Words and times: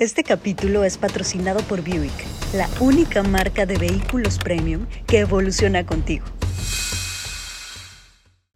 Este 0.00 0.24
capítulo 0.24 0.82
es 0.82 0.96
patrocinado 0.96 1.60
por 1.60 1.82
Buick, 1.82 2.10
la 2.54 2.70
única 2.80 3.22
marca 3.22 3.66
de 3.66 3.76
vehículos 3.76 4.38
premium 4.38 4.86
que 5.06 5.18
evoluciona 5.18 5.84
contigo. 5.84 6.24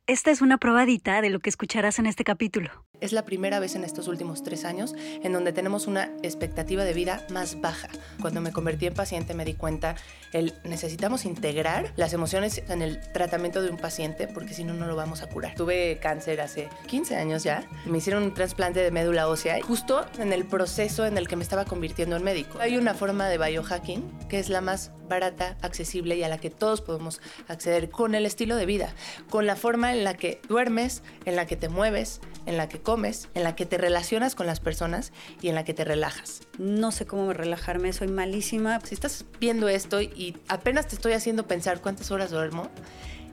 Esta 0.07 0.31
es 0.31 0.43
una 0.43 0.59
probadita 0.59 1.23
de 1.23 1.31
lo 1.31 1.41
que 1.41 1.49
escucharás 1.49 1.99
en 1.99 2.05
este 2.05 2.25
capítulo. 2.25 2.85
Es 3.01 3.13
la 3.13 3.25
primera 3.25 3.59
vez 3.59 3.75
en 3.75 3.85
estos 3.85 4.07
últimos 4.07 4.43
tres 4.43 4.67
años 4.67 4.95
en 4.99 5.33
donde 5.33 5.55
tenemos 5.55 5.87
una 5.87 6.11
expectativa 6.23 6.85
de 6.85 6.93
vida 6.93 7.27
más 7.31 7.61
baja. 7.63 7.89
Cuando 8.21 8.43
me 8.43 8.53
convertí 8.53 8.87
en 8.87 8.93
paciente 8.93 9.33
me 9.33 9.47
di 9.47 9.55
cuenta 9.55 9.97
el 10.33 10.53
necesitamos 10.63 11.25
integrar 11.25 11.95
las 11.97 12.13
emociones 12.13 12.63
en 12.69 12.83
el 12.83 13.01
tratamiento 13.13 13.63
de 13.63 13.71
un 13.71 13.79
paciente 13.79 14.29
porque 14.29 14.53
si 14.53 14.63
no 14.63 14.75
no 14.75 14.87
lo 14.87 14.95
vamos 14.95 15.23
a 15.23 15.29
curar. 15.29 15.55
Tuve 15.55 15.99
cáncer 16.03 16.43
hace 16.43 16.69
15 16.87 17.17
años 17.17 17.43
ya. 17.43 17.67
Me 17.87 17.99
hicieron 17.99 18.25
un 18.25 18.35
trasplante 18.35 18.81
de 18.81 18.91
médula 18.91 19.27
ósea 19.27 19.59
justo 19.63 20.05
en 20.19 20.35
el 20.35 20.45
proceso 20.45 21.07
en 21.07 21.17
el 21.17 21.29
que 21.29 21.37
me 21.37 21.43
estaba 21.43 21.65
convirtiendo 21.65 22.15
en 22.17 22.25
médico. 22.25 22.59
Hay 22.61 22.77
una 22.77 22.93
forma 22.93 23.27
de 23.29 23.39
biohacking 23.39 24.29
que 24.29 24.39
es 24.39 24.51
la 24.51 24.61
más 24.61 24.93
barata, 25.09 25.57
accesible 25.63 26.17
y 26.17 26.23
a 26.23 26.29
la 26.29 26.39
que 26.39 26.51
todos 26.51 26.81
podemos 26.81 27.21
acceder 27.49 27.91
con 27.91 28.15
el 28.15 28.27
estilo 28.27 28.57
de 28.57 28.67
vida, 28.67 28.95
con 29.31 29.47
la 29.47 29.57
forma 29.57 29.94
en 29.95 30.05
la 30.05 30.15
que 30.15 30.41
duermes, 30.49 31.03
en 31.25 31.37
la 31.37 31.47
que 31.47 31.57
te 31.57 31.69
mueves, 31.69 32.21
en 32.47 32.57
la 32.57 32.69
que 32.69 32.81
comes, 32.81 33.29
en 33.35 33.43
la 33.43 33.57
que 33.57 33.67
te 33.67 33.79
relacionas 33.79 34.35
con 34.35 34.47
las 34.47 34.61
personas 34.61 35.13
y 35.41 35.49
en 35.49 35.55
la 35.55 35.65
que 35.65 35.75
te 35.75 35.85
relajas. 35.85 36.43
No 36.59 36.93
sé 36.93 37.07
cómo 37.07 37.33
relajarme, 37.33 37.93
soy 37.93 38.09
malísima. 38.09 38.81
Si 38.81 38.95
estás 38.95 39.25
viendo 39.41 39.69
esto 39.69 40.01
y 40.03 40.37
apenas 40.49 40.87
te 40.89 40.97
estoy 40.97 41.13
haciendo 41.13 41.47
pensar 41.47 41.81
cuántas 41.81 42.11
horas 42.11 42.31
duermo, 42.31 42.71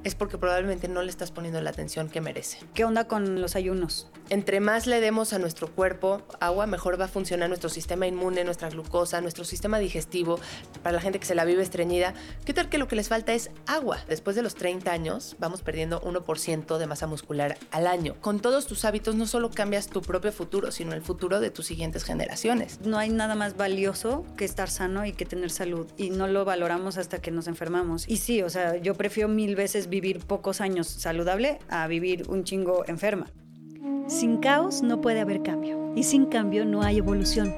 es 0.04 0.16
porque 0.16 0.38
probablemente 0.38 0.88
no 0.88 1.02
le 1.02 1.10
estás 1.10 1.32
poniendo 1.32 1.62
la 1.62 1.70
atención 1.70 2.10
que 2.10 2.22
merece. 2.22 2.60
¿Qué 2.74 2.86
onda 2.86 3.08
con 3.08 3.42
los 3.42 3.56
ayunos? 3.56 4.08
Entre 4.30 4.60
más 4.60 4.88
le 4.88 5.02
demos 5.02 5.34
a 5.34 5.40
nuestro 5.40 5.68
cuerpo 5.68 6.22
agua, 6.40 6.66
mejor 6.66 7.00
va 7.00 7.06
a 7.06 7.10
funcionar 7.10 7.50
nuestro 7.50 7.70
sistema 7.70 8.08
inmune, 8.08 8.44
nuestra 8.44 8.70
glucosa, 8.70 9.22
nuestro 9.22 9.44
sistema 9.44 9.80
digestivo. 9.80 10.40
Para 10.84 10.96
la 10.96 11.02
gente 11.02 11.20
que 11.20 11.26
se 11.26 11.36
la 11.36 11.46
vive 11.46 11.62
estreñida, 11.62 12.14
¿qué 12.46 12.54
tal 12.54 12.70
que 12.70 12.78
lo 12.78 12.88
que 12.88 12.96
les 12.96 13.10
falta 13.10 13.34
es 13.34 13.52
agua? 13.68 14.00
Después 14.08 14.36
de 14.36 14.42
los 14.42 14.56
30 14.56 14.92
años, 14.92 15.36
vamos 15.40 15.62
perdiendo 15.62 16.02
1% 16.02 16.78
de 16.78 16.88
masa 16.88 17.08
muscular 17.08 17.58
al 17.72 17.88
año. 17.88 18.16
Con 18.22 18.40
todos 18.40 18.68
tus 18.68 18.86
hábitos, 18.86 19.16
no 19.16 19.28
solo 19.28 19.52
cambias 19.52 19.88
tu 19.88 20.02
propio 20.02 20.32
futuro, 20.32 20.72
sino 20.72 20.94
el 20.94 21.02
futuro 21.02 21.40
de 21.40 21.52
tus 21.52 21.66
siguientes 21.66 22.04
generaciones. 22.04 22.80
No 22.82 22.98
hay 22.98 23.10
nada 23.10 23.36
más 23.36 23.58
valioso 23.58 24.26
que 24.38 24.46
estar 24.46 24.70
sano 24.70 25.06
y 25.06 25.14
que 25.14 25.26
tener 25.26 25.52
salud. 25.52 25.88
Y 25.98 26.10
no 26.10 26.28
lo 26.28 26.46
valoramos 26.46 26.98
hasta 26.98 27.20
que 27.20 27.32
nos 27.32 27.48
enfermamos. 27.48 28.08
Y 28.08 28.18
sí, 28.18 28.42
o 28.42 28.50
sea, 28.50 28.78
yo 28.78 28.96
prefiero 28.96 29.28
mil 29.30 29.56
veces 29.56 29.90
vivir 29.92 30.20
pocos 30.20 30.62
años 30.62 30.88
saludable 30.88 31.60
a 31.70 31.86
vivir 31.86 32.24
un 32.30 32.44
chingo 32.44 32.84
enferma. 32.88 33.28
Sin 34.08 34.38
caos 34.38 34.82
no 34.82 35.02
puede 35.02 35.20
haber 35.20 35.44
cambio 35.44 35.94
y 35.96 36.04
sin 36.04 36.26
cambio 36.26 36.66
no 36.66 36.82
hay 36.82 36.98
evolución. 36.98 37.54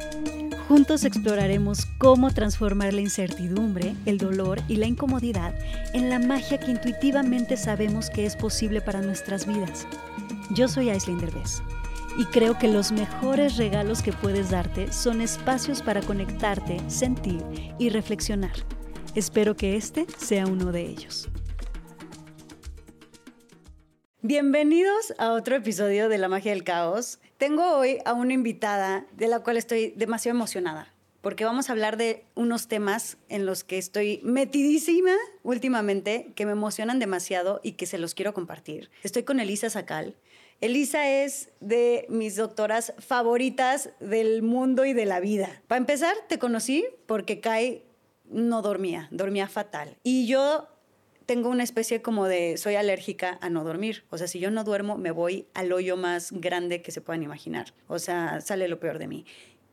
Juntos 0.67 1.03
exploraremos 1.03 1.85
cómo 1.97 2.31
transformar 2.31 2.93
la 2.93 3.01
incertidumbre, 3.01 3.95
el 4.05 4.17
dolor 4.17 4.61
y 4.67 4.77
la 4.77 4.87
incomodidad 4.87 5.53
en 5.93 6.09
la 6.09 6.19
magia 6.19 6.59
que 6.59 6.71
intuitivamente 6.71 7.57
sabemos 7.57 8.09
que 8.09 8.25
es 8.25 8.35
posible 8.35 8.81
para 8.81 9.01
nuestras 9.01 9.45
vidas. 9.45 9.87
Yo 10.55 10.67
soy 10.67 10.89
Aislinn 10.89 11.19
Derbez 11.19 11.61
y 12.17 12.25
creo 12.25 12.57
que 12.57 12.67
los 12.67 12.91
mejores 12.91 13.57
regalos 13.57 14.01
que 14.01 14.13
puedes 14.13 14.51
darte 14.51 14.91
son 14.91 15.21
espacios 15.21 15.81
para 15.81 16.01
conectarte, 16.01 16.77
sentir 16.87 17.43
y 17.77 17.89
reflexionar. 17.89 18.53
Espero 19.15 19.55
que 19.55 19.75
este 19.75 20.07
sea 20.17 20.47
uno 20.47 20.71
de 20.71 20.87
ellos. 20.87 21.29
Bienvenidos 24.25 25.13
a 25.17 25.33
otro 25.33 25.57
episodio 25.57 26.07
de 26.07 26.17
La 26.17 26.29
Magia 26.29 26.53
del 26.53 26.63
Caos. 26.63 27.19
Tengo 27.37 27.75
hoy 27.75 27.97
a 28.05 28.13
una 28.13 28.31
invitada 28.31 29.05
de 29.17 29.27
la 29.27 29.41
cual 29.41 29.57
estoy 29.57 29.93
demasiado 29.97 30.37
emocionada, 30.37 30.93
porque 31.19 31.43
vamos 31.43 31.67
a 31.67 31.73
hablar 31.73 31.97
de 31.97 32.23
unos 32.33 32.69
temas 32.69 33.17
en 33.27 33.45
los 33.45 33.65
que 33.65 33.77
estoy 33.77 34.21
metidísima 34.23 35.11
últimamente, 35.43 36.31
que 36.37 36.45
me 36.45 36.53
emocionan 36.53 36.99
demasiado 36.99 37.59
y 37.63 37.73
que 37.73 37.85
se 37.85 37.97
los 37.97 38.15
quiero 38.15 38.33
compartir. 38.33 38.89
Estoy 39.03 39.23
con 39.23 39.41
Elisa 39.41 39.69
Sacal. 39.69 40.15
Elisa 40.61 41.05
es 41.05 41.49
de 41.59 42.05
mis 42.07 42.37
doctoras 42.37 42.93
favoritas 42.99 43.89
del 43.99 44.41
mundo 44.41 44.85
y 44.85 44.93
de 44.93 45.05
la 45.05 45.19
vida. 45.19 45.61
Para 45.67 45.79
empezar, 45.79 46.15
te 46.29 46.39
conocí 46.39 46.85
porque 47.07 47.41
Kai 47.41 47.83
no 48.29 48.61
dormía, 48.61 49.09
dormía 49.11 49.49
fatal. 49.49 49.97
Y 50.01 50.27
yo 50.27 50.69
tengo 51.25 51.49
una 51.49 51.63
especie 51.63 52.01
como 52.01 52.25
de, 52.25 52.57
soy 52.57 52.75
alérgica 52.75 53.37
a 53.41 53.49
no 53.49 53.63
dormir. 53.63 54.03
O 54.09 54.17
sea, 54.17 54.27
si 54.27 54.39
yo 54.39 54.51
no 54.51 54.63
duermo, 54.63 54.97
me 54.97 55.11
voy 55.11 55.47
al 55.53 55.71
hoyo 55.71 55.97
más 55.97 56.31
grande 56.31 56.81
que 56.81 56.91
se 56.91 57.01
puedan 57.01 57.23
imaginar. 57.23 57.73
O 57.87 57.99
sea, 57.99 58.41
sale 58.41 58.67
lo 58.67 58.79
peor 58.79 58.99
de 58.99 59.07
mí. 59.07 59.25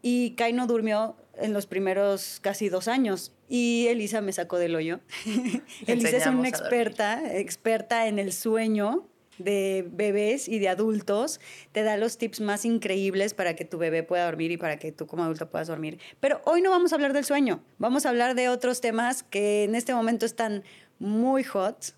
Y 0.02 0.30
Kai 0.32 0.52
no 0.52 0.66
durmió 0.66 1.16
en 1.36 1.52
los 1.52 1.66
primeros 1.66 2.40
casi 2.40 2.68
dos 2.68 2.88
años. 2.88 3.32
Y 3.48 3.86
Elisa 3.88 4.20
me 4.20 4.32
sacó 4.32 4.58
del 4.58 4.74
hoyo. 4.74 5.00
Elisa 5.86 6.16
es 6.16 6.26
una 6.26 6.48
experta, 6.48 7.36
experta 7.36 8.06
en 8.06 8.18
el 8.18 8.32
sueño 8.32 9.06
de 9.44 9.86
bebés 9.90 10.48
y 10.48 10.58
de 10.58 10.68
adultos, 10.68 11.40
te 11.72 11.82
da 11.82 11.96
los 11.96 12.18
tips 12.18 12.40
más 12.40 12.64
increíbles 12.64 13.34
para 13.34 13.56
que 13.56 13.64
tu 13.64 13.78
bebé 13.78 14.02
pueda 14.02 14.24
dormir 14.24 14.50
y 14.50 14.56
para 14.56 14.78
que 14.78 14.92
tú 14.92 15.06
como 15.06 15.24
adulto 15.24 15.48
puedas 15.50 15.68
dormir. 15.68 15.98
Pero 16.20 16.40
hoy 16.44 16.62
no 16.62 16.70
vamos 16.70 16.92
a 16.92 16.96
hablar 16.96 17.12
del 17.12 17.24
sueño, 17.24 17.62
vamos 17.78 18.06
a 18.06 18.10
hablar 18.10 18.34
de 18.34 18.48
otros 18.48 18.80
temas 18.80 19.22
que 19.22 19.64
en 19.64 19.74
este 19.74 19.94
momento 19.94 20.26
están 20.26 20.62
muy 21.00 21.42
hot, 21.42 21.94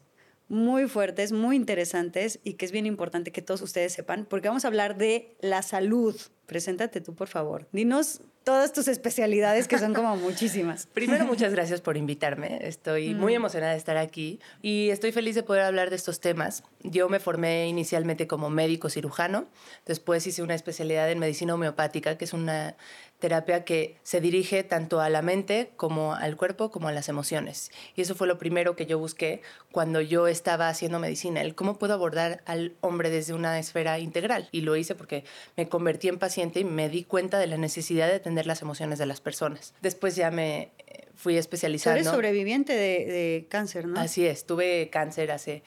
muy 0.49 0.89
fuertes, 0.89 1.33
muy 1.33 1.57
interesantes 1.57 2.41
y 2.45 2.55
que 2.55 2.65
es 2.65 2.73
bien 2.73 2.87
importante 2.87 3.33
que 3.33 3.43
todos 3.43 3.61
ustedes 3.63 3.93
sepan, 3.93 4.27
porque 4.29 4.49
vamos 4.49 4.65
a 4.65 4.69
hablar 4.69 4.97
de 4.97 5.37
la 5.41 5.63
salud. 5.63 6.17
Preséntate 6.47 7.01
tú, 7.01 7.15
por 7.15 7.29
favor. 7.29 7.69
Dinos 7.73 8.21
todas 8.45 8.73
tus 8.73 8.89
especialidades, 8.89 9.69
que 9.69 9.79
son 9.79 9.95
como 9.95 10.17
muchísimas. 10.17 10.87
Primero, 10.95 11.25
muchas 11.25 11.53
gracias 11.53 11.81
por 11.81 11.97
invitarme. 11.97 12.59
Estoy 12.63 13.15
muy 13.15 13.35
emocionada 13.35 13.73
de 13.73 13.79
estar 13.79 13.97
aquí 13.97 14.41
y 14.61 14.91
estoy 14.91 15.13
feliz 15.13 15.35
de 15.35 15.43
poder 15.43 15.63
hablar 15.63 15.91
de 15.91 15.97
estos 15.97 16.21
temas. 16.21 16.65
Yo 16.83 17.09
me 17.09 17.21
formé 17.21 17.69
inicialmente 17.69 18.27
como 18.27 18.51
médico 18.51 18.89
cirujano, 18.89 19.47
después 19.87 20.27
hice 20.27 20.43
una 20.43 20.55
especialidad 20.55 21.11
en 21.11 21.19
medicina 21.19 21.55
homeopática, 21.55 22.19
que 22.19 22.25
es 22.25 22.33
una 22.33 22.77
terapia 23.23 23.65
que 23.65 23.97
se 24.03 24.21
dirige 24.21 24.65
tanto 24.65 25.01
a 25.01 25.09
la 25.09 25.23
mente 25.23 25.71
como 25.77 26.15
al 26.15 26.37
cuerpo 26.37 26.73
como 26.73 26.89
a 26.89 26.93
las 26.93 27.09
emociones. 27.09 27.71
Y 27.95 28.03
eso 28.03 28.17
fue 28.17 28.27
lo 28.27 28.37
primero 28.37 28.75
que 28.75 28.85
yo 28.85 28.99
busqué 28.99 29.43
cuando 29.71 30.01
yo 30.01 30.27
estaba 30.27 30.69
haciendo 30.69 30.99
medicina, 30.99 31.41
el 31.41 31.55
cómo 31.55 31.79
puedo 31.79 31.95
abordar 31.95 32.43
al 32.47 32.75
hombre 32.81 33.11
desde 33.11 33.33
una 33.33 33.61
esfera 33.61 34.01
integral. 34.01 34.49
Y 34.51 34.63
lo 34.63 34.75
hice 34.75 34.97
porque 34.97 35.23
me 35.57 35.69
convertí 35.69 36.09
en 36.09 36.19
paciente 36.19 36.59
y 36.59 36.65
me 36.65 36.89
di 36.89 37.05
cuenta 37.05 37.39
de 37.39 37.47
la 37.47 37.57
necesidad 37.57 38.09
de 38.09 38.17
atender 38.17 38.47
las 38.47 38.61
emociones 38.61 38.99
de 38.99 39.07
las 39.07 39.21
personas. 39.21 39.73
Después 39.83 40.17
ya 40.17 40.33
me 40.33 40.73
eh, 40.79 41.07
fui 41.15 41.37
especializando. 41.37 41.99
Tú 41.99 42.01
eres 42.01 42.13
sobreviviente 42.13 42.75
de, 42.75 43.07
de 43.07 43.47
cáncer, 43.49 43.87
¿no? 43.87 44.01
Así 44.01 44.27
es, 44.27 44.47
tuve 44.47 44.91
cáncer 44.91 45.31
hace 45.31 45.63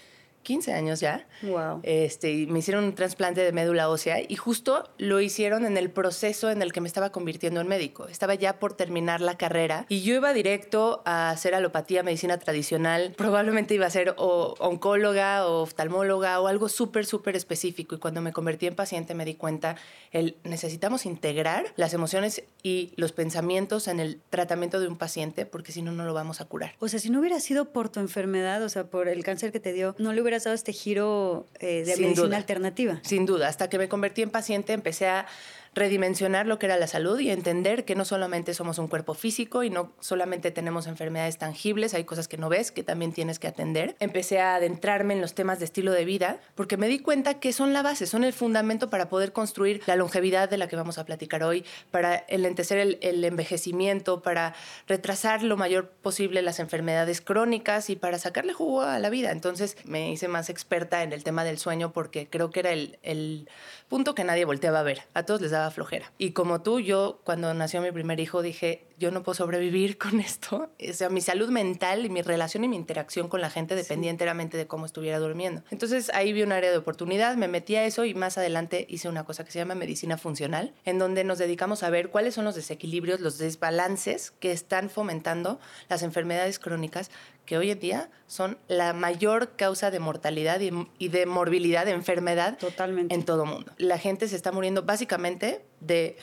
15 0.45 0.73
años 0.73 1.00
ya. 1.01 1.28
Wow. 1.41 1.81
Este, 1.83 2.45
me 2.47 2.59
hicieron 2.59 2.85
un 2.85 2.95
trasplante 2.95 3.41
de 3.41 3.51
médula 3.51 3.89
ósea 3.89 4.19
y 4.25 4.35
justo 4.35 4.89
lo 4.97 5.19
hicieron 5.19 5.66
en 5.66 5.75
el 5.75 5.89
proceso 5.89 6.51
en 6.51 6.61
el 6.61 6.72
que 6.72 6.79
me 6.79 6.88
estaba 6.88 7.11
convirtiendo 7.11 7.59
en 7.59 7.67
médico. 7.67 8.07
Estaba 8.07 8.35
ya 8.35 8.59
por 8.59 8.73
terminar 8.73 9.19
la 9.19 9.38
carrera 9.38 9.85
y 9.89 10.01
yo 10.03 10.16
iba 10.16 10.31
directo 10.34 11.01
a 11.05 11.31
hacer 11.31 11.55
alopatía, 11.55 12.03
medicina 12.03 12.38
tradicional. 12.38 13.13
Probablemente 13.17 13.73
iba 13.73 13.88
a 13.88 13.89
ser 13.89 14.13
o 14.17 14.53
oncóloga 14.59 15.47
o 15.47 15.63
oftalmóloga 15.63 16.39
o 16.39 16.47
algo 16.47 16.69
súper, 16.69 17.05
súper 17.05 17.35
específico. 17.35 17.95
Y 17.95 17.97
cuando 17.97 18.22
me 18.22 18.31
convertí 18.31 18.67
en 18.67 18.75
paciente 18.75 19.16
me 19.16 19.25
di 19.25 19.34
cuenta, 19.34 19.75
el, 20.11 20.38
necesitamos 20.44 21.07
integrar 21.07 21.73
las 21.75 21.94
emociones 21.94 22.44
y 22.61 22.94
los 22.95 23.11
pensamientos 23.11 23.88
en 23.88 24.00
el 24.00 24.22
tratamiento 24.29 24.79
de 24.79 24.88
un 24.88 24.97
paciente 24.97 25.47
porque 25.47 25.72
si 25.72 25.81
no, 25.81 25.91
no 25.91 26.05
lo 26.05 26.13
vamos 26.13 26.39
a 26.39 26.45
curar. 26.45 26.75
O 26.79 26.88
sea, 26.88 27.00
si 27.00 27.09
no 27.09 27.19
hubiera 27.19 27.39
sido 27.39 27.73
por 27.73 27.89
tu 27.89 28.00
enfermedad, 28.00 28.61
o 28.61 28.69
sea, 28.69 28.85
por 28.85 29.07
el 29.07 29.23
cáncer 29.23 29.51
que 29.51 29.59
te 29.59 29.73
dio, 29.73 29.95
no 29.97 30.13
le 30.13 30.22
hubiera 30.22 30.34
dado 30.44 30.56
este 30.56 30.73
giro 30.73 31.47
eh, 31.59 31.84
de 31.85 31.97
medicina 31.97 32.38
alternativa. 32.38 33.00
Sin 33.03 33.25
duda, 33.25 33.47
hasta 33.47 33.69
que 33.69 33.78
me 33.78 33.88
convertí 33.90 34.22
en 34.22 34.29
paciente 34.29 34.73
empecé 34.73 35.07
a 35.07 35.25
redimensionar 35.75 36.47
lo 36.47 36.57
que 36.57 36.65
era 36.65 36.77
la 36.77 36.87
salud 36.87 37.19
y 37.19 37.29
entender 37.29 37.83
que 37.83 37.95
no 37.95 38.05
solamente 38.05 38.53
somos 38.53 38.79
un 38.79 38.87
cuerpo 38.87 39.13
físico 39.13 39.63
y 39.63 39.69
no 39.69 39.91
solamente 39.99 40.49
tenemos 40.49 40.87
enfermedades 40.87 41.37
tangibles, 41.37 41.93
hay 41.93 42.05
cosas 42.05 42.29
que 42.29 42.37
no 42.37 42.47
ves 42.47 42.72
que 42.72 42.81
también 42.81 43.11
tienes 43.11 43.39
que 43.39 43.47
atender. 43.47 43.95
Empecé 43.99 44.39
a 44.39 44.55
adentrarme 44.55 45.13
en 45.13 45.22
los 45.22 45.35
temas 45.35 45.59
de 45.59 45.66
estilo 45.66 45.91
de 45.91 46.05
vida 46.05 46.39
porque 46.55 46.77
me 46.77 46.87
di 46.87 46.99
cuenta 46.99 47.39
que 47.39 47.51
son 47.51 47.73
la 47.73 47.81
base, 47.81 48.07
son 48.07 48.23
el 48.23 48.31
fundamento 48.31 48.89
para 48.89 49.09
poder 49.09 49.33
construir 49.33 49.81
la 49.85 49.97
longevidad 49.97 50.49
de 50.49 50.57
la 50.57 50.69
que 50.69 50.77
vamos 50.77 50.97
a 50.97 51.05
platicar 51.05 51.43
hoy, 51.43 51.66
para 51.91 52.23
enlentecer 52.29 52.78
el, 52.78 52.97
el 53.01 53.23
envejecimiento, 53.25 54.21
para 54.21 54.55
retrasar 54.87 55.43
lo 55.43 55.57
mayor 55.57 55.89
posible 55.89 56.41
las 56.41 56.59
enfermedades 56.59 57.19
crónicas 57.19 57.89
y 57.89 57.97
para 57.97 58.17
sacarle 58.17 58.53
jugo 58.53 58.81
a 58.81 58.97
la 58.99 59.09
vida. 59.09 59.31
Entonces 59.31 59.75
me 59.83 60.09
hice 60.11 60.29
más 60.29 60.49
experta 60.49 61.03
en 61.03 61.11
el 61.11 61.25
tema 61.25 61.43
del 61.43 61.57
sueño 61.57 61.91
porque 61.91 62.29
creo 62.29 62.49
que 62.49 62.61
era 62.61 62.71
el, 62.71 62.97
el 63.03 63.49
punto 63.89 64.16
que 64.16 64.23
nadie 64.23 64.45
volteaba 64.45 64.79
a 64.79 64.83
ver. 64.83 65.03
A 65.13 65.23
todos 65.23 65.41
les 65.41 65.51
daba 65.51 65.65
flojera. 65.72 66.12
Y 66.17 66.32
como 66.32 66.62
tú, 66.62 66.79
yo 66.79 67.22
cuando 67.23 67.53
nació 67.53 67.82
mi 67.82 67.91
primer 67.91 68.20
hijo 68.20 68.41
dije, 68.41 68.88
yo 68.97 69.11
no 69.11 69.23
puedo 69.23 69.35
sobrevivir 69.35 69.97
con 69.99 70.19
esto. 70.19 70.69
O 70.89 70.93
sea, 70.93 71.09
mi 71.09 71.21
salud 71.21 71.49
mental 71.49 72.05
y 72.05 72.09
mi 72.09 72.21
relación 72.21 72.63
y 72.63 72.67
mi 72.67 72.75
interacción 72.75 73.27
con 73.27 73.41
la 73.41 73.49
gente 73.49 73.75
dependía 73.75 74.11
enteramente 74.11 74.57
de 74.57 74.67
cómo 74.67 74.85
estuviera 74.85 75.19
durmiendo. 75.19 75.63
Entonces 75.71 76.09
ahí 76.13 76.33
vi 76.33 76.43
un 76.43 76.51
área 76.51 76.71
de 76.71 76.77
oportunidad, 76.77 77.35
me 77.35 77.47
metí 77.47 77.75
a 77.75 77.85
eso 77.85 78.05
y 78.05 78.13
más 78.13 78.37
adelante 78.37 78.85
hice 78.89 79.09
una 79.09 79.23
cosa 79.23 79.43
que 79.43 79.51
se 79.51 79.59
llama 79.59 79.75
medicina 79.75 80.17
funcional, 80.17 80.73
en 80.85 80.99
donde 80.99 81.23
nos 81.23 81.37
dedicamos 81.37 81.83
a 81.83 81.89
ver 81.89 82.09
cuáles 82.09 82.33
son 82.33 82.45
los 82.45 82.55
desequilibrios, 82.55 83.19
los 83.19 83.37
desbalances 83.37 84.31
que 84.39 84.51
están 84.51 84.89
fomentando 84.89 85.59
las 85.89 86.03
enfermedades 86.03 86.59
crónicas 86.59 87.11
que 87.45 87.57
hoy 87.57 87.71
en 87.71 87.79
día 87.79 88.09
son 88.27 88.57
la 88.67 88.93
mayor 88.93 89.55
causa 89.55 89.91
de 89.91 89.99
mortalidad 89.99 90.59
y, 90.59 91.07
de 91.07 91.25
morbilidad 91.25 91.85
de 91.85 91.91
enfermedad 91.91 92.57
Totalmente. 92.57 93.13
en 93.13 93.23
todo 93.23 93.45
mundo. 93.45 93.71
La 93.77 93.97
gente 93.97 94.27
se 94.27 94.35
está 94.35 94.51
muriendo 94.51 94.83
básicamente 94.83 95.63
de 95.79 96.17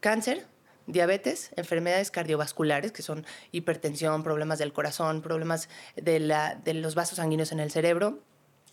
cáncer, 0.00 0.46
diabetes, 0.92 1.50
enfermedades 1.56 2.10
cardiovasculares, 2.10 2.92
que 2.92 3.02
son 3.02 3.26
hipertensión, 3.52 4.22
problemas 4.22 4.58
del 4.58 4.72
corazón, 4.72 5.22
problemas 5.22 5.68
de, 5.96 6.20
la, 6.20 6.54
de 6.54 6.74
los 6.74 6.94
vasos 6.94 7.16
sanguíneos 7.16 7.52
en 7.52 7.60
el 7.60 7.70
cerebro 7.70 8.20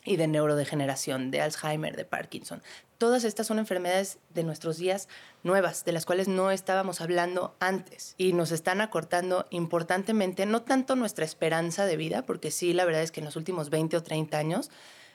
y 0.07 0.15
de 0.15 0.27
neurodegeneración, 0.27 1.31
de 1.31 1.41
Alzheimer, 1.41 1.95
de 1.95 2.05
Parkinson. 2.05 2.63
Todas 2.97 3.25
estas 3.25 3.45
son 3.45 3.59
enfermedades 3.59 4.19
de 4.33 4.43
nuestros 4.43 4.77
días 4.77 5.09
nuevas, 5.43 5.85
de 5.85 5.91
las 5.91 6.05
cuales 6.05 6.27
no 6.27 6.49
estábamos 6.49 7.01
hablando 7.01 7.55
antes 7.59 8.15
y 8.17 8.33
nos 8.33 8.51
están 8.51 8.81
acortando 8.81 9.45
importantemente, 9.49 10.45
no 10.45 10.61
tanto 10.63 10.95
nuestra 10.95 11.25
esperanza 11.25 11.85
de 11.85 11.97
vida, 11.97 12.25
porque 12.25 12.51
sí, 12.51 12.73
la 12.73 12.85
verdad 12.85 13.03
es 13.03 13.11
que 13.11 13.19
en 13.19 13.25
los 13.25 13.35
últimos 13.35 13.69
20 13.69 13.97
o 13.97 14.03
30 14.03 14.37
años 14.37 14.71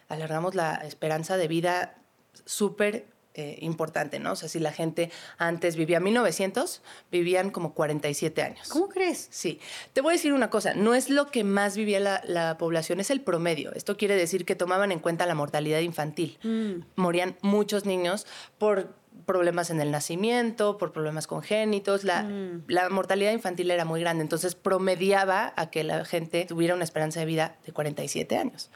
alargamos 0.08 0.54
la 0.54 0.74
esperanza 0.74 1.36
de 1.36 1.48
vida 1.48 1.96
súper 2.44 3.06
eh, 3.34 3.56
importante, 3.62 4.18
¿no? 4.18 4.32
O 4.32 4.36
sea, 4.36 4.48
si 4.50 4.58
la 4.58 4.72
gente 4.72 5.10
antes 5.38 5.76
vivía 5.76 6.00
1900, 6.00 6.82
vivían 7.10 7.50
como 7.50 7.72
47 7.72 8.42
años. 8.42 8.68
¿Cómo 8.68 8.90
crees? 8.90 9.28
Sí. 9.30 9.58
Te 9.94 10.02
voy 10.02 10.10
a 10.10 10.16
decir 10.16 10.34
una 10.34 10.50
cosa, 10.50 10.74
no 10.74 10.94
es 10.94 11.08
lo 11.08 11.28
que 11.28 11.42
más 11.42 11.74
vivía 11.74 11.98
la, 11.98 12.58
población, 12.58 13.00
es 13.00 13.10
el 13.10 13.22
promedio. 13.22 13.72
Esto 13.72 13.96
quiere 13.96 14.16
decir 14.16 14.44
que 14.44 14.54
tomaban 14.54 14.92
en 14.92 14.98
cuenta 14.98 15.24
la 15.24 15.34
mortalidad 15.34 15.80
infantil. 15.80 16.38
Mm. 16.42 16.82
Morían 16.96 17.36
muchos 17.40 17.86
niños 17.86 18.26
por 18.58 18.94
problemas 19.24 19.70
en 19.70 19.80
el 19.80 19.90
nacimiento, 19.90 20.76
por 20.76 20.92
problemas 20.92 21.26
congénitos. 21.26 22.04
La, 22.04 22.24
mm. 22.24 22.64
la, 22.68 22.90
mortalidad 22.90 23.32
infantil 23.32 23.70
era 23.70 23.86
muy 23.86 24.00
grande, 24.00 24.22
entonces 24.22 24.54
promediaba 24.54 25.54
a 25.56 25.70
que 25.70 25.84
la 25.84 26.04
gente 26.04 26.44
tuviera 26.44 26.74
una 26.74 26.84
esperanza 26.84 27.20
de 27.20 27.26
vida 27.26 27.56
de 27.64 27.72
47 27.72 28.36
años 28.36 28.70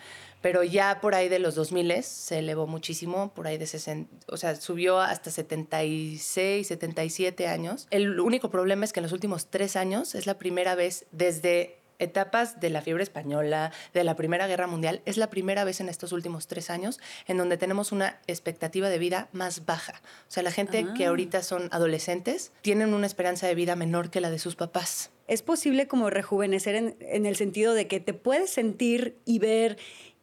pero 0.46 0.62
ya 0.62 1.00
por 1.00 1.16
ahí 1.16 1.28
de 1.28 1.40
los 1.40 1.56
2000 1.56 2.04
se 2.04 2.38
elevó 2.38 2.68
muchísimo, 2.68 3.34
por 3.34 3.48
ahí 3.48 3.58
de 3.58 3.66
60, 3.66 4.26
o 4.28 4.36
sea, 4.36 4.54
subió 4.54 5.00
hasta 5.00 5.32
76, 5.32 6.68
77 6.68 7.48
años. 7.48 7.88
El 7.90 8.20
único 8.20 8.48
problema 8.48 8.84
es 8.84 8.92
que 8.92 9.00
en 9.00 9.02
los 9.02 9.12
últimos 9.12 9.50
tres 9.50 9.74
años 9.74 10.14
es 10.14 10.24
la 10.24 10.38
primera 10.38 10.76
vez 10.76 11.06
desde 11.10 11.80
etapas 11.98 12.60
de 12.60 12.70
la 12.70 12.80
fiebre 12.80 13.02
española, 13.02 13.72
de 13.92 14.04
la 14.04 14.14
Primera 14.14 14.46
Guerra 14.46 14.68
Mundial, 14.68 15.02
es 15.04 15.16
la 15.16 15.30
primera 15.30 15.64
vez 15.64 15.80
en 15.80 15.88
estos 15.88 16.12
últimos 16.12 16.46
tres 16.46 16.70
años 16.70 17.00
en 17.26 17.38
donde 17.38 17.56
tenemos 17.56 17.90
una 17.90 18.20
expectativa 18.28 18.88
de 18.88 18.98
vida 18.98 19.28
más 19.32 19.66
baja. 19.66 20.00
O 20.28 20.30
sea, 20.30 20.44
la 20.44 20.52
gente 20.52 20.86
que 20.96 21.06
ah. 21.06 21.08
ahorita 21.08 21.42
son 21.42 21.68
adolescentes 21.72 22.52
tienen 22.62 22.94
una 22.94 23.06
esperanza 23.06 23.48
de 23.48 23.56
vida 23.56 23.74
menor 23.74 24.10
que 24.10 24.20
la 24.20 24.30
de 24.30 24.38
sus 24.38 24.54
papás. 24.54 25.10
¿Es 25.26 25.42
posible 25.42 25.88
como 25.88 26.08
rejuvenecer 26.08 26.76
en, 26.76 26.96
en 27.00 27.26
el 27.26 27.34
sentido 27.34 27.74
de 27.74 27.88
que 27.88 27.98
te 27.98 28.14
puedes 28.14 28.48
sentir 28.48 29.18
y 29.24 29.40
ver 29.40 29.76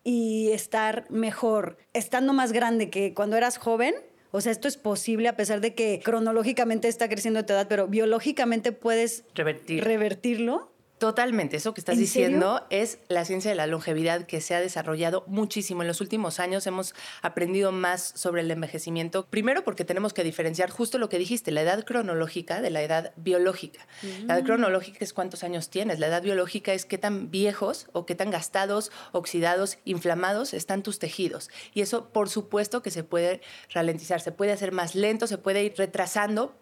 y 0.04 0.52
estar 0.52 1.10
mejor 1.10 1.78
estando 1.94 2.34
más 2.34 2.52
grande 2.52 2.90
que 2.90 3.14
cuando 3.14 3.38
eras 3.38 3.58
joven? 3.58 3.94
O 4.32 4.42
sea, 4.42 4.52
esto 4.52 4.68
es 4.68 4.78
posible 4.78 5.28
a 5.28 5.36
pesar 5.36 5.62
de 5.62 5.76
que 5.76 6.02
cronológicamente 6.04 6.88
está 6.88 7.08
creciendo 7.08 7.46
tu 7.46 7.54
edad, 7.54 7.68
pero 7.70 7.88
biológicamente 7.88 8.72
puedes 8.72 9.24
revertirlo. 9.36 10.73
Totalmente, 11.00 11.58
eso 11.58 11.74
que 11.74 11.82
estás 11.82 11.98
diciendo 11.98 12.66
es 12.70 13.00
la 13.10 13.26
ciencia 13.26 13.52
de 13.52 13.56
la 13.56 13.68
longevidad 13.68 14.26
que 14.26 14.40
se 14.40 14.56
ha 14.56 14.62
desarrollado 14.62 15.26
muchísimo. 15.28 15.82
En 15.82 15.88
los 15.90 16.00
últimos 16.00 16.40
años 16.40 16.66
hemos 16.66 16.96
aprendido 17.22 17.74
más 17.74 18.14
sobre 18.16 18.42
el 18.42 18.50
envejecimiento, 18.50 19.26
primero 19.26 19.66
porque 19.66 19.84
tenemos 19.84 20.14
que 20.14 20.24
diferenciar 20.24 20.70
justo 20.70 21.00
lo 21.00 21.10
que 21.10 21.20
dijiste, 21.20 21.52
la 21.52 21.62
edad 21.62 21.84
cronológica 21.84 22.62
de 22.62 22.70
la 22.70 22.82
edad 22.82 23.12
biológica. 23.18 23.86
La 24.28 24.36
edad 24.36 24.44
mm. 24.44 24.46
cronológica 24.46 25.00
es 25.02 25.12
cuántos 25.12 25.44
años 25.44 25.70
tienes, 25.70 26.00
la 26.00 26.08
edad 26.08 26.22
biológica 26.22 26.74
es 26.74 26.86
qué 26.86 26.98
tan 26.98 27.30
viejos 27.30 27.88
o 27.92 28.06
qué 28.06 28.16
tan 28.16 28.32
gastados, 28.32 28.90
oxidados, 29.12 29.80
inflamados 29.84 30.54
están 30.54 30.84
tus 30.84 31.00
tejidos. 31.00 31.50
Y 31.74 31.82
eso 31.82 32.10
por 32.10 32.30
supuesto 32.30 32.82
que 32.82 32.92
se 32.92 33.04
puede 33.04 33.42
ralentizar, 33.74 34.22
se 34.22 34.32
puede 34.32 34.54
hacer 34.54 34.72
más 34.72 34.96
lento, 34.96 35.28
se 35.28 35.38
puede 35.38 35.66
ir 35.66 35.74
retrasando 35.76 36.56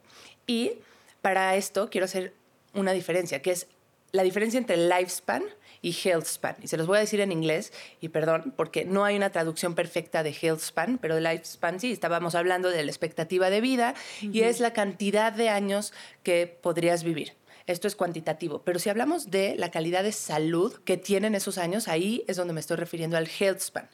y 0.48 0.80
para 1.22 1.56
esto 1.56 1.92
quiero 1.92 2.06
hacer 2.06 2.34
una 2.74 2.94
diferencia, 2.94 3.42
que 3.42 3.52
es 3.52 3.68
la 4.12 4.24
diferencia 4.24 4.58
entre 4.58 4.78
lifespan 4.78 5.44
y 5.82 5.96
health 6.04 6.26
span. 6.26 6.56
Y 6.62 6.68
se 6.68 6.78
los 6.78 6.88
voy 6.88 6.98
a 6.98 7.02
decir 7.02 7.22
en 7.22 7.32
inglés, 7.32 7.74
y 8.00 8.10
perdón, 8.10 8.54
porque 8.56 8.86
no 8.86 9.04
hay 9.04 9.16
una 9.16 9.32
traducción 9.32 9.76
perfecta 9.76 10.24
de 10.24 10.36
health 10.40 10.62
span, 10.62 10.98
pero 10.98 11.16
de 11.16 11.22
lifespan 11.22 11.80
sí, 11.80 11.92
estábamos 11.92 12.36
hablando 12.36 12.70
de 12.70 12.84
la 12.84 12.92
expectativa 12.92 13.50
de 13.50 13.62
vida 13.62 13.96
y 14.22 14.42
es 14.42 14.60
la 14.60 14.74
cantidad 14.74 15.34
de 15.34 15.50
años 15.50 15.94
que 16.24 16.48
podrías 16.48 17.04
vivir. 17.04 17.34
Esto 17.68 17.88
es 17.88 17.96
cuantitativo, 17.96 18.64
pero 18.64 18.80
si 18.80 18.90
hablamos 18.90 19.30
de 19.30 19.56
la 19.56 19.72
calidad 19.72 20.04
de 20.04 20.12
salud 20.12 20.74
que 20.84 20.98
tienen 20.98 21.36
esos 21.36 21.58
años, 21.58 21.88
ahí 21.88 22.24
es 22.28 22.36
donde 22.36 22.54
me 22.54 22.60
estoy 22.60 22.78
refiriendo 22.78 23.18
al 23.18 23.30
health 23.40 23.60
span. 23.60 23.90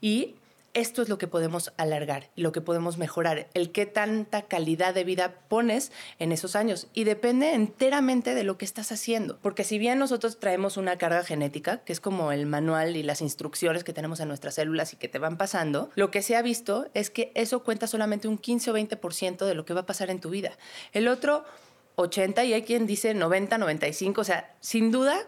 Y 0.00 0.34
esto 0.74 1.02
es 1.02 1.08
lo 1.08 1.18
que 1.18 1.26
podemos 1.26 1.72
alargar 1.76 2.30
lo 2.36 2.52
que 2.52 2.60
podemos 2.60 2.98
mejorar, 2.98 3.48
el 3.54 3.72
qué 3.72 3.86
tanta 3.86 4.42
calidad 4.42 4.94
de 4.94 5.04
vida 5.04 5.34
pones 5.48 5.92
en 6.18 6.32
esos 6.32 6.56
años. 6.56 6.88
Y 6.94 7.04
depende 7.04 7.54
enteramente 7.54 8.34
de 8.34 8.44
lo 8.44 8.58
que 8.58 8.64
estás 8.64 8.92
haciendo. 8.92 9.38
Porque 9.40 9.64
si 9.64 9.78
bien 9.78 9.98
nosotros 9.98 10.38
traemos 10.38 10.76
una 10.76 10.98
carga 10.98 11.24
genética, 11.24 11.78
que 11.84 11.92
es 11.92 12.00
como 12.00 12.32
el 12.32 12.46
manual 12.46 12.96
y 12.96 13.02
las 13.02 13.20
instrucciones 13.20 13.84
que 13.84 13.92
tenemos 13.92 14.20
en 14.20 14.28
nuestras 14.28 14.54
células 14.54 14.92
y 14.92 14.96
que 14.96 15.08
te 15.08 15.18
van 15.18 15.36
pasando, 15.36 15.90
lo 15.94 16.10
que 16.10 16.22
se 16.22 16.36
ha 16.36 16.42
visto 16.42 16.88
es 16.94 17.10
que 17.10 17.32
eso 17.34 17.62
cuenta 17.62 17.86
solamente 17.86 18.28
un 18.28 18.38
15 18.38 18.70
o 18.70 18.74
20% 18.76 19.46
de 19.46 19.54
lo 19.54 19.64
que 19.64 19.74
va 19.74 19.80
a 19.80 19.86
pasar 19.86 20.10
en 20.10 20.20
tu 20.20 20.30
vida. 20.30 20.52
El 20.92 21.08
otro 21.08 21.44
80 21.96 22.44
y 22.44 22.52
hay 22.54 22.62
quien 22.62 22.86
dice 22.86 23.14
90, 23.14 23.58
95, 23.58 24.20
o 24.20 24.24
sea, 24.24 24.54
sin 24.60 24.90
duda 24.90 25.18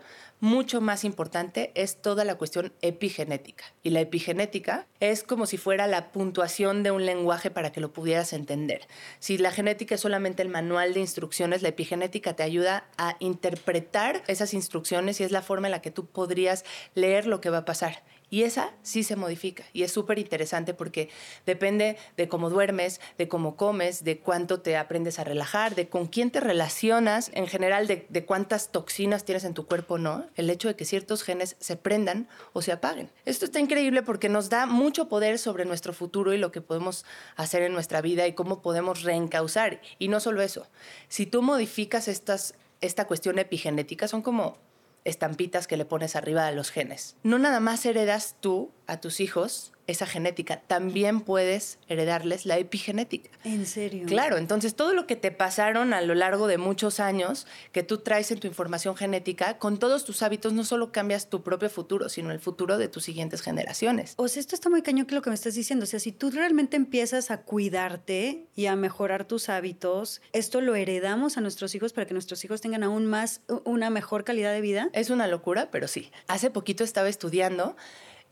mucho 0.44 0.82
más 0.82 1.04
importante 1.04 1.72
es 1.74 2.02
toda 2.02 2.22
la 2.22 2.34
cuestión 2.34 2.74
epigenética. 2.82 3.64
Y 3.82 3.88
la 3.88 4.00
epigenética 4.00 4.86
es 5.00 5.22
como 5.22 5.46
si 5.46 5.56
fuera 5.56 5.86
la 5.86 6.12
puntuación 6.12 6.82
de 6.82 6.90
un 6.90 7.06
lenguaje 7.06 7.50
para 7.50 7.72
que 7.72 7.80
lo 7.80 7.94
pudieras 7.94 8.34
entender. 8.34 8.86
Si 9.20 9.38
la 9.38 9.50
genética 9.50 9.94
es 9.94 10.02
solamente 10.02 10.42
el 10.42 10.50
manual 10.50 10.92
de 10.92 11.00
instrucciones, 11.00 11.62
la 11.62 11.70
epigenética 11.70 12.36
te 12.36 12.42
ayuda 12.42 12.84
a 12.98 13.16
interpretar 13.20 14.22
esas 14.26 14.52
instrucciones 14.52 15.18
y 15.18 15.24
es 15.24 15.32
la 15.32 15.40
forma 15.40 15.68
en 15.68 15.72
la 15.72 15.80
que 15.80 15.90
tú 15.90 16.04
podrías 16.04 16.66
leer 16.94 17.26
lo 17.26 17.40
que 17.40 17.48
va 17.48 17.58
a 17.58 17.64
pasar. 17.64 18.02
Y 18.30 18.42
esa 18.42 18.72
sí 18.82 19.04
se 19.04 19.16
modifica 19.16 19.64
y 19.72 19.82
es 19.82 19.92
súper 19.92 20.18
interesante 20.18 20.74
porque 20.74 21.08
depende 21.46 21.96
de 22.16 22.28
cómo 22.28 22.50
duermes, 22.50 23.00
de 23.18 23.28
cómo 23.28 23.56
comes, 23.56 24.02
de 24.02 24.18
cuánto 24.18 24.60
te 24.60 24.76
aprendes 24.76 25.18
a 25.18 25.24
relajar, 25.24 25.74
de 25.74 25.88
con 25.88 26.06
quién 26.06 26.30
te 26.30 26.40
relacionas, 26.40 27.30
en 27.34 27.46
general 27.46 27.86
de, 27.86 28.24
cuántas 28.24 28.72
toxinas 28.72 29.24
tienes 29.24 29.44
en 29.44 29.54
tu 29.54 29.66
cuerpo, 29.66 29.98
¿no? 29.98 30.26
El 30.36 30.50
hecho 30.50 30.68
de 30.68 30.76
que 30.76 30.84
ciertos 30.84 31.22
genes 31.22 31.56
se 31.60 31.76
prendan 31.76 32.28
o 32.52 32.62
se 32.62 32.72
apaguen. 32.72 33.10
Esto 33.24 33.44
está 33.44 33.60
increíble 33.60 34.02
porque 34.02 34.28
nos 34.28 34.48
da 34.48 34.66
mucho 34.66 35.08
poder 35.08 35.38
sobre 35.38 35.64
nuestro 35.64 35.92
futuro 35.92 36.32
y 36.32 36.38
lo 36.38 36.50
que 36.50 36.60
podemos 36.60 37.04
hacer 37.36 37.62
en 37.62 37.72
nuestra 37.72 38.00
vida 38.00 38.26
y 38.26 38.32
cómo 38.32 38.62
podemos 38.62 39.02
reencauzar. 39.02 39.80
Y 39.98 40.08
no 40.08 40.20
solo 40.20 40.42
eso, 40.42 40.66
si 41.08 41.26
tú 41.26 41.42
modificas 41.42 42.08
estas, 42.08 42.54
esta 42.80 43.06
cuestión 43.06 43.38
epigenética, 43.38 44.08
son 44.08 44.22
como 44.22 44.58
estampitas 45.04 45.66
que 45.66 45.76
le 45.76 45.84
pones 45.84 46.16
arriba 46.16 46.46
a 46.46 46.52
los 46.52 46.70
genes. 46.70 47.16
No 47.22 47.38
nada 47.38 47.60
más 47.60 47.84
heredas 47.86 48.36
tú 48.40 48.72
a 48.86 49.00
tus 49.00 49.20
hijos 49.20 49.73
esa 49.86 50.06
genética, 50.06 50.60
también 50.66 51.20
puedes 51.20 51.78
heredarles 51.88 52.46
la 52.46 52.58
epigenética. 52.58 53.30
¿En 53.44 53.66
serio? 53.66 54.06
Claro, 54.06 54.36
entonces 54.36 54.74
todo 54.74 54.94
lo 54.94 55.06
que 55.06 55.16
te 55.16 55.30
pasaron 55.30 55.92
a 55.92 56.00
lo 56.00 56.14
largo 56.14 56.46
de 56.46 56.58
muchos 56.58 57.00
años 57.00 57.46
que 57.72 57.82
tú 57.82 57.98
traes 57.98 58.30
en 58.30 58.40
tu 58.40 58.46
información 58.46 58.96
genética, 58.96 59.58
con 59.58 59.78
todos 59.78 60.04
tus 60.04 60.22
hábitos 60.22 60.52
no 60.52 60.64
solo 60.64 60.92
cambias 60.92 61.28
tu 61.28 61.42
propio 61.42 61.68
futuro, 61.68 62.08
sino 62.08 62.30
el 62.30 62.40
futuro 62.40 62.78
de 62.78 62.88
tus 62.88 63.04
siguientes 63.04 63.42
generaciones. 63.42 64.14
O 64.16 64.28
sea, 64.28 64.40
esto 64.40 64.54
está 64.54 64.70
muy 64.70 64.82
cañón 64.82 65.06
que 65.06 65.14
lo 65.14 65.22
que 65.22 65.30
me 65.30 65.34
estás 65.34 65.54
diciendo, 65.54 65.84
o 65.84 65.86
sea, 65.86 66.00
si 66.00 66.12
tú 66.12 66.30
realmente 66.30 66.76
empiezas 66.76 67.30
a 67.30 67.42
cuidarte 67.42 68.46
y 68.54 68.66
a 68.66 68.76
mejorar 68.76 69.26
tus 69.26 69.48
hábitos, 69.48 70.22
esto 70.32 70.60
lo 70.60 70.74
heredamos 70.74 71.36
a 71.36 71.40
nuestros 71.40 71.74
hijos 71.74 71.92
para 71.92 72.06
que 72.06 72.14
nuestros 72.14 72.44
hijos 72.44 72.60
tengan 72.60 72.82
aún 72.82 73.06
más 73.06 73.40
una 73.64 73.90
mejor 73.90 74.24
calidad 74.24 74.52
de 74.52 74.60
vida. 74.60 74.88
Es 74.92 75.10
una 75.10 75.26
locura, 75.26 75.68
pero 75.70 75.88
sí. 75.88 76.10
Hace 76.26 76.50
poquito 76.50 76.84
estaba 76.84 77.08
estudiando 77.08 77.76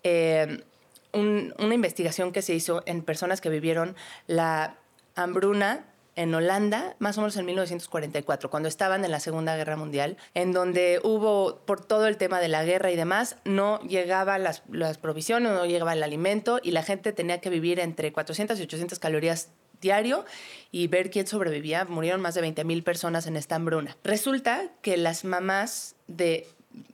eh, 0.05 0.65
una 1.13 1.75
investigación 1.75 2.33
que 2.33 2.43
se 2.43 2.55
hizo 2.55 2.83
en 2.87 3.03
personas 3.03 3.41
que 3.41 3.51
vivieron 3.51 3.97
la 4.27 4.79
hambruna 5.15 5.87
en 6.15 6.35
Holanda, 6.35 6.95
más 6.99 7.17
o 7.17 7.23
menos 7.23 7.37
en 7.37 7.47
1944, 7.47 8.51
cuando 8.51 8.69
estaban 8.69 9.05
en 9.05 9.11
la 9.11 9.21
Segunda 9.21 9.57
Guerra 9.57 9.77
Mundial, 9.77 10.19
en 10.35 10.53
donde 10.53 11.01
hubo, 11.03 11.61
por 11.65 11.85
todo 11.85 12.07
el 12.07 12.17
tema 12.17 12.41
de 12.41 12.49
la 12.49 12.65
guerra 12.65 12.91
y 12.91 12.97
demás, 12.97 13.37
no 13.45 13.81
llegaban 13.81 14.43
las, 14.43 14.61
provisiones, 14.99 15.53
no 15.53 15.65
llegaba 15.65 15.95
el 15.95 16.03
alimento 16.03 16.61
y 16.63 16.73
la 16.73 16.83
gente 16.83 17.13
tenía 17.13 17.41
que 17.41 17.51
vivir 17.51 17.81
entre 17.81 18.13
400 18.13 18.59
y 18.59 18.63
800 18.63 18.99
calorías 18.99 19.49
diario 19.81 20.25
y 20.71 20.87
ver 20.87 21.11
quién 21.11 21.27
sobrevivía. 21.27 21.87
Murieron 21.87 22.21
más 22.21 22.35
de 22.35 22.43
20 22.43 22.63
mil 22.65 22.83
personas 22.83 23.27
en 23.27 23.37
esta 23.37 23.57
hambruna. 23.57 23.97
Resulta 24.05 24.71
que 24.83 24.97
las 24.97 25.25
mamás 25.25 25.97
de 26.07 26.47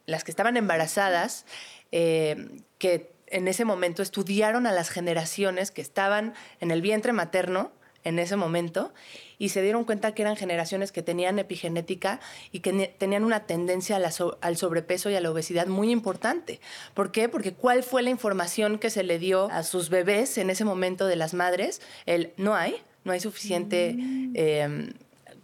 las 0.06 0.25
que 0.25 0.30
estaban 0.30 0.56
embarazadas, 0.56 1.44
eh, 1.92 2.62
que 2.78 3.12
en 3.30 3.49
ese 3.49 3.64
momento 3.64 4.02
estudiaron 4.02 4.66
a 4.66 4.73
las 4.73 4.90
generaciones 4.90 5.70
que 5.70 5.82
estaban 5.82 6.35
en 6.61 6.70
el 6.70 6.82
vientre 6.82 7.12
materno 7.12 7.73
en 8.04 8.18
ese 8.18 8.37
momento 8.37 8.92
y 9.38 9.50
se 9.50 9.62
dieron 9.62 9.85
cuenta 9.85 10.14
que 10.14 10.23
eran 10.23 10.37
generaciones 10.37 10.92
que 10.92 11.02
tenían 11.02 11.38
epigenética 11.38 12.20
y 12.52 12.61
que 12.61 12.94
tenían 12.99 13.25
una 13.25 13.47
tendencia 13.47 13.97
al 13.97 14.56
sobrepeso 14.56 15.11
y 15.11 15.16
a 15.16 15.20
la 15.20 15.30
obesidad 15.30 15.66
muy 15.66 15.90
importante. 15.90 16.61
¿Por 16.94 17.12
qué? 17.12 17.28
Porque 17.28 17.52
cuál 17.52 17.82
fue 17.82 18.02
la 18.02 18.11
información 18.11 18.78
que 18.78 18.90
se 18.90 19.02
le 19.02 19.18
dio 19.18 19.50
a 19.50 19.62
sus 19.62 19.90
bebés 19.90 20.38
en 20.38 20.50
ese 20.50 20.64
momento 20.64 21.06
de 21.06 21.16
las 21.16 21.35
madres? 21.35 21.80
El 22.06 22.32
no 22.37 22.54
hay, 22.54 22.76
no 23.04 23.12
hay 23.12 23.20
suficiente... 23.20 23.94
Mm. 23.97 24.32
Em, 24.35 24.92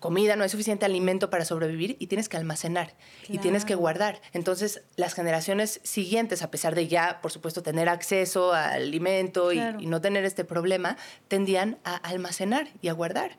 comida, 0.04 0.36
no 0.36 0.42
hay 0.42 0.50
suficiente 0.50 0.84
alimento 0.84 1.30
para 1.30 1.46
sobrevivir 1.46 1.96
y 1.98 2.08
tienes 2.08 2.28
que 2.28 2.36
almacenar 2.36 2.92
y 3.26 3.38
tienes 3.38 3.64
que 3.64 3.74
guardar. 3.74 4.20
Entonces, 4.34 4.82
las 4.96 5.14
generaciones 5.14 5.80
siguientes, 5.82 6.42
a 6.42 6.50
pesar 6.50 6.74
de 6.74 6.88
ya, 6.88 7.22
por 7.22 7.32
supuesto, 7.32 7.62
tener 7.62 7.88
acceso 7.88 8.52
al 8.52 8.82
alimento 8.82 9.50
y, 9.50 9.60
no 9.86 10.02
tener 10.02 10.26
este 10.26 10.44
problema, 10.44 10.98
tendían 11.28 11.78
a 11.84 11.96
almacenar 11.96 12.68
y 12.82 12.88
a 12.88 12.92
guardar. 12.92 13.38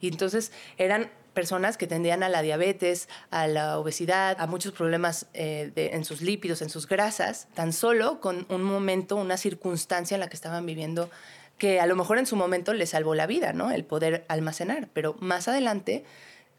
Y 0.00 0.06
entonces 0.06 0.52
eran 0.78 1.10
personas 1.32 1.76
que 1.76 1.88
tendían 1.88 2.22
a 2.22 2.28
la 2.28 2.42
diabetes, 2.42 3.08
a 3.32 3.48
la 3.48 3.76
obesidad, 3.80 4.36
a 4.38 4.46
muchos 4.46 4.72
problemas 4.72 5.26
eh, 5.34 5.72
en 5.74 6.04
sus 6.04 6.20
lípidos, 6.20 6.62
en 6.62 6.70
sus 6.70 6.86
grasas, 6.86 7.48
tan 7.54 7.72
solo 7.72 8.20
con 8.20 8.46
un 8.50 8.62
momento, 8.62 9.16
una 9.16 9.36
circunstancia 9.36 10.14
en 10.14 10.20
la 10.20 10.28
que 10.28 10.36
estaban 10.36 10.64
viviendo 10.64 11.10
que 11.58 11.80
a 11.80 11.86
lo 11.86 11.96
mejor 11.96 12.18
en 12.18 12.26
su 12.26 12.36
momento 12.36 12.74
le 12.74 12.86
salvó 12.86 13.14
la 13.14 13.26
vida, 13.26 13.52
¿no? 13.52 13.70
El 13.70 13.84
poder 13.84 14.24
almacenar, 14.28 14.88
pero 14.92 15.16
más 15.20 15.48
adelante, 15.48 16.04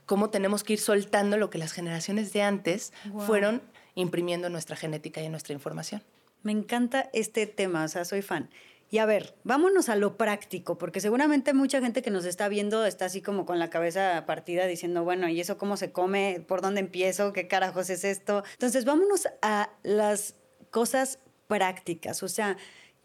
cómo 0.06 0.30
tenemos 0.30 0.64
que 0.64 0.74
ir 0.74 0.80
soltando 0.80 1.38
lo 1.38 1.50
que 1.50 1.58
las 1.58 1.72
generaciones 1.72 2.32
de 2.34 2.42
antes 2.42 2.94
fueron 3.25 3.62
imprimiendo 3.96 4.48
en 4.48 4.54
nuestra 4.54 4.75
genética 4.75 5.22
y 5.22 5.25
en 5.25 5.32
nuestra 5.32 5.54
información. 5.54 6.04
Me 6.44 6.52
encanta 6.52 7.10
este 7.14 7.48
tema, 7.48 7.84
o 7.84 7.88
sea, 7.88 8.06
soy 8.06 8.22
fan. 8.22 8.50
Y 8.92 9.00
a 9.00 9.06
ver, 9.06 9.34
vámonos 9.44 9.90
a 9.90 9.96
lo 9.96 10.16
práctico, 10.16 10.78
porque 10.78 11.00
seguramente 11.00 11.54
mucha 11.54 11.82
gente 11.82 12.04
que 12.04 12.12
nos 12.12 12.24
está 12.24 12.48
viendo 12.48 12.86
está 12.86 13.06
así 13.06 13.22
como 13.22 13.46
con 13.46 13.58
la 13.58 13.72
cabeza 13.72 14.24
partida 14.28 14.68
diciendo, 14.68 15.04
bueno, 15.04 15.28
¿y 15.28 15.42
eso 15.42 15.58
cómo 15.58 15.75
se 15.75 15.92
come? 15.92 16.44
¿Por 16.48 16.62
dónde 16.62 16.82
empiezo? 16.82 17.34
¿Qué 17.34 17.48
carajos 17.48 17.90
es 17.90 18.04
esto? 18.04 18.44
Entonces, 18.54 18.86
vámonos 18.86 19.28
a 19.42 19.72
las 19.82 20.36
cosas 20.70 21.20
prácticas. 21.48 22.22
O 22.22 22.28
sea, 22.28 22.58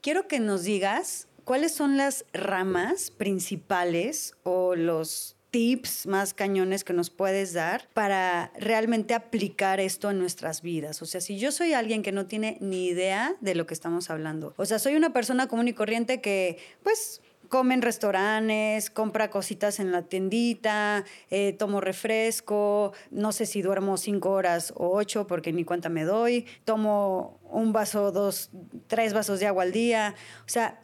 quiero 0.02 0.28
que 0.28 0.38
nos 0.38 0.64
digas 0.64 1.28
¿cuáles 1.44 1.72
son 1.72 1.96
las 1.96 2.24
ramas 2.32 3.10
principales 3.10 4.34
o 4.42 4.74
los 4.74 5.36
tips 5.50 6.06
más 6.06 6.32
cañones 6.32 6.84
que 6.84 6.92
nos 6.92 7.10
puedes 7.10 7.52
dar 7.52 7.88
para 7.92 8.52
realmente 8.58 9.14
aplicar 9.14 9.80
esto 9.80 10.10
en 10.10 10.18
nuestras 10.18 10.62
vidas? 10.62 11.02
O 11.02 11.06
sea, 11.06 11.20
si 11.20 11.38
yo 11.38 11.52
soy 11.52 11.72
alguien 11.72 12.02
que 12.02 12.12
no 12.12 12.26
tiene 12.26 12.56
ni 12.60 12.86
idea 12.86 13.36
de 13.40 13.54
lo 13.54 13.66
que 13.66 13.74
estamos 13.74 14.10
hablando, 14.10 14.54
o 14.56 14.64
sea, 14.64 14.78
soy 14.78 14.96
una 14.96 15.12
persona 15.12 15.48
común 15.48 15.68
y 15.68 15.72
corriente 15.72 16.20
que, 16.20 16.58
pues, 16.82 17.20
come 17.50 17.74
en 17.74 17.82
restaurantes, 17.82 18.90
compra 18.90 19.28
cositas 19.28 19.80
en 19.80 19.90
la 19.90 20.02
tiendita, 20.02 21.04
eh, 21.30 21.52
tomo 21.52 21.80
refresco, 21.80 22.92
no 23.10 23.32
sé 23.32 23.44
si 23.44 23.60
duermo 23.60 23.96
cinco 23.96 24.30
horas 24.30 24.72
o 24.76 24.96
ocho 24.96 25.26
porque 25.26 25.52
ni 25.52 25.64
cuenta 25.64 25.88
me 25.88 26.04
doy, 26.04 26.46
tomo 26.64 27.40
un 27.42 27.72
vaso, 27.72 28.12
dos, 28.12 28.50
tres 28.86 29.12
vasos 29.12 29.40
de 29.40 29.48
agua 29.48 29.64
al 29.64 29.72
día. 29.72 30.14
O 30.46 30.48
sea, 30.48 30.80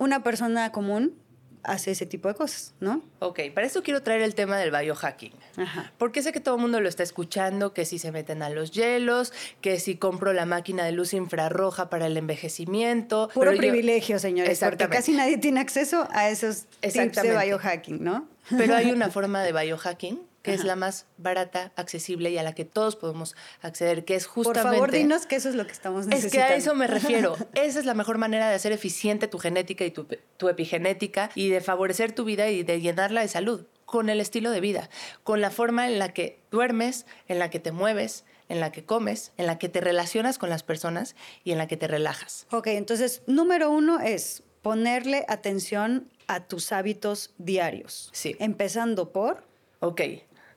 una 0.00 0.22
persona 0.22 0.72
común 0.72 1.14
hace 1.62 1.90
ese 1.90 2.06
tipo 2.06 2.26
de 2.28 2.34
cosas, 2.34 2.74
¿no? 2.80 3.02
Ok, 3.18 3.40
para 3.54 3.66
eso 3.66 3.82
quiero 3.82 4.02
traer 4.02 4.22
el 4.22 4.34
tema 4.34 4.56
del 4.56 4.70
biohacking. 4.70 5.34
Ajá. 5.58 5.92
Porque 5.98 6.22
sé 6.22 6.32
que 6.32 6.40
todo 6.40 6.54
el 6.54 6.60
mundo 6.62 6.80
lo 6.80 6.88
está 6.88 7.02
escuchando, 7.02 7.74
que 7.74 7.84
si 7.84 7.98
se 7.98 8.10
meten 8.10 8.42
a 8.42 8.48
los 8.48 8.70
hielos, 8.70 9.34
que 9.60 9.78
si 9.78 9.96
compro 9.96 10.32
la 10.32 10.46
máquina 10.46 10.84
de 10.84 10.92
luz 10.92 11.12
infrarroja 11.12 11.90
para 11.90 12.06
el 12.06 12.16
envejecimiento. 12.16 13.28
Puro 13.34 13.54
privilegio, 13.54 14.18
señores, 14.18 14.58
porque 14.60 14.88
casi 14.88 15.12
nadie 15.12 15.36
tiene 15.36 15.60
acceso 15.60 16.08
a 16.12 16.30
esos 16.30 16.64
tips 16.80 17.22
de 17.22 17.36
biohacking, 17.36 18.02
¿no? 18.02 18.26
Pero 18.56 18.74
hay 18.74 18.90
una 18.92 19.10
forma 19.10 19.42
de 19.42 19.52
biohacking 19.52 20.29
que 20.42 20.54
es 20.54 20.64
la 20.64 20.76
más 20.76 21.06
barata, 21.18 21.72
accesible 21.76 22.30
y 22.30 22.38
a 22.38 22.42
la 22.42 22.54
que 22.54 22.64
todos 22.64 22.96
podemos 22.96 23.36
acceder, 23.60 24.04
que 24.04 24.14
es 24.14 24.26
justamente... 24.26 24.68
Por 24.68 24.74
favor, 24.74 24.90
dinos 24.90 25.26
que 25.26 25.36
eso 25.36 25.48
es 25.48 25.54
lo 25.54 25.66
que 25.66 25.72
estamos 25.72 26.06
necesitando. 26.06 26.46
Es 26.46 26.48
que 26.48 26.54
a 26.54 26.56
eso 26.56 26.74
me 26.74 26.86
refiero. 26.86 27.36
Esa 27.54 27.78
es 27.78 27.84
la 27.84 27.94
mejor 27.94 28.18
manera 28.18 28.48
de 28.48 28.54
hacer 28.54 28.72
eficiente 28.72 29.28
tu 29.28 29.38
genética 29.38 29.84
y 29.84 29.90
tu, 29.90 30.06
tu 30.36 30.48
epigenética 30.48 31.30
y 31.34 31.50
de 31.50 31.60
favorecer 31.60 32.12
tu 32.12 32.24
vida 32.24 32.48
y 32.48 32.62
de 32.62 32.80
llenarla 32.80 33.20
de 33.20 33.28
salud 33.28 33.66
con 33.84 34.08
el 34.08 34.20
estilo 34.20 34.50
de 34.50 34.60
vida, 34.60 34.88
con 35.24 35.40
la 35.40 35.50
forma 35.50 35.88
en 35.88 35.98
la 35.98 36.14
que 36.14 36.40
duermes, 36.50 37.06
en 37.26 37.40
la 37.40 37.50
que 37.50 37.58
te 37.58 37.72
mueves, 37.72 38.24
en 38.48 38.60
la 38.60 38.72
que 38.72 38.84
comes, 38.84 39.32
en 39.36 39.46
la 39.46 39.58
que 39.58 39.68
te 39.68 39.80
relacionas 39.80 40.38
con 40.38 40.48
las 40.48 40.62
personas 40.62 41.16
y 41.44 41.52
en 41.52 41.58
la 41.58 41.66
que 41.66 41.76
te 41.76 41.88
relajas. 41.88 42.46
Ok, 42.50 42.68
entonces, 42.68 43.22
número 43.26 43.70
uno 43.70 44.00
es 44.00 44.44
ponerle 44.62 45.24
atención 45.28 46.08
a 46.26 46.46
tus 46.46 46.70
hábitos 46.72 47.34
diarios. 47.38 48.10
Sí. 48.12 48.36
Empezando 48.38 49.10
por... 49.10 49.44
Ok, 49.80 50.02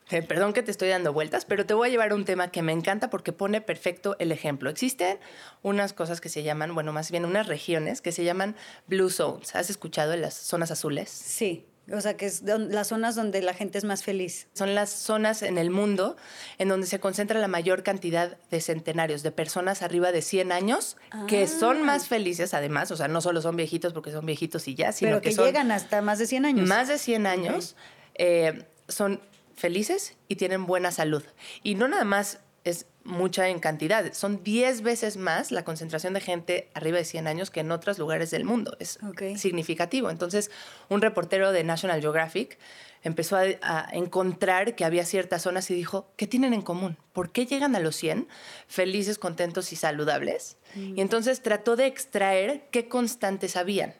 perdón 0.08 0.52
que 0.52 0.62
te 0.62 0.70
estoy 0.70 0.88
dando 0.88 1.12
vueltas, 1.12 1.44
pero 1.44 1.66
te 1.66 1.74
voy 1.74 1.88
a 1.88 1.90
llevar 1.90 2.12
a 2.12 2.14
un 2.14 2.24
tema 2.24 2.48
que 2.48 2.62
me 2.62 2.72
encanta 2.72 3.10
porque 3.10 3.32
pone 3.32 3.60
perfecto 3.60 4.16
el 4.18 4.32
ejemplo. 4.32 4.70
Existen 4.70 5.18
unas 5.62 5.92
cosas 5.92 6.20
que 6.20 6.28
se 6.28 6.42
llaman, 6.42 6.74
bueno, 6.74 6.92
más 6.92 7.10
bien 7.10 7.24
unas 7.24 7.46
regiones 7.46 8.00
que 8.00 8.12
se 8.12 8.24
llaman 8.24 8.56
blue 8.86 9.10
zones. 9.10 9.54
¿Has 9.54 9.70
escuchado 9.70 10.10
de 10.10 10.18
las 10.18 10.34
zonas 10.34 10.70
azules? 10.70 11.08
Sí. 11.10 11.66
O 11.92 12.00
sea, 12.00 12.16
que 12.16 12.24
es 12.24 12.42
las 12.42 12.88
zonas 12.88 13.14
donde 13.14 13.42
la 13.42 13.52
gente 13.52 13.76
es 13.76 13.84
más 13.84 14.02
feliz. 14.02 14.46
Son 14.54 14.74
las 14.74 14.88
zonas 14.88 15.42
en 15.42 15.58
el 15.58 15.68
mundo 15.68 16.16
en 16.56 16.68
donde 16.68 16.86
se 16.86 16.98
concentra 16.98 17.38
la 17.38 17.48
mayor 17.48 17.82
cantidad 17.82 18.38
de 18.50 18.60
centenarios, 18.62 19.22
de 19.22 19.32
personas 19.32 19.82
arriba 19.82 20.10
de 20.10 20.22
100 20.22 20.50
años, 20.50 20.96
que 21.28 21.46
son 21.46 21.78
ah. 21.78 21.84
más 21.84 22.08
felices 22.08 22.54
además. 22.54 22.90
O 22.90 22.96
sea, 22.96 23.08
no 23.08 23.20
solo 23.20 23.42
son 23.42 23.56
viejitos 23.56 23.92
porque 23.92 24.12
son 24.12 24.24
viejitos 24.24 24.66
y 24.66 24.74
ya, 24.74 24.92
sino 24.92 25.20
Pero 25.20 25.20
que, 25.20 25.34
llegan 25.34 25.72
hasta 25.72 26.00
más 26.00 26.18
de 26.18 26.26
100 26.26 26.46
años. 26.46 26.68
Más 26.68 26.88
de 26.88 26.96
100 26.96 27.26
años. 27.26 27.76
Eh, 28.14 28.64
son 28.88 29.20
felices 29.54 30.16
y 30.28 30.36
tienen 30.36 30.66
buena 30.66 30.90
salud. 30.90 31.22
Y 31.62 31.74
no 31.74 31.88
nada 31.88 32.04
más 32.04 32.40
es 32.64 32.86
mucha 33.04 33.48
en 33.48 33.60
cantidad, 33.60 34.12
son 34.14 34.42
10 34.42 34.80
veces 34.80 35.18
más 35.18 35.52
la 35.52 35.64
concentración 35.64 36.14
de 36.14 36.20
gente 36.20 36.70
arriba 36.72 36.96
de 36.96 37.04
100 37.04 37.26
años 37.26 37.50
que 37.50 37.60
en 37.60 37.70
otros 37.70 37.98
lugares 37.98 38.30
del 38.30 38.44
mundo. 38.44 38.76
Es 38.80 38.98
significativo. 39.36 40.08
Entonces, 40.08 40.50
un 40.88 41.02
reportero 41.02 41.52
de 41.52 41.62
National 41.64 42.00
Geographic 42.00 42.58
empezó 43.02 43.36
a, 43.36 43.86
encontrar 43.92 44.74
que 44.74 44.86
había 44.86 45.04
ciertas 45.04 45.42
zonas 45.42 45.70
y 45.70 45.74
dijo, 45.74 46.08
¿qué 46.16 46.26
tienen 46.26 46.54
en 46.54 46.62
común? 46.62 46.96
¿Por 47.12 47.30
qué 47.30 47.44
llegan 47.44 47.76
a 47.76 47.80
los 47.80 47.96
100 47.96 48.26
felices, 48.66 49.18
contentos 49.18 49.72
y 49.74 49.76
saludables? 49.76 50.56
Mm. 50.74 50.98
Y 50.98 51.00
entonces 51.02 51.42
trató 51.42 51.76
de 51.76 51.86
extraer 51.86 52.66
qué 52.70 52.88
constantes 52.88 53.56
habían. 53.56 53.94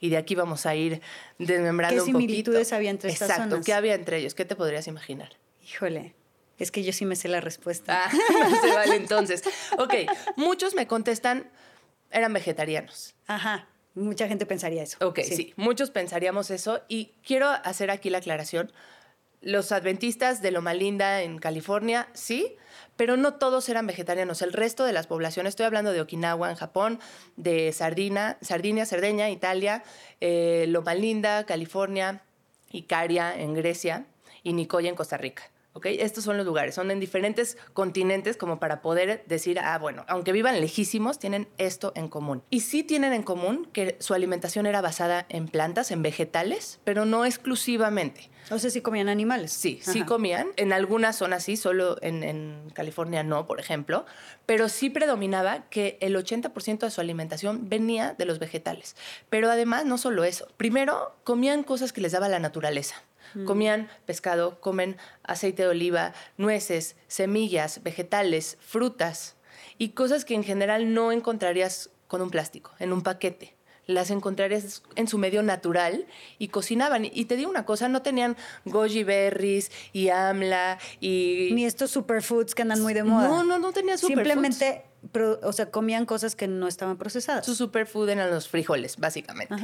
Y 0.00 0.08
de 0.08 0.16
aquí 0.16 0.34
vamos 0.34 0.64
a 0.64 0.74
ir 0.74 1.02
desmembrando 1.38 2.04
un 2.04 2.12
poquito. 2.12 2.18
¿Qué 2.18 2.26
similitudes 2.26 2.72
había 2.72 2.90
entre 2.90 3.10
estas 3.12 3.30
Exacto, 3.30 3.60
¿qué 3.62 3.74
había 3.74 3.94
entre 3.94 4.16
ellos? 4.16 4.34
¿Qué 4.34 4.46
te 4.46 4.56
podrías 4.56 4.86
imaginar? 4.86 5.36
Híjole, 5.62 6.14
es 6.58 6.70
que 6.70 6.82
yo 6.82 6.92
sí 6.92 7.04
me 7.04 7.16
sé 7.16 7.28
la 7.28 7.40
respuesta. 7.40 8.04
Ah, 8.06 8.10
se 8.62 8.74
vale 8.74 8.96
entonces. 8.96 9.44
Ok, 9.78 9.94
muchos 10.36 10.74
me 10.74 10.86
contestan, 10.86 11.50
eran 12.10 12.32
vegetarianos. 12.32 13.14
Ajá, 13.26 13.68
mucha 13.94 14.26
gente 14.26 14.46
pensaría 14.46 14.82
eso. 14.82 14.96
Ok, 15.06 15.20
sí. 15.20 15.52
muchos 15.56 15.90
pensaríamos 15.90 16.50
eso. 16.50 16.82
Y 16.88 17.12
quiero 17.24 17.48
hacer 17.48 17.90
aquí 17.90 18.08
la 18.10 18.18
aclaración. 18.18 18.72
Los 19.42 19.72
adventistas 19.72 20.42
de 20.42 20.50
Loma 20.50 20.74
Linda 20.74 21.22
en 21.22 21.38
California, 21.38 22.08
sí, 22.12 22.56
pero 22.96 23.16
no 23.16 23.34
todos 23.34 23.70
eran 23.70 23.86
vegetarianos. 23.86 24.42
El 24.42 24.52
resto 24.52 24.84
de 24.84 24.92
las 24.92 25.06
poblaciones, 25.06 25.52
estoy 25.52 25.64
hablando 25.64 25.92
de 25.92 26.02
Okinawa 26.02 26.50
en 26.50 26.56
Japón, 26.56 27.00
de 27.36 27.72
Sardina, 27.72 28.36
Sardinia, 28.42 28.84
Cerdeña, 28.84 29.30
Italia, 29.30 29.82
eh, 30.20 30.66
Loma 30.68 30.94
Linda, 30.94 31.46
California, 31.46 32.22
Icaria 32.70 33.34
en 33.34 33.54
Grecia 33.54 34.04
y 34.42 34.52
Nicoya 34.52 34.90
en 34.90 34.96
Costa 34.96 35.16
Rica. 35.16 35.50
Estos 35.84 36.24
son 36.24 36.36
los 36.36 36.44
lugares, 36.44 36.74
son 36.74 36.90
en 36.90 37.00
diferentes 37.00 37.56
continentes 37.72 38.36
como 38.36 38.58
para 38.58 38.82
poder 38.82 39.24
decir, 39.26 39.58
ah, 39.60 39.78
bueno, 39.78 40.04
aunque 40.08 40.32
vivan 40.32 40.60
lejísimos, 40.60 41.18
tienen 41.18 41.48
esto 41.58 41.92
en 41.94 42.08
común. 42.08 42.42
Y 42.50 42.60
sí 42.60 42.82
tienen 42.82 43.12
en 43.12 43.22
común 43.22 43.68
que 43.72 43.96
su 44.00 44.14
alimentación 44.14 44.66
era 44.66 44.80
basada 44.80 45.26
en 45.28 45.48
plantas, 45.48 45.90
en 45.90 46.02
vegetales, 46.02 46.80
pero 46.84 47.04
no 47.04 47.24
exclusivamente. 47.24 48.30
O 48.50 48.58
sea, 48.58 48.70
sí 48.70 48.80
comían 48.80 49.08
animales. 49.08 49.52
Sí, 49.52 49.80
sí 49.82 50.02
comían. 50.02 50.48
En 50.56 50.72
algunas 50.72 51.16
zonas 51.16 51.44
sí, 51.44 51.56
solo 51.56 51.96
en, 52.02 52.70
California 52.74 53.22
no, 53.22 53.46
por 53.46 53.60
ejemplo. 53.60 54.06
Pero 54.46 54.68
sí 54.68 54.90
predominaba 54.90 55.68
que 55.70 55.98
el 56.00 56.16
80% 56.16 56.80
de 56.80 56.90
su 56.90 57.00
alimentación 57.00 57.68
venía 57.68 58.14
de 58.14 58.24
los 58.24 58.40
vegetales. 58.40 58.96
Pero 59.28 59.50
además, 59.50 59.84
no 59.84 59.98
solo 59.98 60.24
eso. 60.24 60.48
Primero, 60.56 61.14
comían 61.22 61.62
cosas 61.62 61.92
que 61.92 62.00
les 62.00 62.12
daba 62.12 62.28
la 62.28 62.40
naturaleza. 62.40 62.96
Comían 63.46 63.88
pescado, 64.06 64.60
comen 64.60 64.96
aceite 65.22 65.62
de 65.62 65.68
oliva, 65.68 66.12
nueces, 66.36 66.96
semillas, 67.06 67.82
vegetales, 67.82 68.58
frutas 68.60 69.36
y 69.78 69.90
cosas 69.90 70.24
que 70.24 70.34
en 70.34 70.44
general 70.44 70.94
no 70.94 71.12
encontrarías 71.12 71.90
con 72.06 72.22
un 72.22 72.30
plástico, 72.30 72.72
en 72.78 72.92
un 72.92 73.02
paquete. 73.02 73.54
Las 73.90 74.10
encontrarías 74.10 74.82
en 74.96 75.08
su 75.08 75.18
medio 75.18 75.42
natural 75.42 76.06
y 76.38 76.48
cocinaban. 76.48 77.04
Y 77.04 77.24
te 77.26 77.36
digo 77.36 77.50
una 77.50 77.64
cosa, 77.64 77.88
no 77.88 78.02
tenían 78.02 78.36
goji 78.64 79.04
berries 79.04 79.70
y 79.92 80.08
amla 80.08 80.78
y... 81.00 81.50
Ni 81.52 81.64
estos 81.64 81.90
superfoods 81.90 82.54
que 82.54 82.62
andan 82.62 82.80
muy 82.80 82.94
de 82.94 83.04
moda. 83.04 83.28
No, 83.28 83.44
no, 83.44 83.58
no 83.58 83.72
tenía 83.72 83.96
superfoods. 83.96 84.28
Simplemente, 84.28 84.84
o 85.42 85.52
sea, 85.52 85.70
comían 85.70 86.06
cosas 86.06 86.36
que 86.36 86.46
no 86.46 86.68
estaban 86.68 86.96
procesadas. 86.96 87.46
Su 87.46 87.54
superfood 87.54 88.08
eran 88.08 88.30
los 88.30 88.48
frijoles, 88.48 88.96
básicamente. 88.98 89.54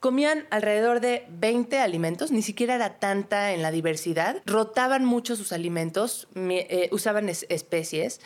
Comían 0.00 0.46
alrededor 0.50 1.00
de 1.00 1.26
20 1.30 1.78
alimentos, 1.78 2.30
ni 2.30 2.42
siquiera 2.42 2.74
era 2.74 2.98
tanta 2.98 3.52
en 3.52 3.62
la 3.62 3.70
diversidad. 3.70 4.42
Rotaban 4.46 5.04
mucho 5.04 5.36
sus 5.36 5.52
alimentos, 5.52 6.28
eh, 6.34 6.88
usaban 6.92 7.28
especies, 7.28 8.20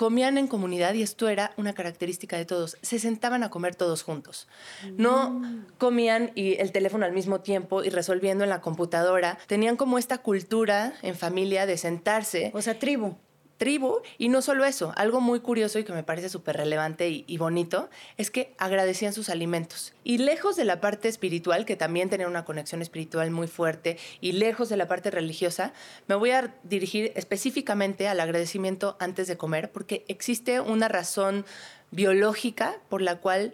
comían 0.00 0.38
en 0.38 0.46
comunidad 0.46 0.94
y 0.94 1.02
esto 1.02 1.28
era 1.28 1.52
una 1.58 1.74
característica 1.74 2.38
de 2.38 2.46
todos. 2.46 2.78
Se 2.80 2.98
sentaban 2.98 3.42
a 3.42 3.50
comer 3.50 3.74
todos 3.74 4.02
juntos. 4.02 4.48
No 4.96 5.28
mm. 5.28 5.66
comían 5.76 6.32
y 6.34 6.54
el 6.54 6.72
teléfono 6.72 7.04
al 7.04 7.12
mismo 7.12 7.42
tiempo 7.42 7.84
y 7.84 7.90
resolviendo 7.90 8.42
en 8.42 8.48
la 8.48 8.62
computadora. 8.62 9.36
Tenían 9.46 9.76
como 9.76 9.98
esta 9.98 10.16
cultura 10.16 10.94
en 11.02 11.16
familia 11.16 11.66
de 11.66 11.76
sentarse. 11.76 12.50
O 12.54 12.62
sea, 12.62 12.78
tribu 12.78 13.18
tribu. 13.60 14.00
Y 14.16 14.30
no 14.30 14.40
solo 14.40 14.64
eso, 14.64 14.92
algo 14.96 15.20
muy 15.20 15.40
curioso 15.40 15.78
y 15.78 15.84
que 15.84 15.92
me 15.92 16.02
parece 16.02 16.30
súper 16.30 16.56
relevante 16.56 17.08
y, 17.10 17.36
bonito 17.36 17.90
es 18.16 18.30
que 18.30 18.54
agradecían 18.58 19.12
sus 19.12 19.28
alimentos. 19.28 19.92
Y 20.02 20.18
lejos 20.18 20.56
de 20.56 20.64
la 20.64 20.80
parte 20.80 21.08
espiritual, 21.08 21.66
que 21.66 21.76
también 21.76 22.08
tenía 22.08 22.26
una 22.26 22.46
conexión 22.46 22.80
espiritual 22.80 23.30
muy 23.30 23.48
fuerte, 23.48 23.98
y 24.22 24.32
lejos 24.32 24.70
de 24.70 24.78
la 24.78 24.88
parte 24.88 25.10
religiosa, 25.10 25.74
me 26.08 26.14
voy 26.14 26.30
a 26.30 26.54
dirigir 26.62 27.12
específicamente 27.16 28.08
al 28.08 28.20
agradecimiento 28.20 28.96
antes 28.98 29.28
de 29.28 29.36
comer, 29.36 29.70
porque 29.70 30.04
existe 30.08 30.60
una 30.60 30.88
razón 30.88 31.44
biológica 31.90 32.78
por 32.88 33.02
la 33.02 33.16
cual 33.16 33.52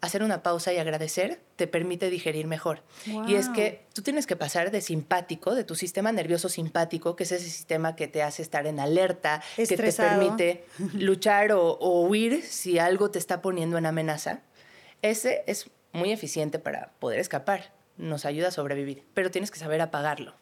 hacer 0.00 0.22
una 0.22 0.42
pausa 0.42 0.72
y 0.72 0.78
agradecer 0.78 1.40
te 1.56 1.66
permite 1.66 2.10
digerir 2.10 2.46
mejor. 2.46 2.82
Y 3.26 3.34
es 3.34 3.48
que 3.48 3.86
tú 3.92 4.02
tienes 4.02 4.26
que 4.26 4.36
pasar 4.36 4.70
de 4.70 4.80
simpático, 4.80 5.54
de 5.54 5.64
tu 5.64 5.74
sistema 5.74 6.12
nervioso 6.12 6.48
simpático, 6.48 7.16
que 7.16 7.24
es 7.24 7.32
ese 7.32 7.48
sistema 7.48 7.96
que 7.96 8.06
te 8.06 8.22
hace 8.22 8.42
estar 8.42 8.66
en 8.66 8.78
alerta, 8.78 9.42
que 9.56 9.66
te 9.66 9.92
permite 9.92 10.64
luchar 10.94 11.52
o, 11.52 11.72
o 11.72 12.02
huir 12.02 12.42
si 12.42 12.78
algo 12.78 13.10
te 13.10 13.18
está 13.18 13.42
poniendo 13.42 13.78
en 13.78 13.86
amenaza. 13.86 14.40
Ese 15.02 15.44
es 15.46 15.70
muy 15.92 16.12
eficiente 16.12 16.58
para 16.58 16.92
poder 16.98 17.18
escapar, 17.18 17.72
nos 17.96 18.26
ayuda 18.26 18.48
a 18.48 18.52
sobrevivir, 18.52 19.04
pero 19.14 19.30
tienes 19.30 19.50
que 19.50 19.58
saber 19.58 19.80
apagarlo 19.80 20.34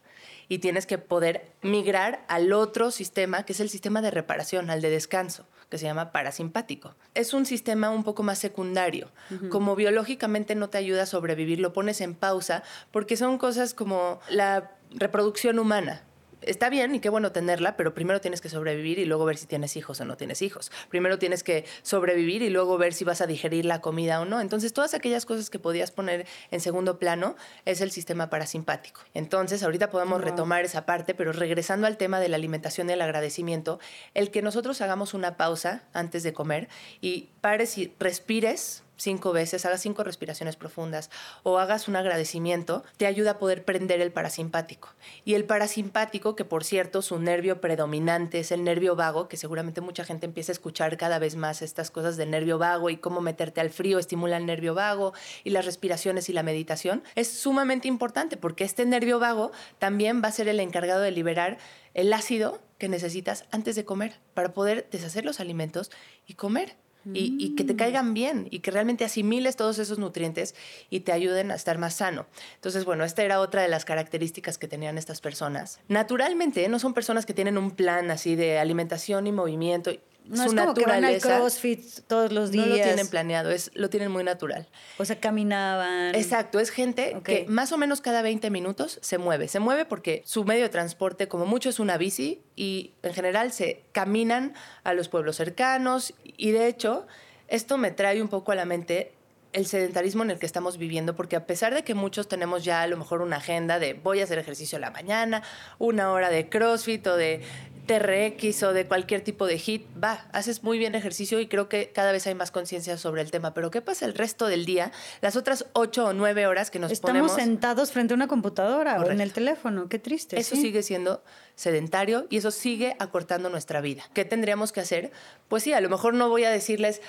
y 0.48 0.58
tienes 0.58 0.86
que 0.86 0.98
poder 0.98 1.52
migrar 1.62 2.24
al 2.28 2.52
otro 2.52 2.90
sistema, 2.90 3.44
que 3.44 3.52
es 3.52 3.60
el 3.60 3.70
sistema 3.70 4.02
de 4.02 4.10
reparación, 4.10 4.70
al 4.70 4.80
de 4.80 4.90
descanso, 4.90 5.46
que 5.74 5.78
se 5.78 5.86
llama 5.86 6.12
parasimpático. 6.12 6.94
Es 7.14 7.34
un 7.34 7.46
sistema 7.46 7.90
un 7.90 8.04
poco 8.04 8.22
más 8.22 8.38
secundario. 8.38 9.10
Como 9.50 9.74
biológicamente 9.74 10.54
no 10.54 10.70
te 10.70 10.78
ayuda 10.78 11.02
a 11.02 11.06
sobrevivir, 11.06 11.58
lo 11.58 11.72
pones 11.72 12.00
en 12.00 12.14
pausa 12.14 12.62
porque 12.92 13.16
son 13.16 13.38
cosas 13.38 13.74
como 13.74 14.20
la 14.30 14.70
reproducción 14.92 15.58
humana 15.58 16.04
está 16.46 16.68
bien 16.68 16.94
y 16.94 17.00
qué 17.00 17.08
bueno 17.08 17.32
tenerla, 17.32 17.76
pero 17.76 17.94
primero 17.94 18.20
tienes 18.20 18.40
que 18.40 18.48
sobrevivir 18.48 18.98
y 18.98 19.04
luego 19.04 19.24
ver 19.24 19.36
si 19.36 19.46
tienes 19.46 19.76
hijos 19.76 20.00
o 20.00 20.04
no 20.04 20.16
tienes 20.16 20.42
hijos. 20.42 20.70
Primero 20.88 21.18
tienes 21.18 21.42
que 21.42 21.64
sobrevivir 21.82 22.42
y 22.42 22.50
luego 22.50 22.78
ver 22.78 22.94
si 22.94 23.04
vas 23.04 23.20
a 23.20 23.26
digerir 23.26 23.64
la 23.64 23.80
comida 23.80 24.20
o 24.20 24.24
no. 24.24 24.40
Entonces, 24.40 24.72
todas 24.72 24.94
aquellas 24.94 25.26
cosas 25.26 25.50
que 25.50 25.58
podías 25.58 25.90
poner 25.90 26.26
en 26.50 26.60
segundo 26.60 26.98
plano 26.98 27.36
es 27.64 27.80
el 27.80 27.90
sistema 27.90 28.30
parasimpático. 28.30 29.00
Entonces, 29.14 29.62
ahorita 29.62 29.90
podemos 29.90 30.20
retomar 30.20 30.64
esa 30.64 30.86
parte, 30.86 31.14
pero 31.14 31.32
regresando 31.32 31.86
al 31.86 31.96
tema 31.96 32.20
de 32.20 32.28
la 32.28 32.36
alimentación 32.36 32.88
y 32.88 32.92
el 32.92 33.02
agradecimiento, 33.02 33.80
el 34.14 34.30
que 34.30 34.42
nosotros 34.42 34.80
hagamos 34.80 35.14
una 35.14 35.36
pausa 35.36 35.82
antes 35.92 36.22
de 36.22 36.32
comer 36.32 36.68
y 37.00 37.30
pares 37.40 37.76
y 37.78 37.92
respires 37.98 38.83
cinco 38.96 39.32
veces, 39.32 39.64
hagas 39.64 39.80
cinco 39.80 40.04
respiraciones 40.04 40.56
profundas 40.56 41.10
o 41.42 41.58
hagas 41.58 41.88
un 41.88 41.96
agradecimiento, 41.96 42.84
te 42.96 43.06
ayuda 43.06 43.32
a 43.32 43.38
poder 43.38 43.64
prender 43.64 44.00
el 44.00 44.12
parasimpático. 44.12 44.90
Y 45.24 45.34
el 45.34 45.44
parasimpático, 45.44 46.36
que 46.36 46.44
por 46.44 46.64
cierto 46.64 47.02
su 47.02 47.18
nervio 47.18 47.60
predominante 47.60 48.40
es 48.40 48.52
el 48.52 48.64
nervio 48.64 48.96
vago, 48.96 49.28
que 49.28 49.36
seguramente 49.36 49.80
mucha 49.80 50.04
gente 50.04 50.26
empieza 50.26 50.52
a 50.52 50.54
escuchar 50.54 50.96
cada 50.96 51.18
vez 51.18 51.36
más 51.36 51.62
estas 51.62 51.90
cosas 51.90 52.16
del 52.16 52.30
nervio 52.30 52.58
vago 52.58 52.90
y 52.90 52.96
cómo 52.96 53.20
meterte 53.20 53.60
al 53.60 53.70
frío 53.70 53.98
estimula 53.98 54.36
el 54.36 54.46
nervio 54.46 54.74
vago 54.74 55.12
y 55.42 55.50
las 55.50 55.64
respiraciones 55.64 56.28
y 56.28 56.32
la 56.32 56.42
meditación, 56.42 57.02
es 57.14 57.28
sumamente 57.28 57.88
importante 57.88 58.36
porque 58.36 58.64
este 58.64 58.86
nervio 58.86 59.18
vago 59.18 59.52
también 59.78 60.22
va 60.22 60.28
a 60.28 60.32
ser 60.32 60.48
el 60.48 60.60
encargado 60.60 61.00
de 61.00 61.10
liberar 61.10 61.58
el 61.94 62.12
ácido 62.12 62.60
que 62.78 62.88
necesitas 62.88 63.44
antes 63.50 63.76
de 63.76 63.84
comer 63.84 64.18
para 64.34 64.52
poder 64.52 64.88
deshacer 64.90 65.24
los 65.24 65.40
alimentos 65.40 65.90
y 66.26 66.34
comer 66.34 66.76
y, 67.12 67.54
que 67.56 67.64
te 67.64 67.76
caigan 67.76 68.14
bien 68.14 68.48
y 68.50 68.60
que 68.60 68.70
realmente 68.70 69.04
asimiles 69.04 69.56
todos 69.56 69.78
esos 69.78 69.98
nutrientes 69.98 70.54
y 70.90 71.00
te 71.00 71.12
ayuden 71.12 71.50
a 71.50 71.54
estar 71.54 71.78
más 71.78 71.94
sano. 71.94 72.26
Entonces, 72.54 72.84
bueno, 72.84 73.04
esta 73.04 73.22
era 73.22 73.40
otra 73.40 73.62
de 73.62 73.68
las 73.68 73.84
características 73.84 74.58
que 74.58 74.68
tenían 74.68 74.98
estas 74.98 75.20
personas. 75.20 75.80
Naturalmente, 75.88 76.68
no 76.68 76.78
son 76.78 76.94
personas 76.94 77.26
que 77.26 77.34
tienen 77.34 77.58
un 77.58 77.70
plan 77.72 78.10
así 78.10 78.36
de 78.36 78.58
alimentación 78.58 79.26
y 79.26 79.32
movimiento. 79.32 79.90
No 80.24 80.44
es 80.44 80.54
como 80.54 80.74
que 80.74 80.86
van 80.86 81.04
al 81.04 81.20
CrossFit 81.20 82.00
todos 82.06 82.32
los 82.32 82.50
días. 82.50 82.66
No 82.66 82.76
lo 82.76 82.82
tienen 82.82 83.08
planeado, 83.08 83.50
es, 83.50 83.70
lo 83.74 83.90
tienen 83.90 84.10
muy 84.10 84.24
natural. 84.24 84.68
O 84.98 85.04
sea, 85.04 85.20
caminaban. 85.20 86.14
Exacto, 86.14 86.60
es 86.60 86.70
gente 86.70 87.20
que 87.24 87.44
más 87.48 87.72
o 87.72 87.78
menos 87.78 88.00
cada 88.00 88.22
20 88.22 88.48
minutos 88.50 88.98
se 89.02 89.18
mueve. 89.18 89.48
Se 89.48 89.60
mueve 89.60 89.84
porque 89.84 90.22
su 90.24 90.44
medio 90.44 90.62
de 90.62 90.70
transporte, 90.70 91.28
como 91.28 91.44
mucho, 91.44 91.68
es 91.68 91.78
una 91.78 91.98
bici 91.98 92.42
y 92.56 92.94
en 93.02 93.12
general 93.12 93.52
se 93.52 93.84
caminan 93.92 94.54
a 94.82 94.94
los 94.94 95.08
pueblos 95.08 95.36
cercanos. 95.36 96.14
Y 96.24 96.52
de 96.52 96.68
hecho, 96.68 97.06
esto 97.48 97.76
me 97.76 97.90
trae 97.90 98.22
un 98.22 98.28
poco 98.28 98.52
a 98.52 98.54
la 98.54 98.64
mente 98.64 99.12
el 99.54 99.66
sedentarismo 99.66 100.22
en 100.22 100.30
el 100.32 100.38
que 100.38 100.46
estamos 100.46 100.76
viviendo, 100.76 101.16
porque 101.16 101.36
a 101.36 101.46
pesar 101.46 101.74
de 101.74 101.82
que 101.84 101.94
muchos 101.94 102.28
tenemos 102.28 102.64
ya 102.64 102.82
a 102.82 102.86
lo 102.86 102.96
mejor 102.96 103.22
una 103.22 103.36
agenda 103.36 103.78
de 103.78 103.94
voy 103.94 104.20
a 104.20 104.24
hacer 104.24 104.38
ejercicio 104.38 104.76
a 104.76 104.80
la 104.80 104.90
mañana, 104.90 105.42
una 105.78 106.12
hora 106.12 106.28
de 106.28 106.48
CrossFit 106.48 107.06
o 107.06 107.16
de 107.16 107.40
TRX 107.86 108.62
o 108.62 108.72
de 108.72 108.86
cualquier 108.86 109.20
tipo 109.20 109.46
de 109.46 109.58
HIT, 109.58 109.86
va, 110.02 110.26
haces 110.32 110.62
muy 110.62 110.78
bien 110.78 110.94
ejercicio 110.94 111.38
y 111.40 111.46
creo 111.46 111.68
que 111.68 111.90
cada 111.92 112.12
vez 112.12 112.26
hay 112.26 112.34
más 112.34 112.50
conciencia 112.50 112.96
sobre 112.96 113.22
el 113.22 113.30
tema. 113.30 113.54
Pero 113.54 113.70
¿qué 113.70 113.82
pasa 113.82 114.06
el 114.06 114.14
resto 114.14 114.46
del 114.46 114.64
día? 114.64 114.90
Las 115.20 115.36
otras 115.36 115.66
ocho 115.72 116.06
o 116.06 116.12
nueve 116.12 116.46
horas 116.46 116.70
que 116.70 116.78
nos 116.78 116.90
Estamos 116.90 117.10
ponemos... 117.10 117.34
sentados 117.34 117.92
frente 117.92 118.14
a 118.14 118.16
una 118.16 118.26
computadora 118.26 119.00
o 119.00 119.10
en 119.10 119.20
el 119.20 119.32
teléfono, 119.32 119.88
qué 119.88 119.98
triste. 119.98 120.38
Eso 120.38 120.56
sigue 120.56 120.82
siendo 120.82 121.22
sedentario 121.54 122.26
y 122.30 122.38
eso 122.38 122.50
sigue 122.50 122.96
acortando 122.98 123.50
nuestra 123.50 123.80
vida. 123.80 124.02
¿Qué 124.14 124.24
tendríamos 124.24 124.72
que 124.72 124.80
hacer? 124.80 125.12
Pues 125.48 125.62
sí, 125.62 125.72
a 125.72 125.80
lo 125.80 125.88
mejor 125.88 126.14
no 126.14 126.28
voy 126.28 126.44
a 126.44 126.50
decirles 126.50 127.02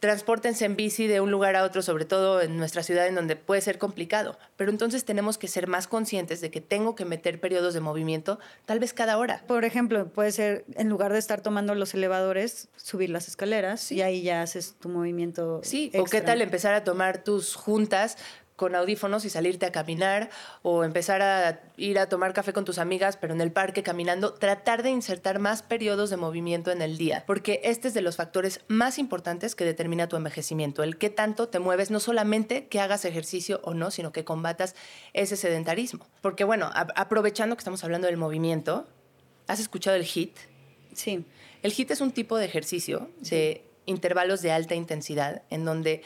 transportense 0.00 0.64
en 0.64 0.76
bici 0.76 1.06
de 1.06 1.20
un 1.20 1.30
lugar 1.30 1.56
a 1.56 1.64
otro, 1.64 1.82
sobre 1.82 2.04
todo 2.04 2.40
en 2.40 2.56
nuestra 2.56 2.82
ciudad 2.82 3.06
en 3.06 3.14
donde 3.14 3.36
puede 3.36 3.60
ser 3.60 3.78
complicado. 3.78 4.38
Pero 4.56 4.70
entonces 4.70 5.04
tenemos 5.04 5.38
que 5.38 5.48
ser 5.48 5.66
más 5.66 5.86
conscientes 5.86 6.40
de 6.40 6.50
que 6.50 6.60
tengo 6.60 6.94
que 6.94 7.04
meter 7.04 7.40
periodos 7.40 7.74
de 7.74 7.80
movimiento 7.80 8.38
tal 8.64 8.78
vez 8.78 8.92
cada 8.92 9.18
hora. 9.18 9.42
Por 9.46 9.64
ejemplo, 9.64 10.08
puede 10.08 10.32
ser 10.32 10.64
en 10.74 10.88
lugar 10.88 11.12
de 11.12 11.18
estar 11.18 11.40
tomando 11.40 11.74
los 11.74 11.94
elevadores, 11.94 12.68
subir 12.76 13.10
las 13.10 13.28
escaleras 13.28 13.90
y 13.92 14.02
ahí 14.02 14.22
ya 14.22 14.42
haces 14.42 14.76
tu 14.78 14.88
movimiento. 14.88 15.60
Sí, 15.64 15.90
o 15.98 16.04
qué 16.04 16.20
tal 16.20 16.42
empezar 16.42 16.74
a 16.74 16.84
tomar 16.84 17.24
tus 17.24 17.54
juntas 17.54 18.16
con 18.58 18.74
audífonos 18.74 19.24
y 19.24 19.30
salirte 19.30 19.66
a 19.66 19.72
caminar 19.72 20.30
o 20.62 20.82
empezar 20.82 21.22
a 21.22 21.60
ir 21.76 21.96
a 22.00 22.08
tomar 22.08 22.32
café 22.32 22.52
con 22.52 22.64
tus 22.64 22.78
amigas, 22.78 23.16
pero 23.16 23.32
en 23.32 23.40
el 23.40 23.52
parque 23.52 23.84
caminando, 23.84 24.34
tratar 24.34 24.82
de 24.82 24.90
insertar 24.90 25.38
más 25.38 25.62
periodos 25.62 26.10
de 26.10 26.16
movimiento 26.16 26.72
en 26.72 26.82
el 26.82 26.98
día, 26.98 27.22
porque 27.24 27.60
este 27.62 27.86
es 27.86 27.94
de 27.94 28.02
los 28.02 28.16
factores 28.16 28.60
más 28.66 28.98
importantes 28.98 29.54
que 29.54 29.64
determina 29.64 30.08
tu 30.08 30.16
envejecimiento, 30.16 30.82
el 30.82 30.98
qué 30.98 31.08
tanto 31.08 31.48
te 31.48 31.60
mueves, 31.60 31.92
no 31.92 32.00
solamente 32.00 32.66
que 32.66 32.80
hagas 32.80 33.04
ejercicio 33.04 33.60
o 33.62 33.74
no, 33.74 33.92
sino 33.92 34.10
que 34.10 34.24
combatas 34.24 34.74
ese 35.12 35.36
sedentarismo. 35.36 36.08
Porque 36.20 36.42
bueno, 36.42 36.68
aprovechando 36.74 37.54
que 37.54 37.60
estamos 37.60 37.84
hablando 37.84 38.08
del 38.08 38.16
movimiento, 38.16 38.88
¿has 39.46 39.60
escuchado 39.60 39.96
el 39.96 40.04
HIT? 40.04 40.36
Sí. 40.94 41.24
El 41.62 41.72
HIT 41.72 41.92
es 41.92 42.00
un 42.00 42.10
tipo 42.10 42.36
de 42.36 42.46
ejercicio 42.46 43.08
de 43.20 43.64
intervalos 43.88 44.42
de 44.42 44.52
alta 44.52 44.74
intensidad 44.74 45.42
en 45.50 45.64
donde 45.64 46.02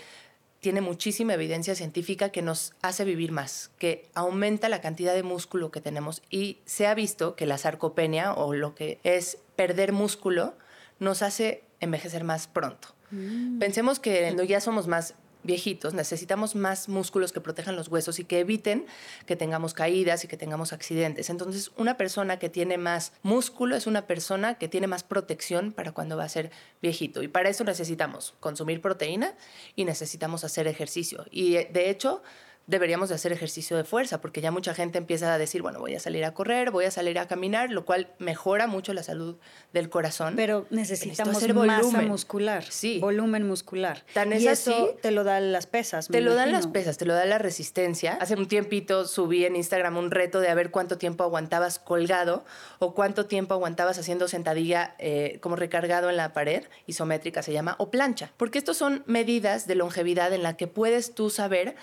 tiene 0.63 0.81
muchísima 0.81 1.35
evidencia 1.35 1.75
científica 1.75 2.29
que 2.29 2.41
nos 2.41 2.73
hace 2.83 3.05
vivir 3.05 3.33
más, 3.33 3.73
que 3.79 4.07
aumenta 4.15 4.69
la 4.69 4.81
cantidad 4.81 5.13
de 5.13 5.25
músculo 5.25 5.73
que 5.73 5.81
tenemos 5.81 6.23
y 6.31 6.59
se 6.67 6.87
ha 6.87 6.95
visto 6.95 7.35
que 7.35 7.47
la 7.47 7.59
sarcopenia 7.59 8.33
o 8.33 8.55
lo 8.55 8.77
que 8.77 9.01
es 9.03 9.39
perder 9.57 9.93
músculo 9.93 10.55
nos 11.01 11.23
hace 11.23 11.65
envejecer 11.81 12.23
más 12.23 12.47
pronto. 12.47 12.95
Mm. 13.11 13.59
Pensemos 13.59 13.99
que 13.99 14.37
ya 14.47 14.61
somos 14.61 14.87
más 14.87 15.15
viejitos, 15.43 15.95
necesitamos 15.95 16.55
más 16.55 16.89
músculos 16.89 17.33
que 17.33 17.41
protejan 17.41 17.77
los 17.77 17.89
huesos 17.89 18.19
y 18.19 18.25
que 18.25 18.41
eviten 18.41 18.87
que 19.27 19.37
tengamos 19.37 19.75
caídas 19.75 20.25
y 20.25 20.29
que 20.29 20.37
tengamos 20.37 20.73
accidentes. 20.73 21.31
Entonces, 21.31 21.73
una 21.77 21.97
persona 21.97 22.39
que 22.39 22.49
tiene 22.49 22.79
más 22.79 23.13
músculo 23.23 23.77
es 23.77 23.87
una 23.87 24.07
persona 24.07 24.55
que 24.55 24.69
tiene 24.69 24.87
más 24.87 25.03
protección 25.03 25.73
para 25.73 25.93
cuando 25.93 26.17
va 26.17 26.25
a 26.25 26.29
ser 26.29 26.51
viejito. 26.81 27.23
Y 27.23 27.29
para 27.29 27.49
eso 27.49 27.65
necesitamos 27.65 28.35
consumir 28.41 28.81
proteína 28.81 29.35
y 29.77 29.85
necesitamos 29.85 30.45
hacer 30.45 30.67
ejercicio. 30.67 31.25
Y 31.31 31.53
de 31.53 31.91
hecho, 31.91 32.23
deberíamos 32.67 33.09
de 33.09 33.17
hacer 33.17 33.33
ejercicio 33.33 33.77
de 33.77 33.85
fuerza, 33.85 34.21
porque 34.21 34.41
ya 34.41 34.51
mucha 34.51 34.75
gente 34.75 34.99
empieza 34.99 35.35
a 35.35 35.39
decir, 35.39 35.63
bueno, 35.63 35.81
voy 35.81 35.95
a 35.95 36.01
salir 36.01 36.25
a 36.25 36.33
correr, 36.33 36.71
voy 36.71 36.85
a 36.85 36.91
salir 36.91 37.19
a 37.19 37.27
caminar, 37.27 37.71
lo 37.71 37.85
cual 37.85 38.09
mejora 38.19 38.67
mucho 38.67 38.93
la 38.95 39.03
salud 39.03 39.37
del 39.73 39.89
corazón. 39.89 40.35
Pero 40.37 40.67
necesitamos 40.71 41.37
hacer 41.37 41.55
masa 41.55 42.03
muscular, 42.03 42.65
sí. 42.65 42.99
volumen 43.01 43.47
muscular. 43.47 44.05
Tan 44.15 44.33
y 44.33 44.47
es 44.47 44.67
eso 44.67 44.97
te 45.01 45.11
lo 45.11 45.25
dan 45.25 45.53
las 45.53 45.67
pesas. 45.67 46.09
Te 46.09 46.21
lo 46.21 46.35
dan 46.35 46.53
las 46.53 46.67
pesas, 46.67 46.99
te 46.99 47.05
lo 47.05 47.15
da 47.15 47.25
la 47.25 47.39
resistencia. 47.39 48.17
Hace 48.21 48.35
un 48.35 48.47
tiempito 48.47 49.07
subí 49.07 49.45
en 49.45 49.57
Instagram 49.57 49.97
un 49.97 50.11
reto 50.11 50.41
de 50.41 50.49
a 50.49 50.55
ver 50.55 50.71
cuánto 50.71 50.99
tiempo 50.99 51.25
aguantabas 51.25 51.79
colgado 51.79 52.45
o 52.79 52.95
cuánto 52.95 53.27
tiempo 53.27 53.55
aguantabas 53.55 53.99
haciendo 53.99 54.29
sentadilla 54.29 54.95
eh, 54.99 55.39
como 55.41 55.57
recargado 55.57 56.11
en 56.11 56.17
la 56.17 56.33
pared, 56.33 56.65
isométrica 56.87 57.43
se 57.43 57.53
llama, 57.53 57.75
o 57.79 57.91
plancha. 57.91 58.33
Porque 58.37 58.59
estos 58.59 58.77
son 58.77 59.03
medidas 59.07 59.67
de 59.67 59.75
longevidad 59.75 60.33
en 60.33 60.43
la 60.43 60.57
que 60.57 60.67
puedes 60.67 61.15
tú 61.15 61.31
saber 61.31 61.77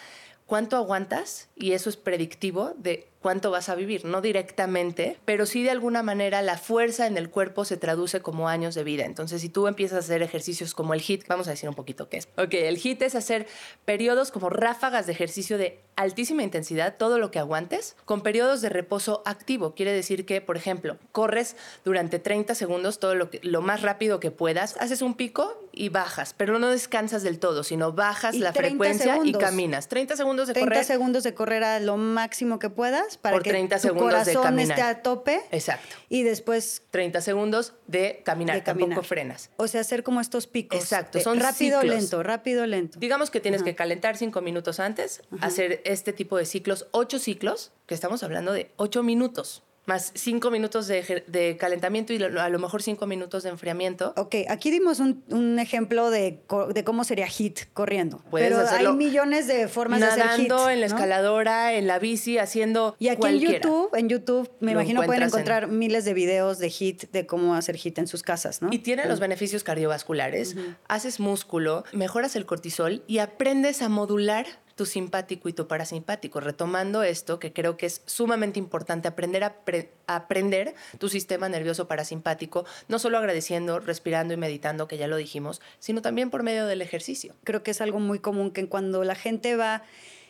cuánto 0.50 0.76
aguantas 0.76 1.48
y 1.56 1.74
eso 1.74 1.90
es 1.90 1.96
predictivo 1.96 2.74
de 2.76 3.09
cuánto 3.22 3.52
vas 3.52 3.70
a 3.70 3.76
vivir, 3.76 4.06
no 4.06 4.22
directamente, 4.22 5.18
pero 5.26 5.46
sí 5.46 5.64
de 5.64 5.72
alguna 5.72 6.04
manera 6.04 6.42
la 6.42 6.58
fuerza 6.58 7.08
en 7.08 7.18
el 7.18 7.30
cuerpo 7.30 7.66
se 7.66 7.78
traduce 7.78 8.22
como 8.22 8.48
años 8.50 8.76
de 8.76 8.84
vida. 8.84 9.06
Entonces, 9.06 9.42
si 9.42 9.50
tú 9.50 9.68
empiezas 9.68 9.98
a 9.98 10.00
hacer 10.00 10.22
ejercicios 10.22 10.74
como 10.74 10.94
el 10.94 11.02
HIT, 11.02 11.28
vamos 11.28 11.48
a 11.48 11.52
decir 11.52 11.70
un 11.70 11.76
poquito 11.76 12.10
qué 12.10 12.18
es. 12.18 12.28
Ok, 12.38 12.54
el 12.54 12.78
HIT 12.78 13.02
es 13.02 13.16
hacer 13.16 13.48
periodos 13.86 14.32
como 14.32 14.50
ráfagas 14.50 15.06
de 15.06 15.12
ejercicio 15.14 15.58
de 15.58 15.82
altísima 15.96 16.44
intensidad, 16.44 16.96
todo 16.98 17.20
lo 17.20 17.30
que 17.30 17.40
aguantes, 17.40 17.98
con 18.06 18.22
periodos 18.22 18.62
de 18.62 18.70
reposo 18.70 19.22
activo. 19.26 19.76
Quiere 19.76 19.92
decir 19.92 20.26
que, 20.26 20.40
por 20.40 20.56
ejemplo, 20.56 20.98
corres 21.12 21.58
durante 21.84 22.20
30 22.20 22.56
segundos 22.56 23.00
todo 23.00 23.16
lo, 23.16 23.30
que, 23.30 23.42
lo 23.44 23.62
más 23.62 23.82
rápido 23.82 24.22
que 24.22 24.32
puedas, 24.32 24.78
haces 24.78 25.02
un 25.02 25.16
pico 25.16 25.62
y 25.74 25.90
bajas, 25.90 26.34
pero 26.34 26.58
no 26.58 26.70
descansas 26.70 27.22
del 27.22 27.40
todo, 27.40 27.64
sino 27.64 27.92
bajas 27.92 28.36
la 28.36 28.54
frecuencia 28.54 29.20
y 29.24 29.34
caminas. 29.34 29.90
30 29.90 30.16
segundos 30.16 30.48
de 30.48 30.54
30 30.54 30.70
correr. 30.70 30.86
segundos 30.86 31.24
de 31.24 31.34
correr 31.34 31.64
a 31.66 31.80
lo 31.82 31.98
máximo 31.98 32.60
que 32.60 32.70
puedas 32.70 33.09
para 33.18 33.36
Por 33.36 33.44
que 33.44 33.50
30 33.52 33.76
tu 33.76 33.82
segundos 33.82 34.26
de 34.26 34.64
esté 34.64 34.82
a 34.82 35.02
tope. 35.02 35.42
Exacto. 35.52 35.96
Y 36.10 36.24
después 36.24 36.84
30 36.92 37.22
segundos 37.22 37.74
de 37.88 38.22
caminar, 38.24 38.56
de 38.56 38.64
caminar. 38.64 38.90
tampoco 38.90 39.08
frenas. 39.08 39.50
O 39.58 39.68
sea, 39.68 39.82
hacer 39.82 40.04
como 40.04 40.22
estos 40.22 40.48
picos. 40.48 40.80
Exacto, 40.80 41.18
de 41.18 41.24
son 41.24 41.40
rápido, 41.40 41.82
ciclos. 41.82 42.00
lento, 42.00 42.24
rápido, 42.24 42.66
lento. 42.66 43.00
Digamos 43.00 43.30
que 43.30 43.40
tienes 43.40 43.64
que 43.64 43.76
calentar 43.76 44.18
cinco 44.18 44.42
minutos 44.42 44.80
antes, 44.80 45.22
hacer 45.42 45.82
este 45.86 46.14
tipo 46.14 46.38
de 46.38 46.46
ciclos, 46.46 46.88
ocho 46.92 47.20
ciclos, 47.20 47.72
que 47.86 47.96
estamos 47.96 48.24
hablando 48.24 48.54
de 48.54 48.72
ocho 48.78 49.04
minutos, 49.04 49.64
más 49.90 50.12
cinco 50.14 50.52
minutos 50.52 50.88
de, 50.88 51.58
calentamiento 51.60 52.14
y 52.14 52.22
a 52.24 52.50
lo 52.50 52.60
mejor 52.60 52.84
cinco 52.84 53.08
minutos 53.08 53.42
de 53.44 53.50
enfriamiento. 53.50 54.14
Ok, 54.18 54.36
aquí 54.48 54.70
dimos 54.70 55.00
un, 55.00 55.24
un 55.30 55.58
ejemplo 55.58 56.12
de, 56.12 56.42
cómo 56.86 57.04
sería 57.04 57.28
hit 57.28 57.62
corriendo. 57.74 58.20
Puedes 58.30 58.50
pero 58.50 58.62
hacerlo 58.62 58.92
hay 58.92 58.96
millones 58.96 59.48
de 59.48 59.68
formas 59.68 60.00
de 60.00 60.06
hacer 60.06 60.24
hit. 60.38 60.48
Nadando 60.50 60.70
en 60.70 60.82
la 60.82 60.88
¿no? 60.88 60.96
escaladora, 60.96 61.74
en 61.74 61.88
la 61.88 61.98
bici, 61.98 62.38
haciendo 62.38 62.96
Y 63.00 63.08
aquí 63.08 63.18
cualquiera. 63.20 63.56
en 63.58 63.62
YouTube, 63.64 63.90
en 63.96 64.10
YouTube, 64.10 64.52
me 64.60 64.74
Lo 64.74 64.80
imagino 64.80 65.04
pueden 65.04 65.24
en- 65.24 65.28
encontrar 65.30 65.68
miles 65.68 66.06
de 66.06 66.14
videos 66.14 66.60
de 66.60 66.70
hit, 66.70 67.10
de 67.12 67.26
cómo 67.26 67.56
hacer 67.56 67.76
hit 67.76 67.98
en 67.98 68.06
sus 68.08 68.22
casas, 68.22 68.62
¿no? 68.62 68.70
Y 68.72 68.78
tiene 68.80 69.06
los 69.08 69.20
beneficios 69.20 69.64
cardiovasculares, 69.64 70.56
haces 70.88 71.20
músculo, 71.20 71.84
mejoras 71.94 72.36
el 72.36 72.46
cortisol 72.46 73.04
y 73.08 73.18
aprendes 73.18 73.82
a 73.82 73.90
modular 73.90 74.46
tu 74.80 74.86
simpático 74.86 75.50
y 75.50 75.54
tu 75.54 75.68
parasimpático. 75.68 76.40
Retomando 76.40 77.04
esto, 77.04 77.38
que 77.38 77.52
creo 77.52 77.76
que 77.76 77.86
es 77.86 78.02
sumamente 78.06 78.60
importante, 78.60 79.10
aprender 79.10 79.44
a, 79.44 79.66
pre- 79.66 79.92
a 80.08 80.16
aprender 80.16 80.74
tu 81.00 81.10
sistema 81.10 81.50
nervioso 81.50 81.86
parasimpático, 81.90 82.66
no 82.88 82.98
solo 82.98 83.18
agradeciendo, 83.18 83.82
respirando 83.82 84.34
y 84.34 84.38
meditando, 84.38 84.88
que 84.88 84.98
ya 84.98 85.08
lo 85.08 85.18
dijimos, 85.18 85.60
sino 85.80 86.02
también 86.02 86.30
por 86.30 86.44
medio 86.44 86.66
del 86.66 86.82
ejercicio. 86.82 87.36
Creo 87.44 87.62
que 87.62 87.72
es 87.72 87.82
algo 87.82 88.00
muy 88.00 88.20
común 88.20 88.52
que 88.52 88.70
cuando 88.70 89.04
la 89.04 89.16
gente 89.16 89.58
va 89.58 89.84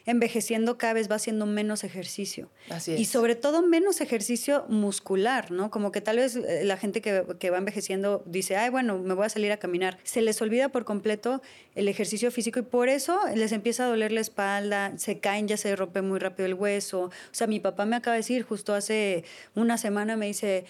envejeciendo 0.05 0.77
cada 0.77 0.93
vez 0.93 1.09
va 1.09 1.15
haciendo 1.15 1.45
menos 1.45 1.83
ejercicio. 1.83 2.49
Así 2.69 2.93
es. 2.93 2.99
Y 2.99 3.05
sobre 3.05 3.35
todo 3.35 3.61
menos 3.61 4.01
ejercicio 4.01 4.65
muscular, 4.69 5.51
¿no? 5.51 5.69
Como 5.71 5.91
que 5.91 6.01
tal 6.01 6.17
vez 6.17 6.35
eh, 6.35 6.63
la 6.63 6.77
gente 6.77 7.01
que, 7.01 7.25
que 7.39 7.49
va 7.49 7.57
envejeciendo 7.57 8.23
dice, 8.25 8.57
ay, 8.57 8.69
bueno, 8.69 8.97
me 8.97 9.13
voy 9.13 9.25
a 9.25 9.29
salir 9.29 9.51
a 9.51 9.57
caminar. 9.57 9.97
Se 10.03 10.21
les 10.21 10.41
olvida 10.41 10.69
por 10.69 10.85
completo 10.85 11.41
el 11.75 11.87
ejercicio 11.87 12.31
físico 12.31 12.59
y 12.59 12.63
por 12.63 12.89
eso 12.89 13.19
les 13.35 13.51
empieza 13.51 13.85
a 13.85 13.87
doler 13.87 14.11
la 14.11 14.21
espalda, 14.21 14.93
se 14.97 15.19
caen, 15.19 15.47
ya 15.47 15.57
se 15.57 15.75
rompe 15.75 16.01
muy 16.01 16.19
rápido 16.19 16.45
el 16.45 16.53
hueso. 16.53 17.03
O 17.03 17.11
sea, 17.31 17.47
mi 17.47 17.59
papá 17.59 17.85
me 17.85 17.95
acaba 17.95 18.15
de 18.15 18.19
decir, 18.19 18.43
justo 18.43 18.73
hace 18.73 19.23
una 19.55 19.77
semana 19.77 20.15
me 20.15 20.27
dice, 20.27 20.65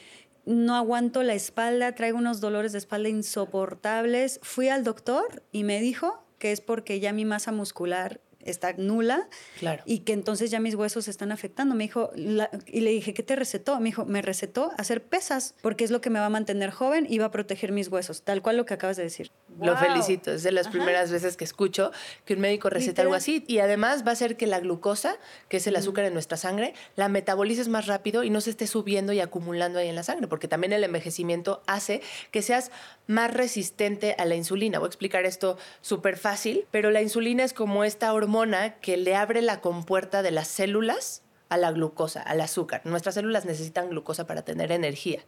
no 0.46 0.76
aguanto 0.76 1.24
la 1.24 1.34
espalda, 1.34 1.94
traigo 1.94 2.18
unos 2.18 2.42
dolores 2.42 2.72
de 2.72 2.80
espalda 2.80 3.10
insoportables. 3.10 4.40
Fui 4.42 4.70
al 4.70 4.84
doctor 4.84 5.44
y 5.52 5.64
me 5.64 5.80
dijo 5.80 6.24
que 6.40 6.52
es 6.52 6.62
porque 6.62 7.00
ya 7.00 7.14
mi 7.14 7.26
masa 7.26 7.52
muscular 7.52 8.20
está 8.44 8.74
nula 8.74 9.28
Claro. 9.60 9.84
y 9.86 10.00
que 10.00 10.14
entonces 10.14 10.50
ya 10.52 10.60
mis 10.60 10.76
huesos 10.76 11.06
se 11.06 11.12
están 11.12 11.32
afectando. 11.32 11.76
Me 11.76 11.84
dijo, 11.84 12.12
la- 12.16 12.50
y 12.68 12.82
le 12.82 12.92
dije, 12.92 13.14
¿qué 13.14 13.24
te 13.24 13.36
recetó? 13.36 13.78
Me 13.80 13.86
dijo, 13.86 14.06
me 14.06 14.22
recetó 14.22 14.72
hacer 14.78 15.04
pesas 15.04 15.56
porque 15.62 15.84
es 15.84 15.92
lo 15.92 16.02
que 16.02 16.10
me 16.10 16.20
va 16.20 16.28
a 16.28 16.30
mantener 16.30 16.72
joven 16.72 17.06
y 17.10 17.18
va 17.18 17.26
a 17.26 17.32
proteger 17.32 17.72
mis 17.72 17.88
huesos, 17.90 18.22
tal 18.24 18.42
cual 18.42 18.58
lo 18.58 18.66
que 18.66 18.74
acabas 18.74 18.98
de 18.98 19.04
decir. 19.04 19.32
Lo 19.62 19.78
felicito, 19.78 20.32
es 20.32 20.44
de 20.44 20.52
las 20.52 20.68
primeras 20.68 21.12
veces 21.12 21.38
que 21.38 21.44
escucho 21.44 21.92
que 22.26 22.34
un 22.34 22.42
médico 22.42 22.70
receta 22.70 23.02
algo 23.02 23.16
Literal. 23.16 23.40
así 23.40 23.46
y 23.48 23.60
además 23.60 24.04
va 24.06 24.10
a 24.10 24.14
hacer 24.14 24.38
que 24.38 24.48
la 24.48 24.60
glucosa, 24.60 25.18
que 25.48 25.58
es 25.58 25.68
el 25.68 25.76
azúcar 25.76 26.06
en 26.06 26.14
nuestra 26.14 26.38
sangre, 26.38 26.74
la 26.96 27.10
metabolices 27.10 27.68
más 27.68 27.88
rápido 27.88 28.24
y 28.24 28.30
no 28.30 28.42
se 28.42 28.50
esté 28.50 28.68
subiendo 28.68 29.14
y 29.14 29.20
acumulando 29.20 29.80
ahí 29.80 29.88
en 29.88 29.96
la 29.96 30.04
sangre, 30.04 30.28
porque 30.28 30.48
también 30.48 30.74
el 30.74 30.84
envejecimiento 30.84 31.62
hace 31.68 32.02
que 32.32 32.42
seas 32.42 32.72
más 33.08 33.34
resistente 33.34 34.16
a 34.18 34.26
la 34.26 34.36
insulina. 34.36 34.80
Voy 34.80 34.88
a 34.88 34.90
explicar 34.90 35.26
esto 35.26 35.58
súper 35.82 36.18
fácil, 36.18 36.66
pero 36.72 36.92
la 36.92 37.02
insulina 37.02 37.44
es 37.44 37.54
como 37.54 37.84
esta 37.84 38.14
hormona 38.14 38.76
que 38.76 38.98
le 38.98 39.16
abre 39.16 39.42
la 39.42 39.62
compuerta 39.62 40.22
de 40.22 40.32
las 40.32 40.48
células 40.48 41.24
a 41.50 41.58
la 41.58 41.72
glucosa, 41.72 42.22
al 42.22 42.42
azúcar. 42.42 42.82
Nuestras 42.86 43.16
células 43.16 43.46
necesitan 43.46 43.90
glucosa 43.90 44.28
para 44.28 44.44
tener 44.44 44.72
energía 44.72 45.22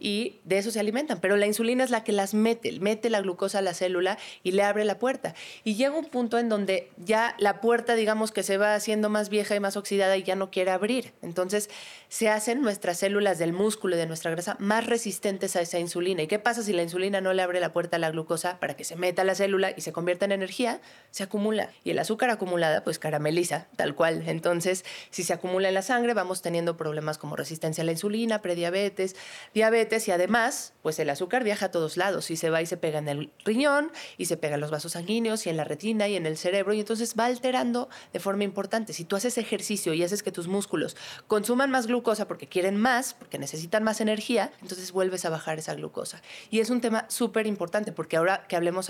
y 0.00 0.40
de 0.44 0.58
eso 0.58 0.70
se 0.70 0.80
alimentan, 0.80 1.20
pero 1.20 1.36
la 1.36 1.46
insulina 1.46 1.84
es 1.84 1.90
la 1.90 2.04
que 2.04 2.12
las 2.12 2.34
mete, 2.34 2.72
mete 2.80 3.10
la 3.10 3.20
glucosa 3.20 3.58
a 3.58 3.62
la 3.62 3.74
célula 3.74 4.18
y 4.42 4.52
le 4.52 4.62
abre 4.62 4.84
la 4.84 4.98
puerta. 4.98 5.34
Y 5.64 5.74
llega 5.74 5.94
un 5.94 6.06
punto 6.06 6.38
en 6.38 6.48
donde 6.48 6.90
ya 6.96 7.34
la 7.38 7.60
puerta, 7.60 7.94
digamos 7.94 8.32
que 8.32 8.42
se 8.42 8.56
va 8.56 8.74
haciendo 8.74 9.10
más 9.10 9.28
vieja 9.28 9.54
y 9.54 9.60
más 9.60 9.76
oxidada 9.76 10.16
y 10.16 10.22
ya 10.22 10.36
no 10.36 10.50
quiere 10.50 10.70
abrir. 10.70 11.12
Entonces 11.20 11.68
se 12.08 12.30
hacen 12.30 12.62
nuestras 12.62 12.98
células 12.98 13.38
del 13.38 13.52
músculo 13.52 13.96
y 13.96 13.98
de 13.98 14.06
nuestra 14.06 14.30
grasa 14.30 14.56
más 14.58 14.86
resistentes 14.86 15.54
a 15.56 15.60
esa 15.60 15.78
insulina. 15.78 16.22
¿Y 16.22 16.26
qué 16.26 16.38
pasa 16.38 16.62
si 16.62 16.72
la 16.72 16.82
insulina 16.82 17.20
no 17.20 17.34
le 17.34 17.42
abre 17.42 17.60
la 17.60 17.72
puerta 17.74 17.96
a 17.96 17.98
la 17.98 18.10
glucosa 18.10 18.58
para 18.58 18.74
que 18.74 18.84
se 18.84 18.96
meta 18.96 19.22
a 19.22 19.24
la 19.26 19.34
célula 19.34 19.72
y 19.76 19.82
se 19.82 19.92
convierta 19.92 20.24
en 20.24 20.32
energía? 20.32 20.80
Se 21.10 21.24
acumula. 21.24 21.70
Y 21.84 21.90
el 21.90 21.98
azúcar 21.98 22.30
acumulada 22.30 22.84
pues 22.84 22.98
carameliza, 22.98 23.66
tal 23.76 23.94
cual. 23.94 24.24
Entonces, 24.26 24.84
si 25.10 25.22
se 25.22 25.34
acumula 25.34 25.57
en 25.66 25.74
la 25.74 25.82
sangre, 25.82 26.14
vamos 26.14 26.42
teniendo 26.42 26.76
problemas 26.76 27.18
como 27.18 27.34
resistencia 27.34 27.82
a 27.82 27.84
la 27.84 27.92
insulina, 27.92 28.40
prediabetes, 28.42 29.16
diabetes 29.54 30.06
y 30.08 30.12
además, 30.12 30.74
pues 30.82 30.98
el 30.98 31.10
azúcar 31.10 31.42
viaja 31.42 31.66
a 31.66 31.70
todos 31.70 31.96
lados 31.96 32.30
y 32.30 32.36
se 32.36 32.50
va 32.50 32.62
y 32.62 32.66
se 32.66 32.76
pega 32.76 32.98
en 32.98 33.08
el 33.08 33.32
riñón 33.44 33.90
y 34.16 34.26
se 34.26 34.36
pega 34.36 34.54
en 34.54 34.60
los 34.60 34.70
vasos 34.70 34.92
sanguíneos 34.92 35.46
y 35.46 35.50
en 35.50 35.56
la 35.56 35.64
retina 35.64 36.08
y 36.08 36.16
en 36.16 36.26
el 36.26 36.36
cerebro 36.36 36.72
y 36.72 36.80
entonces 36.80 37.14
va 37.18 37.26
alterando 37.26 37.88
de 38.12 38.20
forma 38.20 38.44
importante. 38.44 38.92
Si 38.92 39.04
tú 39.04 39.16
haces 39.16 39.38
ejercicio 39.38 39.94
y 39.94 40.02
haces 40.02 40.22
que 40.22 40.32
tus 40.32 40.48
músculos 40.48 40.96
consuman 41.26 41.70
más 41.70 41.86
glucosa 41.86 42.28
porque 42.28 42.48
quieren 42.48 42.76
más, 42.76 43.14
porque 43.14 43.38
necesitan 43.38 43.82
más 43.82 44.00
energía, 44.00 44.52
entonces 44.62 44.92
vuelves 44.92 45.24
a 45.24 45.30
bajar 45.30 45.58
esa 45.58 45.74
glucosa. 45.74 46.22
Y 46.50 46.60
es 46.60 46.70
un 46.70 46.80
tema 46.80 47.06
súper 47.08 47.46
importante 47.46 47.92
porque 47.92 48.16
ahora 48.16 48.46
que 48.48 48.56
hablemos 48.56 48.88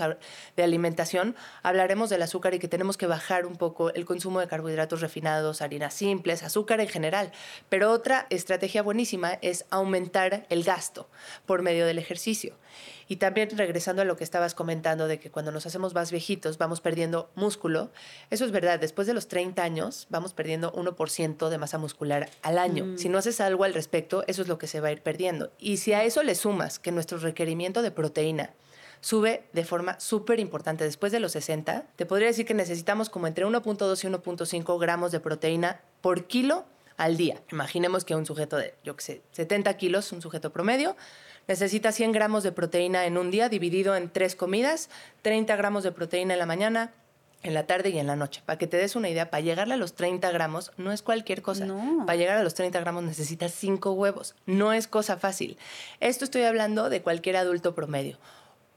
de 0.55 0.63
alimentación, 0.63 1.35
hablaremos 1.63 2.09
del 2.09 2.21
azúcar 2.21 2.53
y 2.53 2.59
que 2.59 2.67
tenemos 2.67 2.97
que 2.97 3.07
bajar 3.07 3.45
un 3.45 3.55
poco 3.55 3.93
el 3.93 4.05
consumo 4.05 4.39
de 4.39 4.47
carbohidratos 4.47 5.01
refinados, 5.01 5.61
harinas 5.61 5.93
simples, 5.93 6.43
azúcar 6.43 6.58
en 6.67 6.87
general. 6.87 7.31
Pero 7.69 7.91
otra 7.91 8.27
estrategia 8.29 8.81
buenísima 8.81 9.39
es 9.41 9.65
aumentar 9.69 10.45
el 10.49 10.63
gasto 10.63 11.09
por 11.45 11.61
medio 11.61 11.85
del 11.85 11.99
ejercicio. 11.99 12.55
Y 13.07 13.15
también 13.15 13.49
regresando 13.57 14.03
a 14.03 14.05
lo 14.05 14.17
que 14.17 14.23
estabas 14.23 14.53
comentando 14.53 15.07
de 15.07 15.19
que 15.19 15.31
cuando 15.31 15.51
nos 15.51 15.65
hacemos 15.65 15.95
más 15.95 16.11
viejitos 16.11 16.59
vamos 16.59 16.79
perdiendo 16.79 17.31
músculo, 17.33 17.91
eso 18.29 18.45
es 18.45 18.51
verdad, 18.51 18.79
después 18.79 19.07
de 19.07 19.15
los 19.15 19.27
30 19.27 19.63
años 19.63 20.05
vamos 20.09 20.33
perdiendo 20.33 20.71
1% 20.73 21.49
de 21.49 21.57
masa 21.57 21.79
muscular 21.79 22.29
al 22.43 22.59
año. 22.59 22.97
Si 22.97 23.09
no 23.09 23.17
haces 23.17 23.41
algo 23.41 23.63
al 23.63 23.73
respecto, 23.73 24.23
eso 24.27 24.43
es 24.43 24.47
lo 24.47 24.59
que 24.59 24.67
se 24.67 24.79
va 24.79 24.89
a 24.89 24.91
ir 24.91 25.01
perdiendo. 25.01 25.51
Y 25.57 25.77
si 25.77 25.93
a 25.93 26.03
eso 26.03 26.21
le 26.21 26.35
sumas 26.35 26.77
que 26.77 26.91
nuestro 26.91 27.17
requerimiento 27.17 27.81
de 27.81 27.91
proteína 27.91 28.53
sube 29.01 29.43
de 29.53 29.65
forma 29.65 29.99
súper 29.99 30.39
importante 30.39 30.83
después 30.83 31.11
de 31.11 31.19
los 31.19 31.31
60, 31.33 31.85
te 31.95 32.05
podría 32.05 32.27
decir 32.27 32.45
que 32.45 32.53
necesitamos 32.53 33.09
como 33.09 33.27
entre 33.27 33.45
1.2 33.45 34.03
y 34.03 34.07
1.5 34.07 34.79
gramos 34.79 35.11
de 35.11 35.19
proteína 35.19 35.81
por 36.01 36.25
kilo 36.25 36.65
al 36.97 37.17
día. 37.17 37.41
Imaginemos 37.51 38.03
que 38.03 38.15
un 38.15 38.25
sujeto 38.25 38.57
de, 38.57 38.75
yo 38.83 38.95
qué 38.95 39.03
sé, 39.03 39.21
70 39.31 39.73
kilos, 39.77 40.11
un 40.11 40.21
sujeto 40.21 40.51
promedio, 40.51 40.95
necesita 41.47 41.91
100 41.91 42.11
gramos 42.11 42.43
de 42.43 42.51
proteína 42.51 43.05
en 43.05 43.17
un 43.17 43.31
día 43.31 43.49
dividido 43.49 43.95
en 43.95 44.09
tres 44.09 44.35
comidas, 44.35 44.89
30 45.21 45.55
gramos 45.55 45.83
de 45.83 45.91
proteína 45.91 46.33
en 46.33 46.39
la 46.39 46.45
mañana, 46.45 46.91
en 47.41 47.53
la 47.53 47.65
tarde 47.65 47.89
y 47.89 47.99
en 47.99 48.07
la 48.07 48.15
noche. 48.15 48.41
Para 48.45 48.59
que 48.59 48.67
te 48.67 48.77
des 48.77 48.95
una 48.95 49.09
idea, 49.09 49.29
para 49.29 49.41
llegarle 49.41 49.75
a 49.75 49.77
los 49.77 49.93
30 49.93 50.29
gramos 50.31 50.71
no 50.77 50.91
es 50.91 51.01
cualquier 51.01 51.41
cosa. 51.41 51.65
No. 51.65 52.05
Para 52.05 52.17
llegar 52.17 52.37
a 52.37 52.43
los 52.43 52.53
30 52.53 52.79
gramos 52.79 53.03
necesitas 53.03 53.53
5 53.53 53.93
huevos. 53.93 54.35
No 54.45 54.73
es 54.73 54.87
cosa 54.87 55.17
fácil. 55.17 55.57
Esto 55.99 56.25
estoy 56.25 56.43
hablando 56.43 56.89
de 56.89 57.01
cualquier 57.01 57.37
adulto 57.37 57.73
promedio. 57.73 58.17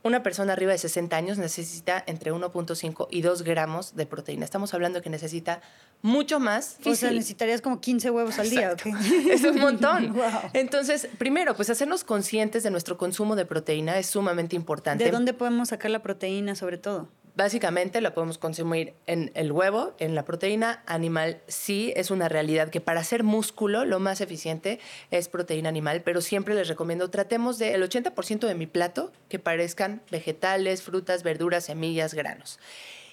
Una 0.02 0.22
persona 0.22 0.52
arriba 0.52 0.72
de 0.72 0.78
60 0.78 1.16
años 1.16 1.38
necesita 1.38 2.02
entre 2.06 2.32
1.5 2.32 3.06
y 3.10 3.22
2 3.22 3.42
gramos 3.42 3.94
de 3.94 4.06
proteína. 4.06 4.44
Estamos 4.44 4.74
hablando 4.74 4.98
de 4.98 5.02
que 5.02 5.10
necesita 5.10 5.60
mucho 6.02 6.40
más. 6.40 6.78
O 6.84 6.94
sea, 6.94 7.10
necesitarías 7.12 7.60
como 7.60 7.80
15 7.80 8.10
huevos 8.10 8.38
al 8.38 8.50
día. 8.50 8.72
¿ok? 8.72 8.86
Es 9.30 9.44
un 9.44 9.60
montón. 9.60 10.14
Entonces, 10.52 11.08
primero, 11.18 11.54
pues 11.54 11.70
hacernos 11.70 12.02
conscientes 12.04 12.62
de 12.62 12.70
nuestro 12.70 12.98
consumo 12.98 13.36
de 13.36 13.46
proteína 13.46 13.98
es 13.98 14.06
sumamente 14.06 14.56
importante. 14.56 15.04
¿De 15.04 15.10
dónde 15.10 15.34
podemos 15.34 15.68
sacar 15.68 15.90
la 15.90 16.02
proteína 16.02 16.54
sobre 16.56 16.78
todo? 16.78 17.08
Básicamente 17.34 18.02
la 18.02 18.12
podemos 18.12 18.36
consumir 18.36 18.92
en 19.06 19.30
el 19.34 19.52
huevo, 19.52 19.94
en 19.98 20.14
la 20.14 20.24
proteína 20.24 20.82
animal. 20.86 21.40
Sí, 21.46 21.92
es 21.96 22.10
una 22.10 22.28
realidad 22.28 22.68
que 22.68 22.82
para 22.82 23.00
hacer 23.00 23.22
músculo 23.22 23.86
lo 23.86 24.00
más 24.00 24.20
eficiente 24.20 24.80
es 25.10 25.28
proteína 25.28 25.70
animal, 25.70 26.02
pero 26.02 26.20
siempre 26.20 26.54
les 26.54 26.68
recomiendo 26.68 27.08
tratemos 27.08 27.58
de 27.58 27.72
el 27.72 27.82
80% 27.82 28.46
de 28.46 28.54
mi 28.54 28.66
plato 28.66 29.12
que 29.30 29.38
parezcan 29.38 30.02
vegetales, 30.10 30.82
frutas, 30.82 31.22
verduras, 31.22 31.64
semillas, 31.64 32.12
granos 32.12 32.58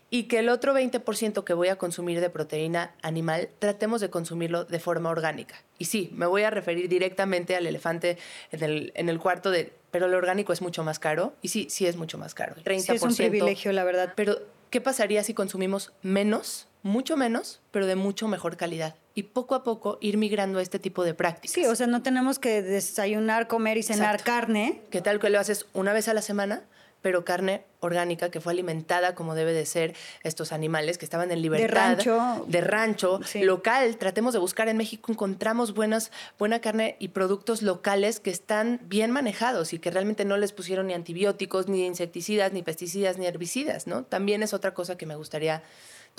y 0.09 0.23
que 0.23 0.39
el 0.39 0.49
otro 0.49 0.73
20% 0.73 1.43
que 1.43 1.53
voy 1.53 1.67
a 1.67 1.77
consumir 1.77 2.19
de 2.19 2.29
proteína 2.29 2.95
animal, 3.01 3.49
tratemos 3.59 4.01
de 4.01 4.09
consumirlo 4.09 4.65
de 4.65 4.79
forma 4.79 5.09
orgánica. 5.09 5.63
Y 5.77 5.85
sí, 5.85 6.09
me 6.13 6.25
voy 6.25 6.43
a 6.43 6.49
referir 6.49 6.89
directamente 6.89 7.55
al 7.55 7.67
elefante 7.67 8.17
en 8.51 8.63
el, 8.63 8.91
en 8.95 9.09
el 9.09 9.19
cuarto 9.19 9.51
de, 9.51 9.73
pero 9.91 10.07
lo 10.07 10.17
orgánico 10.17 10.53
es 10.53 10.61
mucho 10.61 10.83
más 10.83 10.99
caro. 10.99 11.33
Y 11.41 11.49
sí, 11.49 11.67
sí 11.69 11.85
es 11.85 11.95
mucho 11.95 12.17
más 12.17 12.33
caro. 12.33 12.55
30%. 12.55 12.79
Sí, 12.79 12.91
es 12.93 13.01
un 13.01 13.15
privilegio, 13.15 13.71
la 13.71 13.83
verdad. 13.83 14.13
Pero, 14.15 14.37
¿qué 14.69 14.81
pasaría 14.81 15.23
si 15.23 15.33
consumimos 15.33 15.91
menos, 16.01 16.67
mucho 16.83 17.17
menos, 17.17 17.61
pero 17.71 17.85
de 17.85 17.95
mucho 17.95 18.27
mejor 18.27 18.57
calidad? 18.57 18.95
Y 19.15 19.23
poco 19.23 19.55
a 19.55 19.63
poco 19.63 19.97
ir 20.01 20.17
migrando 20.17 20.59
a 20.59 20.61
este 20.61 20.79
tipo 20.79 21.03
de 21.03 21.13
prácticas. 21.13 21.53
Sí, 21.53 21.65
o 21.65 21.75
sea, 21.75 21.87
no 21.87 22.01
tenemos 22.01 22.39
que 22.39 22.61
desayunar, 22.61 23.47
comer 23.47 23.77
y 23.77 23.83
cenar 23.83 24.23
carne. 24.23 24.81
¿Qué 24.91 25.01
tal 25.01 25.19
que 25.19 25.29
lo 25.29 25.39
haces 25.39 25.65
una 25.73 25.93
vez 25.93 26.07
a 26.07 26.13
la 26.13 26.21
semana? 26.21 26.63
Pero 27.01 27.25
carne 27.25 27.65
orgánica 27.79 28.29
que 28.29 28.41
fue 28.41 28.53
alimentada 28.53 29.15
como 29.15 29.35
debe 29.35 29.53
de 29.53 29.65
ser 29.65 29.95
estos 30.23 30.51
animales 30.51 30.97
que 30.97 31.05
estaban 31.05 31.31
en 31.31 31.41
libertad. 31.41 31.67
De 31.67 32.03
rancho. 32.03 32.45
De 32.47 32.61
rancho, 32.61 33.19
local. 33.41 33.97
Tratemos 33.97 34.33
de 34.33 34.39
buscar 34.39 34.67
en 34.67 34.77
México, 34.77 35.11
encontramos 35.11 35.73
buenas, 35.73 36.11
buena 36.37 36.59
carne 36.59 36.97
y 36.99 37.09
productos 37.09 37.61
locales 37.61 38.19
que 38.19 38.31
están 38.31 38.81
bien 38.83 39.11
manejados 39.11 39.73
y 39.73 39.79
que 39.79 39.91
realmente 39.91 40.25
no 40.25 40.37
les 40.37 40.51
pusieron 40.51 40.87
ni 40.87 40.93
antibióticos, 40.93 41.67
ni 41.67 41.85
insecticidas, 41.85 42.51
ni 42.51 42.63
pesticidas, 42.63 43.17
ni 43.17 43.25
herbicidas, 43.25 43.87
¿no? 43.87 44.03
También 44.03 44.43
es 44.43 44.53
otra 44.53 44.73
cosa 44.73 44.97
que 44.97 45.05
me 45.05 45.15
gustaría 45.15 45.63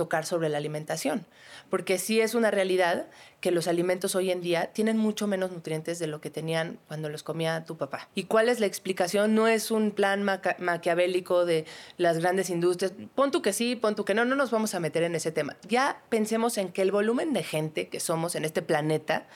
tocar 0.01 0.25
sobre 0.25 0.49
la 0.49 0.57
alimentación, 0.57 1.27
porque 1.69 1.99
sí 1.99 2.23
es 2.23 2.35
una 2.35 2.51
realidad 2.51 3.05
que 3.43 3.51
los 3.51 3.69
alimentos 3.69 4.15
hoy 4.15 4.31
en 4.31 4.41
día 4.41 4.71
tienen 4.73 4.97
mucho 4.97 5.27
menos 5.27 5.53
nutrientes 5.53 5.99
de 5.99 6.07
lo 6.07 6.23
que 6.23 6.31
tenían 6.31 6.79
cuando 6.89 7.11
los 7.11 7.23
comía 7.23 7.67
tu 7.67 7.77
papá. 7.77 8.09
¿Y 8.15 8.25
cuál 8.25 8.49
es 8.49 8.61
la 8.61 8.67
explicación? 8.67 9.35
No 9.35 9.47
es 9.47 9.71
un 9.71 9.91
plan 9.91 10.25
maquiavélico 10.25 11.45
de 11.45 11.67
las 11.99 12.17
grandes 12.17 12.49
industrias. 12.49 12.95
Pon 13.15 13.31
tú 13.31 13.43
que 13.43 13.53
sí, 13.53 13.77
pon 13.77 13.95
tú 13.95 14.07
que 14.07 14.15
no, 14.15 14.25
no 14.25 14.37
nos 14.37 14.51
vamos 14.51 14.75
a 14.75 14.81
meter 14.81 15.03
en 15.03 15.15
ese 15.15 15.33
tema. 15.33 15.59
Ya 15.69 16.01
pensemos 16.09 16.57
en 16.57 16.73
que 16.73 16.81
el 16.81 16.93
volumen 16.93 17.35
de 17.35 17.43
gente 17.43 17.91
que 17.91 18.01
somos 18.01 18.37
en 18.37 18.47
este 18.47 18.63
planeta 18.63 19.27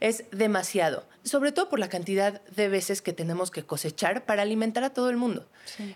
es 0.00 0.24
demasiado, 0.30 1.04
sobre 1.24 1.52
todo 1.52 1.68
por 1.68 1.78
la 1.78 1.88
cantidad 1.88 2.40
de 2.42 2.68
veces 2.68 3.02
que 3.02 3.12
tenemos 3.12 3.50
que 3.50 3.64
cosechar 3.64 4.24
para 4.24 4.42
alimentar 4.42 4.84
a 4.84 4.90
todo 4.90 5.10
el 5.10 5.16
mundo. 5.16 5.46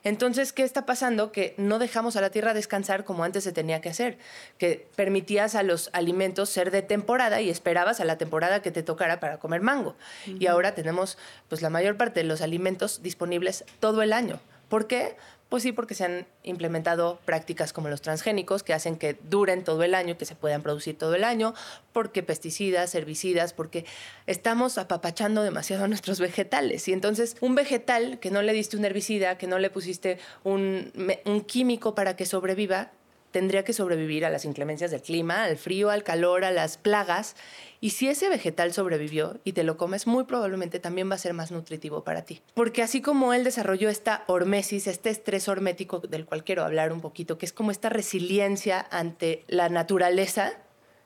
Entonces, 0.03 0.53
¿qué 0.53 0.63
está 0.63 0.87
pasando? 0.87 1.33
Que 1.33 1.55
no 1.57 1.79
dejamos 1.79 2.17
a 2.17 2.21
la 2.21 2.31
tierra 2.31 2.55
descansar 2.55 3.05
como 3.05 3.25
antes 3.25 3.45
se 3.45 3.53
tenía 3.53 3.81
que 3.81 3.89
hacer, 3.89 4.19
que 4.59 4.89
permitías 4.97 5.55
a 5.55 5.63
los 5.63 5.91
alimentos 5.93 6.51
ser 6.51 6.71
de 6.71 6.83
temporada 6.83 7.41
y 7.41 7.51
esperabas 7.51 8.01
a 8.01 8.05
la 8.05 8.19
temporada 8.19 8.63
que 8.63 8.71
te 8.71 8.83
tocara 8.83 9.21
para 9.21 9.39
comer 9.39 9.61
mango. 9.61 9.97
Y 10.27 10.47
ahora 10.47 10.75
tenemos 10.75 11.19
pues 11.49 11.63
la 11.63 11.71
mayor 11.71 11.97
parte 11.97 12.21
de 12.21 12.25
los 12.25 12.43
alimentos 12.43 13.03
disponibles 13.03 13.65
todo 13.79 14.03
el 14.03 14.13
año. 14.13 14.41
¿Por 14.69 14.87
qué? 14.87 15.17
Pues 15.51 15.65
sí, 15.65 15.73
porque 15.73 15.97
se 15.97 16.05
han 16.05 16.27
implementado 16.45 17.19
prácticas 17.25 17.73
como 17.73 17.89
los 17.89 18.01
transgénicos 18.01 18.63
que 18.63 18.73
hacen 18.73 18.97
que 18.97 19.19
duren 19.29 19.65
todo 19.65 19.83
el 19.83 19.97
año, 19.97 20.17
que 20.17 20.25
se 20.25 20.37
puedan 20.37 20.63
producir 20.63 20.97
todo 20.97 21.17
el 21.17 21.25
año, 21.25 21.55
porque 21.93 22.23
pesticidas, 22.23 22.95
herbicidas, 22.95 23.53
porque 23.53 23.85
estamos 24.29 24.79
apapachando 24.79 25.43
demasiado 25.43 25.85
a 25.85 25.89
nuestros 25.89 26.21
vegetales. 26.21 26.87
Y 26.87 26.93
entonces 26.93 27.37
un 27.41 27.57
vegetal 27.57 28.21
que 28.21 28.31
no 28.31 28.43
le 28.43 28.53
diste 28.53 28.77
un 28.77 28.85
herbicida, 28.85 29.39
que 29.39 29.49
no 29.49 29.59
le 29.59 29.71
pusiste 29.71 30.19
un, 30.45 30.93
un 31.25 31.41
químico 31.41 31.97
para 31.97 32.15
que 32.15 32.27
sobreviva, 32.27 32.93
tendría 33.31 33.65
que 33.65 33.73
sobrevivir 33.73 34.25
a 34.25 34.31
las 34.31 34.45
inclemencias 34.45 34.91
del 34.91 35.03
clima, 35.03 35.45
al 35.45 35.57
frío, 35.57 35.91
al 35.91 36.03
calor, 36.03 36.45
a 36.45 36.51
las 36.51 36.77
plagas. 36.77 37.37
Y 37.81 37.91
si 37.91 38.09
ese 38.09 38.29
vegetal 38.29 38.73
sobrevivió 38.73 39.41
y 39.45 39.53
te 39.53 39.65
lo 39.65 39.77
comes, 39.77 40.07
muy 40.07 40.25
probablemente 40.25 40.81
también 40.81 41.11
va 41.11 41.15
a 41.15 41.19
ser 41.19 41.33
más 41.33 41.51
nutritivo 41.51 42.05
para 42.05 42.23
ti. 42.23 42.43
Porque 42.55 42.83
así 42.83 43.01
como 43.01 43.33
él 43.33 43.45
desarrolló 43.45 43.89
esta 43.89 44.25
hormesis, 44.27 44.87
este 44.87 45.11
estrés 45.11 45.49
hormético 45.49 46.01
del 46.01 46.27
cual 46.27 46.45
quiero 46.45 46.65
hablar 46.65 46.93
un 46.93 47.01
poquito, 47.01 47.39
que 47.39 47.47
es 47.47 47.53
como 47.53 47.71
esta 47.71 47.89
resiliencia 47.89 48.87
ante 48.91 49.45
la 49.49 49.69
naturaleza, 49.69 50.53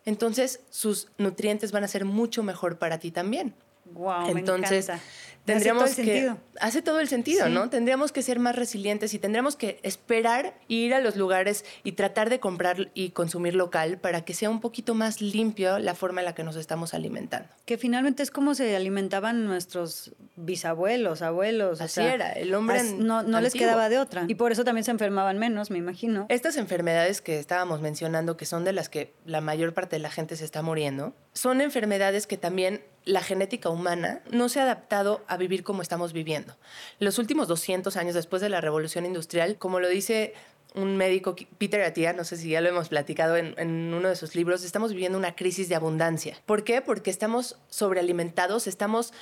entonces 0.05 0.61
sus 0.71 1.09
nutrientes 1.19 1.73
van 1.73 1.85
a 1.85 1.89
ser 1.89 2.05
mucho 2.05 2.43
mejor 2.43 2.79
para 2.79 2.99
ti 2.99 3.11
también. 3.11 3.55
Wow, 3.95 4.37
entonces, 4.37 4.89
me 4.89 4.95
encanta 4.95 5.05
tendríamos 5.45 5.85
hace 5.85 5.95
todo 5.95 6.03
el 6.03 6.07
que 6.07 6.15
sentido. 6.15 6.39
hace 6.61 6.83
todo 6.83 7.01
el 7.01 7.09
sentido, 7.09 7.49
¿no? 7.49 7.71
Tendríamos 7.71 8.13
que 8.13 8.23
ser 8.23 8.39
más 8.39 8.57
resilientes 8.57 9.15
y 9.15 9.19
tendríamos 9.19 9.57
que 9.57 9.79
esperar 9.83 10.55
ir 10.69 10.95
a 10.95 11.01
los 11.01 11.17
lugares 11.17 11.65
y 11.83 11.93
tratar 11.93 12.31
de 12.31 12.41
comprar 12.41 12.91
y 12.95 13.11
consumir 13.11 13.55
local 13.55 13.99
para 13.99 14.25
que 14.25 14.35
sea 14.35 14.51
un 14.51 14.61
poquito 14.61 14.95
más 14.95 15.21
limpio 15.21 15.79
la 15.79 15.95
forma 15.95 16.21
en 16.21 16.27
la 16.27 16.35
que 16.35 16.45
nos 16.45 16.57
estamos 16.57 16.95
alimentando. 16.95 17.49
Que 17.67 17.79
finalmente 17.79 18.23
es 18.23 18.31
como 18.31 18.55
se 18.55 18.75
alimentaban 18.75 19.45
nuestros 19.45 20.15
bisabuelos, 20.37 21.23
abuelos. 21.23 21.81
Así 21.81 22.01
era, 22.01 22.33
el 22.33 22.55
hombre 22.55 22.83
no, 22.83 23.23
no 23.23 23.41
les 23.41 23.53
quedaba 23.53 23.89
de 23.89 23.99
otra. 23.99 24.25
Y 24.29 24.35
por 24.35 24.53
eso 24.53 24.65
también 24.65 24.85
se 24.85 24.91
enfermaban 24.91 25.39
menos, 25.39 25.71
me 25.71 25.79
imagino. 25.79 26.27
Estas 26.29 26.57
enfermedades 26.57 27.21
que 27.21 27.39
estábamos 27.39 27.81
mencionando, 27.81 28.37
que 28.37 28.47
son 28.47 28.65
de 28.65 28.73
las 28.73 28.89
que 28.89 29.15
la 29.27 29.41
mayor 29.41 29.75
parte 29.75 29.97
de 29.97 30.01
la 30.01 30.11
gente 30.11 30.37
se 30.37 30.45
está 30.45 30.63
muriendo, 30.63 31.15
son 31.33 31.61
enfermedades 31.61 32.27
que 32.27 32.37
también 32.37 32.83
la 33.05 33.23
genética 33.23 33.69
humana 33.69 34.23
no 34.31 34.49
se 34.49 34.61
ha 34.61 34.65
adaptado 34.65 35.25
a 35.29 35.37
vivir 35.37 35.63
como 35.63 35.83
estamos 35.83 36.13
viviendo. 36.13 36.57
Los 36.99 37.19
últimos 37.19 37.49
200 37.49 37.97
años 37.97 38.15
después 38.15 38.41
de 38.41 38.49
la 38.49 38.61
revolución 38.61 39.07
industrial, 39.07 39.57
como 39.59 39.81
lo 39.81 39.89
dice 39.89 40.35
un 40.75 40.97
médico, 40.97 41.37
Peter 41.59 41.83
Attia, 41.83 42.13
no 42.13 42.25
sé 42.25 42.37
si 42.37 42.49
ya 42.51 42.61
lo 42.61 42.69
hemos 42.69 42.89
platicado 42.89 43.37
en, 43.37 43.55
en, 43.59 43.95
uno 43.95 44.09
de 44.09 44.17
sus 44.17 44.35
libros, 44.35 44.65
estamos 44.65 44.93
viviendo 44.93 45.17
una 45.17 45.37
crisis 45.37 45.69
de 45.69 45.77
abundancia. 45.77 46.37
¿Por 46.47 46.65
qué? 46.65 46.83
Porque 46.83 47.11
estamos 47.11 47.57
sobrealimentados, 47.69 48.67
estamos 48.67 49.13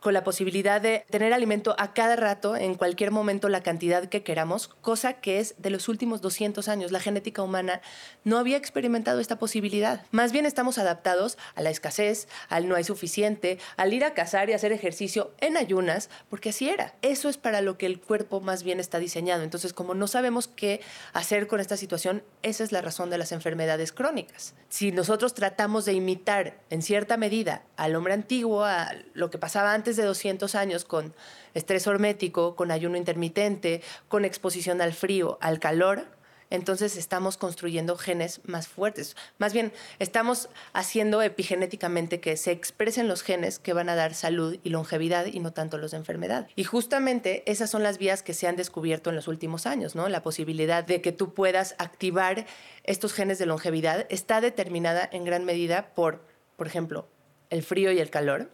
con 0.00 0.14
la 0.14 0.24
posibilidad 0.24 0.80
de 0.80 1.04
tener 1.10 1.32
alimento 1.32 1.74
a 1.78 1.92
cada 1.92 2.16
rato, 2.16 2.56
en 2.56 2.74
cualquier 2.74 3.10
momento, 3.10 3.48
la 3.48 3.62
cantidad 3.62 4.06
que 4.06 4.22
queramos, 4.22 4.68
cosa 4.68 5.14
que 5.14 5.38
es 5.38 5.54
de 5.58 5.70
los 5.70 5.88
últimos 5.88 6.20
200 6.20 6.68
años. 6.68 6.90
La 6.90 7.00
genética 7.00 7.42
humana 7.42 7.82
no 8.24 8.38
había 8.38 8.56
experimentado 8.56 9.20
esta 9.20 9.38
posibilidad. 9.38 10.04
Más 10.10 10.32
bien 10.32 10.46
estamos 10.46 10.78
adaptados 10.78 11.38
a 11.54 11.62
la 11.62 11.70
escasez, 11.70 12.28
al 12.48 12.68
no 12.68 12.74
hay 12.74 12.84
suficiente, 12.84 13.58
al 13.76 13.92
ir 13.92 14.04
a 14.04 14.14
cazar 14.14 14.48
y 14.50 14.54
hacer 14.54 14.72
ejercicio 14.72 15.32
en 15.38 15.56
ayunas, 15.56 16.08
porque 16.28 16.50
así 16.50 16.68
era. 16.68 16.94
Eso 17.02 17.28
es 17.28 17.36
para 17.36 17.60
lo 17.60 17.76
que 17.76 17.86
el 17.86 18.00
cuerpo 18.00 18.40
más 18.40 18.62
bien 18.62 18.80
está 18.80 18.98
diseñado. 18.98 19.42
Entonces, 19.42 19.72
como 19.72 19.94
no 19.94 20.06
sabemos 20.06 20.48
qué 20.48 20.80
hacer 21.12 21.46
con 21.46 21.60
esta 21.60 21.76
situación, 21.76 22.22
esa 22.42 22.64
es 22.64 22.72
la 22.72 22.80
razón 22.80 23.10
de 23.10 23.18
las 23.18 23.32
enfermedades 23.32 23.92
crónicas. 23.92 24.54
Si 24.68 24.92
nosotros 24.92 25.34
tratamos 25.34 25.84
de 25.84 25.92
imitar 25.92 26.58
en 26.70 26.82
cierta 26.82 27.16
medida 27.16 27.62
al 27.76 27.94
hombre 27.94 28.14
antiguo, 28.14 28.64
a 28.64 28.92
lo 29.14 29.30
que 29.30 29.38
pasaba 29.38 29.74
antes 29.74 29.89
de 29.96 30.04
200 30.04 30.54
años 30.54 30.84
con 30.84 31.14
estrés 31.54 31.86
hormético, 31.86 32.56
con 32.56 32.70
ayuno 32.70 32.96
intermitente, 32.96 33.82
con 34.08 34.24
exposición 34.24 34.80
al 34.80 34.92
frío, 34.92 35.38
al 35.40 35.58
calor, 35.60 36.06
entonces 36.50 36.96
estamos 36.96 37.36
construyendo 37.36 37.96
genes 37.96 38.40
más 38.44 38.68
fuertes. 38.68 39.16
Más 39.38 39.52
bien, 39.52 39.72
estamos 40.00 40.48
haciendo 40.72 41.22
epigenéticamente 41.22 42.20
que 42.20 42.36
se 42.36 42.50
expresen 42.50 43.08
los 43.08 43.22
genes 43.22 43.58
que 43.58 43.72
van 43.72 43.88
a 43.88 43.94
dar 43.94 44.14
salud 44.14 44.58
y 44.62 44.70
longevidad 44.70 45.26
y 45.26 45.38
no 45.38 45.52
tanto 45.52 45.78
los 45.78 45.92
de 45.92 45.98
enfermedad. 45.98 46.48
Y 46.56 46.64
justamente 46.64 47.44
esas 47.50 47.70
son 47.70 47.84
las 47.84 47.98
vías 47.98 48.22
que 48.22 48.34
se 48.34 48.48
han 48.48 48.56
descubierto 48.56 49.10
en 49.10 49.16
los 49.16 49.28
últimos 49.28 49.64
años, 49.66 49.94
¿no? 49.94 50.08
La 50.08 50.22
posibilidad 50.22 50.84
de 50.84 51.00
que 51.00 51.12
tú 51.12 51.32
puedas 51.32 51.76
activar 51.78 52.46
estos 52.82 53.12
genes 53.12 53.38
de 53.38 53.46
longevidad 53.46 54.06
está 54.10 54.40
determinada 54.40 55.08
en 55.12 55.24
gran 55.24 55.44
medida 55.44 55.94
por, 55.94 56.20
por 56.56 56.66
ejemplo, 56.66 57.06
el 57.50 57.62
frío 57.62 57.92
y 57.92 58.00
el 58.00 58.10
calor. 58.10 58.50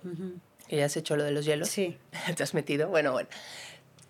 Ya 0.70 0.84
has 0.84 0.96
hecho 0.96 1.16
lo 1.16 1.24
de 1.24 1.30
los 1.30 1.44
hielos. 1.44 1.68
Sí. 1.68 1.98
¿Te 2.36 2.42
has 2.42 2.54
metido? 2.54 2.88
Bueno, 2.88 3.12
bueno. 3.12 3.28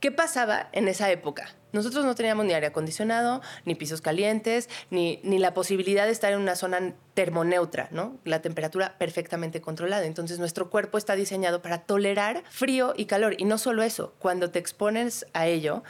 ¿Qué 0.01 0.13
pasaba 0.13 0.69
en 0.73 0.89
esa 0.89 1.11
época? 1.11 1.49
Nosotros 1.73 2.05
no 2.05 2.15
teníamos 2.15 2.45
ni 2.45 2.53
aire 2.53 2.67
acondicionado, 2.67 3.41
ni 3.65 3.75
pisos 3.75 4.03
calientes, 4.03 4.69
ni, 4.91 5.21
ni 5.25 5.39
la 5.39 5.55
posibilidad 5.55 6.05
de 6.05 6.13
estar 6.13 6.33
en 6.33 6.39
una 6.39 6.55
zona 6.55 6.95
termoneutra, 7.15 7.89
¿no? 7.93 8.19
La 8.25 8.43
temperatura 8.43 8.99
perfectamente 8.99 9.63
controlada. 9.63 10.05
Entonces 10.05 10.39
nuestro 10.39 10.69
cuerpo 10.71 10.99
está 10.99 11.17
diseñado 11.17 11.63
para 11.63 11.79
tolerar 11.79 12.45
frío 12.51 12.93
y 12.97 13.07
calor. 13.07 13.37
Y 13.39 13.47
no 13.47 13.57
solo 13.57 13.83
eso, 13.83 14.15
cuando 14.19 14.51
te 14.51 14.59
expones 14.59 15.27
a 15.33 15.47
ello, 15.47 15.83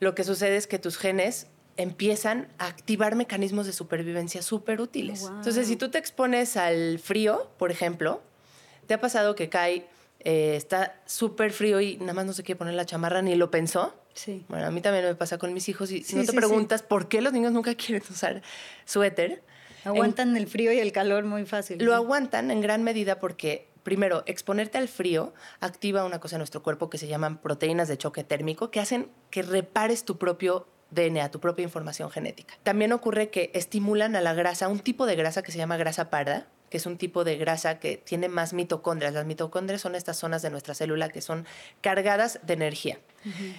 lo 0.00 0.14
que 0.14 0.24
sucede 0.24 0.56
es 0.56 0.66
que 0.66 0.78
tus 0.78 0.96
genes 0.96 1.46
empiezan 1.76 2.48
a 2.58 2.66
activar 2.66 3.14
mecanismos 3.14 3.66
de 3.66 3.72
supervivencia 3.72 4.42
súper 4.42 4.80
útiles. 4.80 5.20
Wow. 5.20 5.36
Entonces, 5.36 5.68
si 5.68 5.76
tú 5.76 5.90
te 5.90 5.98
expones 5.98 6.56
al 6.56 6.98
frío, 6.98 7.50
por 7.58 7.70
ejemplo, 7.70 8.22
¿te 8.86 8.94
ha 8.94 9.00
pasado 9.00 9.34
que 9.34 9.48
cae 9.48 9.86
eh, 10.20 10.54
está 10.56 11.00
súper 11.06 11.52
frío 11.52 11.80
y 11.80 11.96
nada 11.98 12.14
más 12.14 12.26
no 12.26 12.32
se 12.32 12.42
quiere 12.42 12.58
poner 12.58 12.74
la 12.74 12.84
chamarra 12.86 13.22
ni 13.22 13.34
lo 13.34 13.50
pensó. 13.50 13.94
Sí. 14.14 14.44
Bueno, 14.48 14.66
a 14.66 14.70
mí 14.70 14.80
también 14.80 15.04
me 15.04 15.14
pasa 15.14 15.38
con 15.38 15.52
mis 15.54 15.68
hijos 15.68 15.90
y 15.92 15.98
si 16.02 16.10
Sí, 16.10 16.16
no 16.16 16.22
te 16.22 16.32
sí, 16.32 16.36
preguntas 16.36 16.82
por 16.82 17.08
qué 17.08 17.20
los 17.22 17.32
niños 17.32 17.52
nunca 17.52 17.74
quieren 17.76 18.02
usar 18.10 18.42
suéter, 18.84 19.42
Aguantan 19.84 20.36
el 20.36 20.46
frío 20.46 20.72
y 20.72 20.78
el 20.78 20.92
calor 20.92 21.24
muy 21.24 21.46
fácil. 21.46 21.82
lo 21.82 21.94
aguantan 21.94 22.50
en 22.50 22.60
gran 22.60 22.82
medida 22.82 23.18
porque, 23.18 23.68
primero, 23.82 24.22
exponerte 24.26 24.76
al 24.76 24.88
frío 24.88 25.32
activa 25.60 26.04
una 26.04 26.20
cosa 26.20 26.36
en 26.36 26.40
nuestro 26.40 26.62
cuerpo 26.62 26.90
que 26.90 26.98
se 26.98 27.06
llaman 27.06 27.38
proteínas 27.38 27.88
de 27.88 27.96
choque 27.96 28.22
térmico, 28.22 28.70
que 28.70 28.78
hacen 28.80 29.08
que 29.30 29.40
repares 29.40 30.04
tu 30.04 30.18
propio 30.18 30.66
DNA, 30.90 31.30
tu 31.30 31.40
propia 31.40 31.62
información 31.62 32.10
genética. 32.10 32.58
También 32.62 32.92
ocurre 32.92 33.30
que 33.30 33.50
estimulan 33.54 34.16
a 34.16 34.20
la 34.20 34.34
grasa, 34.34 34.68
un 34.68 34.80
tipo 34.80 35.06
de 35.06 35.16
grasa 35.16 35.42
que 35.42 35.50
se 35.52 35.56
llama 35.56 35.78
grasa 35.78 36.10
parda, 36.10 36.48
que 36.70 36.76
es 36.76 36.86
un 36.86 36.96
tipo 36.96 37.24
de 37.24 37.36
grasa 37.36 37.78
que 37.78 37.96
tiene 37.96 38.28
más 38.28 38.52
mitocondrias. 38.52 39.12
Las 39.12 39.26
mitocondrias 39.26 39.80
son 39.82 39.94
estas 39.94 40.16
zonas 40.16 40.40
de 40.40 40.50
nuestra 40.50 40.74
célula 40.74 41.10
que 41.10 41.20
son 41.20 41.46
cargadas 41.80 42.38
de 42.44 42.54
energía. 42.54 42.98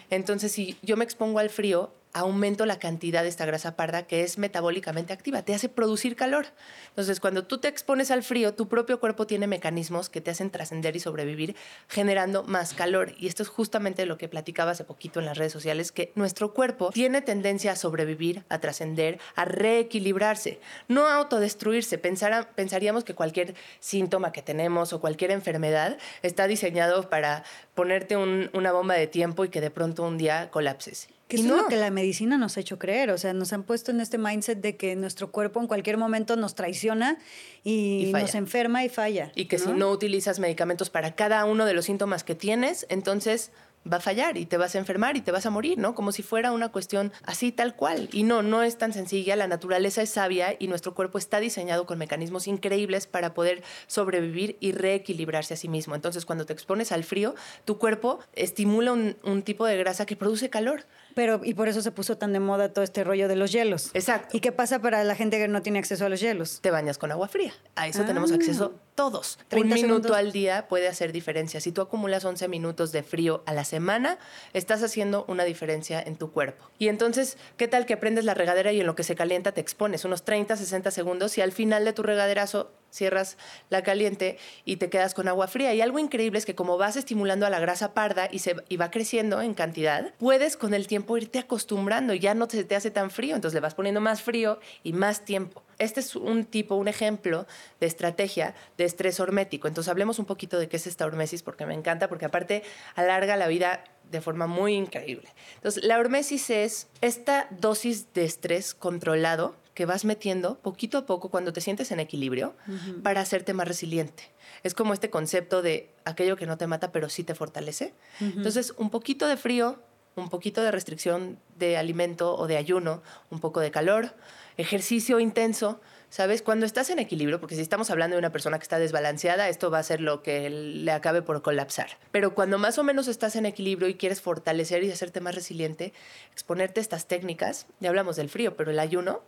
Entonces, 0.10 0.52
si 0.52 0.78
yo 0.82 0.98
me 0.98 1.04
expongo 1.04 1.40
al 1.40 1.50
frío, 1.50 1.94
aumento 2.14 2.66
la 2.66 2.80
cantidad 2.80 3.24
de 3.24 3.30
esta 3.30 3.46
grasa 3.46 3.76
parda 3.76 4.04
que 4.04 4.24
es 4.24 4.38
metabólicamente 4.38 5.14
activa, 5.14 5.44
te 5.44 5.54
hace 5.54 5.70
producir 5.70 6.16
calor. 6.16 6.48
Entonces, 6.90 7.20
cuando 7.20 7.46
tú 7.46 7.60
te 7.60 7.68
expones 7.68 8.12
al 8.12 8.24
frío, 8.24 8.54
tu 8.54 8.68
propio 8.68 9.00
cuerpo 9.00 9.28
tiene 9.28 9.48
mecanismos 9.48 10.10
que 10.10 10.22
te 10.22 10.32
hacen 10.32 10.50
trascender 10.50 10.96
y 10.96 11.00
sobrevivir 11.00 11.56
generando 11.88 12.44
más 12.44 12.74
calor. 12.74 13.14
Y 13.18 13.28
esto 13.28 13.44
es 13.44 13.50
justamente 13.50 14.06
lo 14.06 14.18
que 14.18 14.28
platicaba 14.28 14.72
hace 14.72 14.84
poquito 14.84 15.20
en 15.20 15.26
las 15.26 15.38
redes 15.38 15.54
sociales, 15.54 15.92
que 15.92 16.12
nuestro 16.16 16.54
cuerpo 16.54 16.90
tiene 16.92 17.22
tendencia 17.22 17.72
a 17.72 17.76
sobrevivir, 17.76 18.44
a 18.50 18.60
trascender, 18.60 19.20
a 19.36 19.46
reequilibrarse, 19.46 20.60
no 20.88 21.08
a 21.08 21.16
autodestruirse. 21.16 21.98
Pensaríamos 21.98 23.04
que 23.04 23.16
cualquier 23.16 23.56
síntoma 23.80 24.32
que 24.32 24.42
tenemos 24.42 24.94
o 24.94 25.00
cualquier 25.00 25.32
enfermedad 25.32 25.98
está 26.22 26.48
diseñado 26.48 27.10
para 27.10 27.44
ponerte 27.74 28.18
un- 28.18 28.50
una 28.54 28.72
bomba 28.72 28.96
de 28.96 29.08
tiempo 29.08 29.46
y 29.46 29.50
que 29.50 29.62
de 29.62 29.72
pronto 29.72 30.04
un 30.04 30.18
día 30.18 30.50
colapses. 30.52 31.08
Que 31.28 31.38
es 31.38 31.44
no. 31.46 31.56
lo 31.56 31.68
que 31.68 31.78
la 31.78 31.92
medicina 31.92 32.38
nos 32.38 32.58
ha 32.58 32.60
hecho 32.60 32.78
creer, 32.78 33.10
o 33.10 33.18
sea, 33.18 33.32
nos 33.34 33.54
han 33.54 33.64
puesto 33.64 33.92
en 33.92 34.02
este 34.02 34.18
mindset 34.18 34.60
de 34.60 34.76
que 34.76 34.98
nuestro 34.98 35.32
cuerpo 35.32 35.62
en 35.62 35.68
cualquier 35.68 35.96
momento 35.96 36.36
nos 36.36 36.56
traiciona 36.56 37.18
y, 37.64 38.12
nos 38.14 38.36
enferma 38.36 38.84
y 38.84 38.90
falla. 38.90 39.32
Y 39.36 39.46
que 39.46 39.58
si 39.58 39.70
no 39.72 39.92
utilizas 39.92 40.40
medicamentos 40.40 40.90
para 40.90 41.16
cada 41.16 41.46
uno 41.46 41.66
de 41.66 41.74
los 41.74 41.86
síntomas 41.86 42.26
que 42.26 42.36
tienes, 42.36 42.86
entonces 42.90 43.52
va 43.92 43.98
a 43.98 44.00
fallar 44.02 44.38
y 44.38 44.46
te 44.46 44.58
vas 44.58 44.76
a 44.76 44.78
enfermar 44.78 45.18
y 45.18 45.22
te 45.22 45.32
vas 45.32 45.46
a 45.46 45.50
morir, 45.50 45.78
¿no? 45.78 45.96
Como 45.96 46.12
si 46.12 46.24
fuera 46.24 46.52
una 46.52 46.70
cuestión 46.70 47.12
así 47.24 47.52
tal 47.52 47.76
cual. 47.76 48.10
Y 48.12 48.24
no, 48.24 48.42
no 48.42 48.64
es 48.64 48.78
tan 48.78 48.94
sencilla. 48.94 49.36
La 49.36 49.48
naturaleza 49.48 50.02
es 50.02 50.10
sabia 50.10 50.56
y 50.58 50.68
nuestro 50.68 50.94
cuerpo 50.94 51.18
está 51.18 51.40
diseñado 51.40 51.86
con 51.86 51.98
mecanismos 51.98 52.48
increíbles 52.48 53.08
para 53.08 53.34
poder 53.34 53.64
sobrevivir 53.88 54.58
y 54.60 54.72
reequilibrarse 54.72 55.56
a 55.56 55.58
sí 55.58 55.68
mismo. 55.68 55.96
Entonces, 55.96 56.26
cuando 56.26 56.46
te 56.46 56.54
expones 56.54 56.92
al 56.92 57.04
frío, 57.04 57.36
tu 57.66 57.78
cuerpo 57.78 58.20
estimula 58.34 58.94
un, 58.94 59.42
tipo 59.44 59.66
de 59.66 59.78
grasa 59.78 60.06
que 60.06 60.16
produce 60.16 60.50
calor. 60.50 60.86
Pero, 61.16 61.42
y 61.44 61.54
por 61.54 61.68
eso 61.68 61.82
se 61.82 61.92
puso 61.92 62.18
tan 62.18 62.34
de 62.34 62.40
moda 62.40 62.74
todo 62.74 62.84
este 62.84 63.04
rollo 63.04 63.28
de 63.28 63.36
los 63.36 63.52
hielos. 63.52 63.92
Exacto. 63.94 64.36
¿Y 64.36 64.40
qué 64.40 64.52
pasa 64.52 64.80
para 64.80 65.04
la 65.04 65.16
gente 65.16 65.38
que 65.38 65.48
no 65.48 65.62
tiene 65.62 65.80
acceso 65.80 66.06
a 66.06 66.10
los 66.10 66.20
hielos? 66.20 66.60
te 66.62 66.72
bañas 66.72 66.98
con 66.98 67.12
agua 67.12 67.28
fría. 67.28 67.54
A 67.76 67.88
eso 67.88 68.04
tenemos 68.04 68.32
Ah. 68.32 68.36
acceso 68.36 68.74
todos. 68.96 69.40
30 69.48 69.68
Un 69.76 69.82
minuto 69.82 69.88
segundos. 70.10 70.18
al 70.18 70.32
día 70.32 70.68
puede 70.68 70.88
hacer 70.88 71.12
diferencia. 71.12 71.60
Si 71.62 71.72
tú 71.72 71.82
acumulas 71.82 72.24
11 72.26 72.48
minutos 72.48 72.92
de 72.92 73.04
frío 73.04 73.44
a 73.46 73.54
la 73.54 73.64
semana, 73.66 74.18
estás 74.54 74.84
haciendo 74.84 75.26
una 75.28 75.44
diferencia 75.44 76.02
en 76.02 76.16
tu 76.18 76.32
cuerpo. 76.32 76.66
Y 76.78 76.88
entonces, 76.88 77.38
¿qué 77.58 77.68
tal 77.68 77.86
que 77.86 77.98
prendes 77.98 78.26
la 78.26 78.34
regadera 78.34 78.72
y 78.72 78.80
en 78.82 78.86
lo 78.88 78.96
que 78.96 79.04
se 79.04 79.16
calienta 79.16 79.52
te 79.54 79.62
expones 79.62 80.06
unos 80.06 80.24
30, 80.24 80.56
60 80.56 80.92
segundos 80.92 81.38
y 81.38 81.42
al 81.42 81.52
final 81.52 81.86
de 81.86 81.94
tu 81.94 82.04
regaderazo 82.04 82.72
cierras 82.92 83.38
la 83.70 83.82
caliente 83.82 84.38
y 84.66 84.78
te 84.78 84.90
quedas 84.90 85.14
con 85.14 85.28
agua 85.28 85.48
fría? 85.48 85.74
Y 85.74 85.82
algo 85.82 86.00
increíble 86.00 86.38
es 86.38 86.46
que 86.46 86.56
como 86.56 86.78
vas 86.78 86.96
estimulando 86.96 87.46
a 87.46 87.50
la 87.50 87.60
grasa 87.60 87.94
parda 87.94 88.28
y, 88.32 88.40
se, 88.40 88.56
y 88.70 88.78
va 88.78 88.92
creciendo 88.92 89.42
en 89.42 89.54
cantidad, 89.54 90.14
puedes 90.20 90.58
con 90.58 90.74
el 90.74 90.88
tiempo 90.88 91.18
irte 91.18 91.40
acostumbrando 91.40 92.14
y 92.14 92.20
ya 92.20 92.34
no 92.34 92.50
se 92.50 92.64
te 92.64 92.76
hace 92.76 92.92
tan 92.92 93.10
frío, 93.10 93.36
entonces 93.36 93.56
le 93.56 93.62
vas 93.62 93.76
poniendo 93.76 94.02
más 94.02 94.22
frío 94.22 94.60
y 94.84 94.94
más 94.94 95.26
tiempo. 95.26 95.64
Este 95.82 96.00
es 96.00 96.16
un 96.16 96.46
tipo, 96.46 96.76
un 96.76 96.88
ejemplo 96.88 97.48
de 97.80 97.88
estrategia 97.88 98.54
de 98.78 98.86
estrés 98.86 99.20
hormético. 99.20 99.68
Entonces 99.68 99.90
hablemos 99.90 100.20
un 100.20 100.26
poquito 100.26 100.60
de 100.60 100.70
qué 100.70 100.78
es 100.78 100.86
esta 100.86 101.06
hormesis 101.06 101.42
porque 101.42 101.66
me 101.66 101.74
encanta, 101.74 102.08
porque 102.08 102.26
aparte 102.26 102.64
alarga 102.96 103.36
la 103.36 103.48
vida 103.48 103.84
de 104.12 104.22
forma 104.22 104.46
muy 104.46 104.76
increíble. 104.76 105.30
Entonces 105.56 105.84
la 105.84 105.98
hormesis 105.98 106.50
es 106.50 106.88
esta 107.02 107.48
dosis 107.50 108.14
de 108.14 108.26
estrés 108.26 108.76
controlado 108.76 109.56
que 109.74 109.86
vas 109.86 110.06
metiendo 110.06 110.60
poquito 110.60 110.98
a 110.98 111.06
poco 111.06 111.30
cuando 111.30 111.54
te 111.54 111.62
sientes 111.62 111.92
en 111.92 112.00
equilibrio 112.00 112.56
para 113.04 113.22
hacerte 113.22 113.54
más 113.54 113.68
resiliente. 113.68 114.32
Es 114.64 114.74
como 114.74 114.94
este 114.94 115.10
concepto 115.10 115.62
de 115.62 115.94
aquello 116.06 116.36
que 116.36 116.46
no 116.46 116.58
te 116.58 116.68
mata 116.68 116.92
pero 116.92 117.10
sí 117.10 117.24
te 117.24 117.36
fortalece. 117.36 117.94
Entonces 118.20 118.74
un 118.78 118.90
poquito 118.90 119.28
de 119.28 119.38
frío, 119.38 119.80
un 120.16 120.30
poquito 120.30 120.62
de 120.62 120.72
restricción 120.72 121.40
de 121.58 121.78
alimento 121.78 122.36
o 122.36 122.48
de 122.48 122.58
ayuno, 122.58 123.02
un 123.30 123.40
poco 123.40 123.60
de 123.62 123.72
calor, 123.72 124.14
ejercicio 124.58 125.20
intenso, 125.20 125.80
¿sabes? 126.10 126.42
Cuando 126.42 126.66
estás 126.66 126.90
en 126.90 127.00
equilibrio, 127.00 127.40
porque 127.40 127.56
si 127.56 127.62
estamos 127.62 127.90
hablando 127.90 128.16
de 128.16 128.20
una 128.20 128.32
persona 128.32 128.60
que 128.60 128.64
está 128.64 128.78
desbalanceada, 128.78 129.48
esto 129.48 129.72
va 129.72 129.80
a 129.80 129.84
ser 129.84 130.02
lo 130.02 130.22
que 130.22 130.50
le 130.50 130.92
acabe 130.92 131.22
por 131.22 131.42
colapsar. 131.42 131.98
Pero 132.12 132.36
cuando 132.36 132.60
más 132.60 132.78
o 132.78 132.84
menos 132.84 133.08
estás 133.08 133.38
en 133.38 133.46
equilibrio 133.46 133.88
y 133.88 133.96
quieres 133.96 134.22
fortalecer 134.22 134.84
y 134.84 134.92
hacerte 134.92 135.22
más 135.22 135.36
resiliente, 135.36 135.94
exponerte 136.34 136.82
a 136.82 136.84
estas 136.84 137.08
técnicas, 137.08 137.68
ya 137.80 137.90
hablamos 137.90 138.18
del 138.18 138.30
frío, 138.30 138.58
pero 138.58 138.72
el 138.72 138.80
ayuno 138.80 139.22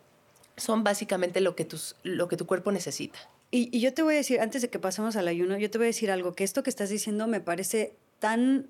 son 0.57 0.83
básicamente 0.83 1.41
lo 1.41 1.55
que, 1.55 1.65
tus, 1.65 1.95
lo 2.03 2.27
que 2.27 2.37
tu 2.37 2.45
cuerpo 2.45 2.71
necesita. 2.71 3.19
Y, 3.51 3.69
y 3.75 3.81
yo 3.81 3.93
te 3.93 4.01
voy 4.01 4.15
a 4.15 4.17
decir, 4.17 4.39
antes 4.39 4.61
de 4.61 4.69
que 4.69 4.79
pasemos 4.79 5.15
al 5.15 5.27
ayuno, 5.27 5.57
yo 5.57 5.69
te 5.69 5.77
voy 5.77 5.85
a 5.85 5.87
decir 5.87 6.11
algo, 6.11 6.33
que 6.33 6.43
esto 6.43 6.63
que 6.63 6.69
estás 6.69 6.89
diciendo 6.89 7.27
me 7.27 7.39
parece 7.39 7.95
tan 8.19 8.69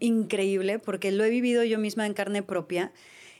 increíble, 0.00 0.78
porque 0.78 1.12
lo 1.12 1.24
he 1.24 1.30
vivido 1.30 1.64
yo 1.64 1.78
misma 1.78 2.06
en 2.06 2.14
carne 2.14 2.42
propia, 2.42 2.92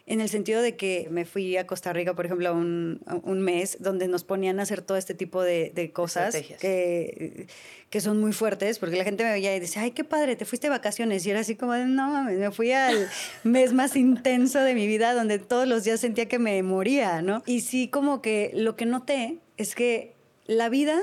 en 0.06 0.20
el 0.20 0.28
sentido 0.28 0.62
de 0.62 0.76
que 0.76 1.08
me 1.10 1.24
fui 1.24 1.56
a 1.56 1.66
Costa 1.66 1.92
Rica, 1.92 2.14
por 2.14 2.26
ejemplo, 2.26 2.52
un, 2.52 3.00
un 3.22 3.40
mes 3.40 3.76
donde 3.80 4.08
nos 4.08 4.24
ponían 4.24 4.58
a 4.58 4.64
hacer 4.64 4.82
todo 4.82 4.96
este 4.96 5.14
tipo 5.14 5.42
de, 5.42 5.70
de 5.74 5.92
cosas 5.92 6.34
que, 6.60 7.46
que 7.88 8.00
son 8.00 8.20
muy 8.20 8.32
fuertes, 8.32 8.78
porque 8.78 8.96
la 8.96 9.04
gente 9.04 9.22
me 9.22 9.30
veía 9.30 9.54
y 9.54 9.60
decía, 9.60 9.82
ay, 9.82 9.92
qué 9.92 10.02
padre, 10.02 10.34
te 10.34 10.44
fuiste 10.44 10.66
de 10.66 10.70
vacaciones. 10.70 11.24
Y 11.24 11.30
era 11.30 11.40
así 11.40 11.54
como, 11.54 11.76
no 11.76 12.10
mames, 12.10 12.38
me 12.38 12.50
fui 12.50 12.72
al 12.72 13.08
mes 13.44 13.72
más 13.72 13.94
intenso 13.94 14.60
de 14.60 14.74
mi 14.74 14.86
vida, 14.86 15.14
donde 15.14 15.38
todos 15.38 15.68
los 15.68 15.84
días 15.84 16.00
sentía 16.00 16.26
que 16.26 16.40
me 16.40 16.62
moría, 16.62 17.22
¿no? 17.22 17.42
Y 17.46 17.60
sí, 17.60 17.88
como 17.88 18.22
que 18.22 18.50
lo 18.54 18.74
que 18.74 18.86
noté 18.86 19.38
es 19.56 19.74
que 19.76 20.14
la 20.46 20.68
vida 20.68 21.00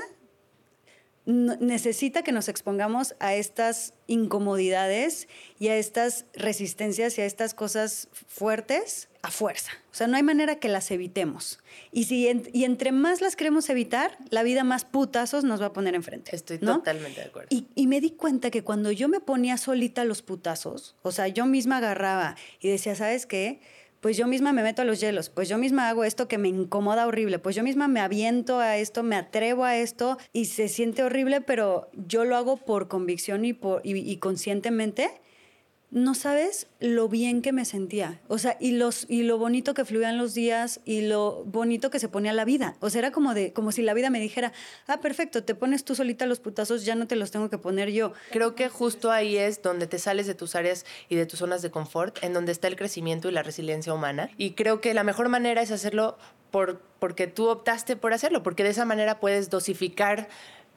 necesita 1.30 2.22
que 2.22 2.32
nos 2.32 2.48
expongamos 2.48 3.14
a 3.20 3.34
estas 3.34 3.94
incomodidades 4.06 5.28
y 5.58 5.68
a 5.68 5.76
estas 5.76 6.24
resistencias 6.34 7.16
y 7.18 7.20
a 7.20 7.26
estas 7.26 7.54
cosas 7.54 8.08
fuertes 8.26 9.08
a 9.22 9.30
fuerza. 9.30 9.70
O 9.92 9.94
sea, 9.94 10.06
no 10.06 10.16
hay 10.16 10.22
manera 10.22 10.56
que 10.56 10.68
las 10.68 10.90
evitemos. 10.90 11.58
Y, 11.92 12.04
si 12.04 12.26
en- 12.28 12.48
y 12.54 12.64
entre 12.64 12.90
más 12.90 13.20
las 13.20 13.36
queremos 13.36 13.68
evitar, 13.68 14.16
la 14.30 14.42
vida 14.42 14.64
más 14.64 14.84
putazos 14.86 15.44
nos 15.44 15.60
va 15.60 15.66
a 15.66 15.72
poner 15.74 15.94
enfrente. 15.94 16.34
Estoy 16.34 16.58
¿no? 16.62 16.76
totalmente 16.78 17.20
de 17.20 17.26
acuerdo. 17.26 17.48
Y, 17.50 17.66
y 17.74 17.86
me 17.86 18.00
di 18.00 18.12
cuenta 18.12 18.50
que 18.50 18.64
cuando 18.64 18.90
yo 18.90 19.08
me 19.08 19.20
ponía 19.20 19.58
solita 19.58 20.04
los 20.04 20.22
putazos, 20.22 20.96
o 21.02 21.12
sea, 21.12 21.28
yo 21.28 21.44
misma 21.44 21.76
agarraba 21.78 22.36
y 22.60 22.68
decía, 22.68 22.94
¿sabes 22.94 23.26
qué? 23.26 23.60
Pues 24.00 24.16
yo 24.16 24.26
misma 24.26 24.54
me 24.54 24.62
meto 24.62 24.80
a 24.80 24.86
los 24.86 24.98
hielos, 24.98 25.28
pues 25.28 25.50
yo 25.50 25.58
misma 25.58 25.90
hago 25.90 26.04
esto 26.04 26.26
que 26.26 26.38
me 26.38 26.48
incomoda 26.48 27.06
horrible, 27.06 27.38
pues 27.38 27.54
yo 27.54 27.62
misma 27.62 27.86
me 27.86 28.00
aviento 28.00 28.58
a 28.58 28.78
esto, 28.78 29.02
me 29.02 29.14
atrevo 29.14 29.64
a 29.64 29.76
esto 29.76 30.16
y 30.32 30.46
se 30.46 30.68
siente 30.68 31.02
horrible, 31.02 31.42
pero 31.42 31.90
yo 31.92 32.24
lo 32.24 32.36
hago 32.36 32.56
por 32.56 32.88
convicción 32.88 33.44
y, 33.44 33.52
por, 33.52 33.82
y, 33.84 33.98
y 33.98 34.16
conscientemente. 34.16 35.10
No 35.90 36.14
sabes 36.14 36.68
lo 36.78 37.08
bien 37.08 37.42
que 37.42 37.52
me 37.52 37.64
sentía. 37.64 38.20
O 38.28 38.38
sea, 38.38 38.56
y, 38.60 38.72
los, 38.72 39.06
y 39.08 39.24
lo 39.24 39.38
bonito 39.38 39.74
que 39.74 39.84
fluían 39.84 40.18
los 40.18 40.34
días 40.34 40.80
y 40.84 41.02
lo 41.02 41.42
bonito 41.44 41.90
que 41.90 41.98
se 41.98 42.08
ponía 42.08 42.32
la 42.32 42.44
vida. 42.44 42.76
O 42.78 42.90
sea, 42.90 43.00
era 43.00 43.10
como, 43.10 43.34
de, 43.34 43.52
como 43.52 43.72
si 43.72 43.82
la 43.82 43.92
vida 43.92 44.08
me 44.08 44.20
dijera, 44.20 44.52
ah, 44.86 45.00
perfecto, 45.00 45.42
te 45.42 45.56
pones 45.56 45.84
tú 45.84 45.96
solita 45.96 46.26
los 46.26 46.38
putazos, 46.38 46.84
ya 46.84 46.94
no 46.94 47.08
te 47.08 47.16
los 47.16 47.32
tengo 47.32 47.50
que 47.50 47.58
poner 47.58 47.90
yo. 47.90 48.12
Creo 48.30 48.54
que 48.54 48.68
justo 48.68 49.10
ahí 49.10 49.36
es 49.36 49.62
donde 49.62 49.88
te 49.88 49.98
sales 49.98 50.28
de 50.28 50.34
tus 50.34 50.54
áreas 50.54 50.86
y 51.08 51.16
de 51.16 51.26
tus 51.26 51.40
zonas 51.40 51.60
de 51.60 51.72
confort, 51.72 52.22
en 52.22 52.34
donde 52.34 52.52
está 52.52 52.68
el 52.68 52.76
crecimiento 52.76 53.28
y 53.28 53.32
la 53.32 53.42
resiliencia 53.42 53.92
humana. 53.92 54.30
Y 54.36 54.52
creo 54.52 54.80
que 54.80 54.94
la 54.94 55.02
mejor 55.02 55.28
manera 55.28 55.60
es 55.60 55.72
hacerlo 55.72 56.16
por, 56.50 56.80
porque 56.98 57.26
tú 57.26 57.48
optaste 57.48 57.96
por 57.96 58.12
hacerlo, 58.12 58.42
porque 58.42 58.62
de 58.62 58.70
esa 58.70 58.84
manera 58.84 59.20
puedes 59.20 59.50
dosificar 59.50 60.28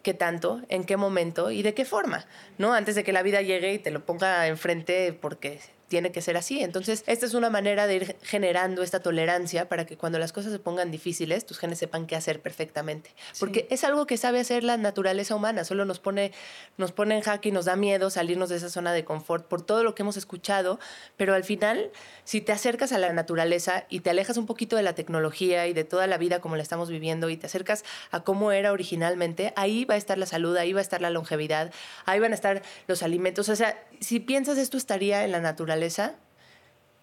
qué 0.04 0.14
tanto, 0.14 0.62
en 0.70 0.84
qué 0.84 0.98
momento 0.98 1.50
y 1.50 1.64
de 1.64 1.74
qué 1.74 1.86
forma, 1.86 2.26
¿no? 2.58 2.74
Antes 2.74 2.94
de 2.96 3.04
que 3.04 3.14
la 3.14 3.24
vida 3.24 3.42
llegue 3.42 3.74
y 3.74 3.80
te 3.80 3.90
lo 3.90 4.06
ponga 4.06 4.48
enfrente 4.48 5.14
porque 5.14 5.60
tiene 5.94 6.12
que 6.12 6.24
ser 6.24 6.38
así. 6.38 6.64
Entonces, 6.64 7.04
esta 7.06 7.28
es 7.28 7.36
una 7.36 7.52
manera 7.52 7.86
de 7.86 7.96
ir 7.98 8.16
generando 8.24 8.82
esta 8.82 9.02
tolerancia 9.02 9.70
para 9.70 9.86
que 9.86 9.96
cuando 9.96 10.18
las 10.18 10.34
cosas 10.34 10.52
se 10.52 10.58
pongan 10.58 10.90
difíciles, 10.90 11.46
tus 11.46 11.60
genes 11.60 11.78
sepan 11.78 12.08
qué 12.08 12.16
hacer 12.16 12.42
perfectamente. 12.42 13.12
Porque 13.40 13.68
es 13.70 13.84
algo 13.84 14.08
que 14.08 14.18
sabe 14.18 14.40
hacer 14.40 14.64
la 14.64 14.76
naturaleza 14.78 15.36
humana, 15.36 15.64
solo 15.64 15.86
nos 15.86 16.00
pone, 16.00 16.32
nos 16.78 16.94
pone 16.94 17.14
en 17.14 17.22
jaque 17.22 17.50
y 17.50 17.52
nos 17.52 17.66
da 17.66 17.76
miedo 17.76 18.10
salirnos 18.10 18.50
de 18.50 18.56
esa 18.56 18.72
zona 18.72 18.92
de 18.92 19.06
confort 19.06 19.46
por 19.46 19.62
todo 19.62 19.84
lo 19.84 19.94
que 19.94 20.02
hemos 20.02 20.18
escuchado, 20.18 20.80
pero 21.16 21.36
al 21.36 21.44
final, 21.44 21.92
si 22.24 22.42
te 22.42 22.52
acercas 22.52 22.92
a 22.92 22.98
la 22.98 23.14
naturaleza 23.14 23.86
y 23.88 24.00
te 24.00 24.10
alejas 24.10 24.38
un 24.38 24.48
poquito 24.48 24.76
de 24.78 24.82
la 24.82 24.96
tecnología 24.96 25.68
y 25.68 25.74
de 25.74 25.84
toda 25.84 26.08
la 26.08 26.18
vida 26.18 26.42
como 26.42 26.56
la 26.56 26.64
estamos 26.64 26.90
viviendo 26.90 27.30
y 27.30 27.38
te 27.38 27.46
acercas 27.46 27.86
a 28.10 28.22
cómo 28.22 28.52
era 28.52 28.72
originalmente, 28.72 29.54
ahí 29.56 29.86
va 29.86 29.94
a 29.94 29.98
estar 29.98 30.18
la 30.18 30.26
salud, 30.26 30.58
ahí 30.58 30.74
va 30.74 30.80
a 30.80 30.82
estar 30.82 31.02
la 31.02 31.12
longevidad, 31.12 31.72
ahí 32.06 32.20
van 32.20 32.32
a 32.32 32.36
estar 32.36 32.64
los 32.88 33.04
alimentos. 33.04 33.48
O 33.50 33.56
sea, 33.56 33.80
si 34.00 34.20
piensas 34.20 34.58
esto 34.58 34.76
estaría 34.76 35.24
en 35.24 35.32
la 35.32 35.40
naturaleza, 35.40 35.83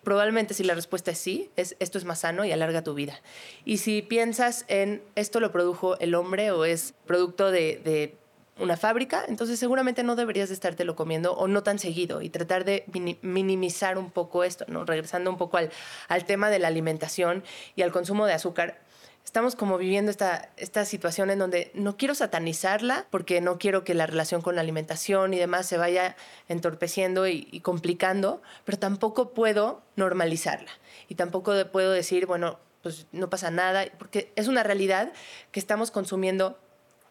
probablemente 0.03 0.55
si 0.55 0.65
la 0.65 0.75
respuesta 0.75 1.11
es 1.11 1.19
sí, 1.19 1.51
es, 1.57 1.77
esto 1.79 1.99
es 1.99 2.05
más 2.05 2.21
sano 2.21 2.45
y 2.45 2.53
alarga 2.53 2.83
tu 2.83 2.95
vida. 2.95 3.21
Y 3.65 3.79
si 3.79 4.03
piensas 4.03 4.65
en 4.69 5.03
esto 5.15 5.41
lo 5.41 5.53
produjo 5.53 5.99
el 5.99 6.15
hombre 6.15 6.51
o 6.51 6.65
es 6.65 6.95
producto 7.07 7.51
de, 7.51 8.17
una 8.59 8.77
fábrica, 8.77 9.25
entonces 9.27 9.59
seguramente 9.59 10.03
no 10.03 10.17
deberías 10.17 10.51
de 10.51 10.55
estártelo 10.55 10.95
comiendo 10.95 11.33
o 11.33 11.49
no 11.49 11.63
tan 11.63 11.79
seguido 11.79 12.21
y 12.21 12.29
tratar 12.29 12.67
de 12.67 12.85
minimizar 13.23 13.97
un 13.97 14.11
poco 14.11 14.45
esto, 14.45 14.67
¿no? 14.69 14.85
Regresando 14.85 15.31
un 15.31 15.39
poco 15.39 15.57
al, 15.57 15.71
al 16.09 16.27
tema 16.27 16.51
de 16.51 16.59
la 16.59 16.69
alimentación 16.69 17.43
y 17.75 17.81
al 17.81 17.91
consumo 17.91 18.27
de 18.27 18.35
azúcar 18.35 18.81
estamos 19.25 19.55
como 19.55 19.79
viviendo 19.79 20.11
esta, 20.11 20.51
esta 20.57 20.85
situación 20.85 21.31
en 21.31 21.39
donde 21.39 21.71
no 21.75 21.97
quiero 21.97 22.15
satanizarla 22.15 23.07
porque 23.11 23.41
no 23.41 23.59
quiero 23.59 23.85
que 23.85 23.95
la 23.95 24.07
relación 24.07 24.43
con 24.43 24.57
la 24.57 24.61
alimentación 24.61 25.35
y 25.35 25.39
demás 25.39 25.67
se 25.67 25.79
vaya 25.79 26.17
entorpeciendo 26.49 27.29
y, 27.29 27.61
complicando, 27.61 28.43
pero 28.65 28.79
tampoco 28.79 29.31
puedo 29.31 29.83
normalizarla. 29.97 30.71
Y 31.09 31.15
tampoco 31.15 31.53
puedo 31.71 31.93
decir, 31.93 32.27
bueno, 32.27 32.59
pues 32.83 33.07
no 33.13 33.31
pasa 33.31 33.51
nada, 33.51 33.85
porque 33.99 34.33
es 34.37 34.49
una 34.49 34.63
realidad 34.63 35.13
que 35.53 35.61
estamos 35.61 35.91
consumiendo 35.91 36.59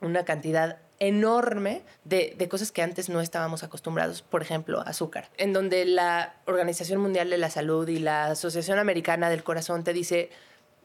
una 0.02 0.26
cantidad 0.26 0.80
enorme 1.00 1.84
de, 2.04 2.36
de, 2.38 2.50
cosas 2.50 2.74
que 2.74 2.82
antes 2.82 3.08
no 3.08 3.22
estábamos 3.22 3.64
acostumbrados, 3.64 4.22
por 4.22 4.42
ejemplo, 4.42 4.82
azúcar, 4.82 5.30
en 5.38 5.54
donde 5.54 5.86
la 5.86 6.36
Organización 6.46 7.00
Mundial 7.00 7.30
de 7.30 7.38
la 7.38 7.50
Salud 7.50 7.88
y 7.88 8.00
la 8.00 8.26
Asociación 8.26 8.80
Americana 8.80 9.30
del 9.30 9.44
Corazón 9.44 9.86
te 9.86 9.94
dice, 9.94 10.30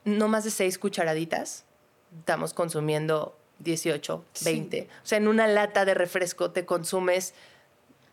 no 0.05 0.29
más 0.29 0.45
de 0.45 0.51
seis 0.51 0.79
cucharaditas, 0.79 1.65
estamos 2.19 2.55
consumiendo 2.55 3.37
18, 3.61 4.25
20. 4.45 4.89
O 5.03 5.07
sea, 5.07 5.19
en 5.19 5.29
una 5.29 5.47
lata 5.47 5.85
de 5.85 5.95
refresco 5.95 6.51
te 6.51 6.65
consumes 6.65 7.35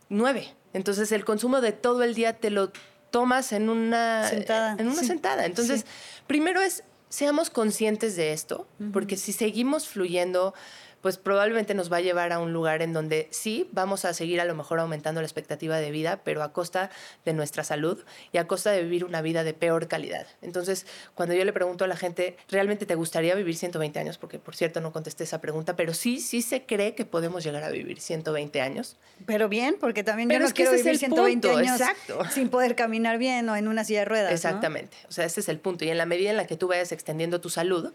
nueve. 0.09 0.53
Entonces, 0.73 1.11
el 1.11 1.25
consumo 1.25 1.61
de 1.61 1.71
todo 1.71 2.03
el 2.03 2.13
día 2.13 2.37
te 2.37 2.49
lo 2.49 2.71
tomas 3.11 3.51
en 3.51 3.69
una 3.69 4.27
sentada. 4.27 4.75
En 4.79 4.87
una 4.87 5.03
sentada. 5.03 5.45
Entonces, 5.45 5.85
primero 6.27 6.61
es, 6.61 6.83
seamos 7.09 7.49
conscientes 7.49 8.15
de 8.15 8.31
esto, 8.31 8.67
porque 8.93 9.17
si 9.17 9.33
seguimos 9.33 9.87
fluyendo 9.87 10.53
pues 11.01 11.17
probablemente 11.17 11.73
nos 11.73 11.91
va 11.91 11.97
a 11.97 12.01
llevar 12.01 12.31
a 12.31 12.39
un 12.39 12.53
lugar 12.53 12.81
en 12.81 12.93
donde 12.93 13.27
sí 13.31 13.69
vamos 13.71 14.05
a 14.05 14.13
seguir 14.13 14.39
a 14.39 14.45
lo 14.45 14.55
mejor 14.55 14.79
aumentando 14.79 15.21
la 15.21 15.25
expectativa 15.25 15.77
de 15.77 15.91
vida, 15.91 16.21
pero 16.23 16.43
a 16.43 16.53
costa 16.53 16.89
de 17.25 17.33
nuestra 17.33 17.63
salud 17.63 18.03
y 18.31 18.37
a 18.37 18.47
costa 18.47 18.71
de 18.71 18.83
vivir 18.83 19.05
una 19.05 19.21
vida 19.21 19.43
de 19.43 19.53
peor 19.53 19.87
calidad. 19.87 20.27
Entonces, 20.41 20.85
cuando 21.15 21.35
yo 21.35 21.43
le 21.45 21.53
pregunto 21.53 21.85
a 21.85 21.87
la 21.87 21.95
gente, 21.95 22.37
¿realmente 22.49 22.85
te 22.85 22.95
gustaría 22.95 23.35
vivir 23.35 23.55
120 23.55 23.99
años? 23.99 24.17
Porque, 24.17 24.39
por 24.39 24.55
cierto, 24.55 24.81
no 24.81 24.91
contesté 24.91 25.23
esa 25.23 25.41
pregunta, 25.41 25.75
pero 25.75 25.93
sí, 25.93 26.19
sí 26.19 26.41
se 26.41 26.65
cree 26.65 26.95
que 26.95 27.05
podemos 27.05 27.43
llegar 27.43 27.63
a 27.63 27.69
vivir 27.69 27.99
120 27.99 28.61
años. 28.61 28.97
Pero 29.25 29.49
bien, 29.49 29.75
porque 29.79 30.03
también 30.03 30.29
yo 30.29 30.39
no 30.39 30.45
es 30.45 30.53
que 30.53 30.63
quiero 30.63 30.77
vivir 30.77 30.97
120 30.97 31.49
años 31.49 31.81
sin 32.31 32.49
poder 32.49 32.75
caminar 32.75 33.17
bien 33.17 33.47
o 33.49 33.55
en 33.55 33.67
una 33.67 33.83
silla 33.83 33.99
de 33.99 34.05
ruedas. 34.05 34.31
Exactamente. 34.31 34.97
O 35.09 35.11
sea, 35.11 35.25
ese 35.25 35.39
es 35.39 35.49
el 35.49 35.59
punto. 35.59 35.85
Y 35.85 35.89
en 35.89 35.97
la 35.97 36.05
medida 36.05 36.29
en 36.29 36.37
la 36.37 36.47
que 36.47 36.57
tú 36.57 36.67
vayas 36.67 36.91
extendiendo 36.91 37.41
tu 37.41 37.49
salud, 37.49 37.93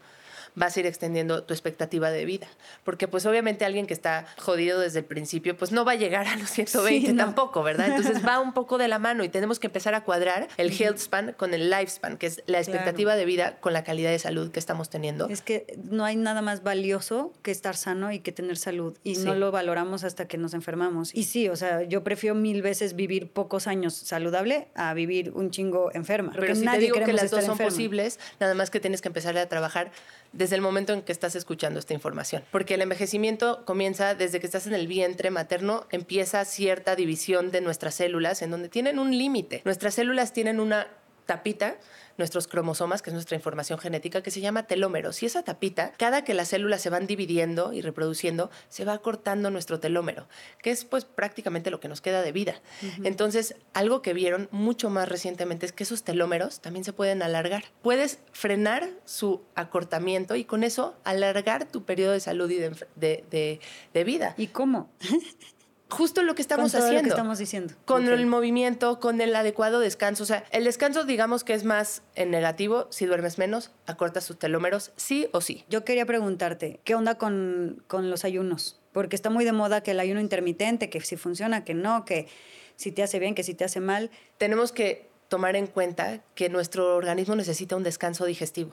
vas 0.57 0.77
a 0.77 0.81
ir 0.81 0.87
extendiendo 0.87 1.45
tu 1.45 1.55
expectativa 1.55 2.11
de 2.11 2.25
vida. 2.25 2.49
Porque 2.83 3.07
pues 3.07 3.25
obviamente 3.27 3.65
alguien 3.65 3.87
que 3.87 3.95
está 3.95 4.27
jodido 4.39 4.81
desde 4.81 5.01
el 5.01 5.05
principio, 5.05 5.57
pues 5.57 5.71
no 5.71 5.85
va 5.85 5.93
a 5.93 5.95
llegar 5.95 6.27
a 6.27 6.37
los 6.37 6.51
120 6.51 7.15
tampoco, 7.15 7.63
¿verdad? 7.63 7.89
Entonces 7.89 8.27
va 8.27 8.41
un 8.41 8.53
poco 8.53 8.79
de 8.79 8.89
la 8.89 8.99
mano 8.99 9.23
y 9.23 9.29
tenemos 9.29 9.61
que 9.61 9.69
empezar 9.69 9.95
a 9.95 10.03
cuadrar 10.03 10.49
el 10.57 10.73
health 10.73 10.99
span 10.99 11.35
con 11.37 11.55
el 11.55 11.71
lifespan, 11.71 12.17
que 12.17 12.27
es 12.27 12.43
la 12.47 12.59
expectativa 12.59 13.15
de 13.15 13.25
vida 13.25 13.57
con 13.61 13.73
la 13.73 13.85
calidad 13.85 14.11
de 14.11 14.19
salud 14.19 14.51
que 14.51 14.59
estamos 14.59 14.91
teniendo. 14.91 15.29
Es 15.29 15.43
que 15.43 15.79
no 15.85 16.05
hay 16.05 16.17
nada 16.17 16.43
más 16.43 16.63
valioso 16.63 17.33
que 17.43 17.51
estar 17.51 17.77
sano 17.77 18.11
y 18.11 18.21
que 18.21 18.33
tener 18.33 18.57
salud 18.57 18.97
y 19.05 19.17
no 19.19 19.35
lo 19.35 19.53
valoramos 19.53 20.05
hasta 20.05 20.27
que 20.27 20.39
nos 20.39 20.55
enfermamos. 20.55 21.15
Y 21.15 21.25
sí, 21.25 21.49
o 21.49 21.57
sea, 21.57 21.83
yo 21.83 22.03
prefiero 22.03 22.35
mil 22.35 22.63
veces 22.63 22.97
vivir 22.97 23.31
pocos 23.31 23.67
años 23.67 23.95
saludable 23.95 24.69
a 24.75 24.95
vivir 24.95 25.33
un 25.35 25.51
chingo 25.51 25.91
enferma. 25.93 26.33
Pero 26.35 26.55
si 26.55 26.65
te 26.65 26.79
digo 26.79 26.97
que 27.05 27.13
las 27.13 27.31
dos 27.31 27.45
son 27.45 27.59
posibles, 27.59 28.19
nada 28.41 28.55
más 28.55 28.71
que 28.71 28.81
tienes 28.81 29.03
que 29.03 29.09
empezar 29.09 29.37
a 29.37 29.47
trabajar 29.49 29.91
desde 30.37 30.57
el 30.57 30.63
momento 30.63 30.93
en 30.93 31.03
que 31.03 31.13
estás 31.13 31.35
escuchando 31.35 31.79
esta 31.79 31.95
información. 31.95 32.45
Porque 32.51 32.75
el 32.75 32.83
envejecimiento 32.83 33.65
comienza 33.65 34.15
desde 34.15 34.41
que 34.41 34.47
estás 34.47 34.67
en 34.67 34.75
el 34.75 34.87
vientre 34.87 35.31
materno, 35.31 35.87
empieza 35.91 36.45
cierta 36.45 36.97
división 36.97 37.51
de 37.51 37.61
nuestras 37.61 37.95
células 37.95 38.43
en 38.43 38.51
donde 38.51 38.69
tienen 38.69 38.99
un 38.99 39.17
límite. 39.17 39.63
Nuestras 39.65 39.95
células 39.95 40.33
tienen 40.33 40.61
una 40.61 40.89
tapita 41.27 41.77
nuestros 42.19 42.47
cromosomas, 42.49 43.03
que 43.03 43.11
es 43.11 43.15
nuestra 43.15 43.37
información 43.37 43.79
genética, 43.79 44.23
que 44.23 44.31
se 44.31 44.41
llama 44.41 44.67
telómeros. 44.67 45.23
Y 45.23 45.27
esa 45.27 45.43
tapita, 45.43 45.93
cada 45.99 46.25
que 46.25 46.35
las 46.35 46.49
células 46.49 46.81
se 46.81 46.91
van 46.91 47.07
dividiendo 47.07 47.73
y 47.73 47.81
reproduciendo, 47.81 48.51
se 48.69 48.85
va 48.85 48.99
cortando 48.99 49.51
nuestro 49.51 49.81
telómero, 49.81 50.29
que 50.63 50.71
es 50.71 50.85
pues 50.85 51.05
prácticamente 51.05 51.71
lo 51.71 51.81
que 51.81 51.89
nos 51.89 52.01
queda 52.01 52.23
de 52.23 52.33
vida. 52.33 52.61
Entonces, 53.05 53.57
algo 53.73 54.03
que 54.03 54.13
vieron 54.13 54.49
mucho 54.51 54.91
más 54.91 55.09
recientemente 55.09 55.67
es 55.67 55.73
que 55.73 55.85
esos 55.85 56.03
telómeros 56.03 56.61
también 56.61 56.85
se 56.85 56.93
pueden 56.93 57.23
alargar. 57.23 57.65
Puedes 57.83 58.19
frenar 58.33 58.89
su 59.05 59.43
acortamiento 59.55 60.37
y 60.37 60.45
con 60.45 60.65
eso 60.65 60.95
alargar 61.05 61.67
tu 61.67 61.85
periodo 61.85 62.13
de 62.13 62.21
salud 62.21 62.51
y 62.51 62.59
de, 62.59 63.61
de 63.93 64.05
vida. 64.05 64.35
¿Y 64.37 64.49
cómo? 64.49 64.91
justo 65.89 66.23
lo 66.23 66.35
que 66.35 66.43
estamos 66.43 66.75
haciendo. 66.75 66.97
Lo 66.97 67.03
que 67.03 67.09
estamos 67.09 67.39
diciendo. 67.39 67.75
Con 67.85 68.09
el 68.09 68.27
movimiento, 68.27 69.01
con 69.01 69.21
el 69.21 69.35
adecuado 69.35 69.81
descanso. 69.81 70.23
O 70.23 70.27
sea, 70.27 70.45
el 70.51 70.65
descanso, 70.65 71.05
digamos 71.05 71.45
que 71.45 71.55
es 71.55 71.65
más 71.65 72.03
en 72.15 72.31
negativo. 72.31 72.89
Si 72.91 73.07
duermes 73.07 73.39
menos, 73.39 73.71
acortas 73.87 74.27
tus 74.27 74.39
telómeros, 74.39 74.93
sí 74.97 75.29
o 75.33 75.41
sí. 75.41 75.65
Yo 75.69 75.85
quería 75.85 76.07
preguntarte, 76.07 76.81
¿qué 76.85 76.95
onda 76.95 77.17
con, 77.17 77.83
con 77.87 78.11
los 78.11 78.25
ayunos? 78.25 78.81
Porque 78.93 79.17
está 79.17 79.31
muy 79.31 79.45
de 79.45 79.53
moda 79.53 79.83
que 79.83 79.93
el 79.93 80.01
ayuno 80.01 80.21
intermitente, 80.21 80.91
que 80.91 81.01
si 81.01 81.17
funciona, 81.17 81.65
que 81.65 81.75
no, 81.75 82.05
que 82.05 82.29
si 82.77 82.93
te 82.93 83.03
hace 83.03 83.19
bien, 83.19 83.35
que 83.35 83.43
si 83.43 83.55
te 83.55 83.65
hace 83.65 83.81
mal. 83.81 84.11
Tenemos 84.39 84.73
que 84.73 85.09
tomar 85.29 85.57
en 85.57 85.67
cuenta 85.67 86.23
que 86.35 86.49
nuestro 86.49 86.97
organismo 86.97 87.35
necesita 87.37 87.77
un 87.77 87.83
descanso 87.83 88.25
digestivo 88.25 88.73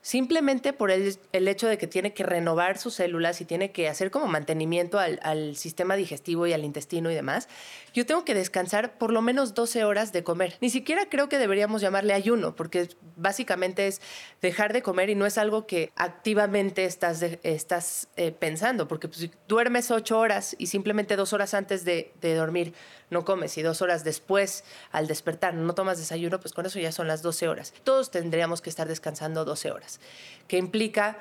simplemente 0.00 0.72
por 0.72 0.90
el, 0.90 1.18
hecho 1.32 1.66
de 1.68 1.76
que 1.78 1.86
tiene 1.86 2.14
que 2.14 2.22
renovar 2.22 2.78
sus 2.78 2.94
células 2.94 3.40
y 3.40 3.44
tiene 3.44 3.72
que 3.72 3.88
hacer 3.88 4.10
como 4.10 4.26
mantenimiento 4.26 4.98
al, 4.98 5.56
sistema 5.56 5.96
digestivo 5.96 6.46
y 6.46 6.52
al 6.52 6.64
intestino 6.64 7.10
y 7.10 7.14
demás, 7.14 7.48
yo 7.94 8.06
tengo 8.06 8.24
que 8.24 8.34
descansar 8.34 8.96
por 8.98 9.12
lo 9.12 9.22
menos 9.22 9.54
12 9.54 9.84
horas 9.84 10.12
de 10.12 10.22
comer. 10.22 10.56
Ni 10.60 10.70
siquiera 10.70 11.08
creo 11.08 11.28
que 11.28 11.38
deberíamos 11.38 11.80
llamarle 11.80 12.14
ayuno, 12.14 12.54
porque 12.54 12.88
básicamente 13.16 13.86
es 13.86 14.00
dejar 14.40 14.72
de 14.72 14.82
comer 14.82 15.10
y 15.10 15.14
no 15.14 15.26
es 15.26 15.38
algo 15.38 15.66
que 15.66 15.92
activamente 15.96 16.84
estás, 16.84 17.22
estás 17.22 18.08
eh, 18.16 18.32
pensando, 18.32 18.88
porque 18.88 19.08
pues, 19.08 19.20
si 19.20 19.30
duermes 19.48 19.90
8 19.90 20.18
horas 20.18 20.54
y 20.58 20.68
simplemente 20.68 21.16
dos 21.16 21.32
horas 21.32 21.54
antes 21.54 21.84
de 21.84 22.12
dormir 22.20 22.74
no 23.10 23.24
comes 23.24 23.56
y 23.58 23.62
dos 23.62 23.82
horas 23.82 24.04
después 24.04 24.64
al 24.92 25.06
despertar 25.06 25.54
no 25.54 25.74
tomas 25.74 25.98
desayuno, 25.98 26.40
pues 26.40 26.52
con 26.52 26.66
eso 26.66 26.78
ya 26.78 26.92
son 26.92 27.08
las 27.08 27.22
12 27.22 27.48
horas. 27.48 27.74
Todos 27.84 28.10
tendríamos 28.10 28.60
que 28.60 28.70
estar 28.70 28.88
descansando 28.88 29.44
12 29.44 29.70
horas, 29.70 30.00
que 30.46 30.58
implica 30.58 31.18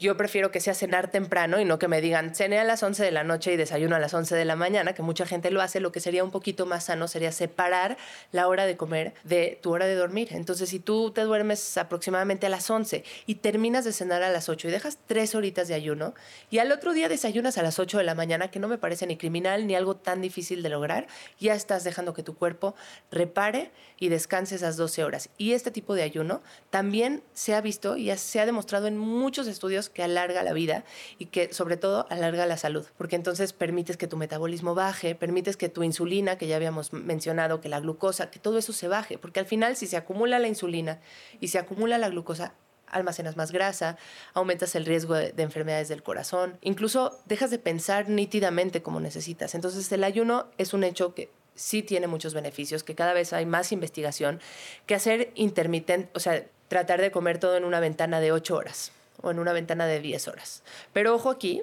yo 0.00 0.16
prefiero 0.16 0.50
que 0.50 0.60
sea 0.60 0.72
cenar 0.72 1.10
temprano 1.10 1.60
y 1.60 1.66
no 1.66 1.78
que 1.78 1.86
me 1.86 2.00
digan 2.00 2.34
cené 2.34 2.58
a 2.58 2.64
las 2.64 2.82
11 2.82 3.04
de 3.04 3.10
la 3.10 3.22
noche 3.22 3.52
y 3.52 3.56
desayuno 3.58 3.96
a 3.96 3.98
las 3.98 4.14
11 4.14 4.34
de 4.34 4.46
la 4.46 4.56
mañana, 4.56 4.94
que 4.94 5.02
mucha 5.02 5.26
gente 5.26 5.50
lo 5.50 5.60
hace. 5.60 5.78
Lo 5.78 5.92
que 5.92 6.00
sería 6.00 6.24
un 6.24 6.30
poquito 6.30 6.64
más 6.64 6.84
sano 6.84 7.06
sería 7.06 7.32
separar 7.32 7.98
la 8.32 8.48
hora 8.48 8.64
de 8.64 8.78
comer 8.78 9.12
de 9.24 9.58
tu 9.60 9.72
hora 9.72 9.84
de 9.84 9.94
dormir. 9.94 10.28
Entonces, 10.30 10.70
si 10.70 10.80
tú 10.80 11.10
te 11.10 11.20
duermes 11.20 11.76
aproximadamente 11.76 12.46
a 12.46 12.48
las 12.48 12.70
11 12.70 13.04
y 13.26 13.34
terminas 13.36 13.84
de 13.84 13.92
cenar 13.92 14.22
a 14.22 14.30
las 14.30 14.48
8 14.48 14.68
y 14.68 14.70
dejas 14.70 14.96
tres 15.06 15.34
horitas 15.34 15.68
de 15.68 15.74
ayuno 15.74 16.14
y 16.50 16.58
al 16.58 16.72
otro 16.72 16.94
día 16.94 17.10
desayunas 17.10 17.58
a 17.58 17.62
las 17.62 17.78
8 17.78 17.98
de 17.98 18.04
la 18.04 18.14
mañana, 18.14 18.50
que 18.50 18.58
no 18.58 18.68
me 18.68 18.78
parece 18.78 19.06
ni 19.06 19.18
criminal 19.18 19.66
ni 19.66 19.74
algo 19.74 19.96
tan 19.96 20.22
difícil 20.22 20.62
de 20.62 20.70
lograr, 20.70 21.08
ya 21.38 21.54
estás 21.54 21.84
dejando 21.84 22.14
que 22.14 22.22
tu 22.22 22.34
cuerpo 22.36 22.74
repare 23.10 23.70
y 23.98 24.08
descanse 24.08 24.54
esas 24.54 24.78
12 24.78 25.04
horas. 25.04 25.28
Y 25.36 25.52
este 25.52 25.70
tipo 25.70 25.94
de 25.94 26.04
ayuno 26.04 26.40
también 26.70 27.22
se 27.34 27.54
ha 27.54 27.60
visto 27.60 27.98
y 27.98 28.10
se 28.16 28.40
ha 28.40 28.46
demostrado 28.46 28.86
en 28.86 28.96
muchos 28.96 29.46
estudios 29.46 29.89
que 29.92 30.02
alarga 30.02 30.42
la 30.42 30.52
vida 30.52 30.84
y 31.18 31.26
que 31.26 31.52
sobre 31.52 31.76
todo 31.76 32.06
alarga 32.10 32.46
la 32.46 32.56
salud, 32.56 32.86
porque 32.96 33.16
entonces 33.16 33.52
permites 33.52 33.96
que 33.96 34.06
tu 34.06 34.16
metabolismo 34.16 34.74
baje, 34.74 35.14
permites 35.14 35.56
que 35.56 35.68
tu 35.68 35.82
insulina, 35.82 36.36
que 36.36 36.46
ya 36.46 36.56
habíamos 36.56 36.92
mencionado, 36.92 37.60
que 37.60 37.68
la 37.68 37.80
glucosa, 37.80 38.30
que 38.30 38.38
todo 38.38 38.58
eso 38.58 38.72
se 38.72 38.88
baje, 38.88 39.18
porque 39.18 39.40
al 39.40 39.46
final 39.46 39.76
si 39.76 39.86
se 39.86 39.96
acumula 39.96 40.38
la 40.38 40.48
insulina 40.48 41.00
y 41.40 41.48
se 41.48 41.58
acumula 41.58 41.98
la 41.98 42.08
glucosa, 42.08 42.54
almacenas 42.86 43.36
más 43.36 43.52
grasa, 43.52 43.96
aumentas 44.34 44.74
el 44.74 44.84
riesgo 44.84 45.14
de, 45.14 45.32
de, 45.32 45.42
enfermedades 45.44 45.88
del 45.88 46.02
corazón, 46.02 46.58
incluso 46.60 47.20
dejas 47.26 47.50
de 47.50 47.58
pensar 47.58 48.08
nítidamente 48.08 48.82
como 48.82 48.98
necesitas. 48.98 49.54
Entonces 49.54 49.90
el 49.92 50.02
ayuno 50.02 50.46
es 50.58 50.74
un 50.74 50.82
hecho 50.82 51.14
que 51.14 51.30
sí 51.54 51.82
tiene 51.82 52.06
muchos 52.06 52.34
beneficios, 52.34 52.82
que 52.82 52.94
cada 52.94 53.12
vez 53.12 53.32
hay 53.32 53.46
más 53.46 53.70
investigación, 53.70 54.40
que 54.86 54.94
hacer 54.94 55.30
intermitente, 55.34 56.10
o 56.14 56.20
sea, 56.20 56.44
tratar 56.68 57.00
de 57.00 57.10
comer 57.10 57.38
todo 57.38 57.56
en 57.56 57.64
una 57.64 57.80
ventana 57.80 58.20
de 58.20 58.32
8 58.32 58.56
horas 58.56 58.92
o 59.22 59.30
en 59.30 59.38
una 59.38 59.52
ventana 59.52 59.86
de 59.86 60.00
10 60.00 60.28
horas. 60.28 60.62
Pero 60.92 61.14
ojo 61.14 61.30
aquí, 61.30 61.62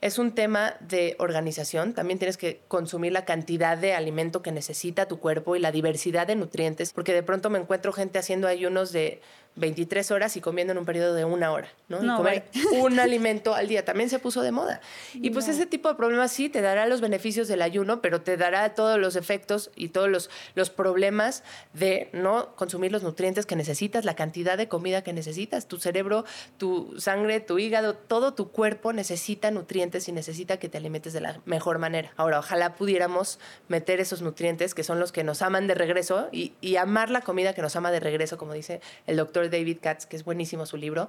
es 0.00 0.18
un 0.18 0.34
tema 0.34 0.76
de 0.80 1.14
organización. 1.18 1.92
También 1.92 2.18
tienes 2.18 2.38
que 2.38 2.60
consumir 2.68 3.12
la 3.12 3.24
cantidad 3.24 3.76
de 3.76 3.94
alimento 3.94 4.42
que 4.42 4.52
necesita 4.52 5.06
tu 5.06 5.18
cuerpo 5.18 5.56
y 5.56 5.60
la 5.60 5.72
diversidad 5.72 6.26
de 6.26 6.36
nutrientes, 6.36 6.92
porque 6.92 7.12
de 7.12 7.22
pronto 7.22 7.50
me 7.50 7.58
encuentro 7.58 7.92
gente 7.92 8.18
haciendo 8.18 8.48
ayunos 8.48 8.92
de 8.92 9.20
23 9.60 10.10
horas 10.10 10.36
y 10.36 10.40
comiendo 10.40 10.72
en 10.72 10.78
un 10.78 10.84
periodo 10.84 11.14
de 11.14 11.24
una 11.24 11.52
hora, 11.52 11.68
¿no? 11.88 12.02
y 12.02 12.16
comer 12.16 12.44
un 12.72 12.98
alimento 13.00 13.54
al 13.54 13.68
día 13.68 13.84
también 13.84 14.10
se 14.10 14.18
puso 14.18 14.42
de 14.42 14.50
moda. 14.50 14.80
Y 15.14 15.30
pues 15.30 15.48
ese 15.48 15.66
tipo 15.66 15.88
de 15.88 15.94
problemas 15.94 16.32
sí 16.32 16.48
te 16.48 16.60
dará 16.60 16.86
los 16.86 17.00
beneficios 17.00 17.48
del 17.48 17.62
ayuno, 17.62 18.00
pero 18.00 18.22
te 18.22 18.36
dará 18.36 18.74
todos 18.74 18.98
los 18.98 19.16
efectos 19.16 19.70
y 19.76 19.88
todos 19.88 20.08
los, 20.08 20.30
los 20.54 20.70
problemas 20.70 21.44
de 21.72 22.08
no 22.12 22.54
consumir 22.56 22.90
los 22.90 23.02
nutrientes 23.02 23.46
que 23.46 23.56
necesitas, 23.56 24.04
la 24.04 24.16
cantidad 24.16 24.56
de 24.56 24.68
comida 24.68 25.02
que 25.02 25.12
necesitas. 25.12 25.66
Tu 25.66 25.78
cerebro, 25.78 26.24
tu 26.56 26.98
sangre, 26.98 27.40
tu 27.40 27.58
hígado, 27.58 27.94
todo 27.94 28.34
tu 28.34 28.50
cuerpo 28.50 28.92
necesita 28.92 29.50
nutrientes 29.50 30.08
y 30.08 30.12
necesita 30.12 30.56
que 30.58 30.68
te 30.68 30.78
alimentes 30.78 31.12
de 31.12 31.20
la 31.20 31.40
mejor 31.44 31.78
manera. 31.78 32.12
Ahora, 32.16 32.38
ojalá 32.38 32.74
pudiéramos 32.74 33.38
meter 33.68 34.00
esos 34.00 34.22
nutrientes 34.22 34.74
que 34.74 34.84
son 34.84 34.98
los 35.00 35.12
que 35.12 35.24
nos 35.24 35.42
aman 35.42 35.66
de 35.66 35.74
regreso 35.74 36.28
y, 36.32 36.54
y 36.60 36.76
amar 36.76 37.10
la 37.10 37.20
comida 37.20 37.52
que 37.52 37.62
nos 37.62 37.76
ama 37.76 37.90
de 37.90 38.00
regreso, 38.00 38.38
como 38.38 38.52
dice 38.54 38.80
el 39.06 39.16
doctor 39.16 39.49
David 39.50 39.78
Katz, 39.80 40.06
que 40.06 40.16
es 40.16 40.24
buenísimo 40.24 40.66
su 40.66 40.76
libro, 40.76 41.08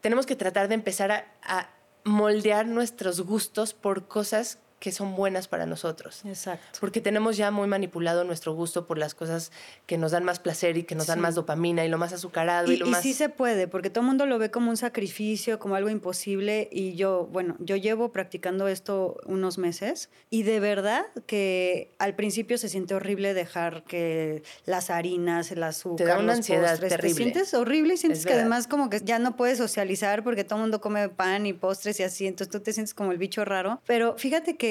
tenemos 0.00 0.26
que 0.26 0.36
tratar 0.36 0.68
de 0.68 0.74
empezar 0.74 1.10
a, 1.42 1.70
moldear 2.04 2.68
nuestros 2.68 3.20
gustos 3.22 3.74
por 3.74 4.06
cosas 4.06 4.60
que 4.78 4.92
son 4.92 5.16
buenas 5.16 5.48
para 5.48 5.64
nosotros. 5.66 6.22
Exacto. 6.26 6.78
Porque 6.80 7.00
tenemos 7.00 7.36
ya 7.36 7.50
muy 7.50 7.66
manipulado 7.66 8.24
nuestro 8.24 8.54
gusto 8.54 8.86
por 8.86 8.98
las 8.98 9.14
cosas 9.14 9.50
que 9.86 9.96
nos 9.98 10.12
dan 10.12 10.24
más 10.24 10.38
placer 10.38 10.76
y 10.76 10.82
que 10.84 10.94
nos 10.94 11.06
dan 11.06 11.18
más 11.20 11.34
dopamina 11.34 11.84
y 11.84 11.88
lo 11.88 11.96
más 11.98 12.12
azucarado 12.12 12.70
y, 12.70 12.74
y 12.74 12.78
lo 12.78 12.86
más... 12.86 13.02
sí 13.02 13.14
se 13.14 13.28
puede, 13.28 13.68
porque 13.68 13.88
todo 13.88 14.02
el 14.02 14.08
mundo 14.08 14.26
lo 14.26 14.38
ve 14.38 14.50
como 14.50 14.70
un 14.70 14.76
sacrificio, 14.76 15.58
como 15.58 15.76
algo 15.76 15.88
imposible 15.88 16.68
y 16.70 16.94
yo, 16.94 17.26
bueno, 17.32 17.56
yo 17.58 17.76
llevo 17.76 18.12
practicando 18.12 18.68
esto 18.68 19.16
unos 19.24 19.56
meses 19.58 20.10
y 20.28 20.42
de 20.42 20.60
verdad 20.60 21.06
que 21.26 21.94
al 21.98 22.14
principio 22.14 22.58
se 22.58 22.68
siente 22.68 22.94
horrible 22.94 23.32
dejar 23.34 23.82
que 23.84 24.42
las 24.66 24.90
harinas, 24.90 25.50
el 25.52 25.62
azúcar, 25.62 25.96
te 25.96 26.04
da 26.04 26.14
una 26.18 26.26
los 26.28 26.36
ansiedad 26.36 26.70
postres, 26.72 26.90
terrible. 26.90 27.14
te 27.14 27.22
sientes 27.22 27.54
horrible 27.54 27.94
y 27.94 27.96
sientes 27.96 28.18
Es 28.20 28.26
que 28.26 28.32
verdad. 28.32 28.42
además 28.42 28.66
como 28.66 28.90
que 28.90 29.00
ya 29.02 29.18
no 29.18 29.36
puedes 29.36 29.58
socializar 29.58 30.22
porque 30.22 30.44
todo 30.44 30.56
el 30.56 30.62
mundo 30.62 30.80
come 30.80 31.08
pan 31.08 31.46
y 31.46 31.52
postres 31.54 31.98
y 32.00 32.02
así, 32.02 32.26
entonces 32.26 32.50
tú 32.52 32.60
te 32.60 32.72
sientes 32.72 32.92
como 32.92 33.12
el 33.12 33.18
bicho 33.18 33.44
raro, 33.44 33.80
pero 33.86 34.16
fíjate 34.18 34.56
que 34.56 34.65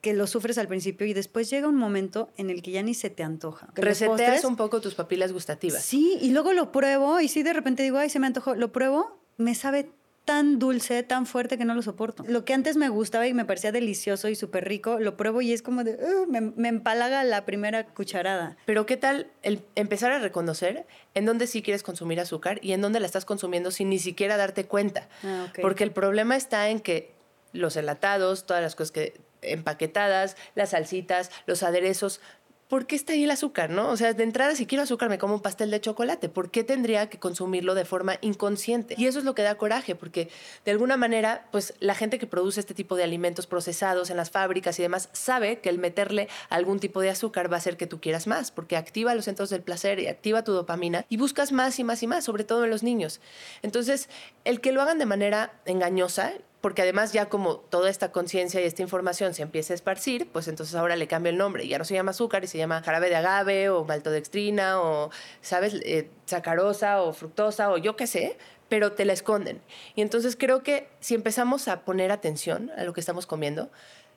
que 0.00 0.12
lo 0.12 0.26
sufres 0.26 0.58
al 0.58 0.68
principio 0.68 1.06
y 1.06 1.14
después 1.14 1.48
llega 1.48 1.66
un 1.66 1.76
momento 1.76 2.28
en 2.36 2.50
el 2.50 2.60
que 2.60 2.72
ya 2.72 2.82
ni 2.82 2.92
se 2.92 3.08
te 3.08 3.22
antoja. 3.22 3.68
Que 3.74 3.80
Reseteas 3.80 4.42
postres- 4.42 4.48
un 4.48 4.56
poco 4.56 4.80
tus 4.82 4.94
papilas 4.94 5.32
gustativas. 5.32 5.82
Sí, 5.82 6.18
y 6.20 6.30
luego 6.30 6.52
lo 6.52 6.72
pruebo 6.72 7.20
y 7.20 7.28
sí 7.28 7.42
de 7.42 7.54
repente 7.54 7.82
digo, 7.82 7.96
ay, 7.96 8.10
se 8.10 8.18
me 8.18 8.26
antojó, 8.26 8.54
lo 8.54 8.70
pruebo, 8.70 9.18
me 9.38 9.54
sabe 9.54 9.88
tan 10.26 10.58
dulce, 10.58 11.02
tan 11.02 11.24
fuerte 11.26 11.56
que 11.58 11.64
no 11.66 11.74
lo 11.74 11.80
soporto. 11.82 12.22
Lo 12.26 12.44
que 12.44 12.52
antes 12.54 12.76
me 12.76 12.88
gustaba 12.90 13.26
y 13.26 13.32
me 13.34 13.44
parecía 13.46 13.72
delicioso 13.72 14.28
y 14.28 14.34
súper 14.34 14.66
rico, 14.66 14.98
lo 14.98 15.16
pruebo 15.16 15.40
y 15.42 15.52
es 15.54 15.62
como 15.62 15.84
de, 15.84 15.98
me, 16.28 16.40
me 16.40 16.68
empalaga 16.68 17.24
la 17.24 17.44
primera 17.46 17.86
cucharada. 17.86 18.56
Pero 18.66 18.84
¿qué 18.86 18.96
tal 18.98 19.28
el 19.42 19.62
empezar 19.74 20.12
a 20.12 20.18
reconocer 20.18 20.86
en 21.14 21.24
dónde 21.26 21.46
sí 21.46 21.62
quieres 21.62 21.82
consumir 21.82 22.20
azúcar 22.20 22.58
y 22.62 22.72
en 22.72 22.80
dónde 22.82 23.00
la 23.00 23.06
estás 23.06 23.24
consumiendo 23.24 23.70
sin 23.70 23.88
ni 23.90 23.98
siquiera 23.98 24.36
darte 24.36 24.64
cuenta? 24.66 25.08
Ah. 25.22 25.46
Porque 25.62 25.84
el 25.84 25.92
problema 25.92 26.36
está 26.36 26.68
en 26.68 26.80
que 26.80 27.13
los 27.54 27.76
enlatados, 27.76 28.44
todas 28.44 28.62
las 28.62 28.74
cosas 28.74 28.92
que 28.92 29.20
empaquetadas, 29.40 30.36
las 30.54 30.70
salsitas, 30.70 31.30
los 31.46 31.62
aderezos, 31.62 32.20
¿por 32.68 32.86
qué 32.86 32.96
está 32.96 33.12
ahí 33.12 33.24
el 33.24 33.30
azúcar, 33.30 33.70
no? 33.70 33.88
O 33.90 33.96
sea, 33.96 34.14
de 34.14 34.24
entrada, 34.24 34.56
si 34.56 34.66
quiero 34.66 34.82
azúcar, 34.82 35.08
me 35.08 35.18
como 35.18 35.34
un 35.34 35.42
pastel 35.42 35.70
de 35.70 35.80
chocolate. 35.80 36.28
¿Por 36.28 36.50
qué 36.50 36.64
tendría 36.64 37.08
que 37.08 37.18
consumirlo 37.18 37.74
de 37.74 37.84
forma 37.84 38.16
inconsciente? 38.20 38.94
Y 38.98 39.06
eso 39.06 39.18
es 39.18 39.24
lo 39.24 39.34
que 39.34 39.42
da 39.42 39.54
coraje, 39.56 39.94
porque 39.94 40.28
de 40.64 40.72
alguna 40.72 40.96
manera, 40.96 41.46
pues 41.52 41.74
la 41.80 41.94
gente 41.94 42.18
que 42.18 42.26
produce 42.26 42.60
este 42.60 42.74
tipo 42.74 42.96
de 42.96 43.04
alimentos 43.04 43.46
procesados 43.46 44.10
en 44.10 44.16
las 44.16 44.30
fábricas 44.30 44.78
y 44.78 44.82
demás 44.82 45.08
sabe 45.12 45.60
que 45.60 45.68
el 45.68 45.78
meterle 45.78 46.28
algún 46.48 46.80
tipo 46.80 47.00
de 47.00 47.10
azúcar 47.10 47.50
va 47.50 47.56
a 47.56 47.58
hacer 47.58 47.76
que 47.76 47.86
tú 47.86 48.00
quieras 48.00 48.26
más, 48.26 48.50
porque 48.50 48.76
activa 48.76 49.14
los 49.14 49.26
centros 49.26 49.50
del 49.50 49.62
placer 49.62 50.00
y 50.00 50.06
activa 50.06 50.42
tu 50.42 50.52
dopamina 50.52 51.04
y 51.08 51.16
buscas 51.16 51.52
más 51.52 51.78
y 51.78 51.84
más 51.84 52.02
y 52.02 52.06
más, 52.06 52.24
sobre 52.24 52.44
todo 52.44 52.64
en 52.64 52.70
los 52.70 52.82
niños. 52.82 53.20
Entonces, 53.62 54.08
el 54.44 54.60
que 54.60 54.72
lo 54.72 54.82
hagan 54.82 54.98
de 54.98 55.06
manera 55.06 55.52
engañosa 55.66 56.32
porque 56.64 56.80
además 56.80 57.12
ya 57.12 57.28
como 57.28 57.56
toda 57.58 57.90
esta 57.90 58.10
conciencia 58.10 58.58
y 58.58 58.64
esta 58.64 58.80
información 58.80 59.34
se 59.34 59.42
empieza 59.42 59.74
a 59.74 59.76
esparcir, 59.76 60.30
pues 60.32 60.48
entonces 60.48 60.74
ahora 60.74 60.96
le 60.96 61.06
cambia 61.06 61.28
el 61.28 61.36
nombre. 61.36 61.68
Ya 61.68 61.76
no 61.76 61.84
se 61.84 61.92
llama 61.92 62.12
azúcar 62.12 62.42
y 62.42 62.46
se 62.46 62.56
llama 62.56 62.80
jarabe 62.80 63.10
de 63.10 63.16
agave 63.16 63.68
o 63.68 63.84
maltodextrina 63.84 64.80
o, 64.80 65.10
¿sabes?, 65.42 65.74
Eh, 65.84 66.08
sacarosa 66.24 67.02
o 67.02 67.12
fructosa 67.12 67.70
o 67.70 67.76
yo 67.76 67.96
qué 67.96 68.06
sé, 68.06 68.38
pero 68.70 68.92
te 68.92 69.04
la 69.04 69.12
esconden. 69.12 69.60
Y 69.94 70.00
entonces 70.00 70.36
creo 70.36 70.62
que 70.62 70.88
si 71.00 71.14
empezamos 71.14 71.68
a 71.68 71.84
poner 71.84 72.10
atención 72.10 72.70
a 72.78 72.84
lo 72.84 72.94
que 72.94 73.00
estamos 73.00 73.26
comiendo, 73.26 73.70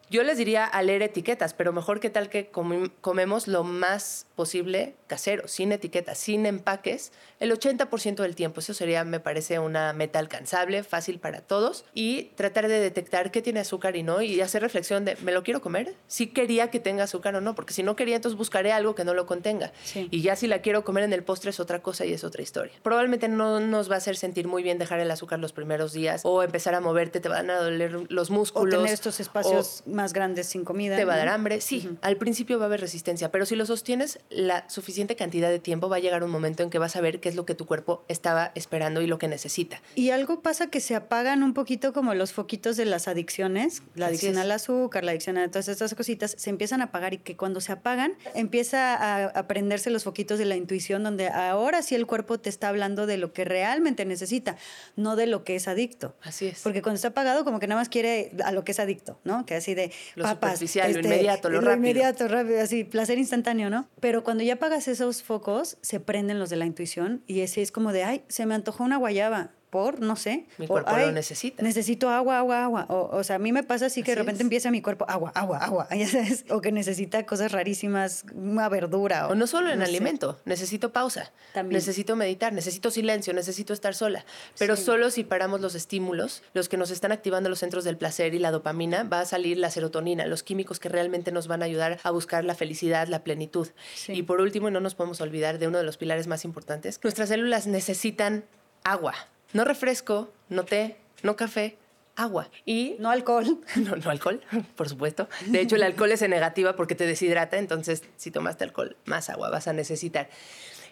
yo 0.10 0.24
les 0.24 0.38
diría 0.38 0.66
a 0.66 0.82
leer 0.84 1.02
etiquetas, 1.04 1.54
pero 1.54 1.74
mejor 1.74 2.00
que 2.00 2.10
tal 2.10 2.30
que 2.30 2.52
comi- 2.52 2.92
comemos 3.02 3.48
lo 3.48 3.64
más 3.64 4.26
posible 4.36 4.96
casero, 5.08 5.48
sin 5.48 5.72
etiquetas, 5.72 6.18
sin 6.18 6.46
empaques, 6.46 7.12
el 7.40 7.52
80% 7.52 8.16
del 8.24 8.36
tiempo. 8.36 8.60
Eso 8.60 8.74
sería, 8.74 9.04
me 9.04 9.20
parece, 9.20 9.60
una 9.60 9.94
meta 9.94 10.20
alcanzable, 10.20 10.84
fácil 10.84 11.20
para 11.20 11.42
todos. 11.42 11.86
Y 11.94 12.24
tratar 12.36 12.68
de 12.68 12.80
detectar 12.80 13.32
qué 13.32 13.42
tiene 13.42 13.60
azúcar 13.62 13.96
y 13.96 14.04
no, 14.04 14.22
y 14.22 14.42
hacer 14.42 14.62
reflexión 14.62 15.06
de, 15.06 15.16
¿me 15.24 15.32
lo 15.32 15.44
quiero 15.44 15.62
comer? 15.62 15.96
Si 16.08 16.28
quería 16.28 16.70
que 16.70 16.80
tenga 16.80 17.04
azúcar 17.04 17.36
o 17.36 17.42
no, 17.42 17.56
porque 17.56 17.74
si 17.74 17.84
no 17.84 17.96
quería, 17.96 18.16
entonces 18.16 18.38
buscaré 18.38 18.72
algo 18.72 18.96
que 18.96 19.04
no 19.04 19.14
lo 19.14 19.26
contenga. 19.26 19.72
Sí. 19.84 20.08
Y 20.12 20.22
ya 20.22 20.36
si 20.36 20.48
la 20.48 20.62
quiero 20.62 20.84
comer 20.84 21.04
en 21.04 21.14
el 21.14 21.24
postre 21.24 21.50
es 21.50 21.60
otra 21.60 21.82
cosa 21.82 22.06
y 22.06 22.14
es 22.14 22.24
otra 22.24 22.42
historia. 22.42 22.74
Probablemente 22.84 23.28
no 23.28 23.60
nos 23.60 23.90
va 23.90 23.96
a 23.96 23.98
hacer 23.98 24.18
sentir 24.18 24.48
muy 24.48 24.64
bien 24.64 24.78
dejar 24.78 25.00
el 25.00 25.10
azúcar 25.12 25.40
los 25.40 25.54
primeros 25.54 25.94
días 25.94 26.22
o 26.24 26.44
empezar 26.44 26.76
a 26.76 26.82
moverte, 26.82 27.20
te 27.20 27.30
van 27.30 27.50
a 27.50 27.58
doler 27.58 28.12
los 28.12 28.30
O 28.30 28.34
músculos. 28.34 28.76
tener 28.80 28.94
estos 28.94 29.20
o- 29.20 29.22
espacios 29.24 29.84
más 29.98 30.14
grandes 30.14 30.48
sin 30.48 30.64
comida. 30.64 30.96
te 30.96 31.04
va 31.04 31.16
a 31.16 31.18
dar 31.18 31.28
hambre, 31.28 31.60
sí. 31.60 31.90
Al 32.02 32.16
principio 32.18 32.60
va 32.60 32.66
a 32.66 32.68
haber 32.68 32.80
resistencia, 32.80 33.32
pero 33.32 33.46
si 33.46 33.56
lo 33.56 33.66
sostienes 33.66 34.20
la 34.30 34.70
suficiente 34.70 35.16
cantidad 35.16 35.50
de 35.50 35.60
tiempo, 35.60 35.90
va 35.90 35.98
a 35.98 36.00
llegar 36.00 36.24
un 36.24 36.30
momento 36.30 36.64
en 36.64 36.70
que 36.70 36.80
vas 36.80 36.96
a 36.96 37.02
ver 37.02 37.20
qué 37.20 37.30
es 37.30 37.36
lo 37.36 37.46
que 37.46 37.56
tu 37.56 37.66
cuerpo 37.66 38.06
estaba 38.08 38.52
esperando 38.56 39.02
y 39.02 39.08
lo 39.08 39.18
que 39.18 39.28
necesita. 39.28 39.82
Y 39.96 40.12
algo 40.12 40.42
pasa 40.42 40.68
que 40.68 40.80
se 40.80 40.96
apagan 40.96 41.44
un 41.44 41.54
poquito 41.54 41.92
como 41.92 42.14
los 42.14 42.32
foquitos 42.32 42.78
de 42.78 42.86
las 42.86 43.08
adicciones, 43.08 43.82
la 43.96 44.08
adicción 44.08 44.38
al 44.38 44.52
azúcar, 44.52 45.04
la 45.04 45.12
adicción 45.12 45.38
a 45.38 45.50
todas 45.50 45.68
estas 45.68 45.94
cositas, 45.96 46.36
se 46.38 46.50
empiezan 46.50 46.82
a 46.82 46.86
apagar 46.86 47.14
y 47.14 47.18
que 47.18 47.36
cuando 47.36 47.60
se 47.60 47.72
apagan 47.72 48.14
empieza 48.36 48.96
a, 48.96 49.26
a 49.26 49.48
prenderse 49.48 49.90
los 49.90 50.04
foquitos 50.04 50.40
de 50.40 50.46
la 50.46 50.56
intuición 50.56 51.04
donde 51.04 51.28
ahora 51.28 51.82
sí 51.82 51.96
el 51.96 52.06
cuerpo 52.06 52.40
te 52.40 52.50
está 52.50 52.70
hablando 52.70 53.08
de 53.08 53.18
lo 53.18 53.34
que 53.34 53.46
realmente 53.46 54.06
necesita, 54.06 54.58
no 54.96 55.16
de 55.16 55.28
lo 55.28 55.44
que 55.44 55.56
es 55.56 55.68
adicto. 55.68 56.16
Así 56.22 56.48
es. 56.48 56.62
Porque 56.62 56.82
cuando 56.82 56.96
está 56.96 57.10
apagado 57.10 57.44
como 57.44 57.60
que 57.60 57.68
nada 57.68 57.82
más 57.82 57.90
quiere 57.90 58.32
a 58.44 58.52
lo 58.52 58.64
que 58.64 58.72
es 58.72 58.80
adicto, 58.80 59.20
¿no? 59.24 59.46
Que 59.46 59.56
así 59.56 59.74
de 59.74 59.87
Lo 60.16 60.24
papas, 60.24 60.54
superficial, 60.54 60.94
lo 60.94 61.00
inmediato, 61.00 61.50
lo 61.50 61.62
rápido. 61.62 61.76
inmediato, 61.78 62.28
rápido, 62.28 62.62
así, 62.62 62.84
placer 62.84 63.18
instantáneo, 63.18 63.70
¿no? 63.70 63.88
Pero 64.00 64.24
cuando 64.24 64.44
ya 64.44 64.56
apagas 64.56 64.88
esos 64.88 65.24
focos, 65.24 65.78
se 65.82 66.00
prenden 66.00 66.40
los 66.40 66.50
de 66.50 66.56
la 66.56 66.66
intuición 66.66 67.24
y 67.28 67.42
ese 67.42 67.62
es 67.62 67.72
como 67.72 67.92
de, 67.92 68.04
ay, 68.04 68.24
se 68.28 68.46
me 68.46 68.56
antojó 68.56 68.84
una 68.84 68.98
guayaba. 68.98 69.52
Por, 69.70 70.00
no 70.00 70.16
sé. 70.16 70.46
Mi 70.58 70.66
o, 70.66 70.70
cuerpo 70.70 70.92
lo 70.92 70.98
"Ay, 70.98 71.12
necesita". 71.12 71.62
Necesito 71.62 72.10
agua, 72.10 72.38
agua, 72.40 72.64
agua. 72.64 72.86
O, 72.90 73.10
o 73.18 73.24
sea, 73.26 73.36
a 73.36 73.40
mí 73.40 73.52
me 73.52 73.64
pasa 73.64 73.88
así 73.88 74.02
que 74.02 74.12
de 74.12 74.16
repente 74.16 74.38
es. 74.38 74.42
empieza 74.42 74.72
mi 74.72 74.82
cuerpo, 74.82 75.06
agua, 75.10 75.32
agua, 75.36 75.58
agua. 75.58 75.88
ya 75.96 76.08
sabes, 76.08 76.46
O 76.50 76.62
que 76.62 76.72
necesita 76.72 77.26
cosas 77.26 77.52
rarísimas, 77.52 78.24
una 78.34 78.70
verdura. 78.70 79.28
O 79.28 79.36
no 79.36 79.46
solo 79.46 79.70
en 79.70 79.80
no 79.80 79.86
sé. 79.86 79.92
alimento, 79.92 80.40
necesito 80.46 80.94
pausa, 80.94 81.34
También. 81.54 81.78
necesito 81.80 82.16
meditar, 82.16 82.54
necesito 82.54 82.92
silencio, 82.92 83.34
necesito 83.34 83.74
estar 83.74 83.94
sola. 83.94 84.26
Pero 84.58 84.78
Sí. 84.78 84.84
solo 84.86 85.10
si 85.12 85.26
paramos 85.26 85.60
los 85.60 85.76
estímulos, 85.76 86.44
los 86.54 86.70
que 86.70 86.78
nos 86.78 86.90
están 86.90 87.12
activando 87.12 87.50
los 87.50 87.60
centros 87.60 87.84
del 87.84 87.98
placer 87.98 88.34
y 88.34 88.40
la 88.40 88.52
dopamina, 88.52 89.04
va 89.04 89.20
a 89.22 89.26
salir 89.26 89.58
la 89.58 89.70
serotonina, 89.70 90.26
los 90.28 90.44
químicos 90.44 90.80
que 90.80 90.88
realmente 90.88 91.34
nos 91.34 91.48
van 91.50 91.62
a 91.62 91.66
ayudar 91.66 92.00
a 92.04 92.12
buscar 92.12 92.46
la 92.46 92.56
felicidad, 92.56 93.08
la 93.10 93.24
plenitud. 93.24 93.68
Sí. 93.96 94.14
Y 94.14 94.24
por 94.24 94.40
último, 94.40 94.70
no 94.72 94.80
nos 94.80 94.96
podemos 94.96 95.20
olvidar 95.20 95.60
de 95.60 95.68
uno 95.68 95.78
de 95.78 95.84
los 95.84 95.98
pilares 95.98 96.28
más 96.28 96.46
importantes, 96.46 97.00
nuestras 97.04 97.28
células 97.30 97.68
necesitan 97.68 98.46
agua, 98.84 99.14
no 99.54 99.64
refresco, 99.66 100.32
no 100.50 100.66
té, 100.66 100.98
no 101.24 101.36
café. 101.36 101.78
Agua. 102.16 102.50
Y 102.66 102.96
No 102.98 103.12
alcohol. 103.12 103.60
no, 103.76 103.96
no 103.96 104.10
alcohol, 104.10 104.42
por 104.76 104.90
supuesto. 104.90 105.30
De 105.46 105.62
hecho, 105.62 105.76
el 105.76 105.84
alcohol 105.84 106.12
es 106.12 106.24
en 106.24 106.32
negativa 106.32 106.76
porque 106.76 106.96
te 106.96 107.06
deshidrata, 107.06 107.60
entonces 107.60 108.04
si 108.16 108.32
tomaste 108.32 108.64
alcohol, 108.64 108.98
más 109.06 109.30
agua 109.30 109.52
vas 109.52 109.68
a 109.68 109.74
necesitar. 109.74 110.28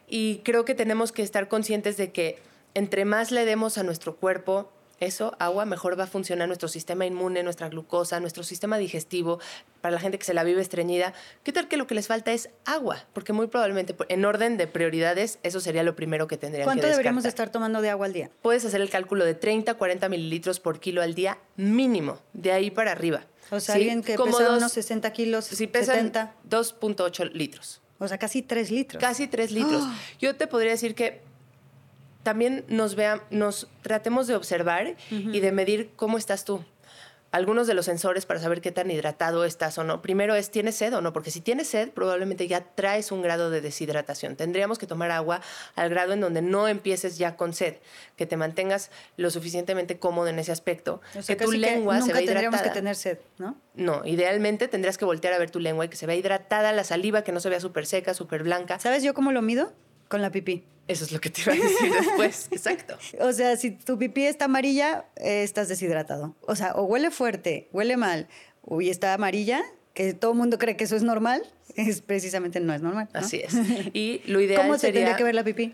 Y 0.07 0.37
creo 0.43 0.65
que 0.65 0.75
tenemos 0.75 1.11
que 1.11 1.23
estar 1.23 1.47
conscientes 1.47 1.97
de 1.97 2.11
que 2.11 2.37
entre 2.75 3.05
más 3.05 3.31
le 3.31 3.45
demos 3.45 3.79
a 3.79 3.83
nuestro 3.83 4.17
cuerpo 4.17 4.71
eso, 4.99 5.35
agua, 5.39 5.65
mejor 5.65 5.99
va 5.99 6.05
a 6.05 6.07
funcionar 6.07 6.47
nuestro 6.47 6.67
sistema 6.67 7.05
inmune, 7.05 7.43
nuestra 7.43 7.69
glucosa, 7.69 8.19
nuestro 8.19 8.43
sistema 8.43 8.77
digestivo. 8.77 9.39
Para 9.81 9.93
la 9.93 9.99
gente 9.99 10.17
que 10.17 10.25
se 10.25 10.33
la 10.33 10.43
vive 10.43 10.61
estreñida, 10.61 11.13
¿qué 11.43 11.51
tal 11.51 11.67
que 11.67 11.77
lo 11.77 11.85
que 11.87 11.95
les 11.95 12.07
falta 12.07 12.31
es 12.33 12.49
agua? 12.65 13.05
Porque 13.13 13.33
muy 13.33 13.47
probablemente, 13.47 13.95
en 14.09 14.25
orden 14.25 14.57
de 14.57 14.67
prioridades, 14.67 15.39
eso 15.43 15.59
sería 15.59 15.83
lo 15.83 15.95
primero 15.95 16.27
que 16.27 16.37
tendrían 16.37 16.63
que 16.63 16.65
¿Cuánto 16.65 16.87
deberíamos 16.87 17.25
estar 17.25 17.49
tomando 17.49 17.81
de 17.81 17.89
agua 17.89 18.05
al 18.05 18.13
día? 18.13 18.29
puedes 18.41 18.65
hacer 18.65 18.81
el 18.81 18.89
cálculo 18.89 19.25
de 19.25 19.35
30, 19.35 19.73
40 19.75 20.09
mililitros 20.09 20.59
por 20.59 20.79
kilo 20.79 21.01
al 21.01 21.13
día 21.13 21.37
mínimo, 21.55 22.19
de 22.33 22.51
ahí 22.51 22.71
para 22.71 22.91
arriba. 22.91 23.25
O 23.51 23.59
sea, 23.59 23.75
alguien 23.75 24.01
que 24.01 24.17
pesa 24.17 24.55
unos 24.55 24.71
60 24.71 25.11
kilos, 25.11 25.45
si 25.45 25.67
pesan 25.67 26.11
2.8 26.11 27.31
litros. 27.31 27.81
O 27.99 28.07
sea, 28.07 28.17
casi 28.17 28.41
3 28.41 28.71
litros. 28.71 29.01
Casi 29.01 29.27
3 29.27 29.51
litros. 29.51 29.83
Yo 30.19 30.35
te 30.35 30.47
podría 30.47 30.71
decir 30.71 30.95
que 30.95 31.21
también 32.25 32.65
nos 32.67 32.95
vean, 32.95 33.21
nos 33.29 33.69
tratemos 33.83 34.27
de 34.27 34.35
observar 34.35 34.95
y 35.11 35.39
de 35.39 35.51
medir 35.53 35.91
cómo 35.95 36.17
estás 36.17 36.43
tú 36.43 36.65
algunos 37.35 37.67
de 37.67 37.73
los 37.73 37.85
sensores 37.85 38.25
para 38.25 38.39
saber 38.39 38.61
qué 38.61 38.71
tan 38.71 38.89
hidratado 38.89 39.43
estás 39.43 39.77
o 39.77 39.83
no. 39.83 40.01
Primero 40.01 40.35
es, 40.35 40.51
¿tienes 40.51 40.75
sed 40.75 40.95
o 40.95 41.01
no? 41.01 41.11
Porque 41.11 41.31
si 41.31 41.41
tienes 41.41 41.67
sed, 41.67 41.89
probablemente 41.89 42.47
ya 42.47 42.61
traes 42.61 43.11
un 43.11 43.21
grado 43.21 43.49
de 43.49 43.59
deshidratación. 43.59 44.37
Tendríamos 44.37 44.79
que 44.79 44.87
tomar 44.87 45.11
agua 45.11 45.41
al 45.75 45.89
grado 45.89 46.13
en 46.13 46.21
donde 46.21 46.41
no 46.41 46.69
empieces 46.69 47.17
ya 47.17 47.35
con 47.35 47.53
sed, 47.53 47.75
que 48.15 48.25
te 48.25 48.37
mantengas 48.37 48.89
lo 49.17 49.31
suficientemente 49.31 49.99
cómodo 49.99 50.29
en 50.29 50.39
ese 50.39 50.53
aspecto, 50.53 51.01
que 51.27 51.35
tu 51.35 51.51
lengua 51.51 51.99
se 52.01 52.13
vea 52.13 52.21
hidratada. 52.21 52.41
tendríamos 52.41 52.61
que 52.61 52.69
tener 52.69 52.95
sed, 52.95 53.17
¿no? 53.37 53.57
No, 53.73 54.05
idealmente 54.05 54.69
tendrías 54.69 54.97
que 54.97 55.03
voltear 55.03 55.33
a 55.33 55.37
ver 55.37 55.51
tu 55.51 55.59
lengua 55.59 55.83
y 55.83 55.89
que 55.89 55.97
se 55.97 56.05
vea 56.05 56.15
hidratada, 56.15 56.71
la 56.71 56.85
saliva 56.85 57.25
que 57.25 57.33
no 57.33 57.41
se 57.41 57.49
vea 57.49 57.59
súper 57.59 57.85
seca, 57.85 58.13
súper 58.13 58.43
blanca. 58.43 58.79
¿Sabes 58.79 59.03
yo 59.03 59.13
cómo 59.13 59.33
lo 59.33 59.41
mido? 59.41 59.73
Con 60.07 60.21
la 60.21 60.31
pipí. 60.31 60.63
Eso 60.87 61.03
es 61.03 61.11
lo 61.11 61.19
que 61.19 61.31
te 61.31 61.41
iba 61.41 61.53
a 61.53 61.55
decir 61.55 61.91
después, 61.91 62.47
exacto. 62.51 62.95
O 63.19 63.33
sea, 63.33 63.57
si 63.57 63.71
tu 63.71 63.97
pipí 63.97 64.25
está 64.25 64.45
amarilla, 64.45 65.05
eh, 65.15 65.41
estás 65.41 65.67
deshidratado. 65.67 66.35
O 66.41 66.55
sea, 66.55 66.73
o 66.75 66.83
huele 66.83 67.09
fuerte, 67.09 67.69
huele 67.71 67.97
mal, 67.97 68.27
y 68.79 68.89
está 68.89 69.13
amarilla, 69.15 69.63
que 69.95 70.13
todo 70.13 70.31
el 70.31 70.37
mundo 70.37 70.59
cree 70.59 70.77
que 70.77 70.83
eso 70.83 70.95
es 70.95 71.01
normal, 71.01 71.41
es 71.75 72.01
precisamente 72.01 72.59
no 72.59 72.73
es 72.73 72.81
normal. 72.81 73.09
Así 73.13 73.41
es. 73.43 73.53
Y 73.93 74.21
lo 74.25 74.41
ideal 74.41 74.61
¿Cómo 74.61 74.77
se 74.77 74.91
tendría 74.91 75.15
que 75.15 75.23
ver 75.23 75.33
la 75.33 75.43
pipí? 75.43 75.73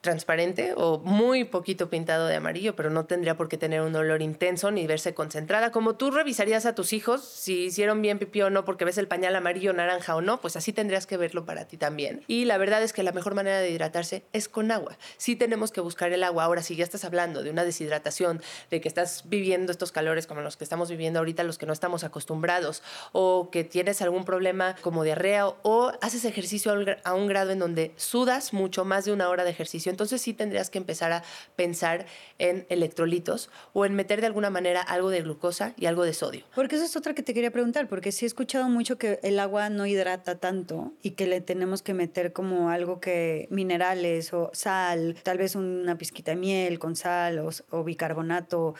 Transparente 0.00 0.74
o 0.76 0.98
muy 0.98 1.44
poquito 1.44 1.90
pintado 1.90 2.26
de 2.26 2.36
amarillo, 2.36 2.76
pero 2.76 2.90
no 2.90 3.06
tendría 3.06 3.36
por 3.36 3.48
qué 3.48 3.58
tener 3.58 3.80
un 3.80 3.94
olor 3.96 4.22
intenso 4.22 4.70
ni 4.70 4.86
verse 4.86 5.14
concentrada. 5.14 5.72
Como 5.72 5.96
tú 5.96 6.10
revisarías 6.10 6.66
a 6.66 6.74
tus 6.74 6.92
hijos 6.92 7.24
si 7.24 7.64
hicieron 7.64 8.00
bien 8.00 8.18
pipí 8.18 8.42
o 8.42 8.50
no 8.50 8.64
porque 8.64 8.84
ves 8.84 8.98
el 8.98 9.08
pañal 9.08 9.34
amarillo, 9.34 9.72
naranja 9.72 10.14
o 10.14 10.20
no, 10.20 10.40
pues 10.40 10.56
así 10.56 10.72
tendrías 10.72 11.06
que 11.06 11.16
verlo 11.16 11.44
para 11.44 11.66
ti 11.66 11.76
también. 11.76 12.22
Y 12.28 12.44
la 12.44 12.58
verdad 12.58 12.82
es 12.82 12.92
que 12.92 13.02
la 13.02 13.12
mejor 13.12 13.34
manera 13.34 13.58
de 13.58 13.70
hidratarse 13.70 14.24
es 14.32 14.48
con 14.48 14.70
agua. 14.70 14.96
Sí 15.16 15.36
tenemos 15.36 15.72
que 15.72 15.80
buscar 15.80 16.12
el 16.12 16.22
agua. 16.22 16.44
Ahora, 16.44 16.62
si 16.62 16.76
ya 16.76 16.84
estás 16.84 17.04
hablando 17.04 17.42
de 17.42 17.50
una 17.50 17.64
deshidratación, 17.64 18.40
de 18.70 18.80
que 18.80 18.88
estás 18.88 19.24
viviendo 19.26 19.72
estos 19.72 19.92
calores 19.92 20.26
como 20.26 20.40
los 20.40 20.56
que 20.56 20.64
estamos 20.64 20.90
viviendo 20.90 21.18
ahorita, 21.18 21.42
los 21.42 21.58
que 21.58 21.66
no 21.66 21.72
estamos 21.72 22.04
acostumbrados, 22.04 22.82
o 23.12 23.50
que 23.50 23.64
tienes 23.64 24.00
algún 24.02 24.24
problema 24.24 24.76
como 24.82 25.04
diarrea 25.04 25.48
o 25.62 25.92
haces 26.00 26.24
ejercicio 26.24 26.72
a 27.04 27.14
un 27.14 27.26
grado 27.26 27.50
en 27.50 27.58
donde 27.58 27.92
sudas 27.96 28.52
mucho, 28.52 28.84
más 28.84 29.04
de 29.04 29.12
una 29.12 29.28
hora 29.28 29.44
de 29.44 29.50
ejercicio, 29.50 29.87
entonces 29.90 30.20
sí 30.20 30.34
tendrías 30.34 30.70
que 30.70 30.78
empezar 30.78 31.12
a 31.12 31.22
pensar 31.56 32.06
en 32.38 32.66
electrolitos 32.68 33.50
o 33.72 33.84
en 33.84 33.94
meter 33.94 34.20
de 34.20 34.26
alguna 34.26 34.50
manera 34.50 34.80
algo 34.82 35.10
de 35.10 35.22
glucosa 35.22 35.74
y 35.76 35.86
algo 35.86 36.04
de 36.04 36.14
sodio. 36.14 36.44
Porque 36.54 36.76
eso 36.76 36.84
es 36.84 36.96
otra 36.96 37.14
que 37.14 37.22
te 37.22 37.34
quería 37.34 37.50
preguntar, 37.50 37.88
porque 37.88 38.12
sí 38.12 38.24
he 38.24 38.28
escuchado 38.28 38.68
mucho 38.68 38.98
que 38.98 39.20
el 39.22 39.38
agua 39.38 39.70
no 39.70 39.86
hidrata 39.86 40.38
tanto 40.38 40.92
y 41.02 41.12
que 41.12 41.26
le 41.26 41.40
tenemos 41.40 41.82
que 41.82 41.94
meter 41.94 42.32
como 42.32 42.70
algo 42.70 43.00
que 43.00 43.48
minerales 43.50 44.32
o 44.32 44.50
sal, 44.52 45.16
tal 45.22 45.38
vez 45.38 45.54
una 45.54 45.96
pizquita 45.98 46.32
de 46.32 46.36
miel 46.36 46.78
con 46.78 46.96
sal 46.96 47.44
o, 47.70 47.84
bicarbonato 47.84 48.74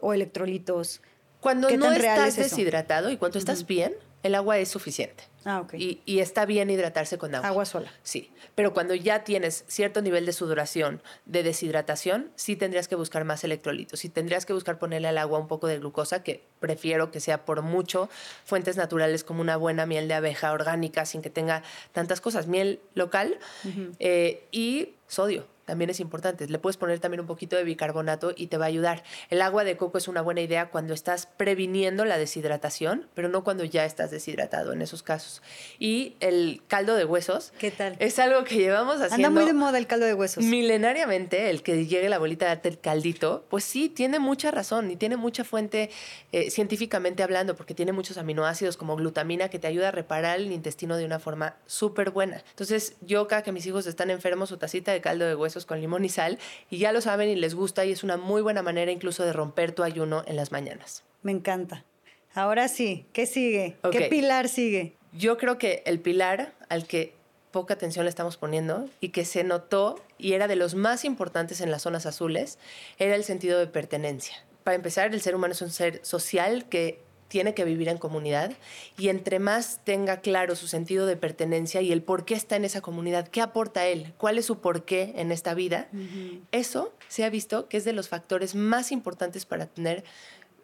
o, 0.00 0.12
electrolitos. 0.12 1.00
Cuando 1.40 1.70
no 1.70 1.92
estás 1.92 2.36
deshidratado 2.36 3.10
y 3.10 3.16
cuando 3.16 3.38
estás 3.38 3.66
bien, 3.66 3.94
el 4.22 4.34
agua 4.34 4.58
es 4.58 4.68
suficiente. 4.68 5.24
Ah, 5.44 5.60
ok. 5.60 5.74
Y, 5.74 6.18
está 6.20 6.46
bien 6.46 6.70
hidratarse 6.70 7.18
con 7.18 7.34
agua. 7.34 7.48
Agua 7.48 7.64
sola. 7.64 7.92
Sí. 8.02 8.30
Pero 8.54 8.72
cuando 8.72 8.94
ya 8.94 9.24
tienes 9.24 9.64
cierto 9.66 10.00
nivel 10.00 10.26
de 10.26 10.32
sudoración, 10.32 11.02
de 11.26 11.42
deshidratación, 11.42 12.30
sí 12.34 12.56
tendrías 12.56 12.88
que 12.88 12.96
buscar 12.96 13.24
más 13.24 13.44
electrolitos. 13.44 14.04
Y 14.04 14.08
tendrías 14.08 14.46
que 14.46 14.52
buscar 14.52 14.78
ponerle 14.78 15.08
al 15.08 15.18
agua 15.18 15.38
un 15.38 15.48
poco 15.48 15.66
de 15.66 15.78
glucosa, 15.78 16.22
que 16.22 16.44
prefiero 16.60 17.10
que 17.10 17.20
sea 17.20 17.44
por 17.44 17.62
mucho 17.62 18.08
fuentes 18.44 18.76
naturales 18.76 19.24
como 19.24 19.40
una 19.40 19.56
buena 19.56 19.86
miel 19.86 20.08
de 20.08 20.14
abeja 20.14 20.52
orgánica, 20.52 21.04
sin 21.04 21.22
que 21.22 21.30
tenga 21.30 21.62
tantas 21.92 22.20
cosas. 22.20 22.46
Miel 22.46 22.80
local 22.94 23.38
eh, 23.98 24.46
y 24.50 24.94
sodio 25.08 25.53
también 25.64 25.90
es 25.90 26.00
importante. 26.00 26.46
Le 26.48 26.58
puedes 26.58 26.76
poner 26.76 26.98
también 27.00 27.20
un 27.20 27.26
poquito 27.26 27.56
de 27.56 27.64
bicarbonato 27.64 28.32
y 28.36 28.48
te 28.48 28.56
va 28.56 28.66
a 28.66 28.68
ayudar. 28.68 29.02
El 29.30 29.42
agua 29.42 29.64
de 29.64 29.76
coco 29.76 29.98
es 29.98 30.08
una 30.08 30.22
buena 30.22 30.40
idea 30.40 30.70
cuando 30.70 30.94
estás 30.94 31.26
previniendo 31.26 32.04
la 32.04 32.18
deshidratación, 32.18 33.08
pero 33.14 33.28
no 33.28 33.44
cuando 33.44 33.64
ya 33.64 33.84
estás 33.84 34.10
deshidratado 34.10 34.72
en 34.72 34.82
esos 34.82 35.02
casos. 35.02 35.42
Y 35.78 36.16
el 36.20 36.62
caldo 36.68 36.94
de 36.96 37.04
huesos. 37.04 37.52
¿Qué 37.58 37.70
tal? 37.70 37.96
Es 37.98 38.18
algo 38.18 38.44
que 38.44 38.56
llevamos 38.56 38.96
haciendo. 38.96 39.28
Anda 39.28 39.30
muy 39.30 39.44
de 39.44 39.54
moda 39.54 39.78
el 39.78 39.86
caldo 39.86 40.06
de 40.06 40.14
huesos. 40.14 40.44
Milenariamente, 40.44 41.50
el 41.50 41.62
que 41.62 41.86
llegue 41.86 42.08
la 42.08 42.18
bolita 42.18 42.46
de 42.46 42.50
darte 42.50 42.68
el 42.68 42.78
caldito, 42.78 43.46
pues 43.48 43.64
sí, 43.64 43.88
tiene 43.88 44.18
mucha 44.18 44.50
razón 44.50 44.90
y 44.90 44.96
tiene 44.96 45.16
mucha 45.16 45.44
fuente 45.44 45.90
eh, 46.32 46.50
científicamente 46.50 47.22
hablando, 47.22 47.56
porque 47.56 47.74
tiene 47.74 47.92
muchos 47.92 48.18
aminoácidos 48.18 48.76
como 48.76 48.96
glutamina 48.96 49.48
que 49.48 49.58
te 49.58 49.66
ayuda 49.66 49.88
a 49.88 49.92
reparar 49.92 50.38
el 50.38 50.52
intestino 50.52 50.96
de 50.96 51.04
una 51.04 51.18
forma 51.18 51.56
súper 51.66 52.10
buena. 52.10 52.42
Entonces, 52.50 52.96
yo 53.00 53.26
cada 53.28 53.42
que 53.42 53.52
mis 53.52 53.66
hijos 53.66 53.86
están 53.86 54.10
enfermos, 54.10 54.48
su 54.48 54.56
tacita 54.56 54.92
de 54.92 55.00
caldo 55.00 55.24
de 55.24 55.34
huesos 55.34 55.53
con 55.64 55.80
limón 55.80 56.04
y 56.04 56.08
sal 56.08 56.38
y 56.70 56.78
ya 56.78 56.90
lo 56.90 57.00
saben 57.00 57.28
y 57.28 57.36
les 57.36 57.54
gusta 57.54 57.84
y 57.84 57.92
es 57.92 58.02
una 58.02 58.16
muy 58.16 58.42
buena 58.42 58.62
manera 58.62 58.90
incluso 58.90 59.24
de 59.24 59.32
romper 59.32 59.72
tu 59.72 59.84
ayuno 59.84 60.24
en 60.26 60.34
las 60.34 60.50
mañanas. 60.50 61.04
Me 61.22 61.30
encanta. 61.30 61.84
Ahora 62.34 62.66
sí, 62.66 63.06
¿qué 63.12 63.26
sigue? 63.26 63.76
¿Qué 63.92 64.08
pilar 64.10 64.48
sigue? 64.48 64.94
Yo 65.12 65.38
creo 65.38 65.56
que 65.56 65.84
el 65.86 66.00
pilar 66.00 66.52
al 66.68 66.86
que 66.88 67.14
poca 67.52 67.74
atención 67.74 68.04
le 68.04 68.08
estamos 68.08 68.36
poniendo 68.36 68.88
y 69.00 69.10
que 69.10 69.24
se 69.24 69.44
notó 69.44 70.02
y 70.18 70.32
era 70.32 70.48
de 70.48 70.56
los 70.56 70.74
más 70.74 71.04
importantes 71.04 71.60
en 71.60 71.70
las 71.70 71.82
zonas 71.82 72.04
azules 72.04 72.58
era 72.98 73.14
el 73.14 73.22
sentido 73.22 73.60
de 73.60 73.68
pertenencia. 73.68 74.34
Para 74.64 74.74
empezar, 74.74 75.14
el 75.14 75.20
ser 75.20 75.36
humano 75.36 75.52
es 75.52 75.62
un 75.62 75.70
ser 75.70 76.00
social 76.04 76.64
que 76.68 76.98
tiene 77.34 77.52
que 77.52 77.64
vivir 77.64 77.88
en 77.88 77.98
comunidad 77.98 78.52
y 78.96 79.08
entre 79.08 79.40
más 79.40 79.80
tenga 79.82 80.20
claro 80.20 80.54
su 80.54 80.68
sentido 80.68 81.04
de 81.04 81.16
pertenencia 81.16 81.80
y 81.80 81.90
el 81.90 82.00
por 82.00 82.24
qué 82.24 82.34
está 82.34 82.54
en 82.54 82.64
esa 82.64 82.80
comunidad, 82.80 83.26
qué 83.26 83.40
aporta 83.40 83.88
él, 83.88 84.14
cuál 84.18 84.38
es 84.38 84.46
su 84.46 84.60
porqué 84.60 85.14
en 85.16 85.32
esta 85.32 85.52
vida, 85.52 85.88
eso 86.52 86.94
se 87.08 87.24
ha 87.24 87.30
visto 87.30 87.68
que 87.68 87.76
es 87.76 87.84
de 87.84 87.92
los 87.92 88.08
factores 88.08 88.54
más 88.54 88.92
importantes 88.92 89.46
para 89.46 89.66
tener 89.66 90.04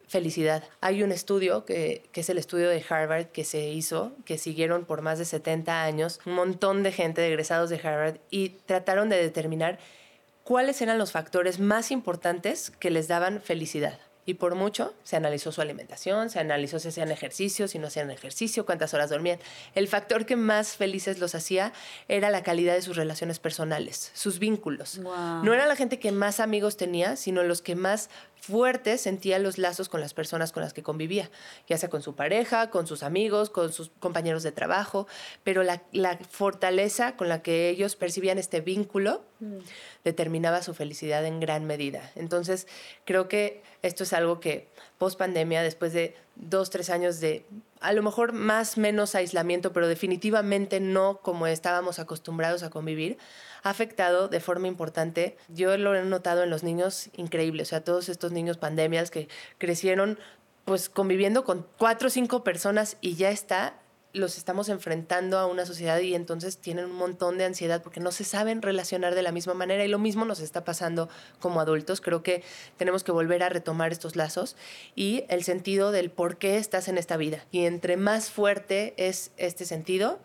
felicidad. 0.06 0.62
Hay 0.80 1.02
un 1.02 1.10
estudio 1.10 1.64
que, 1.64 2.04
que, 2.12 2.20
es 2.20 2.30
el 2.30 2.38
estudio 2.38 2.68
de 2.68 2.84
Harvard 2.88 3.26
que 3.32 3.42
se 3.42 3.70
hizo, 3.70 4.12
que 4.24 4.38
siguieron 4.38 4.84
por 4.84 5.02
más 5.02 5.18
de 5.18 5.24
70 5.24 5.82
años 5.82 6.20
un 6.24 6.34
montón 6.34 6.84
de 6.84 6.92
gente 6.92 7.20
de 7.20 7.30
egresados 7.30 7.68
de 7.70 7.80
Harvard 7.82 8.18
y 8.30 8.50
trataron 8.50 9.08
de 9.08 9.16
determinar 9.16 9.80
cuáles 10.44 10.80
eran 10.82 10.98
los 10.98 11.10
factores 11.10 11.58
más 11.58 11.90
importantes 11.90 12.70
que 12.70 12.90
les 12.90 13.08
daban 13.08 13.40
felicidad. 13.40 13.98
Y 14.26 14.34
por 14.34 14.54
mucho 14.54 14.94
se 15.02 15.16
analizó 15.16 15.52
su 15.52 15.60
alimentación, 15.60 16.30
se 16.30 16.38
analizó 16.38 16.78
si 16.78 16.88
hacían 16.88 17.10
ejercicio, 17.10 17.68
si 17.68 17.78
no 17.78 17.88
hacían 17.88 18.10
ejercicio, 18.10 18.66
cuántas 18.66 18.94
horas 18.94 19.10
dormían. 19.10 19.38
El 19.74 19.88
factor 19.88 20.26
que 20.26 20.36
más 20.36 20.76
felices 20.76 21.18
los 21.18 21.34
hacía 21.34 21.72
era 22.08 22.30
la 22.30 22.42
calidad 22.42 22.74
de 22.74 22.82
sus 22.82 22.96
relaciones 22.96 23.38
personales, 23.38 24.10
sus 24.14 24.38
vínculos. 24.38 24.98
No 24.98 25.54
era 25.54 25.66
la 25.66 25.76
gente 25.76 25.98
que 25.98 26.12
más 26.12 26.40
amigos 26.40 26.76
tenía, 26.76 27.16
sino 27.16 27.42
los 27.42 27.62
que 27.62 27.76
más 27.76 28.10
fuertes 28.40 29.02
sentía 29.02 29.38
los 29.38 29.58
lazos 29.58 29.88
con 29.88 30.00
las 30.00 30.14
personas 30.14 30.52
con 30.52 30.62
las 30.62 30.72
que 30.72 30.82
convivía, 30.82 31.30
ya 31.68 31.76
sea 31.78 31.90
con 31.90 32.02
su 32.02 32.14
pareja, 32.14 32.70
con 32.70 32.86
sus 32.86 33.02
amigos, 33.02 33.50
con 33.50 33.72
sus 33.72 33.90
compañeros 34.00 34.42
de 34.42 34.52
trabajo, 34.52 35.06
pero 35.44 35.62
la, 35.62 35.80
fortaleza 36.30 37.16
con 37.16 37.28
la 37.28 37.42
que 37.42 37.68
ellos 37.68 37.96
percibían 37.96 38.38
este 38.38 38.60
vínculo 38.60 39.22
mm. 39.40 39.58
determinaba 40.04 40.62
su 40.62 40.74
felicidad 40.74 41.24
en 41.24 41.40
gran 41.40 41.64
medida. 41.66 42.10
Entonces, 42.14 42.66
creo 43.04 43.28
que 43.28 43.62
esto 43.82 44.04
es 44.04 44.12
algo 44.12 44.40
que 44.40 44.68
post 44.98 45.18
pandemia, 45.18 45.62
después 45.62 45.92
de 45.92 46.14
dos, 46.36 46.70
tres 46.70 46.90
años 46.90 47.20
de 47.20 47.44
a 47.80 47.92
lo 47.92 48.02
mejor 48.02 48.32
más, 48.32 48.76
menos 48.76 49.14
aislamiento, 49.14 49.72
pero 49.72 49.88
definitivamente 49.88 50.80
no 50.80 51.20
como 51.22 51.46
estábamos 51.46 51.98
acostumbrados 51.98 52.62
a 52.62 52.70
convivir, 52.70 53.16
ha 53.62 53.70
afectado 53.70 54.28
de 54.28 54.40
forma 54.40 54.68
importante. 54.68 55.36
Yo 55.48 55.76
lo 55.78 55.94
he 55.94 56.02
notado 56.04 56.42
en 56.42 56.50
los 56.50 56.62
niños 56.62 57.08
increíble, 57.16 57.62
o 57.62 57.66
sea, 57.66 57.82
todos 57.82 58.08
estos 58.08 58.32
niños 58.32 58.58
pandemias 58.58 59.10
que 59.10 59.28
crecieron 59.58 60.18
pues 60.66 60.88
conviviendo 60.88 61.44
con 61.44 61.66
cuatro 61.78 62.08
o 62.08 62.10
cinco 62.10 62.44
personas 62.44 62.96
y 63.00 63.14
ya 63.16 63.30
está 63.30 63.79
los 64.12 64.38
estamos 64.38 64.68
enfrentando 64.68 65.38
a 65.38 65.46
una 65.46 65.64
sociedad 65.66 66.00
y 66.00 66.14
entonces 66.14 66.58
tienen 66.58 66.86
un 66.86 66.96
montón 66.96 67.38
de 67.38 67.44
ansiedad 67.44 67.82
porque 67.82 68.00
no 68.00 68.10
se 68.10 68.24
saben 68.24 68.60
relacionar 68.60 69.14
de 69.14 69.22
la 69.22 69.30
misma 69.30 69.54
manera 69.54 69.84
y 69.84 69.88
lo 69.88 69.98
mismo 69.98 70.24
nos 70.24 70.40
está 70.40 70.64
pasando 70.64 71.08
como 71.38 71.60
adultos. 71.60 72.00
Creo 72.00 72.22
que 72.22 72.42
tenemos 72.76 73.04
que 73.04 73.12
volver 73.12 73.42
a 73.42 73.48
retomar 73.48 73.92
estos 73.92 74.16
lazos 74.16 74.56
y 74.96 75.24
el 75.28 75.44
sentido 75.44 75.92
del 75.92 76.10
por 76.10 76.38
qué 76.38 76.56
estás 76.56 76.88
en 76.88 76.98
esta 76.98 77.16
vida. 77.16 77.44
Y 77.52 77.66
entre 77.66 77.96
más 77.96 78.30
fuerte 78.30 78.94
es 78.96 79.30
este 79.36 79.64
sentido, 79.64 80.18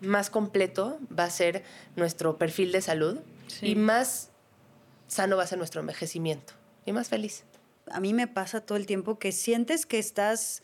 más 0.00 0.30
completo 0.30 0.98
va 1.16 1.24
a 1.24 1.30
ser 1.30 1.64
nuestro 1.96 2.38
perfil 2.38 2.70
de 2.70 2.82
salud 2.82 3.18
y 3.60 3.74
más 3.74 4.30
sano 5.08 5.36
va 5.36 5.42
a 5.42 5.46
ser 5.46 5.58
nuestro 5.58 5.80
envejecimiento 5.80 6.54
y 6.86 6.92
más 6.92 7.08
feliz. 7.08 7.44
A 7.90 8.00
mí 8.00 8.14
me 8.14 8.28
pasa 8.28 8.60
todo 8.60 8.76
el 8.76 8.86
tiempo 8.86 9.18
que 9.18 9.32
sientes 9.32 9.86
que 9.86 9.98
estás, 9.98 10.62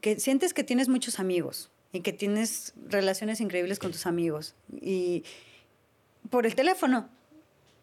que 0.00 0.20
sientes 0.20 0.54
que 0.54 0.62
tienes 0.62 0.88
muchos 0.88 1.18
amigos 1.18 1.71
y 1.92 2.00
que 2.00 2.12
tienes 2.12 2.72
relaciones 2.88 3.40
increíbles 3.40 3.78
con 3.78 3.92
tus 3.92 4.06
amigos 4.06 4.54
y 4.80 5.24
por 6.30 6.46
el 6.46 6.54
teléfono. 6.54 7.08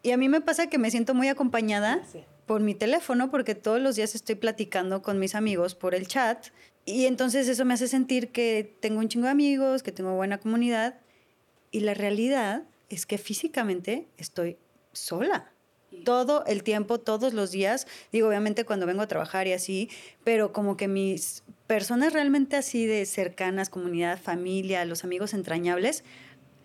Y 0.02 0.12
a 0.12 0.16
mí 0.16 0.28
me 0.28 0.40
pasa 0.40 0.68
que 0.68 0.78
me 0.78 0.90
siento 0.90 1.14
muy 1.14 1.28
acompañada 1.28 2.02
por 2.46 2.60
mi 2.60 2.74
teléfono 2.74 3.30
porque 3.30 3.54
todos 3.54 3.80
los 3.80 3.96
días 3.96 4.14
estoy 4.14 4.34
platicando 4.34 5.02
con 5.02 5.18
mis 5.18 5.34
amigos 5.34 5.74
por 5.74 5.94
el 5.94 6.08
chat 6.08 6.48
Y 6.84 7.06
entonces 7.06 7.46
eso 7.48 7.64
me 7.64 7.74
hace 7.74 7.86
sentir 7.86 8.32
que 8.32 8.74
tengo 8.80 8.98
un 8.98 9.08
chingo 9.08 9.26
de 9.26 9.32
amigos, 9.32 9.82
que 9.82 9.92
tengo 9.92 10.14
buena 10.14 10.38
comunidad. 10.38 10.98
Y 11.70 11.80
la 11.80 11.94
realidad 11.94 12.64
es 12.88 13.06
que 13.06 13.18
físicamente 13.18 14.08
estoy 14.16 14.56
sola. 14.92 15.52
Todo 16.04 16.44
el 16.46 16.62
tiempo, 16.62 16.98
todos 16.98 17.34
los 17.34 17.50
días. 17.50 17.86
Digo, 18.10 18.28
obviamente 18.28 18.64
cuando 18.64 18.86
vengo 18.86 19.02
a 19.02 19.08
trabajar 19.08 19.46
y 19.46 19.52
así, 19.52 19.90
pero 20.24 20.52
como 20.52 20.76
que 20.76 20.88
mis 20.88 21.44
personas 21.70 22.12
realmente 22.12 22.56
así 22.56 22.84
de 22.84 23.06
cercanas, 23.06 23.70
comunidad, 23.70 24.20
familia, 24.20 24.84
los 24.84 25.04
amigos 25.04 25.34
entrañables, 25.34 26.02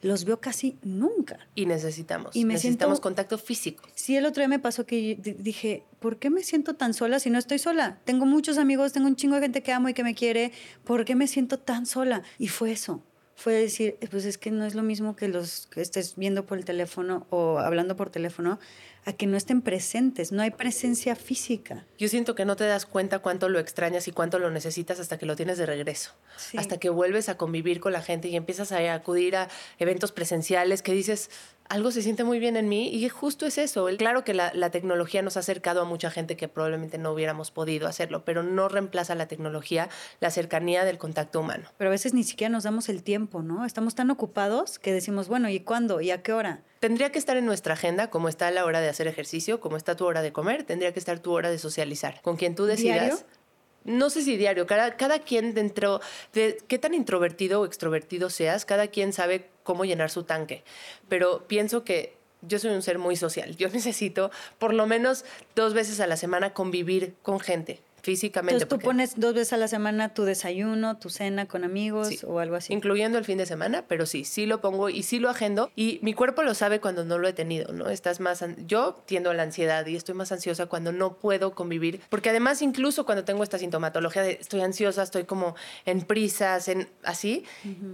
los 0.01 0.26
veo 0.26 0.39
casi 0.39 0.80
nunca. 0.82 1.38
Y 1.53 1.68
necesitamos. 1.68 2.36
Y 2.36 2.43
necesitamos 2.43 2.99
contacto 2.99 3.38
físico. 3.38 3.84
Sí, 3.93 4.18
el 4.18 4.26
otro 4.26 4.41
día 4.41 4.47
me 4.47 4.58
pasó 4.58 4.88
que 4.88 5.16
dije, 5.38 5.84
¿por 5.99 6.18
qué 6.18 6.32
me 6.32 6.41
siento 6.41 6.74
tan 6.74 6.95
sola 6.95 7.20
si 7.20 7.30
no 7.30 7.38
estoy 7.38 7.60
sola? 7.60 7.99
Tengo 8.03 8.26
muchos 8.26 8.58
amigos, 8.58 8.93
tengo 8.93 9.06
un 9.06 9.16
chingo 9.16 9.36
de 9.36 9.41
gente 9.41 9.62
que 9.62 9.72
amo 9.72 9.89
y 9.89 9.93
que 9.93 10.03
me 10.03 10.16
quiere. 10.16 10.51
¿Por 10.84 11.06
qué 11.06 11.14
me 11.14 11.28
siento 11.28 11.60
tan 11.60 11.86
sola? 11.86 12.24
Y 12.39 12.47
fue 12.47 12.72
eso. 12.72 13.03
Fue 13.36 13.54
decir, 13.54 13.98
pues 14.10 14.26
es 14.26 14.38
que 14.38 14.50
no 14.50 14.66
es 14.66 14.76
lo 14.76 14.82
mismo 14.82 15.16
que 15.16 15.28
los 15.28 15.68
que 15.68 15.82
estés 15.82 16.16
viendo 16.16 16.46
por 16.46 16.58
el 16.58 16.66
teléfono 16.66 17.28
o 17.30 17.60
hablando 17.60 17.96
por 17.96 18.10
teléfono 18.10 18.60
a 19.06 19.14
que 19.14 19.28
no 19.28 19.38
estén 19.38 19.62
presentes, 19.62 20.32
no 20.32 20.42
hay 20.42 20.50
presencia 20.50 21.16
física. 21.16 21.86
Yo 21.98 22.08
siento 22.08 22.34
que 22.34 22.44
no 22.44 22.56
te 22.56 22.64
das 22.64 22.88
cuenta 22.88 23.20
cuánto 23.20 23.50
lo 23.50 23.60
extrañas 23.60 24.08
y 24.08 24.12
cuánto 24.12 24.40
lo 24.40 24.50
necesitas 24.50 25.00
hasta 25.00 25.20
que 25.20 25.28
lo 25.28 25.36
tienes 25.36 25.60
de 25.60 25.68
regreso, 25.68 26.12
hasta 26.58 26.80
que 26.80 26.90
vuelves 26.90 27.30
a 27.30 27.38
convivir 27.38 27.80
con 27.80 27.94
la 27.94 28.02
gente 28.02 28.30
y 28.30 28.36
empiezas 28.36 28.72
a 28.72 28.94
acudir 28.94 29.36
a 29.36 29.48
eventos 29.78 30.12
presenciales 30.12 30.82
que 30.82 30.94
dices, 30.94 31.30
algo 31.70 31.91
se 31.91 32.01
siente 32.01 32.24
muy 32.24 32.39
bien 32.39 32.57
en 32.57 32.70
mí 32.70 32.89
y 32.89 33.07
justo 33.09 33.45
es 33.45 33.57
eso. 33.57 33.88
Claro 33.97 34.24
que 34.24 34.34
la, 34.34 34.70
tecnología 34.70 35.22
nos 35.22 35.38
ha 35.38 35.39
acercado 35.39 35.82
a 35.82 35.86
mucha 35.86 36.11
gente 36.11 36.36
que 36.36 36.47
probablemente 36.47 36.97
no 36.97 37.11
hubiéramos 37.11 37.51
podido 37.51 37.88
hacerlo, 37.88 38.26
pero 38.26 38.43
no 38.43 38.68
reemplaza 38.70 39.16
la 39.16 39.28
tecnología 39.28 39.89
la 40.20 40.32
cercanía 40.32 40.86
del 40.86 40.97
contacto 40.97 41.39
humano. 41.39 41.70
Pero 41.78 41.89
a 41.89 41.91
veces 41.91 42.13
ni 42.13 42.24
siquiera 42.24 42.49
nos 42.51 42.63
damos 42.63 42.89
el 42.89 43.03
tiempo, 43.03 43.41
¿no? 43.41 43.66
Estamos 43.66 43.95
tan 43.95 44.11
ocupados 44.11 44.80
que 44.80 44.93
decimos, 44.93 45.28
bueno, 45.28 45.49
¿y 45.49 45.59
cuándo? 45.59 46.01
¿Y 46.01 46.11
a 46.11 46.22
qué 46.22 46.34
hora? 46.34 46.61
Tendría 46.80 47.11
que 47.11 47.20
estar 47.20 47.38
en 47.38 47.45
nuestra 47.45 47.74
agenda, 47.74 48.09
como 48.09 48.30
está 48.30 48.51
la 48.51 48.66
hora 48.66 48.82
de 48.82 48.89
hacer 48.89 49.07
ejercicio, 49.07 49.59
como 49.59 49.78
está 49.78 49.95
tu 49.95 50.05
hora 50.05 50.22
de 50.22 50.32
comer, 50.32 50.63
tendría 50.63 50.93
que 50.93 50.99
estar 50.99 51.20
tu 51.20 51.32
hora 51.32 51.49
de 51.49 51.57
socializar. 51.57 52.22
Con 52.22 52.38
quien 52.38 52.55
tú 52.55 52.66
decidas 52.66 53.26
no 53.86 54.10
sé 54.10 54.24
si 54.24 54.36
diario, 54.36 54.68
cada, 54.68 54.98
cada 54.98 55.20
quien 55.20 55.54
dentro 55.54 56.02
de 56.34 56.58
qué 56.68 56.78
tan 56.78 56.94
introvertido 56.94 57.62
o 57.62 57.66
extrovertido 57.66 58.30
seas, 58.30 58.66
cada 58.66 58.88
quien 58.88 59.14
sabe 59.14 59.48
cómo 59.64 59.86
llenar 59.86 60.10
su 60.10 60.24
tanque. 60.24 60.64
Pero 61.08 61.48
pienso 61.48 61.84
que 61.84 62.18
yo 62.42 62.60
soy 62.60 62.72
un 62.72 62.82
ser 62.82 63.00
muy 63.00 63.16
social. 63.16 63.56
Yo 63.56 63.70
necesito 63.74 64.32
por 64.60 64.74
lo 64.74 64.88
menos 64.88 65.24
dos 65.56 65.74
veces 65.74 66.00
a 66.00 66.08
la 66.08 66.18
semana 66.18 66.54
convivir 66.54 67.14
con 67.22 67.40
gente 67.40 67.82
físicamente. 68.06 68.53
Entonces 68.53 68.70
tú 68.70 68.86
pones 68.86 69.20
dos 69.20 69.34
veces 69.34 69.53
a 69.53 69.58
la 69.58 69.68
semana 69.68 70.14
tu 70.14 70.26
desayuno, 70.26 70.97
tu 70.99 71.10
cena 71.10 71.47
con 71.47 71.64
amigos 71.64 72.24
o 72.24 72.38
algo 72.38 72.56
así. 72.56 72.72
Incluyendo 72.72 73.18
el 73.18 73.26
fin 73.26 73.39
de 73.39 73.47
semana, 73.47 73.86
pero 73.88 74.06
sí, 74.06 74.26
sí 74.26 74.45
lo 74.45 74.62
pongo 74.62 74.89
y 74.89 75.01
sí 75.01 75.18
lo 75.18 75.28
agendo. 75.28 75.72
Y 75.76 75.97
mi 76.03 76.14
cuerpo 76.14 76.43
lo 76.43 76.53
sabe 76.53 76.80
cuando 76.80 77.03
no 77.03 77.18
lo 77.18 77.28
he 77.28 77.34
tenido, 77.34 77.74
¿no? 77.74 77.89
Estás 77.89 78.20
más. 78.20 78.45
Yo 78.68 79.01
tiendo 79.08 79.32
a 79.32 79.34
la 79.34 79.41
ansiedad 79.41 79.84
y 79.88 79.95
estoy 79.95 80.14
más 80.14 80.32
ansiosa 80.32 80.68
cuando 80.68 80.91
no 80.91 81.18
puedo 81.18 81.56
convivir. 81.56 81.99
Porque 82.10 82.30
además, 82.30 82.62
incluso 82.62 83.08
cuando 83.08 83.26
tengo 83.26 83.43
esta 83.43 83.58
sintomatología 83.58 84.22
de 84.22 84.34
estoy 84.39 84.62
ansiosa, 84.62 85.01
estoy 85.01 85.24
como 85.24 85.56
en 85.86 86.03
prisas, 86.03 86.68
en 86.68 86.88
así, 87.03 87.43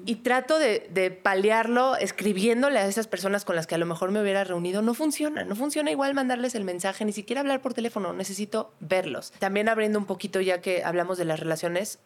y 0.05 0.15
trato 0.15 0.59
de, 0.59 0.89
de 0.93 1.11
paliarlo 1.11 1.95
escribiéndole 1.95 2.79
a 2.79 2.85
esas 2.85 3.07
personas 3.07 3.45
con 3.45 3.55
las 3.55 3.65
que 3.65 3.75
a 3.75 3.77
lo 3.77 3.85
mejor 3.85 4.11
me 4.11 4.21
hubiera 4.21 4.43
reunido, 4.43 4.81
no 4.81 4.93
funciona. 4.93 5.45
No 5.45 5.55
funciona 5.55 5.89
igual 5.89 6.13
mandarles 6.13 6.53
el 6.55 6.65
mensaje, 6.65 7.05
ni 7.05 7.13
siquiera 7.13 7.39
hablar 7.39 7.61
por 7.61 7.73
teléfono. 7.73 8.11
Necesito 8.11 8.73
verlos. 8.81 9.31
También 9.39 9.69
abriendo 9.69 10.00
un 10.01 10.07
poquito 10.07 10.41
ya 10.41 10.61
que 10.61 10.83
hablamos 10.83 11.17
de 11.17 11.25
las 11.25 11.39
relaciones, 11.39 11.99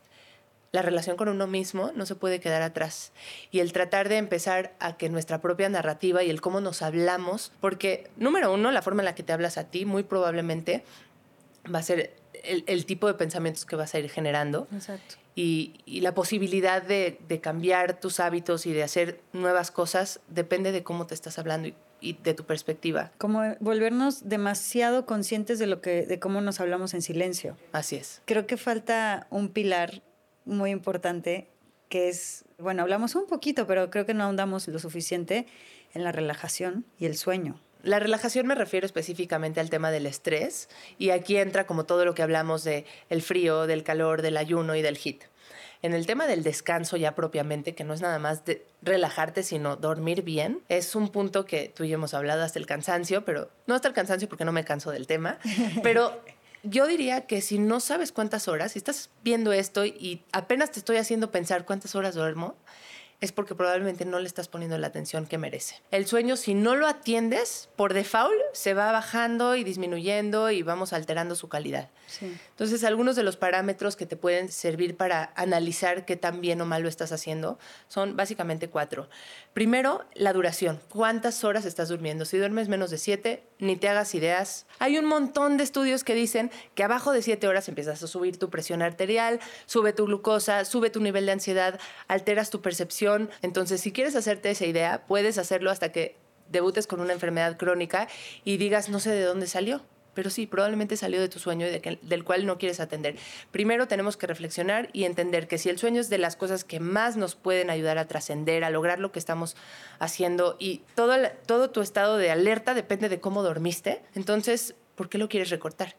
la 0.71 0.81
relación 0.81 1.15
con 1.15 1.29
uno 1.29 1.47
mismo 1.47 1.91
no 1.95 2.05
se 2.05 2.15
puede 2.15 2.39
quedar 2.39 2.61
atrás. 2.61 3.13
Y 3.49 3.59
el 3.59 3.71
tratar 3.71 4.09
de 4.09 4.17
empezar 4.17 4.75
a 4.79 4.97
que 4.97 5.09
nuestra 5.09 5.41
propia 5.41 5.69
narrativa 5.69 6.23
y 6.23 6.29
el 6.29 6.41
cómo 6.41 6.59
nos 6.59 6.81
hablamos, 6.81 7.51
porque 7.61 8.09
número 8.17 8.53
uno, 8.53 8.71
la 8.71 8.81
forma 8.81 9.01
en 9.01 9.05
la 9.05 9.15
que 9.15 9.23
te 9.23 9.33
hablas 9.33 9.57
a 9.57 9.65
ti 9.65 9.85
muy 9.85 10.03
probablemente 10.03 10.83
va 11.73 11.79
a 11.79 11.83
ser 11.83 12.13
el, 12.43 12.85
tipo 12.85 13.07
de 13.07 13.13
pensamientos 13.13 13.65
que 13.65 13.75
vas 13.75 13.95
a 13.95 13.99
ir 13.99 14.09
generando. 14.09 14.67
Exacto. 14.73 15.15
Y, 15.37 15.81
y, 15.85 15.99
la 15.99 16.13
posibilidad 16.13 16.81
de, 16.81 17.19
de, 17.27 17.41
cambiar 17.41 17.99
tus 17.99 18.21
hábitos 18.21 18.65
y 18.65 18.71
de 18.71 18.83
hacer 18.83 19.19
nuevas 19.33 19.69
cosas 19.69 20.21
depende 20.29 20.71
de 20.71 20.81
cómo 20.81 21.07
te 21.07 21.13
estás 21.13 21.37
hablando 21.37 21.67
y 21.67 21.75
y 22.05 22.13
de 22.13 22.33
tu 22.33 22.45
perspectiva. 22.45 23.11
Como 23.17 23.55
volvernos 23.59 24.29
demasiado 24.29 25.05
conscientes 25.05 25.59
de 25.59 25.67
lo 25.67 25.81
que, 25.81 26.05
de 26.05 26.19
cómo 26.19 26.39
nos 26.41 26.59
hablamos 26.59 26.93
en 26.93 27.01
silencio. 27.01 27.57
Así 27.71 27.95
es. 27.95 28.21
Creo 28.25 28.45
que 28.45 28.57
falta 28.57 29.27
un 29.29 29.49
pilar 29.49 30.03
muy 30.45 30.69
importante 30.69 31.47
que 31.89 32.09
es, 32.09 32.45
bueno, 32.57 32.83
hablamos 32.83 33.15
un 33.15 33.27
poquito, 33.27 33.67
pero 33.67 33.89
creo 33.89 34.05
que 34.05 34.13
no 34.13 34.23
ahondamos 34.23 34.67
lo 34.67 34.79
suficiente 34.79 35.47
en 35.93 36.03
la 36.03 36.11
relajación 36.11 36.85
y 36.99 37.05
el 37.05 37.15
sueño. 37.15 37.59
La 37.85 37.99
relajación 37.99 38.47
me 38.47 38.55
refiero 38.55 38.87
específicamente 38.87 39.59
al 39.59 39.69
tema 39.69 39.91
del 39.91 40.07
estrés 40.07 40.69
y 40.97 41.11
aquí 41.11 41.37
entra 41.37 41.67
como 41.67 41.85
todo 41.85 42.03
lo 42.03 42.15
que 42.15 42.23
hablamos 42.23 42.63
de 42.63 42.83
el 43.11 43.21
frío, 43.21 43.67
del 43.67 43.83
calor, 43.83 44.23
del 44.23 44.37
ayuno 44.37 44.75
y 44.75 44.81
del 44.81 44.97
hit. 44.97 45.25
En 45.83 45.93
el 45.93 46.07
tema 46.07 46.25
del 46.25 46.41
descanso 46.41 46.97
ya 46.97 47.13
propiamente, 47.13 47.75
que 47.75 47.83
no 47.83 47.93
es 47.93 48.01
nada 48.01 48.17
más 48.17 48.43
de 48.43 48.65
relajarte, 48.81 49.43
sino 49.43 49.75
dormir 49.75 50.23
bien, 50.23 50.63
es 50.67 50.95
un 50.95 51.09
punto 51.09 51.45
que 51.45 51.71
tú 51.75 51.83
y 51.83 51.89
yo 51.89 51.95
hemos 51.95 52.15
hablado 52.15 52.41
hasta 52.41 52.57
el 52.57 52.65
cansancio, 52.65 53.23
pero 53.23 53.51
no 53.67 53.75
hasta 53.75 53.87
el 53.87 53.93
cansancio 53.93 54.27
porque 54.27 54.45
no 54.45 54.51
me 54.51 54.65
canso 54.65 54.89
del 54.89 55.05
tema, 55.05 55.37
pero 55.83 56.19
yo 56.63 56.87
diría 56.87 57.27
que 57.27 57.39
si 57.41 57.59
no 57.59 57.79
sabes 57.79 58.11
cuántas 58.11 58.47
horas, 58.47 58.71
si 58.71 58.79
estás 58.79 59.11
viendo 59.23 59.53
esto 59.53 59.85
y 59.85 60.23
apenas 60.31 60.71
te 60.71 60.79
estoy 60.79 60.97
haciendo 60.97 61.29
pensar 61.29 61.65
cuántas 61.65 61.93
horas 61.93 62.15
duermo, 62.15 62.55
es 63.21 63.31
porque 63.31 63.55
probablemente 63.55 64.05
no 64.05 64.19
le 64.19 64.27
estás 64.27 64.47
poniendo 64.47 64.77
la 64.77 64.87
atención 64.87 65.25
que 65.25 65.37
merece. 65.37 65.81
El 65.91 66.05
sueño, 66.05 66.35
si 66.35 66.53
no 66.53 66.75
lo 66.75 66.87
atiendes, 66.87 67.69
por 67.75 67.93
default 67.93 68.35
se 68.53 68.73
va 68.73 68.91
bajando 68.91 69.55
y 69.55 69.63
disminuyendo 69.63 70.51
y 70.51 70.63
vamos 70.63 70.93
alterando 70.93 71.35
su 71.35 71.49
calidad. 71.49 71.89
Entonces, 72.21 72.83
algunos 72.83 73.15
de 73.15 73.23
los 73.23 73.35
parámetros 73.35 73.95
que 73.95 74.05
te 74.05 74.15
pueden 74.15 74.49
servir 74.49 74.95
para 74.95 75.33
analizar 75.35 76.05
qué 76.05 76.15
tan 76.15 76.39
bien 76.39 76.61
o 76.61 76.65
mal 76.65 76.83
lo 76.83 76.89
estás 76.89 77.11
haciendo 77.11 77.57
son 77.87 78.15
básicamente 78.15 78.69
cuatro. 78.69 79.09
Primero, 79.53 80.05
la 80.13 80.31
duración. 80.33 80.79
¿Cuántas 80.89 81.43
horas 81.43 81.65
estás 81.65 81.89
durmiendo? 81.89 82.25
Si 82.25 82.37
duermes 82.37 82.69
menos 82.69 82.91
de 82.91 82.97
siete, 82.97 83.43
ni 83.59 83.75
te 83.75 83.89
hagas 83.89 84.13
ideas. 84.15 84.65
Hay 84.79 84.97
un 84.97 85.05
montón 85.05 85.57
de 85.57 85.63
estudios 85.63 86.03
que 86.03 86.13
dicen 86.13 86.51
que 86.75 86.83
abajo 86.83 87.11
de 87.11 87.21
siete 87.21 87.47
horas 87.47 87.67
empiezas 87.69 88.01
a 88.03 88.07
subir 88.07 88.37
tu 88.37 88.49
presión 88.49 88.81
arterial, 88.81 89.39
sube 89.65 89.93
tu 89.93 90.05
glucosa, 90.05 90.63
sube 90.65 90.89
tu 90.89 91.01
nivel 91.01 91.25
de 91.25 91.31
ansiedad, 91.33 91.79
alteras 92.07 92.49
tu 92.49 92.61
percepción. 92.61 93.04
Entonces, 93.41 93.81
si 93.81 93.91
quieres 93.91 94.15
hacerte 94.15 94.51
esa 94.51 94.65
idea, 94.65 95.05
puedes 95.05 95.37
hacerlo 95.37 95.71
hasta 95.71 95.91
que 95.91 96.15
debutes 96.49 96.87
con 96.87 96.99
una 96.99 97.13
enfermedad 97.13 97.57
crónica 97.57 98.07
y 98.43 98.57
digas, 98.57 98.89
no 98.89 98.99
sé 98.99 99.11
de 99.11 99.23
dónde 99.23 99.47
salió 99.47 99.81
pero 100.15 100.31
sí, 100.31 100.47
probablemente 100.47 100.97
salió 100.97 101.21
de 101.21 101.29
tu 101.29 101.37
sueño 101.37 101.67
y 101.67 101.99
del 102.01 102.23
cual 102.23 102.47
no 102.47 102.57
quieres 102.57 102.79
atender. 102.79 103.17
Primero 103.51 103.87
tenemos 103.87 104.17
que 104.17 104.25
reflexionar 104.25 104.89
y 104.93 105.03
entender 105.03 105.47
que 105.47 105.59
si 105.59 105.69
el 105.69 105.77
sueño 105.77 106.01
es 106.01 106.09
de 106.09 106.17
las 106.17 106.35
cosas 106.35 106.63
que 106.63 106.79
más 106.79 107.17
nos 107.17 107.35
pueden 107.35 107.69
ayudar 107.69 107.99
a 107.99 108.07
trascender, 108.07 108.63
a 108.63 108.69
lograr 108.71 108.99
lo 108.99 109.11
que 109.11 109.19
estamos 109.19 109.55
haciendo 109.99 110.55
y 110.57 110.81
todo, 110.95 111.13
todo 111.45 111.69
tu 111.69 111.81
estado 111.81 112.17
de 112.17 112.31
alerta 112.31 112.73
depende 112.73 113.09
de 113.09 113.19
cómo 113.19 113.43
dormiste, 113.43 114.01
entonces, 114.15 114.73
¿por 114.95 115.09
qué 115.09 115.17
lo 115.17 115.29
quieres 115.29 115.49
recortar? 115.49 115.97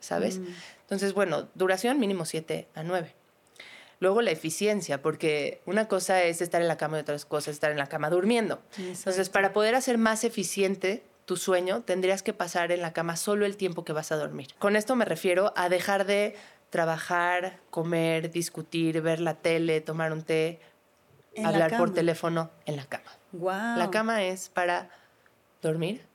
¿Sabes? 0.00 0.38
Mm. 0.38 0.46
Entonces, 0.80 1.12
bueno, 1.12 1.48
duración 1.54 2.00
mínimo 2.00 2.24
7 2.24 2.66
a 2.74 2.82
9. 2.82 3.14
Luego 4.00 4.22
la 4.22 4.30
eficiencia, 4.30 5.02
porque 5.02 5.60
una 5.66 5.86
cosa 5.86 6.22
es 6.24 6.40
estar 6.40 6.62
en 6.62 6.68
la 6.68 6.78
cama 6.78 6.96
y 6.96 7.00
otra 7.02 7.18
cosa 7.28 7.50
es 7.50 7.56
estar 7.56 7.70
en 7.70 7.76
la 7.76 7.86
cama 7.86 8.08
durmiendo. 8.08 8.62
Entonces, 8.78 9.28
para 9.28 9.52
poder 9.52 9.74
hacer 9.74 9.98
más 9.98 10.24
eficiente 10.24 11.04
tu 11.26 11.36
sueño, 11.36 11.82
tendrías 11.82 12.22
que 12.22 12.32
pasar 12.32 12.72
en 12.72 12.80
la 12.80 12.94
cama 12.94 13.16
solo 13.16 13.44
el 13.44 13.58
tiempo 13.58 13.84
que 13.84 13.92
vas 13.92 14.10
a 14.10 14.16
dormir. 14.16 14.48
Con 14.58 14.74
esto 14.74 14.96
me 14.96 15.04
refiero 15.04 15.52
a 15.54 15.68
dejar 15.68 16.06
de 16.06 16.34
trabajar, 16.70 17.60
comer, 17.68 18.30
discutir, 18.30 19.02
ver 19.02 19.20
la 19.20 19.34
tele, 19.34 19.82
tomar 19.82 20.12
un 20.12 20.22
té, 20.22 20.60
hablar 21.44 21.76
por 21.76 21.92
teléfono 21.92 22.50
en 22.64 22.76
la 22.76 22.86
cama. 22.86 23.10
Wow. 23.32 23.76
La 23.76 23.90
cama 23.90 24.24
es 24.24 24.48
para 24.48 24.88
dormir 25.60 26.06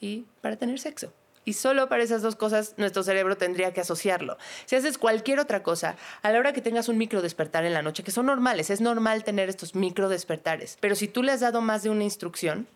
y 0.00 0.26
para 0.42 0.56
tener 0.56 0.78
sexo. 0.78 1.12
Y 1.44 1.54
solo 1.54 1.88
para 1.88 2.02
esas 2.02 2.22
dos 2.22 2.36
cosas 2.36 2.74
nuestro 2.76 3.02
cerebro 3.02 3.36
tendría 3.36 3.72
que 3.72 3.80
asociarlo. 3.80 4.38
Si 4.66 4.76
haces 4.76 4.98
cualquier 4.98 5.40
otra 5.40 5.62
cosa, 5.62 5.96
a 6.22 6.30
la 6.30 6.38
hora 6.38 6.52
que 6.52 6.60
tengas 6.60 6.88
un 6.88 6.98
micro 6.98 7.22
despertar 7.22 7.64
en 7.64 7.74
la 7.74 7.82
noche, 7.82 8.04
que 8.04 8.10
son 8.10 8.26
normales, 8.26 8.70
es 8.70 8.80
normal 8.80 9.24
tener 9.24 9.48
estos 9.48 9.74
micro 9.74 10.08
despertares, 10.08 10.78
pero 10.80 10.94
si 10.94 11.08
tú 11.08 11.22
le 11.22 11.32
has 11.32 11.40
dado 11.40 11.60
más 11.60 11.82
de 11.82 11.90
una 11.90 12.04
instrucción, 12.04 12.66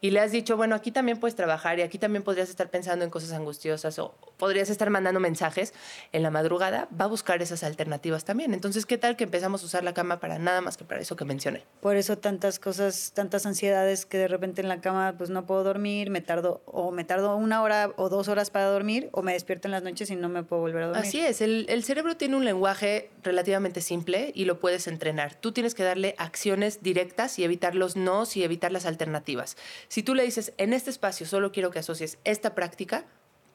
y 0.00 0.10
le 0.10 0.20
has 0.20 0.32
dicho, 0.32 0.56
bueno, 0.56 0.74
aquí 0.74 0.92
también 0.92 1.18
puedes 1.18 1.34
trabajar 1.34 1.78
y 1.78 1.82
aquí 1.82 1.98
también 1.98 2.22
podrías 2.22 2.48
estar 2.48 2.70
pensando 2.70 3.04
en 3.04 3.10
cosas 3.10 3.32
angustiosas 3.32 3.98
o 3.98 4.14
podrías 4.36 4.70
estar 4.70 4.90
mandando 4.90 5.20
mensajes 5.20 5.72
en 6.12 6.22
la 6.22 6.30
madrugada, 6.30 6.88
va 6.98 7.06
a 7.06 7.08
buscar 7.08 7.40
esas 7.42 7.62
alternativas 7.62 8.24
también. 8.24 8.54
Entonces, 8.54 8.86
¿qué 8.86 8.98
tal 8.98 9.16
que 9.16 9.24
empezamos 9.24 9.62
a 9.62 9.66
usar 9.66 9.84
la 9.84 9.94
cama 9.94 10.20
para 10.20 10.38
nada 10.38 10.60
más 10.60 10.76
que 10.76 10.84
para 10.84 11.00
eso 11.00 11.16
que 11.16 11.24
mencioné? 11.24 11.64
Por 11.80 11.96
eso 11.96 12.18
tantas 12.18 12.58
cosas, 12.58 13.12
tantas 13.14 13.46
ansiedades 13.46 14.06
que 14.06 14.18
de 14.18 14.28
repente 14.28 14.60
en 14.60 14.68
la 14.68 14.80
cama 14.80 15.14
pues 15.16 15.30
no 15.30 15.46
puedo 15.46 15.64
dormir, 15.64 16.10
me 16.10 16.20
tardo 16.20 16.62
o 16.66 16.90
me 16.92 17.04
tardo 17.04 17.36
una 17.36 17.62
hora 17.62 17.92
o 17.96 18.08
dos 18.08 18.28
horas 18.28 18.50
para 18.50 18.66
dormir 18.66 19.08
o 19.12 19.22
me 19.22 19.32
despierto 19.32 19.68
en 19.68 19.72
las 19.72 19.82
noches 19.82 20.10
y 20.10 20.16
no 20.16 20.28
me 20.28 20.42
puedo 20.42 20.62
volver 20.62 20.82
a 20.82 20.86
dormir. 20.88 21.06
Así 21.06 21.20
es, 21.20 21.40
el, 21.40 21.66
el 21.68 21.84
cerebro 21.84 22.16
tiene 22.16 22.36
un 22.36 22.44
lenguaje 22.44 23.10
relativamente 23.22 23.80
simple 23.80 24.32
y 24.34 24.44
lo 24.44 24.60
puedes 24.60 24.86
entrenar. 24.86 25.34
Tú 25.34 25.52
tienes 25.52 25.74
que 25.74 25.82
darle 25.82 26.14
acciones 26.18 26.82
directas 26.82 27.38
y 27.38 27.44
evitar 27.44 27.74
los 27.74 27.96
nos 27.96 28.36
y 28.36 28.44
evitar 28.44 28.72
las 28.72 28.86
alternativas. 28.86 29.56
Si 29.88 30.02
tú 30.02 30.14
le 30.14 30.24
dices, 30.24 30.52
en 30.58 30.72
este 30.72 30.90
espacio 30.90 31.26
solo 31.26 31.52
quiero 31.52 31.70
que 31.70 31.78
asocies 31.78 32.18
esta 32.24 32.54
práctica, 32.54 33.04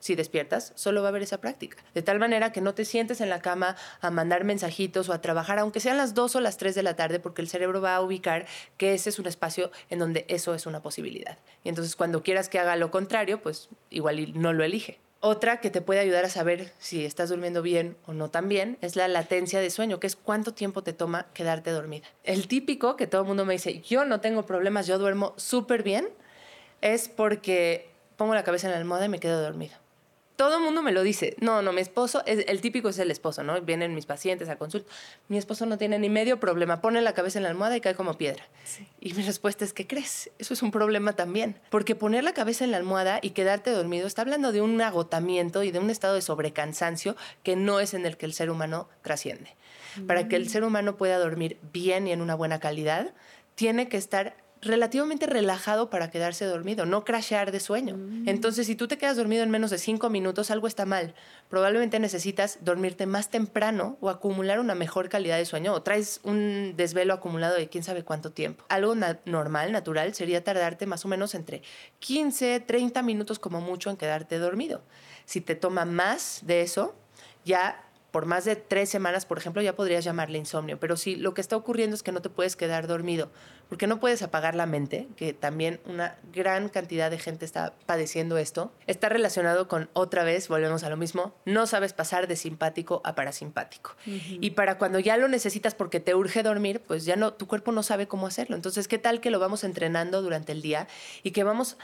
si 0.02 0.16
despiertas, 0.16 0.74
solo 0.76 1.02
va 1.02 1.08
a 1.08 1.12
haber 1.12 1.22
esa 1.22 1.40
práctica. 1.40 1.78
De 1.94 2.02
tal 2.02 2.20
manera 2.20 2.52
que 2.52 2.60
no 2.60 2.74
te 2.74 2.86
sientes 2.86 3.22
en 3.22 3.30
la 3.30 3.40
cama 3.40 3.78
a 4.02 4.10
mandar 4.10 4.44
mensajitos 4.44 5.08
o 5.10 5.14
a 5.14 5.22
trabajar, 5.22 5.60
aunque 5.60 5.80
sean 5.80 5.98
las 5.98 6.14
2 6.16 6.36
o 6.36 6.42
las 6.42 6.58
3 6.58 6.74
de 6.76 6.84
la 6.84 6.96
tarde, 6.96 7.20
porque 7.20 7.42
el 7.42 7.48
cerebro 7.48 7.82
va 7.82 7.96
a 7.96 8.02
ubicar 8.02 8.48
que 8.78 8.94
ese 8.94 9.10
es 9.10 9.20
un 9.20 9.28
espacio 9.28 9.72
en 9.90 10.00
donde 10.00 10.26
eso 10.28 10.56
es 10.56 10.66
una 10.66 10.82
posibilidad. 10.82 11.38
Y 11.64 11.70
entonces 11.70 11.96
cuando 11.96 12.24
quieras 12.24 12.50
que 12.50 12.60
haga 12.60 12.76
lo 12.76 12.90
contrario, 12.90 13.42
pues 13.42 13.70
igual 13.92 14.34
no 14.34 14.54
lo 14.54 14.64
elige. 14.64 15.00
Otra 15.24 15.62
que 15.62 15.70
te 15.70 15.82
puede 15.82 16.00
ayudar 16.00 16.26
a 16.26 16.30
saber 16.30 16.74
si 16.80 17.06
estás 17.06 17.30
durmiendo 17.30 17.62
bien 17.62 17.96
o 18.08 18.14
no 18.14 18.32
tan 18.32 18.50
bien 18.50 18.80
es 18.82 18.96
la 18.96 19.08
latencia 19.08 19.60
de 19.60 19.70
sueño, 19.70 20.00
que 20.00 20.08
es 20.08 20.16
cuánto 20.16 20.56
tiempo 20.56 20.82
te 20.82 20.94
toma 20.94 21.28
quedarte 21.36 21.70
dormida. 21.70 22.08
El 22.24 22.48
típico 22.48 22.96
que 22.96 23.06
todo 23.06 23.22
el 23.22 23.28
mundo 23.28 23.46
me 23.46 23.54
dice, 23.54 23.82
yo 23.82 24.04
no 24.04 24.20
tengo 24.20 24.48
problemas, 24.48 24.88
yo 24.88 24.98
duermo 24.98 25.36
súper 25.38 25.84
bien, 25.84 26.10
es 26.82 27.10
porque 27.10 27.90
pongo 28.18 28.36
la 28.36 28.44
cabeza 28.44 28.68
en 28.68 28.74
la 28.74 28.80
almohada 28.80 29.06
y 29.06 29.10
me 29.10 29.20
quedo 29.20 29.42
dormido. 29.42 29.74
Todo 30.36 30.58
el 30.58 30.64
mundo 30.64 30.82
me 30.82 30.92
lo 30.92 31.04
dice. 31.04 31.36
No, 31.40 31.62
no, 31.62 31.72
mi 31.72 31.82
esposo, 31.82 32.24
es, 32.26 32.46
el 32.48 32.62
típico 32.62 32.90
es 32.90 32.98
el 32.98 33.12
esposo, 33.12 33.44
¿no? 33.44 33.62
Vienen 33.62 33.94
mis 33.94 34.08
pacientes 34.08 34.50
a 34.50 34.56
consulta. 34.56 34.92
Mi 35.28 35.38
esposo 35.38 35.68
no 35.68 35.78
tiene 35.78 36.00
ni 36.00 36.10
medio 36.10 36.40
problema. 36.40 36.82
Pone 36.82 37.00
la 37.02 37.14
cabeza 37.14 37.38
en 37.38 37.44
la 37.44 37.50
almohada 37.50 37.78
y 37.78 37.82
cae 37.82 37.94
como 37.94 38.18
piedra. 38.18 38.44
Y 39.00 39.14
mi 39.14 39.22
respuesta 39.22 39.64
es, 39.66 39.72
¿qué 39.72 39.86
crees? 39.86 40.32
Eso 40.40 40.56
es 40.56 40.64
un 40.64 40.72
problema 40.72 41.14
también. 41.14 41.60
Porque 41.70 41.94
poner 41.94 42.24
la 42.24 42.34
cabeza 42.34 42.64
en 42.64 42.72
la 42.72 42.78
almohada 42.78 43.20
y 43.22 43.32
quedarte 43.32 43.70
dormido 43.70 44.08
está 44.08 44.24
hablando 44.24 44.52
de 44.52 44.62
un 44.62 44.82
agotamiento 44.82 45.62
y 45.62 45.70
de 45.70 45.78
un 45.78 45.92
estado 45.92 46.16
de 46.16 46.24
sobrecansancio 46.24 47.16
que 47.44 47.56
no 47.56 47.80
es 47.80 47.94
en 47.94 48.08
el 48.08 48.18
que 48.18 48.26
el 48.26 48.34
ser 48.34 48.50
humano 48.50 48.90
trasciende. 49.04 49.56
Para 50.08 50.28
que 50.28 50.38
el 50.38 50.46
mm. 50.46 50.50
ser 50.50 50.64
humano 50.64 50.98
pueda 50.98 51.20
dormir 51.20 51.60
bien 51.72 52.08
y 52.08 52.14
en 52.14 52.22
una 52.22 52.34
buena 52.34 52.60
calidad, 52.60 53.14
tiene 53.54 53.90
que 53.90 53.98
estar 53.98 54.36
relativamente 54.62 55.26
relajado 55.26 55.90
para 55.90 56.12
quedarse 56.12 56.46
dormido, 56.46 56.86
no 56.86 57.04
crashear 57.04 57.52
de 57.52 57.60
sueño. 57.60 57.98
Mm. 57.98 58.30
Entonces, 58.30 58.68
si 58.68 58.76
tú 58.76 58.88
te 58.88 58.98
quedas 58.98 59.18
dormido 59.18 59.44
en 59.44 59.50
menos 59.50 59.72
de 59.72 59.80
cinco 59.80 60.10
minutos, 60.10 60.52
algo 60.52 60.68
está 60.68 60.86
mal. 60.86 61.16
Probablemente 61.50 62.00
necesitas 62.00 62.60
dormirte 62.62 63.08
más 63.08 63.30
temprano 63.30 63.98
o 64.02 64.10
acumular 64.10 64.60
una 64.60 64.76
mejor 64.76 65.10
calidad 65.10 65.38
de 65.38 65.46
sueño 65.46 65.74
o 65.74 65.82
traes 65.82 66.20
un 66.24 66.76
desvelo 66.78 67.14
acumulado 67.14 67.56
de 67.56 67.70
quién 67.70 67.84
sabe 67.84 68.04
cuánto 68.04 68.32
tiempo. 68.32 68.64
Algo 68.70 68.96
normal, 69.26 69.72
natural, 69.72 70.14
sería 70.14 70.44
tardarte 70.44 70.86
más 70.86 71.06
o 71.06 71.08
menos 71.08 71.34
entre 71.34 71.64
15, 72.00 72.60
30 72.60 73.02
minutos 73.02 73.40
como 73.40 73.62
mucho 73.62 73.90
en 73.90 73.98
quedarte 73.98 74.38
dormido. 74.38 74.84
Si 75.26 75.42
te 75.42 75.56
toma 75.56 75.86
más 75.86 76.42
de 76.44 76.62
eso, 76.62 76.96
ya 77.46 77.88
por 78.12 78.26
más 78.26 78.44
de 78.44 78.58
tres 78.58 78.90
semanas, 78.90 79.26
por 79.26 79.38
ejemplo, 79.38 79.62
ya 79.62 79.76
podrías 79.76 80.04
llamarle 80.04 80.38
insomnio. 80.38 80.80
Pero 80.80 80.98
si 80.98 81.16
lo 81.16 81.34
que 81.34 81.42
está 81.42 81.56
ocurriendo 81.56 81.96
es 81.96 82.04
que 82.04 82.12
no 82.12 82.22
te 82.22 82.30
puedes 82.30 82.56
quedar 82.56 82.86
dormido, 82.88 83.32
porque 83.72 83.88
no 83.88 84.02
puedes 84.02 84.22
apagar 84.22 84.54
la 84.54 84.66
mente, 84.66 85.08
que 85.16 85.32
también 85.32 85.80
una 85.86 86.18
gran 86.34 86.68
cantidad 86.68 87.10
de 87.10 87.18
gente 87.18 87.46
está 87.46 87.74
padeciendo 87.86 88.38
esto, 88.38 88.74
está 88.86 89.08
relacionado 89.08 89.70
con 89.70 89.90
otra 89.94 90.26
vez, 90.26 90.50
volvemos 90.50 90.84
a 90.84 90.90
lo 90.90 90.98
mismo, 90.98 91.34
no 91.46 91.66
sabes 91.68 91.94
pasar 91.94 92.28
de 92.28 92.36
simpático 92.36 93.00
a 93.06 93.16
parasimpático. 93.16 93.96
Y 94.06 94.50
para 94.50 94.78
cuando 94.78 95.00
ya 95.00 95.16
lo 95.16 95.30
necesitas 95.30 95.74
porque 95.74 96.02
te 96.02 96.14
urge 96.16 96.44
dormir, 96.44 96.82
pues 96.86 97.06
ya 97.06 97.16
no, 97.16 97.32
tu 97.32 97.48
cuerpo 97.48 97.72
no 97.72 97.82
sabe 97.82 98.10
cómo 98.10 98.28
hacerlo. 98.28 98.58
Entonces, 98.58 98.90
¿qué 98.90 98.98
tal 98.98 99.22
que 99.22 99.32
lo 99.32 99.40
vamos 99.40 99.64
entrenando 99.64 100.22
durante 100.22 100.52
el 100.52 100.62
día 100.62 100.90
y 101.24 101.32
que 101.32 101.46
vamos 101.46 101.78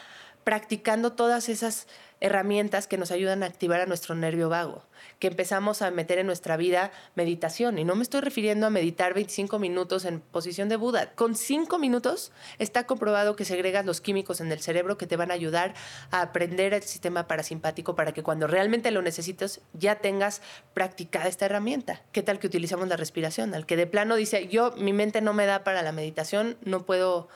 practicando 0.43 1.13
todas 1.13 1.47
esas 1.47 1.87
herramientas 2.19 2.87
que 2.87 2.97
nos 2.97 3.11
ayudan 3.11 3.43
a 3.43 3.45
activar 3.45 3.81
a 3.81 3.85
nuestro 3.85 4.15
nervio 4.15 4.49
vago, 4.49 4.83
que 5.19 5.27
empezamos 5.27 5.81
a 5.81 5.91
meter 5.91 6.17
en 6.17 6.27
nuestra 6.27 6.57
vida 6.57 6.91
meditación. 7.15 7.77
Y 7.77 7.83
no 7.83 7.95
me 7.95 8.03
estoy 8.03 8.21
refiriendo 8.21 8.65
a 8.65 8.69
meditar 8.69 9.13
25 9.13 9.59
minutos 9.59 10.05
en 10.05 10.19
posición 10.19 10.69
de 10.69 10.75
Buda. 10.75 11.11
Con 11.13 11.35
5 11.35 11.77
minutos 11.77 12.31
está 12.59 12.85
comprobado 12.85 13.35
que 13.35 13.45
segregas 13.45 13.85
los 13.85 14.01
químicos 14.01 14.41
en 14.41 14.51
el 14.51 14.59
cerebro 14.59 14.97
que 14.97 15.07
te 15.07 15.15
van 15.15 15.31
a 15.31 15.35
ayudar 15.35 15.73
a 16.11 16.21
aprender 16.21 16.73
el 16.73 16.83
sistema 16.83 17.27
parasimpático 17.27 17.95
para 17.95 18.13
que 18.13 18.23
cuando 18.23 18.47
realmente 18.47 18.91
lo 18.91 19.01
necesites 19.01 19.61
ya 19.73 19.95
tengas 19.95 20.41
practicada 20.73 21.27
esta 21.27 21.45
herramienta. 21.45 22.01
¿Qué 22.11 22.23
tal 22.23 22.39
que 22.39 22.47
utilizamos 22.47 22.87
la 22.87 22.97
respiración? 22.97 23.53
Al 23.53 23.65
que 23.65 23.77
de 23.77 23.87
plano 23.87 24.15
dice, 24.15 24.47
yo 24.47 24.73
mi 24.77 24.93
mente 24.93 25.21
no 25.21 25.33
me 25.33 25.45
da 25.45 25.63
para 25.63 25.81
la 25.83 25.91
meditación, 25.91 26.57
no 26.63 26.85
puedo 26.85 27.27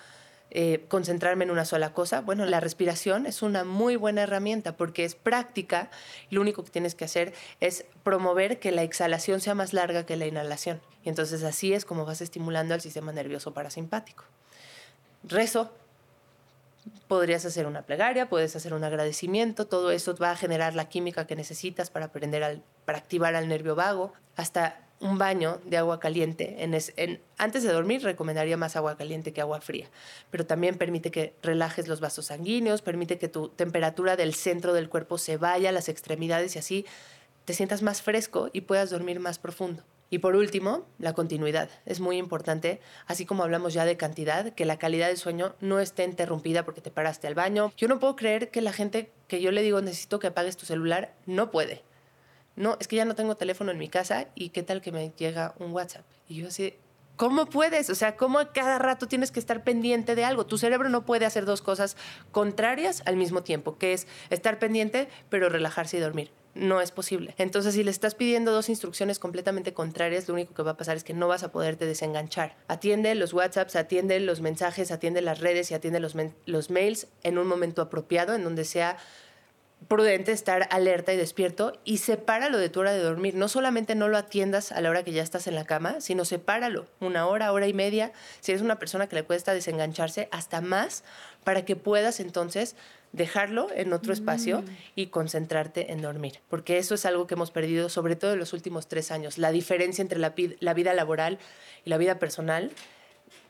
eh, 0.54 0.84
concentrarme 0.90 1.46
en 1.46 1.52
una 1.52 1.64
sola 1.64 1.94
cosa. 1.94 2.20
Bueno, 2.20 2.46
la 2.46 2.60
respiración 2.60 3.26
es 3.26 3.42
una 3.42 3.64
muy 3.64 3.96
buena 3.96 4.24
herramienta 4.24 4.76
porque 4.76 5.06
es 5.06 5.16
práctica. 5.16 5.90
Lo 6.30 6.42
único 6.42 6.66
que 6.66 6.72
tienes 6.72 6.94
que 6.94 7.06
hacer 7.06 7.34
es 7.62 7.86
promover 8.04 8.60
que 8.60 8.74
la 8.74 8.84
exhalación 8.84 9.40
sea 9.40 9.56
más 9.56 9.72
larga 9.72 10.06
que 10.06 10.18
la 10.18 10.28
inhalación. 10.28 10.82
Y 11.06 11.10
entonces 11.10 11.44
así 11.44 11.74
es 11.74 11.86
como 11.86 12.06
vas 12.06 12.20
estimulando 12.20 12.74
al 12.74 12.82
sistema 12.82 13.14
nervioso 13.14 13.54
parasimpático. 13.54 14.26
Rezo. 15.24 15.72
Podrías 17.08 17.46
hacer 17.46 17.68
una 17.68 17.84
plegaria, 17.84 18.28
puedes 18.28 18.56
hacer 18.56 18.74
un 18.74 18.84
agradecimiento, 18.84 19.68
todo 19.68 19.92
eso 19.92 20.16
va 20.18 20.32
a 20.32 20.36
generar 20.36 20.74
la 20.74 20.90
química 20.90 21.28
que 21.28 21.36
necesitas 21.36 21.92
para 21.92 22.08
aprender 22.08 22.62
para 22.86 22.98
activar 22.98 23.36
al 23.36 23.48
nervio 23.48 23.76
vago. 23.76 24.14
Hasta 24.36 24.80
un 25.02 25.18
baño 25.18 25.60
de 25.66 25.78
agua 25.78 26.00
caliente. 26.00 26.64
En, 26.64 27.22
antes 27.38 27.64
de 27.64 27.74
dormir 27.74 28.04
recomendaría 28.04 28.56
más 28.56 28.76
agua 28.76 28.96
caliente 28.96 29.34
que 29.34 29.42
agua 29.42 29.60
fría, 29.60 29.90
pero 30.30 30.46
también 30.46 30.78
permite 30.78 31.12
que 31.12 31.36
relajes 31.42 31.88
los 31.88 32.00
vasos 32.00 32.28
sanguíneos, 32.28 32.82
permite 32.82 33.18
que 33.18 33.28
tu 33.28 33.50
temperatura 33.50 34.16
del 34.16 34.34
centro 34.34 34.74
del 34.74 34.90
cuerpo 34.90 35.18
se 35.18 35.38
vaya 35.38 35.70
a 35.70 35.74
las 35.74 35.90
extremidades 35.90 36.56
y 36.56 36.60
así 36.60 36.86
te 37.46 37.54
sientas 37.54 37.82
más 37.82 38.02
fresco 38.02 38.50
y 38.54 38.62
puedas 38.62 38.92
dormir 38.92 39.20
más 39.20 39.40
profundo. 39.40 39.84
Y 40.12 40.20
por 40.20 40.36
último, 40.36 40.86
la 41.00 41.14
continuidad. 41.14 41.70
Es 41.86 42.02
muy 42.02 42.18
importante, 42.18 42.82
así 43.08 43.26
como 43.26 43.44
hablamos 43.44 43.74
ya 43.74 43.86
de 43.86 43.96
cantidad, 43.96 44.54
que 44.54 44.66
la 44.66 44.78
calidad 44.78 45.08
del 45.08 45.18
sueño 45.18 45.56
no 45.62 45.80
esté 45.80 46.04
interrumpida 46.04 46.66
porque 46.66 46.82
te 46.82 46.92
paraste 46.92 47.28
al 47.28 47.34
baño. 47.34 47.72
Yo 47.78 47.88
no 47.88 47.98
puedo 47.98 48.18
creer 48.18 48.52
que 48.52 48.60
la 48.60 48.74
gente 48.74 49.10
que 49.30 49.42
yo 49.42 49.52
le 49.52 49.62
digo 49.62 49.82
necesito 49.82 50.20
que 50.20 50.28
apagues 50.28 50.58
tu 50.58 50.66
celular 50.66 51.16
no 51.26 51.50
puede 51.50 51.82
no, 52.62 52.78
es 52.80 52.88
que 52.88 52.96
ya 52.96 53.06
no 53.06 53.16
tengo 53.16 53.36
teléfono 53.36 53.72
en 53.72 53.80
mi 53.80 53.90
casa 53.90 54.28
y 54.36 54.50
qué 54.50 54.62
tal 54.62 54.82
que 54.82 54.92
me 54.92 55.12
llega 55.18 55.56
un 55.58 55.72
WhatsApp. 55.72 56.06
Y 56.28 56.36
yo 56.36 56.48
así, 56.48 56.76
¿cómo 57.16 57.48
puedes? 57.48 57.90
O 57.90 57.96
sea, 57.96 58.16
¿cómo 58.16 58.40
cada 58.54 58.78
rato 58.78 59.08
tienes 59.08 59.32
que 59.32 59.40
estar 59.40 59.64
pendiente 59.64 60.14
de 60.14 60.26
algo? 60.26 60.46
Tu 60.46 60.60
cerebro 60.60 60.88
no 60.88 61.04
puede 61.04 61.26
hacer 61.26 61.46
dos 61.46 61.64
cosas 61.64 61.98
contrarias 62.32 63.02
al 63.08 63.16
mismo 63.16 63.42
tiempo, 63.42 63.80
que 63.80 63.94
es 63.94 64.06
estar 64.30 64.60
pendiente 64.60 65.10
pero 65.30 65.50
relajarse 65.50 65.98
y 65.98 66.02
dormir. 66.02 66.32
No 66.54 66.82
es 66.82 66.92
posible. 66.92 67.34
Entonces, 67.40 67.74
si 67.74 67.84
le 67.84 67.90
estás 67.90 68.14
pidiendo 68.14 68.52
dos 68.52 68.70
instrucciones 68.70 69.18
completamente 69.18 69.74
contrarias, 69.74 70.28
lo 70.28 70.36
único 70.36 70.54
que 70.54 70.62
va 70.62 70.72
a 70.72 70.78
pasar 70.78 70.98
es 70.98 71.04
que 71.04 71.14
no 71.16 71.28
vas 71.28 71.42
a 71.42 71.52
poderte 71.52 71.88
desenganchar. 71.88 72.58
Atiende 72.68 73.16
los 73.16 73.34
WhatsApps, 73.34 73.76
atiende 73.76 74.20
los 74.20 74.42
mensajes, 74.42 74.92
atiende 74.92 75.22
las 75.22 75.40
redes 75.40 75.72
y 75.72 75.74
atiende 75.74 76.00
los, 76.00 76.16
los 76.46 76.70
mails 76.70 77.08
en 77.24 77.40
un 77.40 77.48
momento 77.48 77.82
apropiado, 77.82 78.36
en 78.36 78.44
donde 78.44 78.66
sea 78.66 78.98
prudente 79.88 80.32
estar 80.32 80.68
alerta 80.72 81.14
y 81.14 81.18
despierto 81.18 81.74
y 81.84 81.98
sepáralo 81.98 82.58
de 82.58 82.70
tu 82.70 82.80
hora 82.80 82.94
de 82.94 83.00
dormir. 83.00 83.36
No 83.36 83.48
solamente 83.48 83.96
no 83.96 84.08
lo 84.08 84.18
atiendas 84.18 84.72
a 84.72 84.82
la 84.82 84.90
hora 84.90 85.04
que 85.04 85.12
ya 85.12 85.24
estás 85.24 85.48
en 85.48 85.56
la 85.56 85.66
cama, 85.66 86.02
sino 86.02 86.26
sepáralo 86.26 86.88
una 87.00 87.28
hora, 87.28 87.52
hora 87.52 87.68
y 87.68 87.74
media. 87.74 88.12
Si 88.40 88.52
eres 88.52 88.62
una 88.62 88.80
persona 88.80 89.08
que 89.08 89.16
le 89.16 89.24
cuesta 89.24 89.54
desengancharse, 89.54 90.30
hasta 90.32 90.62
más, 90.62 91.04
para 91.44 91.66
que 91.66 91.76
puedas 91.76 92.20
entonces 92.20 92.76
dejarlo 93.12 93.68
en 93.74 93.92
otro 93.92 94.14
espacio 94.14 94.62
mm. 94.62 94.66
y 94.96 95.08
concentrarte 95.08 95.92
en 95.92 96.02
dormir. 96.02 96.40
Porque 96.50 96.78
eso 96.78 96.96
es 96.96 97.06
algo 97.06 97.28
que 97.28 97.34
hemos 97.34 97.52
perdido, 97.52 97.90
sobre 97.90 98.16
todo 98.16 98.34
en 98.34 98.40
los 98.40 98.54
últimos 98.54 98.88
tres 98.88 99.12
años. 99.12 99.38
La 99.38 99.52
diferencia 99.52 100.02
entre 100.02 100.20
la, 100.20 100.34
la 100.60 100.74
vida 100.74 100.94
laboral 100.94 101.40
y 101.84 101.90
la 101.90 101.98
vida 101.98 102.20
personal 102.20 102.72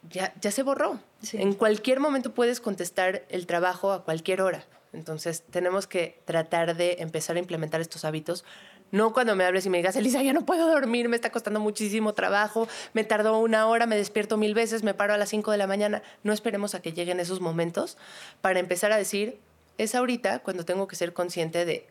ya, 0.10 0.34
ya 0.42 0.52
se 0.52 0.64
borró. 0.64 1.00
En 1.34 1.54
cualquier 1.54 2.00
momento 2.00 2.34
puedes 2.34 2.60
contestar 2.60 3.24
el 3.30 3.46
trabajo 3.46 3.92
a 3.92 4.04
cualquier 4.04 4.42
hora. 4.42 4.66
Entonces 4.94 5.44
tenemos 5.50 5.88
que 5.88 6.22
tratar 6.26 6.76
de 6.76 6.98
empezar 7.00 7.36
a 7.36 7.40
implementar 7.40 7.82
estos 7.82 8.06
hábitos. 8.06 8.44
No 8.92 9.14
cuando 9.14 9.36
me 9.36 9.46
hables 9.46 9.66
y 9.66 9.70
me 9.70 9.78
digas, 9.78 9.96
Elisa, 9.96 10.22
ya 10.22 10.34
no 10.34 10.46
puedo 10.46 10.70
dormir, 10.70 11.08
me 11.08 11.16
está 11.16 11.30
costando 11.30 11.62
muchísimo 11.62 12.14
trabajo, 12.14 12.68
me 12.94 13.06
tardó 13.06 13.40
una 13.40 13.68
hora, 13.68 13.86
me 13.86 13.96
despierto 13.96 14.36
mil 14.36 14.54
veces, 14.54 14.84
me 14.84 14.94
paro 14.94 15.14
a 15.14 15.18
las 15.18 15.30
5 15.30 15.52
de 15.52 15.58
la 15.58 15.68
mañana. 15.68 16.04
No 16.24 16.34
esperemos 16.34 16.76
a 16.76 16.82
que 16.82 16.92
lleguen 16.92 17.22
esos 17.22 17.40
momentos 17.40 17.98
para 18.42 18.60
empezar 18.60 18.92
a 18.92 18.98
decir, 18.98 19.40
es 19.78 19.96
ahorita 19.96 20.40
cuando 20.40 20.66
tengo 20.66 20.88
que 20.88 20.98
ser 20.98 21.14
consciente 21.14 21.64
de, 21.64 21.88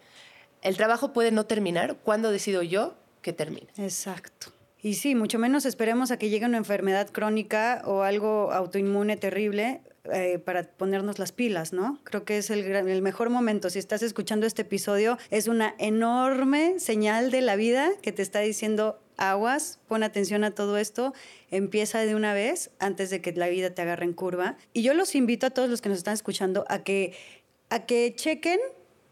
el 0.62 0.76
trabajo 0.76 1.14
puede 1.14 1.30
no 1.30 1.46
terminar, 1.46 1.96
cuando 2.04 2.30
decido 2.30 2.62
yo 2.62 2.94
que 3.22 3.32
termine. 3.32 3.68
Exacto. 3.78 4.48
Y 4.82 4.94
sí, 4.94 5.14
mucho 5.14 5.38
menos 5.38 5.66
esperemos 5.66 6.10
a 6.10 6.18
que 6.18 6.28
llegue 6.28 6.46
una 6.46 6.56
enfermedad 6.58 7.10
crónica 7.10 7.82
o 7.84 8.02
algo 8.02 8.52
autoinmune 8.52 9.16
terrible 9.16 9.82
eh, 10.12 10.38
para 10.38 10.64
ponernos 10.64 11.18
las 11.18 11.32
pilas, 11.32 11.72
¿no? 11.72 11.98
Creo 12.04 12.24
que 12.24 12.38
es 12.38 12.50
el, 12.50 12.64
el 12.64 13.02
mejor 13.02 13.30
momento. 13.30 13.70
Si 13.70 13.78
estás 13.78 14.02
escuchando 14.02 14.46
este 14.46 14.62
episodio, 14.62 15.18
es 15.30 15.48
una 15.48 15.74
enorme 15.78 16.78
señal 16.78 17.30
de 17.30 17.40
la 17.40 17.56
vida 17.56 17.90
que 18.02 18.12
te 18.12 18.22
está 18.22 18.40
diciendo 18.40 18.98
aguas, 19.16 19.78
pon 19.86 20.02
atención 20.02 20.44
a 20.44 20.52
todo 20.52 20.78
esto, 20.78 21.12
empieza 21.50 22.00
de 22.00 22.14
una 22.14 22.32
vez 22.32 22.70
antes 22.78 23.10
de 23.10 23.20
que 23.20 23.32
la 23.32 23.48
vida 23.48 23.70
te 23.70 23.82
agarre 23.82 24.06
en 24.06 24.14
curva. 24.14 24.56
Y 24.72 24.82
yo 24.82 24.94
los 24.94 25.14
invito 25.14 25.46
a 25.46 25.50
todos 25.50 25.68
los 25.68 25.80
que 25.80 25.90
nos 25.90 25.98
están 25.98 26.14
escuchando 26.14 26.64
a 26.68 26.82
que, 26.82 27.14
a 27.68 27.86
que 27.86 28.14
chequen 28.16 28.58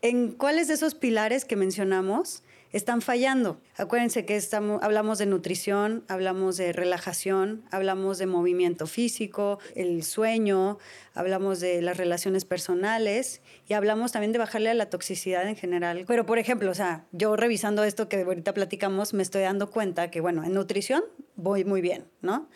en 0.03 0.33
cuáles 0.33 0.69
de 0.69 0.75
esos 0.75 0.95
pilares 0.95 1.45
que 1.45 1.57
mencionamos 1.57 2.43
están 2.73 3.01
fallando. 3.01 3.61
Acuérdense 3.77 4.25
que 4.25 4.37
estamos, 4.37 4.83
hablamos 4.83 5.19
de 5.19 5.27
nutrición, 5.27 6.05
hablamos 6.09 6.57
de 6.57 6.73
relajación, 6.73 7.63
hablamos 7.71 8.19
de 8.19 8.27
movimiento 8.27 8.87
físico, 8.87 9.59
el 9.75 10.03
sueño, 10.03 10.79
hablamos 11.15 11.61
de 11.61 11.83
las 11.83 11.97
relaciones 11.97 12.45
personales 12.45 13.41
y 13.67 13.75
hablamos 13.75 14.13
también 14.13 14.33
de 14.33 14.39
bajarle 14.39 14.71
a 14.71 14.75
la 14.75 14.91
toxicidad 14.91 15.49
en 15.49 15.57
general. 15.57 16.05
Pero, 16.07 16.27
por 16.27 16.39
ejemplo, 16.39 16.71
o 16.71 16.75
sea, 16.75 17.07
yo 17.13 17.37
revisando 17.37 17.85
esto 17.85 18.09
que 18.09 18.23
ahorita 18.23 18.55
platicamos, 18.55 19.15
me 19.15 19.23
estoy 19.23 19.43
dando 19.43 19.71
cuenta 19.71 20.11
que, 20.11 20.21
bueno, 20.21 20.45
en 20.45 20.55
nutrición 20.55 21.03
voy 21.37 21.65
muy 21.65 21.81
bien, 21.81 22.05
¿no? 22.21 22.49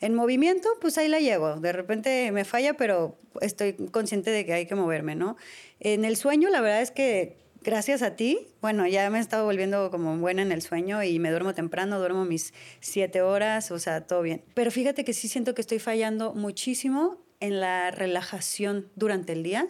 En 0.00 0.14
movimiento, 0.14 0.68
pues 0.80 0.98
ahí 0.98 1.08
la 1.08 1.20
llevo. 1.20 1.56
De 1.60 1.72
repente 1.72 2.30
me 2.32 2.44
falla, 2.44 2.74
pero 2.74 3.16
estoy 3.40 3.74
consciente 3.74 4.30
de 4.30 4.44
que 4.44 4.52
hay 4.52 4.66
que 4.66 4.74
moverme, 4.74 5.14
¿no? 5.14 5.36
En 5.80 6.04
el 6.04 6.16
sueño, 6.16 6.50
la 6.50 6.60
verdad 6.60 6.82
es 6.82 6.90
que 6.90 7.43
gracias 7.64 8.02
a 8.02 8.14
ti, 8.14 8.46
bueno, 8.60 8.86
ya 8.86 9.08
me 9.10 9.18
he 9.18 9.20
estado 9.20 9.44
volviendo 9.44 9.90
como 9.90 10.16
buena 10.18 10.42
en 10.42 10.52
el 10.52 10.62
sueño 10.62 11.02
y 11.02 11.18
me 11.18 11.30
duermo 11.30 11.54
temprano, 11.54 11.98
duermo 11.98 12.24
mis 12.24 12.52
siete 12.80 13.22
horas, 13.22 13.70
o 13.70 13.78
sea, 13.78 14.06
todo 14.06 14.22
bien. 14.22 14.44
Pero 14.54 14.70
fíjate 14.70 15.04
que 15.04 15.14
sí 15.14 15.26
siento 15.26 15.54
que 15.54 15.62
estoy 15.62 15.78
fallando 15.78 16.34
muchísimo 16.34 17.18
en 17.40 17.60
la 17.60 17.90
relajación 17.90 18.88
durante 18.94 19.32
el 19.32 19.42
día. 19.42 19.66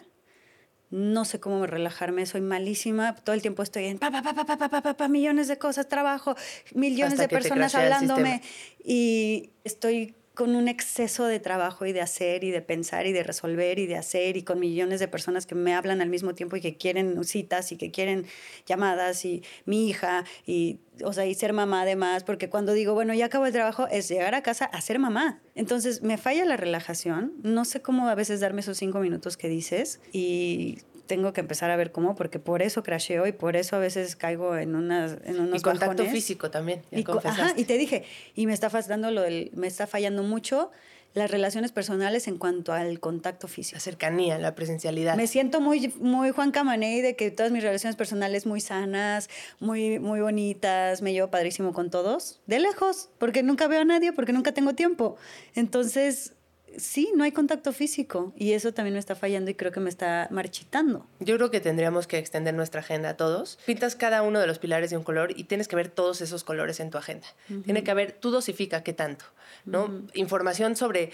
No 0.91 1.25
sé 1.25 1.41
cómo 1.41 1.67
relajarme, 1.67 2.27
soy 2.27 2.41
malísima. 2.41 3.15
Todo 3.15 3.35
el 3.35 3.43
tiempo 3.43 3.63
estoy 3.63 3.87
en 3.87 3.99
pa, 3.99 4.11
pa, 4.11 4.23
pa, 4.23 4.35
pa, 4.35 4.57
pa, 4.59 4.83
pa, 4.83 4.95
pa, 4.95 5.09
millones 5.09 5.49
de 5.49 5.57
cosas, 5.57 5.89
trabajo, 5.89 6.37
millones 6.75 7.19
de 7.19 7.29
personas 7.29 7.75
hablándome 7.75 8.43
y 8.85 9.51
estoy 9.65 10.15
con 10.35 10.57
un 10.57 10.69
exceso 10.69 11.27
de 11.27 11.39
trabajo 11.41 11.87
y 11.87 11.93
de 11.93 12.01
hacer 12.01 12.45
y 12.45 12.51
de 12.51 12.61
pensar 12.61 13.07
y 13.07 13.13
de 13.13 13.23
resolver 13.23 13.79
y 13.79 13.87
de 13.87 13.97
hacer 13.97 14.37
y 14.37 14.43
con 14.43 14.59
millones 14.59 15.01
de 15.01 15.09
personas 15.09 15.47
que 15.47 15.55
me 15.55 15.75
hablan 15.75 16.01
al 16.03 16.09
mismo 16.09 16.35
tiempo 16.35 16.57
y 16.57 16.61
que 16.61 16.77
quieren 16.77 17.23
citas 17.25 17.71
y 17.73 17.77
que 17.77 17.91
quieren 17.91 18.27
llamadas 18.67 19.25
y 19.25 19.43
mi 19.65 19.89
hija 19.89 20.25
y 20.47 20.81
o 21.03 21.13
sea, 21.13 21.27
y 21.27 21.35
ser 21.35 21.53
mamá 21.53 21.83
además, 21.83 22.23
porque 22.23 22.49
cuando 22.49 22.73
digo, 22.73 22.95
bueno, 22.95 23.15
ya 23.15 23.27
acabo 23.27 23.47
el 23.47 23.53
trabajo, 23.53 23.89
es 23.89 24.09
llegar 24.09 24.35
a 24.35 24.43
casa 24.43 24.65
a 24.67 24.81
ser 24.81 24.99
mamá. 25.01 25.41
Entonces 25.57 26.03
me 26.03 26.19
falla 26.19 26.45
la 26.45 26.57
relajación, 26.57 27.33
no 27.43 27.65
sé 27.65 27.83
cómo 27.83 28.09
a 28.09 28.15
veces 28.15 28.41
darme 28.41 28.61
esos 28.61 28.79
cinco 28.79 29.01
minutos 29.01 29.37
que 29.37 29.49
dices 29.49 30.01
y 30.13 30.79
tengo 31.07 31.33
que 31.33 31.41
empezar 31.41 31.71
a 31.71 31.77
ver 31.77 31.93
cómo, 31.93 32.15
porque 32.15 32.39
por 32.39 32.63
eso 32.63 32.83
crasheo 32.83 33.27
y 33.27 33.33
por 33.33 33.57
eso 33.57 33.77
a 33.77 33.79
veces 33.79 34.17
caigo 34.17 34.57
en, 34.57 34.75
unas, 34.75 35.19
en 35.25 35.41
unos 35.41 35.61
Y 35.61 35.63
contacto 35.63 36.05
físico 36.07 36.51
también, 36.51 36.83
y, 36.91 37.05
ajá, 37.09 37.53
y 37.57 37.65
te 37.65 37.79
dije, 37.79 38.05
y 38.35 38.47
me 38.47 38.53
está 38.53 38.71
fallando 38.71 39.11
lo 39.11 39.23
del, 39.23 39.51
me 39.55 39.67
está 39.67 39.87
fallando 39.87 40.23
mucho 40.23 40.71
las 41.15 41.31
relaciones 41.31 41.71
personales 41.71 42.27
en 42.27 42.39
cuanto 42.39 42.73
al 42.73 42.99
contacto 42.99 43.47
físico. 43.47 43.77
La 43.77 43.81
cercanía, 43.81 44.37
la 44.37 44.57
presencialidad. 44.57 45.17
Me 45.17 45.29
siento 45.29 45.61
muy, 45.61 45.95
muy 46.01 46.33
Juan 46.33 46.51
Camaney 46.51 47.03
de 47.03 47.15
que 47.15 47.31
todas 47.31 47.53
mis 47.53 47.63
relaciones 47.63 47.95
personales 47.95 48.47
muy 48.47 48.61
sanas, 48.61 49.31
muy, 49.61 50.01
muy 50.01 50.21
bonitas, 50.21 51.03
me 51.03 51.13
llevo 51.13 51.31
padrísimo 51.31 51.73
con 51.73 51.89
todos, 51.89 52.41
de 52.47 52.59
lejos, 52.59 53.11
porque 53.19 53.45
nunca 53.45 53.69
veo 53.69 53.83
a 53.83 53.85
nadie, 53.85 54.13
porque 54.13 54.33
nunca 54.33 54.53
tengo 54.53 54.75
tiempo. 54.75 55.17
Entonces, 55.55 56.35
sí, 56.79 57.13
no 57.15 57.25
hay 57.25 57.33
contacto 57.33 57.73
físico 57.73 58.33
y 58.37 58.53
eso 58.53 58.73
también 58.73 58.95
me 58.95 58.99
está 58.99 59.15
fallando 59.15 59.51
y 59.51 59.55
creo 59.55 59.73
que 59.73 59.81
me 59.81 59.91
está 59.91 60.29
marchitando. 60.31 61.07
Yo 61.21 61.37
creo 61.37 61.51
que 61.51 61.61
tendríamos 61.61 62.07
que 62.07 62.19
extender 62.19 62.55
nuestra 62.55 62.81
agenda 62.81 63.11
a 63.11 63.17
todos. 63.17 63.59
Pintas 63.67 63.97
cada 63.97 64.23
uno 64.23 64.41
de 64.41 64.47
los 64.47 64.59
pilares 64.59 64.91
de 64.91 64.97
un 64.97 65.05
color 65.05 65.33
y 65.37 65.45
tienes 65.45 65.69
que 65.69 65.77
ver 65.77 65.89
todos 65.89 66.21
esos 66.21 66.45
colores 66.45 66.81
en 66.81 66.91
tu 66.91 66.99
agenda. 66.99 67.27
Tiene 67.65 67.85
que 67.85 67.91
haber, 67.91 68.13
tú 68.13 68.31
dosifica 68.31 68.83
qué 68.83 68.93
tanto, 68.93 69.25
¿no? 69.65 70.03
Información 70.15 70.77
sobre 70.77 71.13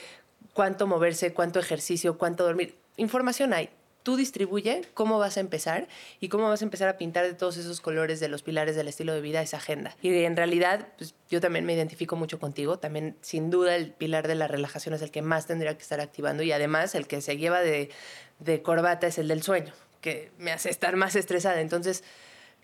cuánto 0.53 0.87
moverse, 0.87 1.33
cuánto 1.33 1.59
ejercicio, 1.59 2.19
cuánto 2.19 2.45
dormir. 2.45 2.77
Información 2.97 3.53
hay, 3.53 3.71
tú 4.03 4.17
distribuye 4.17 4.83
cómo 4.95 5.19
vas 5.19 5.37
a 5.37 5.41
empezar 5.41 5.89
y 6.21 6.29
cómo 6.29 6.49
vas 6.49 6.63
a 6.63 6.65
empezar 6.65 6.89
a 6.89 6.97
pintar 6.97 7.25
de 7.25 7.35
todos 7.35 7.57
esos 7.57 7.81
colores 7.81 8.21
de 8.21 8.29
los 8.29 8.43
pilares 8.43 8.77
del 8.77 8.89
estilo 8.89 9.13
de 9.13 9.21
vida 9.21 9.43
esa 9.43 9.59
agenda. 9.59 9.97
Y 10.03 10.25
en 10.25 10.37
realidad, 10.37 10.89
pues, 10.99 11.15
yo 11.29 11.41
también 11.41 11.65
me 11.65 11.75
identifico 11.75 12.17
mucho 12.17 12.39
contigo. 12.39 12.79
También, 12.79 13.17
sin 13.21 13.51
duda, 13.51 13.77
el 13.77 13.93
pilar 13.93 14.29
de 14.29 14.35
la 14.35 14.49
relajación 14.49 14.95
es 14.95 15.03
el 15.03 15.11
que 15.11 15.23
más 15.23 15.47
tendría 15.47 15.77
que 15.77 15.83
estar 15.83 16.01
activando 16.01 16.43
y 16.43 16.53
además 16.53 16.95
el 16.95 17.07
que 17.07 17.21
se 17.21 17.37
lleva 17.37 17.61
de, 17.61 17.91
de 18.39 18.63
corbata 18.63 19.07
es 19.07 19.19
el 19.19 19.29
del 19.29 19.43
sueño, 19.43 19.73
que 20.01 20.31
me 20.39 20.53
hace 20.53 20.71
estar 20.71 20.97
más 20.97 21.17
estresada. 21.17 21.61
Entonces, 21.61 22.05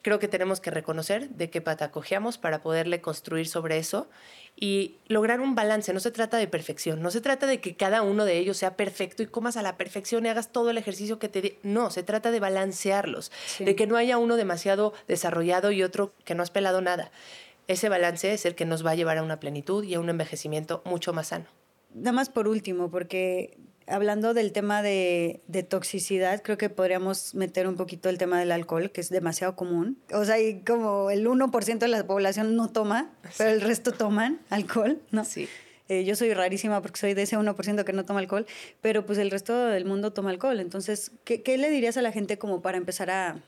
creo 0.03 0.18
que 0.18 0.28
tenemos 0.28 0.61
que 0.61 0.70
reconocer 0.70 1.28
de 1.30 1.51
qué 1.51 1.61
pata 1.61 1.90
cojeamos 1.90 2.38
para 2.38 2.61
poderle 2.61 3.01
construir 3.01 3.49
sobre 3.49 3.78
eso 3.78 4.09
y 4.55 4.97
lograr 5.09 5.40
un 5.40 5.55
balance. 5.55 5.92
No 5.92 6.01
se 6.01 6.11
trata 6.11 6.36
de 6.36 6.47
perfección, 6.47 7.03
no 7.03 7.11
se 7.11 7.20
trata 7.20 7.47
de 7.47 7.61
que 7.61 7.76
cada 7.76 8.03
uno 8.03 8.24
de 8.24 8.38
ellos 8.38 8.57
sea 8.57 8.76
perfecto 8.76 9.22
y 9.22 9.26
comas 9.26 9.57
a 9.57 9.62
la 9.62 9.76
perfección 9.76 10.24
y 10.24 10.28
hagas 10.28 10.53
todo 10.53 10.70
el 10.70 10.78
ejercicio 10.78 11.18
que 11.18 11.28
te... 11.28 11.59
No, 11.62 11.90
se 11.90 12.03
trata 12.03 12.30
de 12.30 12.40
balancearlos, 12.40 13.32
de 13.59 13.76
que 13.76 13.86
no 13.86 13.97
haya 13.97 14.18
uno 14.18 14.36
demasiado 14.36 14.94
desarrollado 15.09 15.72
y 15.72 15.82
otro 15.82 16.12
que 16.24 16.34
no 16.34 16.42
has 16.42 16.51
pelado 16.51 16.80
nada. 16.80 17.11
Ese 17.68 17.88
balance 17.88 18.32
es 18.32 18.47
el 18.47 18.55
que 18.55 18.64
nos 18.64 18.86
va 18.86 18.92
a 18.92 18.94
llevar 18.94 19.18
a 19.18 19.22
una 19.22 19.40
plenitud 19.40 19.82
y 19.84 19.94
a 19.94 20.01
un 20.01 20.09
envejecimiento 20.09 20.82
mucho 20.84 21.12
más 21.12 21.28
sano. 21.28 21.47
Nada 21.94 22.12
más 22.12 22.28
por 22.28 22.47
último, 22.47 22.90
porque 22.90 23.57
hablando 23.87 24.34
del 24.34 24.53
tema 24.53 24.82
de, 24.82 25.41
toxicidad, 25.68 26.43
creo 26.43 26.59
que 26.59 26.68
podríamos 26.70 27.34
meter 27.34 27.66
un 27.66 27.76
poquito 27.76 28.09
el 28.09 28.18
tema 28.18 28.39
del 28.39 28.53
alcohol, 28.53 28.91
que 28.91 29.01
es 29.01 29.09
demasiado 29.09 29.57
común. 29.57 29.99
O 30.12 30.24
sea, 30.24 30.37
hay 30.37 30.61
como 30.61 31.11
el 31.11 31.26
1% 31.26 31.78
de 31.78 31.89
la 31.89 32.07
población 32.07 32.57
no 32.57 32.68
toma, 32.70 33.11
pero 33.39 33.51
el 33.51 33.61
resto 33.61 33.93
toman 33.93 34.41
alcohol, 34.51 35.01
¿no? 35.11 35.24
Sí. 35.24 35.49
Eh, 35.89 36.05
yo 36.05 36.16
soy 36.16 36.34
rarísima 36.34 36.82
porque 36.82 36.99
soy 36.99 37.14
de 37.14 37.22
ese 37.22 37.39
1% 37.39 37.84
que 37.84 37.93
no 37.93 38.05
toma 38.05 38.18
alcohol, 38.18 38.47
pero 38.80 39.07
pues 39.07 39.18
el 39.18 39.30
resto 39.30 39.66
del 39.66 39.84
mundo 39.84 40.12
toma 40.12 40.30
alcohol. 40.30 40.59
Entonces, 40.59 41.12
¿qué, 41.24 41.43
qué 41.43 41.59
le 41.59 41.70
dirías 41.70 41.97
a 41.97 42.03
la 42.03 42.11
gente 42.11 42.39
como 42.39 42.61
para 42.61 42.76
empezar 42.76 43.11
a 43.11 43.41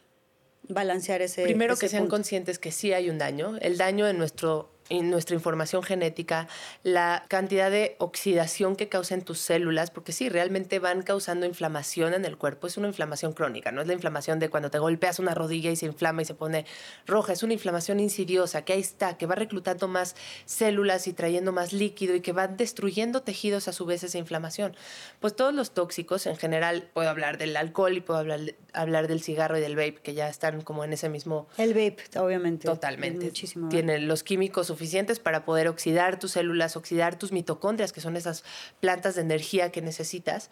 balancear 0.68 1.22
ese 1.22 1.42
Primero 1.42 1.74
ese 1.74 1.80
que 1.80 1.88
sean 1.88 2.06
conscientes 2.06 2.58
que 2.58 2.70
sí 2.70 2.92
hay 2.92 3.10
un 3.10 3.18
daño. 3.18 3.56
El 3.60 3.76
daño 3.78 4.06
en 4.06 4.18
nuestro 4.18 4.70
en 4.90 5.10
nuestra 5.10 5.34
información 5.34 5.82
genética, 5.82 6.48
la 6.82 7.24
cantidad 7.28 7.70
de 7.70 7.96
oxidación 7.98 8.76
que 8.76 8.88
causan 8.88 9.22
tus 9.22 9.38
células, 9.38 9.90
porque 9.90 10.12
sí, 10.12 10.28
realmente 10.28 10.78
van 10.78 11.02
causando 11.02 11.46
inflamación 11.46 12.14
en 12.14 12.24
el 12.24 12.36
cuerpo. 12.36 12.66
Es 12.66 12.76
una 12.76 12.88
inflamación 12.88 13.32
crónica, 13.32 13.72
no 13.72 13.82
es 13.82 13.86
la 13.86 13.92
inflamación 13.92 14.38
de 14.38 14.48
cuando 14.48 14.70
te 14.70 14.78
golpeas 14.78 15.18
una 15.18 15.34
rodilla 15.34 15.70
y 15.70 15.76
se 15.76 15.86
inflama 15.86 16.22
y 16.22 16.24
se 16.24 16.34
pone 16.34 16.64
roja. 17.06 17.32
Es 17.32 17.42
una 17.42 17.52
inflamación 17.52 18.00
insidiosa 18.00 18.62
que 18.64 18.72
ahí 18.72 18.80
está, 18.80 19.16
que 19.16 19.26
va 19.26 19.34
reclutando 19.34 19.88
más 19.88 20.16
células 20.44 21.06
y 21.06 21.12
trayendo 21.12 21.52
más 21.52 21.72
líquido 21.72 22.14
y 22.14 22.20
que 22.20 22.32
va 22.32 22.48
destruyendo 22.48 23.22
tejidos 23.22 23.68
a 23.68 23.72
su 23.72 23.84
vez 23.84 24.02
esa 24.02 24.18
inflamación. 24.18 24.76
Pues 25.20 25.36
todos 25.36 25.54
los 25.54 25.72
tóxicos, 25.72 26.26
en 26.26 26.36
general, 26.36 26.88
puedo 26.92 27.08
hablar 27.08 27.38
del 27.38 27.56
alcohol 27.56 27.96
y 27.96 28.00
puedo 28.00 28.20
hablar, 28.20 28.40
hablar 28.72 29.08
del 29.08 29.22
cigarro 29.22 29.58
y 29.58 29.60
del 29.60 29.76
vape, 29.76 30.00
que 30.02 30.14
ya 30.14 30.28
están 30.28 30.62
como 30.62 30.84
en 30.84 30.92
ese 30.92 31.08
mismo... 31.08 31.46
El 31.56 31.74
vape, 31.74 31.98
obviamente. 32.18 32.66
Totalmente. 32.66 33.26
Muchísimo. 33.26 33.68
Tiene 33.68 33.98
los 33.98 34.22
químicos 34.22 34.70
suficientes 34.78 35.18
para 35.18 35.44
poder 35.44 35.66
oxidar 35.66 36.20
tus 36.20 36.32
células, 36.32 36.76
oxidar 36.76 37.18
tus 37.18 37.32
mitocondrias, 37.32 37.92
que 37.92 38.00
son 38.00 38.16
esas 38.16 38.44
plantas 38.78 39.16
de 39.16 39.22
energía 39.22 39.72
que 39.72 39.82
necesitas. 39.82 40.50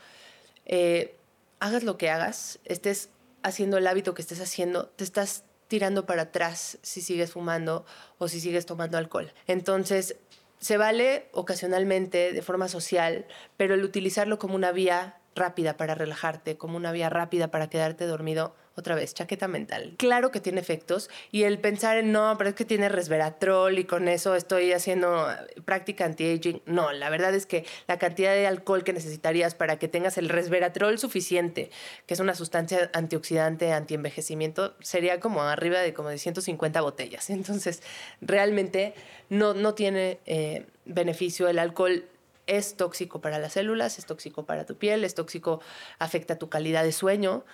Eh, 0.64 1.16
hagas 1.60 1.84
lo 1.84 1.96
que 1.96 2.10
hagas, 2.10 2.58
estés 2.64 3.10
haciendo 3.44 3.78
el 3.78 3.86
hábito 3.86 4.14
que 4.14 4.22
estés 4.22 4.40
haciendo, 4.40 4.88
te 4.88 5.04
estás 5.04 5.44
tirando 5.68 6.06
para 6.06 6.22
atrás 6.22 6.78
si 6.82 7.00
sigues 7.00 7.30
fumando 7.30 7.86
o 8.18 8.26
si 8.26 8.40
sigues 8.40 8.66
tomando 8.66 8.98
alcohol. 8.98 9.32
Entonces, 9.46 10.16
se 10.58 10.76
vale 10.76 11.28
ocasionalmente 11.32 12.32
de 12.32 12.42
forma 12.42 12.66
social, 12.66 13.26
pero 13.56 13.74
el 13.74 13.84
utilizarlo 13.84 14.40
como 14.40 14.56
una 14.56 14.72
vía 14.72 15.20
rápida 15.36 15.76
para 15.76 15.94
relajarte, 15.94 16.56
como 16.56 16.76
una 16.76 16.92
vía 16.92 17.08
rápida 17.08 17.48
para 17.48 17.68
quedarte 17.68 18.06
dormido, 18.06 18.54
otra 18.76 18.94
vez, 18.94 19.14
chaqueta 19.14 19.48
mental. 19.48 19.94
Claro 19.96 20.30
que 20.30 20.38
tiene 20.38 20.60
efectos 20.60 21.08
y 21.32 21.44
el 21.44 21.58
pensar 21.58 21.96
en 21.96 22.12
no, 22.12 22.34
pero 22.36 22.50
es 22.50 22.56
que 22.56 22.66
tiene 22.66 22.90
resveratrol 22.90 23.78
y 23.78 23.84
con 23.84 24.06
eso 24.06 24.34
estoy 24.34 24.72
haciendo 24.72 25.26
práctica 25.64 26.04
anti-aging. 26.04 26.60
No, 26.66 26.92
la 26.92 27.08
verdad 27.08 27.34
es 27.34 27.46
que 27.46 27.64
la 27.88 27.98
cantidad 27.98 28.34
de 28.34 28.46
alcohol 28.46 28.84
que 28.84 28.92
necesitarías 28.92 29.54
para 29.54 29.78
que 29.78 29.88
tengas 29.88 30.18
el 30.18 30.28
resveratrol 30.28 30.98
suficiente, 30.98 31.70
que 32.06 32.12
es 32.12 32.20
una 32.20 32.34
sustancia 32.34 32.90
antioxidante, 32.92 33.72
antienvejecimiento, 33.72 34.74
sería 34.80 35.20
como 35.20 35.42
arriba 35.42 35.80
de 35.80 35.94
como 35.94 36.10
de 36.10 36.18
150 36.18 36.80
botellas. 36.82 37.30
Entonces, 37.36 37.82
realmente 38.20 38.92
no, 39.30 39.54
no 39.54 39.72
tiene 39.72 40.20
eh, 40.26 40.66
beneficio 40.84 41.48
el 41.48 41.58
alcohol 41.58 42.04
es 42.46 42.76
tóxico 42.76 43.20
para 43.20 43.38
las 43.38 43.54
células, 43.54 43.98
es 43.98 44.06
tóxico 44.06 44.44
para 44.44 44.66
tu 44.66 44.76
piel, 44.76 45.04
es 45.04 45.14
tóxico, 45.14 45.60
afecta 45.98 46.38
tu 46.38 46.48
calidad 46.48 46.84
de 46.84 46.92
sueño 46.92 47.44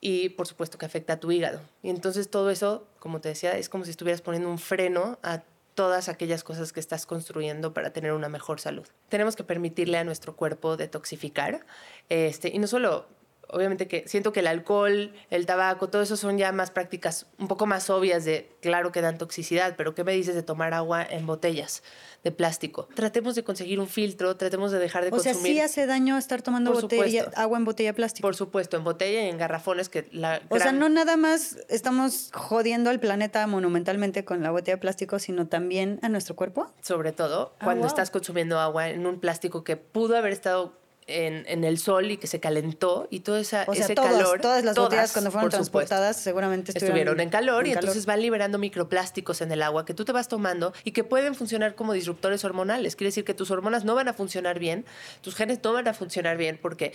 y 0.00 0.30
por 0.30 0.46
supuesto 0.46 0.78
que 0.78 0.86
afecta 0.86 1.14
a 1.14 1.20
tu 1.20 1.32
hígado. 1.32 1.60
Y 1.82 1.90
entonces 1.90 2.28
todo 2.30 2.50
eso, 2.50 2.86
como 2.98 3.20
te 3.20 3.30
decía, 3.30 3.56
es 3.56 3.68
como 3.68 3.84
si 3.84 3.90
estuvieras 3.90 4.20
poniendo 4.20 4.50
un 4.50 4.58
freno 4.58 5.18
a 5.22 5.42
todas 5.74 6.08
aquellas 6.08 6.44
cosas 6.44 6.72
que 6.72 6.80
estás 6.80 7.06
construyendo 7.06 7.74
para 7.74 7.92
tener 7.92 8.12
una 8.12 8.28
mejor 8.28 8.60
salud. 8.60 8.86
Tenemos 9.08 9.34
que 9.34 9.44
permitirle 9.44 9.98
a 9.98 10.04
nuestro 10.04 10.36
cuerpo 10.36 10.76
detoxificar, 10.76 11.66
este, 12.08 12.48
y 12.48 12.58
no 12.58 12.66
solo 12.66 13.06
obviamente 13.54 13.86
que 13.86 14.04
siento 14.06 14.32
que 14.32 14.40
el 14.40 14.46
alcohol, 14.46 15.12
el 15.30 15.46
tabaco, 15.46 15.88
todo 15.88 16.02
eso 16.02 16.16
son 16.16 16.38
ya 16.38 16.52
más 16.52 16.70
prácticas 16.70 17.26
un 17.38 17.48
poco 17.48 17.66
más 17.66 17.88
obvias 17.90 18.24
de, 18.24 18.50
claro 18.60 18.92
que 18.92 19.00
dan 19.00 19.18
toxicidad, 19.18 19.74
pero 19.76 19.94
¿qué 19.94 20.04
me 20.04 20.12
dices 20.12 20.34
de 20.34 20.42
tomar 20.42 20.74
agua 20.74 21.04
en 21.08 21.26
botellas 21.26 21.82
de 22.22 22.32
plástico? 22.32 22.88
Tratemos 22.94 23.34
de 23.34 23.44
conseguir 23.44 23.80
un 23.80 23.86
filtro, 23.86 24.36
tratemos 24.36 24.72
de 24.72 24.78
dejar 24.78 25.04
de 25.04 25.10
consumir. 25.10 25.36
O 25.36 25.40
sea, 25.40 25.52
sí 25.52 25.60
hace 25.60 25.86
daño 25.86 26.18
estar 26.18 26.42
tomando 26.42 26.72
botella, 26.72 27.30
agua 27.36 27.58
en 27.58 27.64
botella 27.64 27.90
de 27.90 27.94
plástico. 27.94 28.26
Por 28.26 28.36
supuesto, 28.36 28.76
en 28.76 28.84
botella 28.84 29.24
y 29.24 29.28
en 29.28 29.38
garrafones 29.38 29.88
que 29.88 30.08
la... 30.12 30.42
O 30.48 30.58
sea, 30.58 30.72
no 30.72 30.88
nada 30.88 31.16
más 31.16 31.58
estamos 31.68 32.30
jodiendo 32.32 32.90
al 32.90 33.00
planeta 33.00 33.46
monumentalmente 33.46 34.24
con 34.24 34.42
la 34.42 34.50
botella 34.50 34.76
de 34.76 34.80
plástico, 34.80 35.18
sino 35.18 35.46
también 35.46 35.98
a 36.02 36.08
nuestro 36.08 36.36
cuerpo. 36.36 36.72
Sobre 36.82 37.12
todo 37.12 37.54
ah, 37.58 37.64
cuando 37.64 37.86
estás 37.86 38.10
consumiendo 38.10 38.58
agua 38.58 38.88
en 38.88 39.06
un 39.06 39.20
plástico 39.20 39.64
que 39.64 39.76
pudo 39.76 40.16
haber 40.16 40.32
estado 40.32 40.83
en, 41.06 41.64
el 41.64 41.78
sol 41.78 42.10
y 42.10 42.16
que 42.16 42.26
se 42.26 42.40
calentó 42.40 43.08
y 43.10 43.20
todo 43.20 43.36
esa, 43.36 43.64
ese 43.64 43.94
calor. 43.94 44.40
Todas 44.40 44.64
las 44.64 44.76
botellas 44.76 45.12
cuando 45.12 45.30
fueron 45.30 45.50
transportadas 45.50 46.16
seguramente 46.16 46.72
estuvieron, 46.74 47.20
en 47.20 47.30
calor 47.30 47.66
y 47.66 47.72
entonces 47.72 48.06
van 48.06 48.22
liberando 48.22 48.58
microplásticos 48.58 49.40
en 49.40 49.52
el 49.52 49.62
agua 49.62 49.84
que 49.84 49.94
tú 49.94 50.04
te 50.04 50.12
vas 50.12 50.28
tomando 50.28 50.72
y 50.84 50.92
que 50.92 51.04
pueden 51.04 51.34
funcionar 51.34 51.74
como 51.74 51.92
disruptores 51.92 52.44
hormonales. 52.44 52.96
Quiere 52.96 53.08
decir 53.08 53.24
que 53.24 53.34
tus 53.34 53.50
hormonas 53.50 53.84
no 53.84 53.94
van 53.94 54.08
a 54.08 54.14
funcionar 54.14 54.58
bien, 54.58 54.84
tus 55.20 55.34
genes 55.34 55.60
no 55.62 55.72
van 55.72 55.88
a 55.88 55.94
funcionar 55.94 56.36
bien 56.36 56.58
porque 56.60 56.94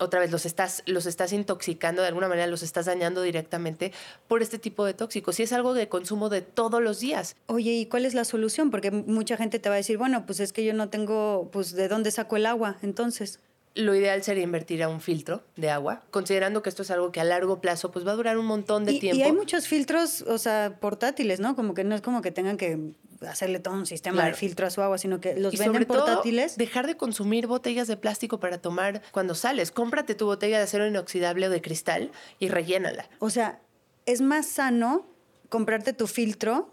otra 0.00 0.18
vez 0.18 0.30
los 0.30 0.46
estás, 0.46 0.82
los 0.86 1.06
estás 1.06 1.32
intoxicando, 1.32 2.02
de 2.02 2.08
alguna 2.08 2.28
manera 2.28 2.46
los 2.46 2.62
estás 2.62 2.86
dañando 2.86 3.22
directamente 3.22 3.92
por 4.28 4.42
este 4.42 4.58
tipo 4.58 4.84
de 4.84 4.94
tóxicos. 4.94 5.38
Y 5.38 5.44
es 5.44 5.52
algo 5.52 5.74
de 5.74 5.88
consumo 5.88 6.28
de 6.28 6.40
todos 6.40 6.82
los 6.82 7.00
días. 7.00 7.36
Oye, 7.46 7.72
¿y 7.72 7.86
cuál 7.86 8.06
es 8.06 8.14
la 8.14 8.24
solución? 8.24 8.70
Porque 8.70 8.90
mucha 8.90 9.36
gente 9.36 9.58
te 9.58 9.68
va 9.68 9.76
a 9.76 9.78
decir, 9.78 9.98
bueno, 9.98 10.26
pues 10.26 10.40
es 10.40 10.52
que 10.52 10.64
yo 10.64 10.72
no 10.72 10.88
tengo, 10.88 11.50
pues, 11.52 11.72
¿de 11.72 11.88
dónde 11.88 12.10
saco 12.10 12.36
el 12.36 12.46
agua? 12.46 12.78
Entonces 12.82 13.40
lo 13.74 13.94
ideal 13.94 14.22
sería 14.22 14.42
invertir 14.42 14.82
a 14.82 14.88
un 14.88 15.00
filtro 15.00 15.42
de 15.56 15.70
agua, 15.70 16.02
considerando 16.10 16.62
que 16.62 16.68
esto 16.68 16.82
es 16.82 16.90
algo 16.90 17.12
que 17.12 17.20
a 17.20 17.24
largo 17.24 17.60
plazo 17.60 17.92
pues 17.92 18.06
va 18.06 18.12
a 18.12 18.16
durar 18.16 18.36
un 18.36 18.46
montón 18.46 18.84
de 18.84 18.98
tiempo. 18.98 19.18
Y 19.18 19.22
hay 19.22 19.32
muchos 19.32 19.68
filtros, 19.68 20.22
o 20.22 20.38
sea, 20.38 20.76
portátiles, 20.80 21.38
¿no? 21.38 21.54
Como 21.54 21.74
que 21.74 21.84
no 21.84 21.94
es 21.94 22.00
como 22.00 22.20
que 22.20 22.32
tengan 22.32 22.56
que 22.56 22.92
hacerle 23.28 23.58
todo 23.60 23.74
un 23.74 23.86
sistema 23.86 24.24
de 24.24 24.34
filtro 24.34 24.66
a 24.66 24.70
su 24.70 24.82
agua, 24.82 24.98
sino 24.98 25.20
que 25.20 25.34
los 25.36 25.56
venden 25.56 25.84
portátiles. 25.84 26.56
dejar 26.56 26.86
de 26.86 26.96
consumir 26.96 27.46
botellas 27.46 27.88
de 27.88 27.96
plástico 27.96 28.40
para 28.40 28.58
tomar 28.58 29.02
cuando 29.12 29.34
sales. 29.34 29.70
Cómprate 29.70 30.14
tu 30.14 30.26
botella 30.26 30.58
de 30.58 30.64
acero 30.64 30.86
inoxidable 30.86 31.46
o 31.46 31.50
de 31.50 31.60
cristal 31.60 32.10
y 32.38 32.48
rellénala. 32.48 33.08
O 33.18 33.30
sea, 33.30 33.60
es 34.06 34.20
más 34.20 34.46
sano 34.46 35.06
comprarte 35.48 35.92
tu 35.92 36.06
filtro 36.06 36.70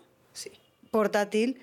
portátil 0.92 1.60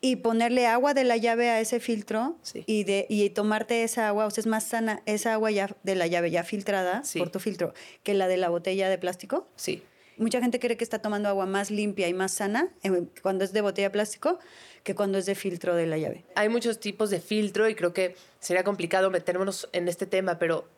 y 0.00 0.16
ponerle 0.16 0.66
agua 0.66 0.94
de 0.94 1.04
la 1.04 1.16
llave 1.16 1.50
a 1.50 1.60
ese 1.60 1.80
filtro 1.80 2.36
y, 2.66 2.84
de, 2.84 3.06
y 3.08 3.30
tomarte 3.30 3.82
esa 3.82 4.08
agua, 4.08 4.26
o 4.26 4.30
sea, 4.30 4.42
es 4.42 4.46
más 4.46 4.64
sana 4.64 5.02
esa 5.06 5.32
agua 5.32 5.50
ya 5.50 5.74
de 5.82 5.94
la 5.94 6.06
llave 6.06 6.30
ya 6.30 6.44
filtrada 6.44 7.02
por 7.16 7.30
tu 7.30 7.40
filtro 7.40 7.74
que 8.02 8.14
la 8.14 8.28
de 8.28 8.36
la 8.36 8.48
botella 8.48 8.88
de 8.88 8.98
plástico. 8.98 9.48
Sí. 9.56 9.82
Mucha 10.18 10.40
gente 10.40 10.58
cree 10.58 10.76
que 10.76 10.84
está 10.84 10.98
tomando 10.98 11.28
agua 11.28 11.46
más 11.46 11.70
limpia 11.70 12.08
y 12.08 12.14
más 12.14 12.32
sana 12.32 12.68
eh, 12.82 13.04
cuando 13.22 13.44
es 13.44 13.52
de 13.52 13.60
botella 13.60 13.92
plástico 13.92 14.38
que 14.82 14.94
cuando 14.94 15.18
es 15.18 15.26
de 15.26 15.34
filtro 15.34 15.74
de 15.74 15.86
la 15.86 15.98
llave. 15.98 16.24
Hay 16.34 16.48
muchos 16.48 16.80
tipos 16.80 17.10
de 17.10 17.20
filtro 17.20 17.68
y 17.68 17.74
creo 17.74 17.92
que 17.92 18.16
sería 18.40 18.64
complicado 18.64 19.10
meternos 19.10 19.68
en 19.72 19.88
este 19.88 20.06
tema, 20.06 20.38
pero 20.38 20.68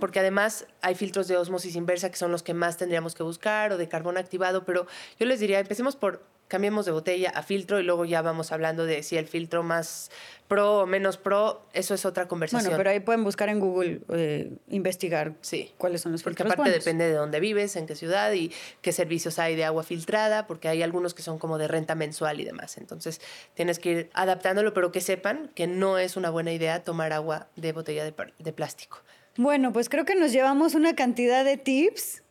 porque 0.00 0.20
además 0.20 0.66
hay 0.82 0.94
filtros 0.94 1.28
de 1.28 1.36
osmosis 1.36 1.76
inversa 1.76 2.10
que 2.10 2.16
son 2.16 2.30
los 2.30 2.42
que 2.42 2.54
más 2.54 2.76
tendríamos 2.76 3.14
que 3.14 3.22
buscar 3.22 3.72
o 3.72 3.78
de 3.78 3.88
carbón 3.88 4.18
activado, 4.18 4.64
pero 4.64 4.86
yo 5.18 5.26
les 5.26 5.40
diría, 5.40 5.58
empecemos 5.60 5.96
por 5.96 6.22
cambiemos 6.48 6.86
de 6.86 6.92
botella 6.92 7.30
a 7.30 7.42
filtro 7.42 7.78
y 7.78 7.82
luego 7.82 8.04
ya 8.04 8.22
vamos 8.22 8.52
hablando 8.52 8.86
de 8.86 9.02
si 9.02 9.16
el 9.16 9.28
filtro 9.28 9.62
más 9.62 10.10
pro 10.48 10.80
o 10.80 10.86
menos 10.86 11.18
pro, 11.18 11.62
eso 11.74 11.94
es 11.94 12.06
otra 12.06 12.26
conversación. 12.26 12.70
Bueno, 12.70 12.78
pero 12.78 12.90
ahí 12.90 13.00
pueden 13.00 13.22
buscar 13.22 13.50
en 13.50 13.60
Google, 13.60 14.00
eh, 14.08 14.50
investigar 14.70 15.34
sí. 15.42 15.72
cuáles 15.76 16.00
son 16.00 16.12
los 16.12 16.22
filtros 16.22 16.46
Porque 16.46 16.54
aparte 16.54 16.78
depende 16.78 17.06
de 17.06 17.12
dónde 17.12 17.38
vives, 17.38 17.76
en 17.76 17.86
qué 17.86 17.94
ciudad 17.94 18.32
y 18.32 18.50
qué 18.80 18.92
servicios 18.92 19.38
hay 19.38 19.56
de 19.56 19.64
agua 19.64 19.82
filtrada, 19.82 20.46
porque 20.46 20.68
hay 20.68 20.82
algunos 20.82 21.12
que 21.12 21.20
son 21.20 21.38
como 21.38 21.58
de 21.58 21.68
renta 21.68 21.94
mensual 21.94 22.40
y 22.40 22.44
demás. 22.44 22.78
Entonces 22.78 23.20
tienes 23.54 23.78
que 23.78 23.90
ir 23.90 24.10
adaptándolo, 24.14 24.74
pero 24.74 24.92
que 24.92 25.00
sepan 25.00 25.50
que 25.54 25.66
no 25.66 25.98
es 25.98 26.16
una 26.16 26.30
buena 26.30 26.52
idea 26.52 26.82
tomar 26.82 27.12
agua 27.12 27.48
de 27.56 27.72
botella 27.72 28.04
de, 28.04 28.52
plástico. 28.52 28.98
Bueno, 29.36 29.72
pues 29.72 29.88
creo 29.88 30.04
que 30.04 30.14
nos 30.14 30.32
llevamos 30.32 30.74
una 30.74 30.94
cantidad 30.94 31.44
de 31.44 31.56
tips 31.56 32.22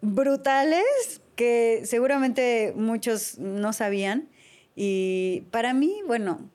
brutales 0.00 1.20
que 1.34 1.82
seguramente 1.84 2.72
muchos 2.76 3.38
no 3.38 3.72
sabían. 3.72 4.28
Y 4.74 5.44
para 5.50 5.74
mí, 5.74 6.00
bueno, 6.06 6.50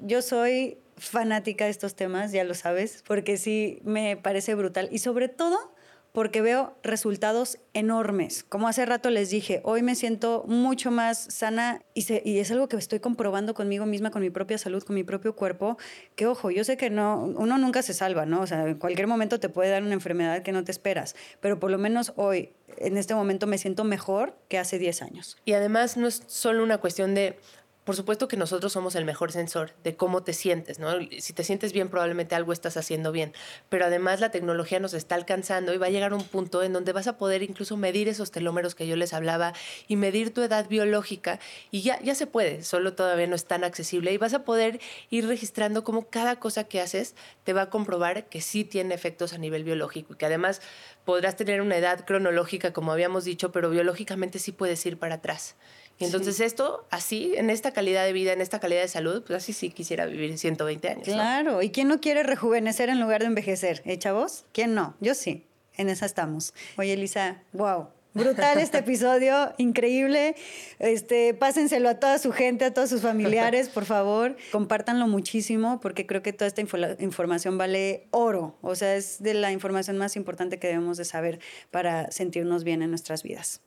yo 0.00 0.22
soy 0.22 0.78
fanática 0.96 1.64
de 1.64 1.70
estos 1.70 1.94
temas, 1.96 2.32
ya 2.32 2.44
lo 2.44 2.54
sabes, 2.54 3.02
porque 3.06 3.36
sí 3.36 3.80
me 3.84 4.16
parece 4.16 4.54
brutal. 4.54 4.88
Y 4.90 4.98
sobre 4.98 5.28
todo 5.28 5.73
porque 6.14 6.42
veo 6.42 6.76
resultados 6.84 7.58
enormes. 7.72 8.44
Como 8.44 8.68
hace 8.68 8.86
rato 8.86 9.10
les 9.10 9.30
dije, 9.30 9.60
hoy 9.64 9.82
me 9.82 9.96
siento 9.96 10.44
mucho 10.46 10.92
más 10.92 11.18
sana 11.18 11.82
y, 11.92 12.06
y, 12.22 12.38
es 12.38 12.52
algo 12.52 12.68
que 12.68 12.76
estoy 12.76 13.00
comprobando 13.00 13.52
conmigo 13.52 13.84
misma, 13.84 14.12
con 14.12 14.22
mi 14.22 14.30
propia 14.30 14.56
salud, 14.56 14.84
con 14.84 14.94
mi 14.94 15.02
propio 15.02 15.34
cuerpo, 15.34 15.76
que 16.14 16.28
ojo, 16.28 16.52
yo 16.52 16.62
sé 16.62 16.76
que 16.76 16.88
no, 16.88 17.24
uno 17.24 17.58
nunca 17.58 17.82
se 17.82 17.94
salva, 17.94 18.26
¿no? 18.26 18.42
O 18.42 18.46
sea, 18.46 18.64
en 18.64 18.78
cualquier 18.78 19.08
momento 19.08 19.40
te 19.40 19.48
puede 19.48 19.70
dar 19.70 19.82
una 19.82 19.94
enfermedad 19.94 20.44
que 20.44 20.52
no 20.52 20.62
te 20.62 20.70
esperas, 20.70 21.16
pero 21.40 21.58
por 21.58 21.72
lo 21.72 21.78
menos 21.78 22.12
hoy, 22.14 22.52
en 22.76 22.96
este 22.96 23.16
momento, 23.16 23.48
me 23.48 23.58
siento 23.58 23.82
mejor 23.82 24.36
que 24.48 24.58
hace 24.58 24.78
10 24.78 25.02
años. 25.02 25.36
Y 25.44 25.54
además 25.54 25.96
no 25.96 26.06
es 26.06 26.22
solo 26.28 26.62
una 26.62 26.78
cuestión 26.78 27.16
de 27.16 27.40
por 27.84 27.96
supuesto 27.96 28.28
que 28.28 28.38
nosotros 28.38 28.72
somos 28.72 28.94
el 28.94 29.04
mejor 29.04 29.30
sensor 29.30 29.72
de 29.84 29.94
cómo 29.94 30.22
te 30.22 30.32
sientes, 30.32 30.78
¿no? 30.78 30.92
Si 31.18 31.34
te 31.34 31.44
sientes 31.44 31.72
bien, 31.74 31.90
probablemente 31.90 32.34
algo 32.34 32.52
estás 32.52 32.78
haciendo 32.78 33.12
bien. 33.12 33.34
Pero 33.68 33.84
además 33.84 34.20
la 34.20 34.30
tecnología 34.30 34.80
nos 34.80 34.94
está 34.94 35.14
alcanzando 35.14 35.74
y 35.74 35.76
va 35.76 35.86
a 35.86 35.90
llegar 35.90 36.14
un 36.14 36.24
punto 36.24 36.62
en 36.62 36.72
donde 36.72 36.92
vas 36.92 37.06
a 37.06 37.18
poder 37.18 37.42
incluso 37.42 37.76
medir 37.76 38.08
esos 38.08 38.30
telómeros 38.30 38.74
que 38.74 38.86
yo 38.86 38.96
les 38.96 39.12
hablaba 39.12 39.52
y 39.86 39.96
medir 39.96 40.32
tu 40.32 40.40
edad 40.40 40.66
biológica. 40.66 41.40
Y 41.70 41.82
ya, 41.82 42.00
ya 42.00 42.14
se 42.14 42.26
puede, 42.26 42.64
solo 42.64 42.94
todavía 42.94 43.26
no 43.26 43.36
es 43.36 43.44
tan 43.44 43.64
accesible. 43.64 44.12
Y 44.12 44.16
vas 44.16 44.32
a 44.32 44.44
poder 44.44 44.80
ir 45.10 45.26
registrando 45.26 45.84
cómo 45.84 46.08
cada 46.08 46.40
cosa 46.40 46.64
que 46.64 46.80
haces 46.80 47.14
te 47.44 47.52
va 47.52 47.62
a 47.62 47.70
comprobar 47.70 48.28
que 48.30 48.40
sí 48.40 48.64
tiene 48.64 48.94
efectos 48.94 49.34
a 49.34 49.38
nivel 49.38 49.62
biológico 49.62 50.14
y 50.14 50.16
que 50.16 50.26
además 50.26 50.62
podrás 51.04 51.36
tener 51.36 51.60
una 51.60 51.76
edad 51.76 52.06
cronológica, 52.06 52.72
como 52.72 52.92
habíamos 52.92 53.24
dicho, 53.24 53.52
pero 53.52 53.68
biológicamente 53.68 54.38
sí 54.38 54.52
puedes 54.52 54.84
ir 54.86 54.98
para 54.98 55.16
atrás. 55.16 55.54
Y 55.98 56.04
entonces 56.06 56.40
esto, 56.40 56.86
así, 56.90 57.34
en 57.36 57.50
esta 57.50 57.72
calidad 57.72 58.04
de 58.04 58.12
vida, 58.12 58.32
en 58.32 58.40
esta 58.40 58.58
calidad 58.58 58.82
de 58.82 58.88
salud, 58.88 59.22
pues 59.24 59.36
así 59.36 59.52
sí 59.52 59.70
quisiera 59.70 60.06
vivir 60.06 60.36
120 60.36 60.88
años. 60.88 61.04
Claro, 61.04 61.62
¿y 61.62 61.70
quién 61.70 61.88
no 61.88 62.00
quiere 62.00 62.24
rejuvenecer 62.24 62.88
en 62.88 63.00
lugar 63.00 63.20
de 63.20 63.26
envejecer? 63.26 63.82
¿Eh, 63.84 63.98
chavos? 63.98 64.44
¿Quién 64.52 64.74
no? 64.74 64.96
Yo 65.00 65.14
sí, 65.14 65.46
en 65.76 65.88
esa 65.88 66.06
estamos. 66.06 66.52
Oye, 66.76 66.94
Elisa, 66.94 67.42
wow. 67.52 67.88
Brutal 68.14 68.58
este 68.58 68.78
episodio, 68.78 69.52
increíble. 69.58 70.36
Este, 70.78 71.34
pásenselo 71.34 71.88
a 71.88 71.94
toda 71.94 72.18
su 72.18 72.32
gente, 72.32 72.64
a 72.64 72.72
todos 72.72 72.88
sus 72.88 73.02
familiares, 73.02 73.68
por 73.68 73.84
favor. 73.84 74.36
Compártanlo 74.52 75.08
muchísimo 75.08 75.80
porque 75.80 76.06
creo 76.06 76.22
que 76.22 76.32
toda 76.32 76.46
esta 76.46 76.60
información 77.00 77.58
vale 77.58 78.06
oro. 78.12 78.56
O 78.62 78.76
sea, 78.76 78.94
es 78.94 79.20
de 79.22 79.34
la 79.34 79.50
información 79.50 79.98
más 79.98 80.14
importante 80.16 80.58
que 80.58 80.68
debemos 80.68 80.96
de 80.96 81.04
saber 81.04 81.40
para 81.72 82.10
sentirnos 82.12 82.62
bien 82.62 82.82
en 82.82 82.90
nuestras 82.90 83.24
vidas. 83.24 83.60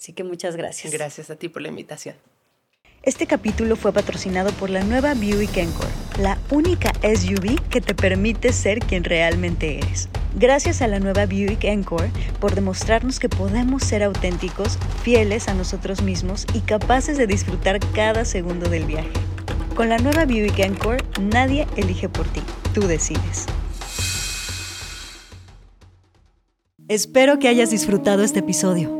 Así 0.00 0.14
que 0.14 0.24
muchas 0.24 0.56
gracias. 0.56 0.94
Gracias 0.94 1.28
a 1.28 1.36
ti 1.36 1.50
por 1.50 1.60
la 1.60 1.68
invitación. 1.68 2.14
Este 3.02 3.26
capítulo 3.26 3.76
fue 3.76 3.92
patrocinado 3.92 4.50
por 4.52 4.70
la 4.70 4.82
nueva 4.82 5.12
Buick 5.12 5.58
Encore, 5.58 5.90
la 6.18 6.38
única 6.50 6.90
SUV 7.02 7.60
que 7.68 7.82
te 7.82 7.94
permite 7.94 8.54
ser 8.54 8.78
quien 8.78 9.04
realmente 9.04 9.78
eres. 9.78 10.08
Gracias 10.36 10.80
a 10.80 10.86
la 10.86 11.00
nueva 11.00 11.26
Buick 11.26 11.64
Encore 11.64 12.10
por 12.40 12.54
demostrarnos 12.54 13.18
que 13.18 13.28
podemos 13.28 13.84
ser 13.84 14.02
auténticos, 14.02 14.78
fieles 15.02 15.48
a 15.48 15.54
nosotros 15.54 16.00
mismos 16.00 16.46
y 16.54 16.60
capaces 16.60 17.18
de 17.18 17.26
disfrutar 17.26 17.78
cada 17.92 18.24
segundo 18.24 18.70
del 18.70 18.86
viaje. 18.86 19.10
Con 19.74 19.90
la 19.90 19.98
nueva 19.98 20.24
Buick 20.24 20.60
Encore, 20.60 21.04
nadie 21.20 21.66
elige 21.76 22.08
por 22.08 22.26
ti, 22.28 22.40
tú 22.72 22.86
decides. 22.86 23.46
Espero 26.88 27.38
que 27.38 27.48
hayas 27.48 27.70
disfrutado 27.70 28.22
este 28.22 28.38
episodio. 28.38 28.99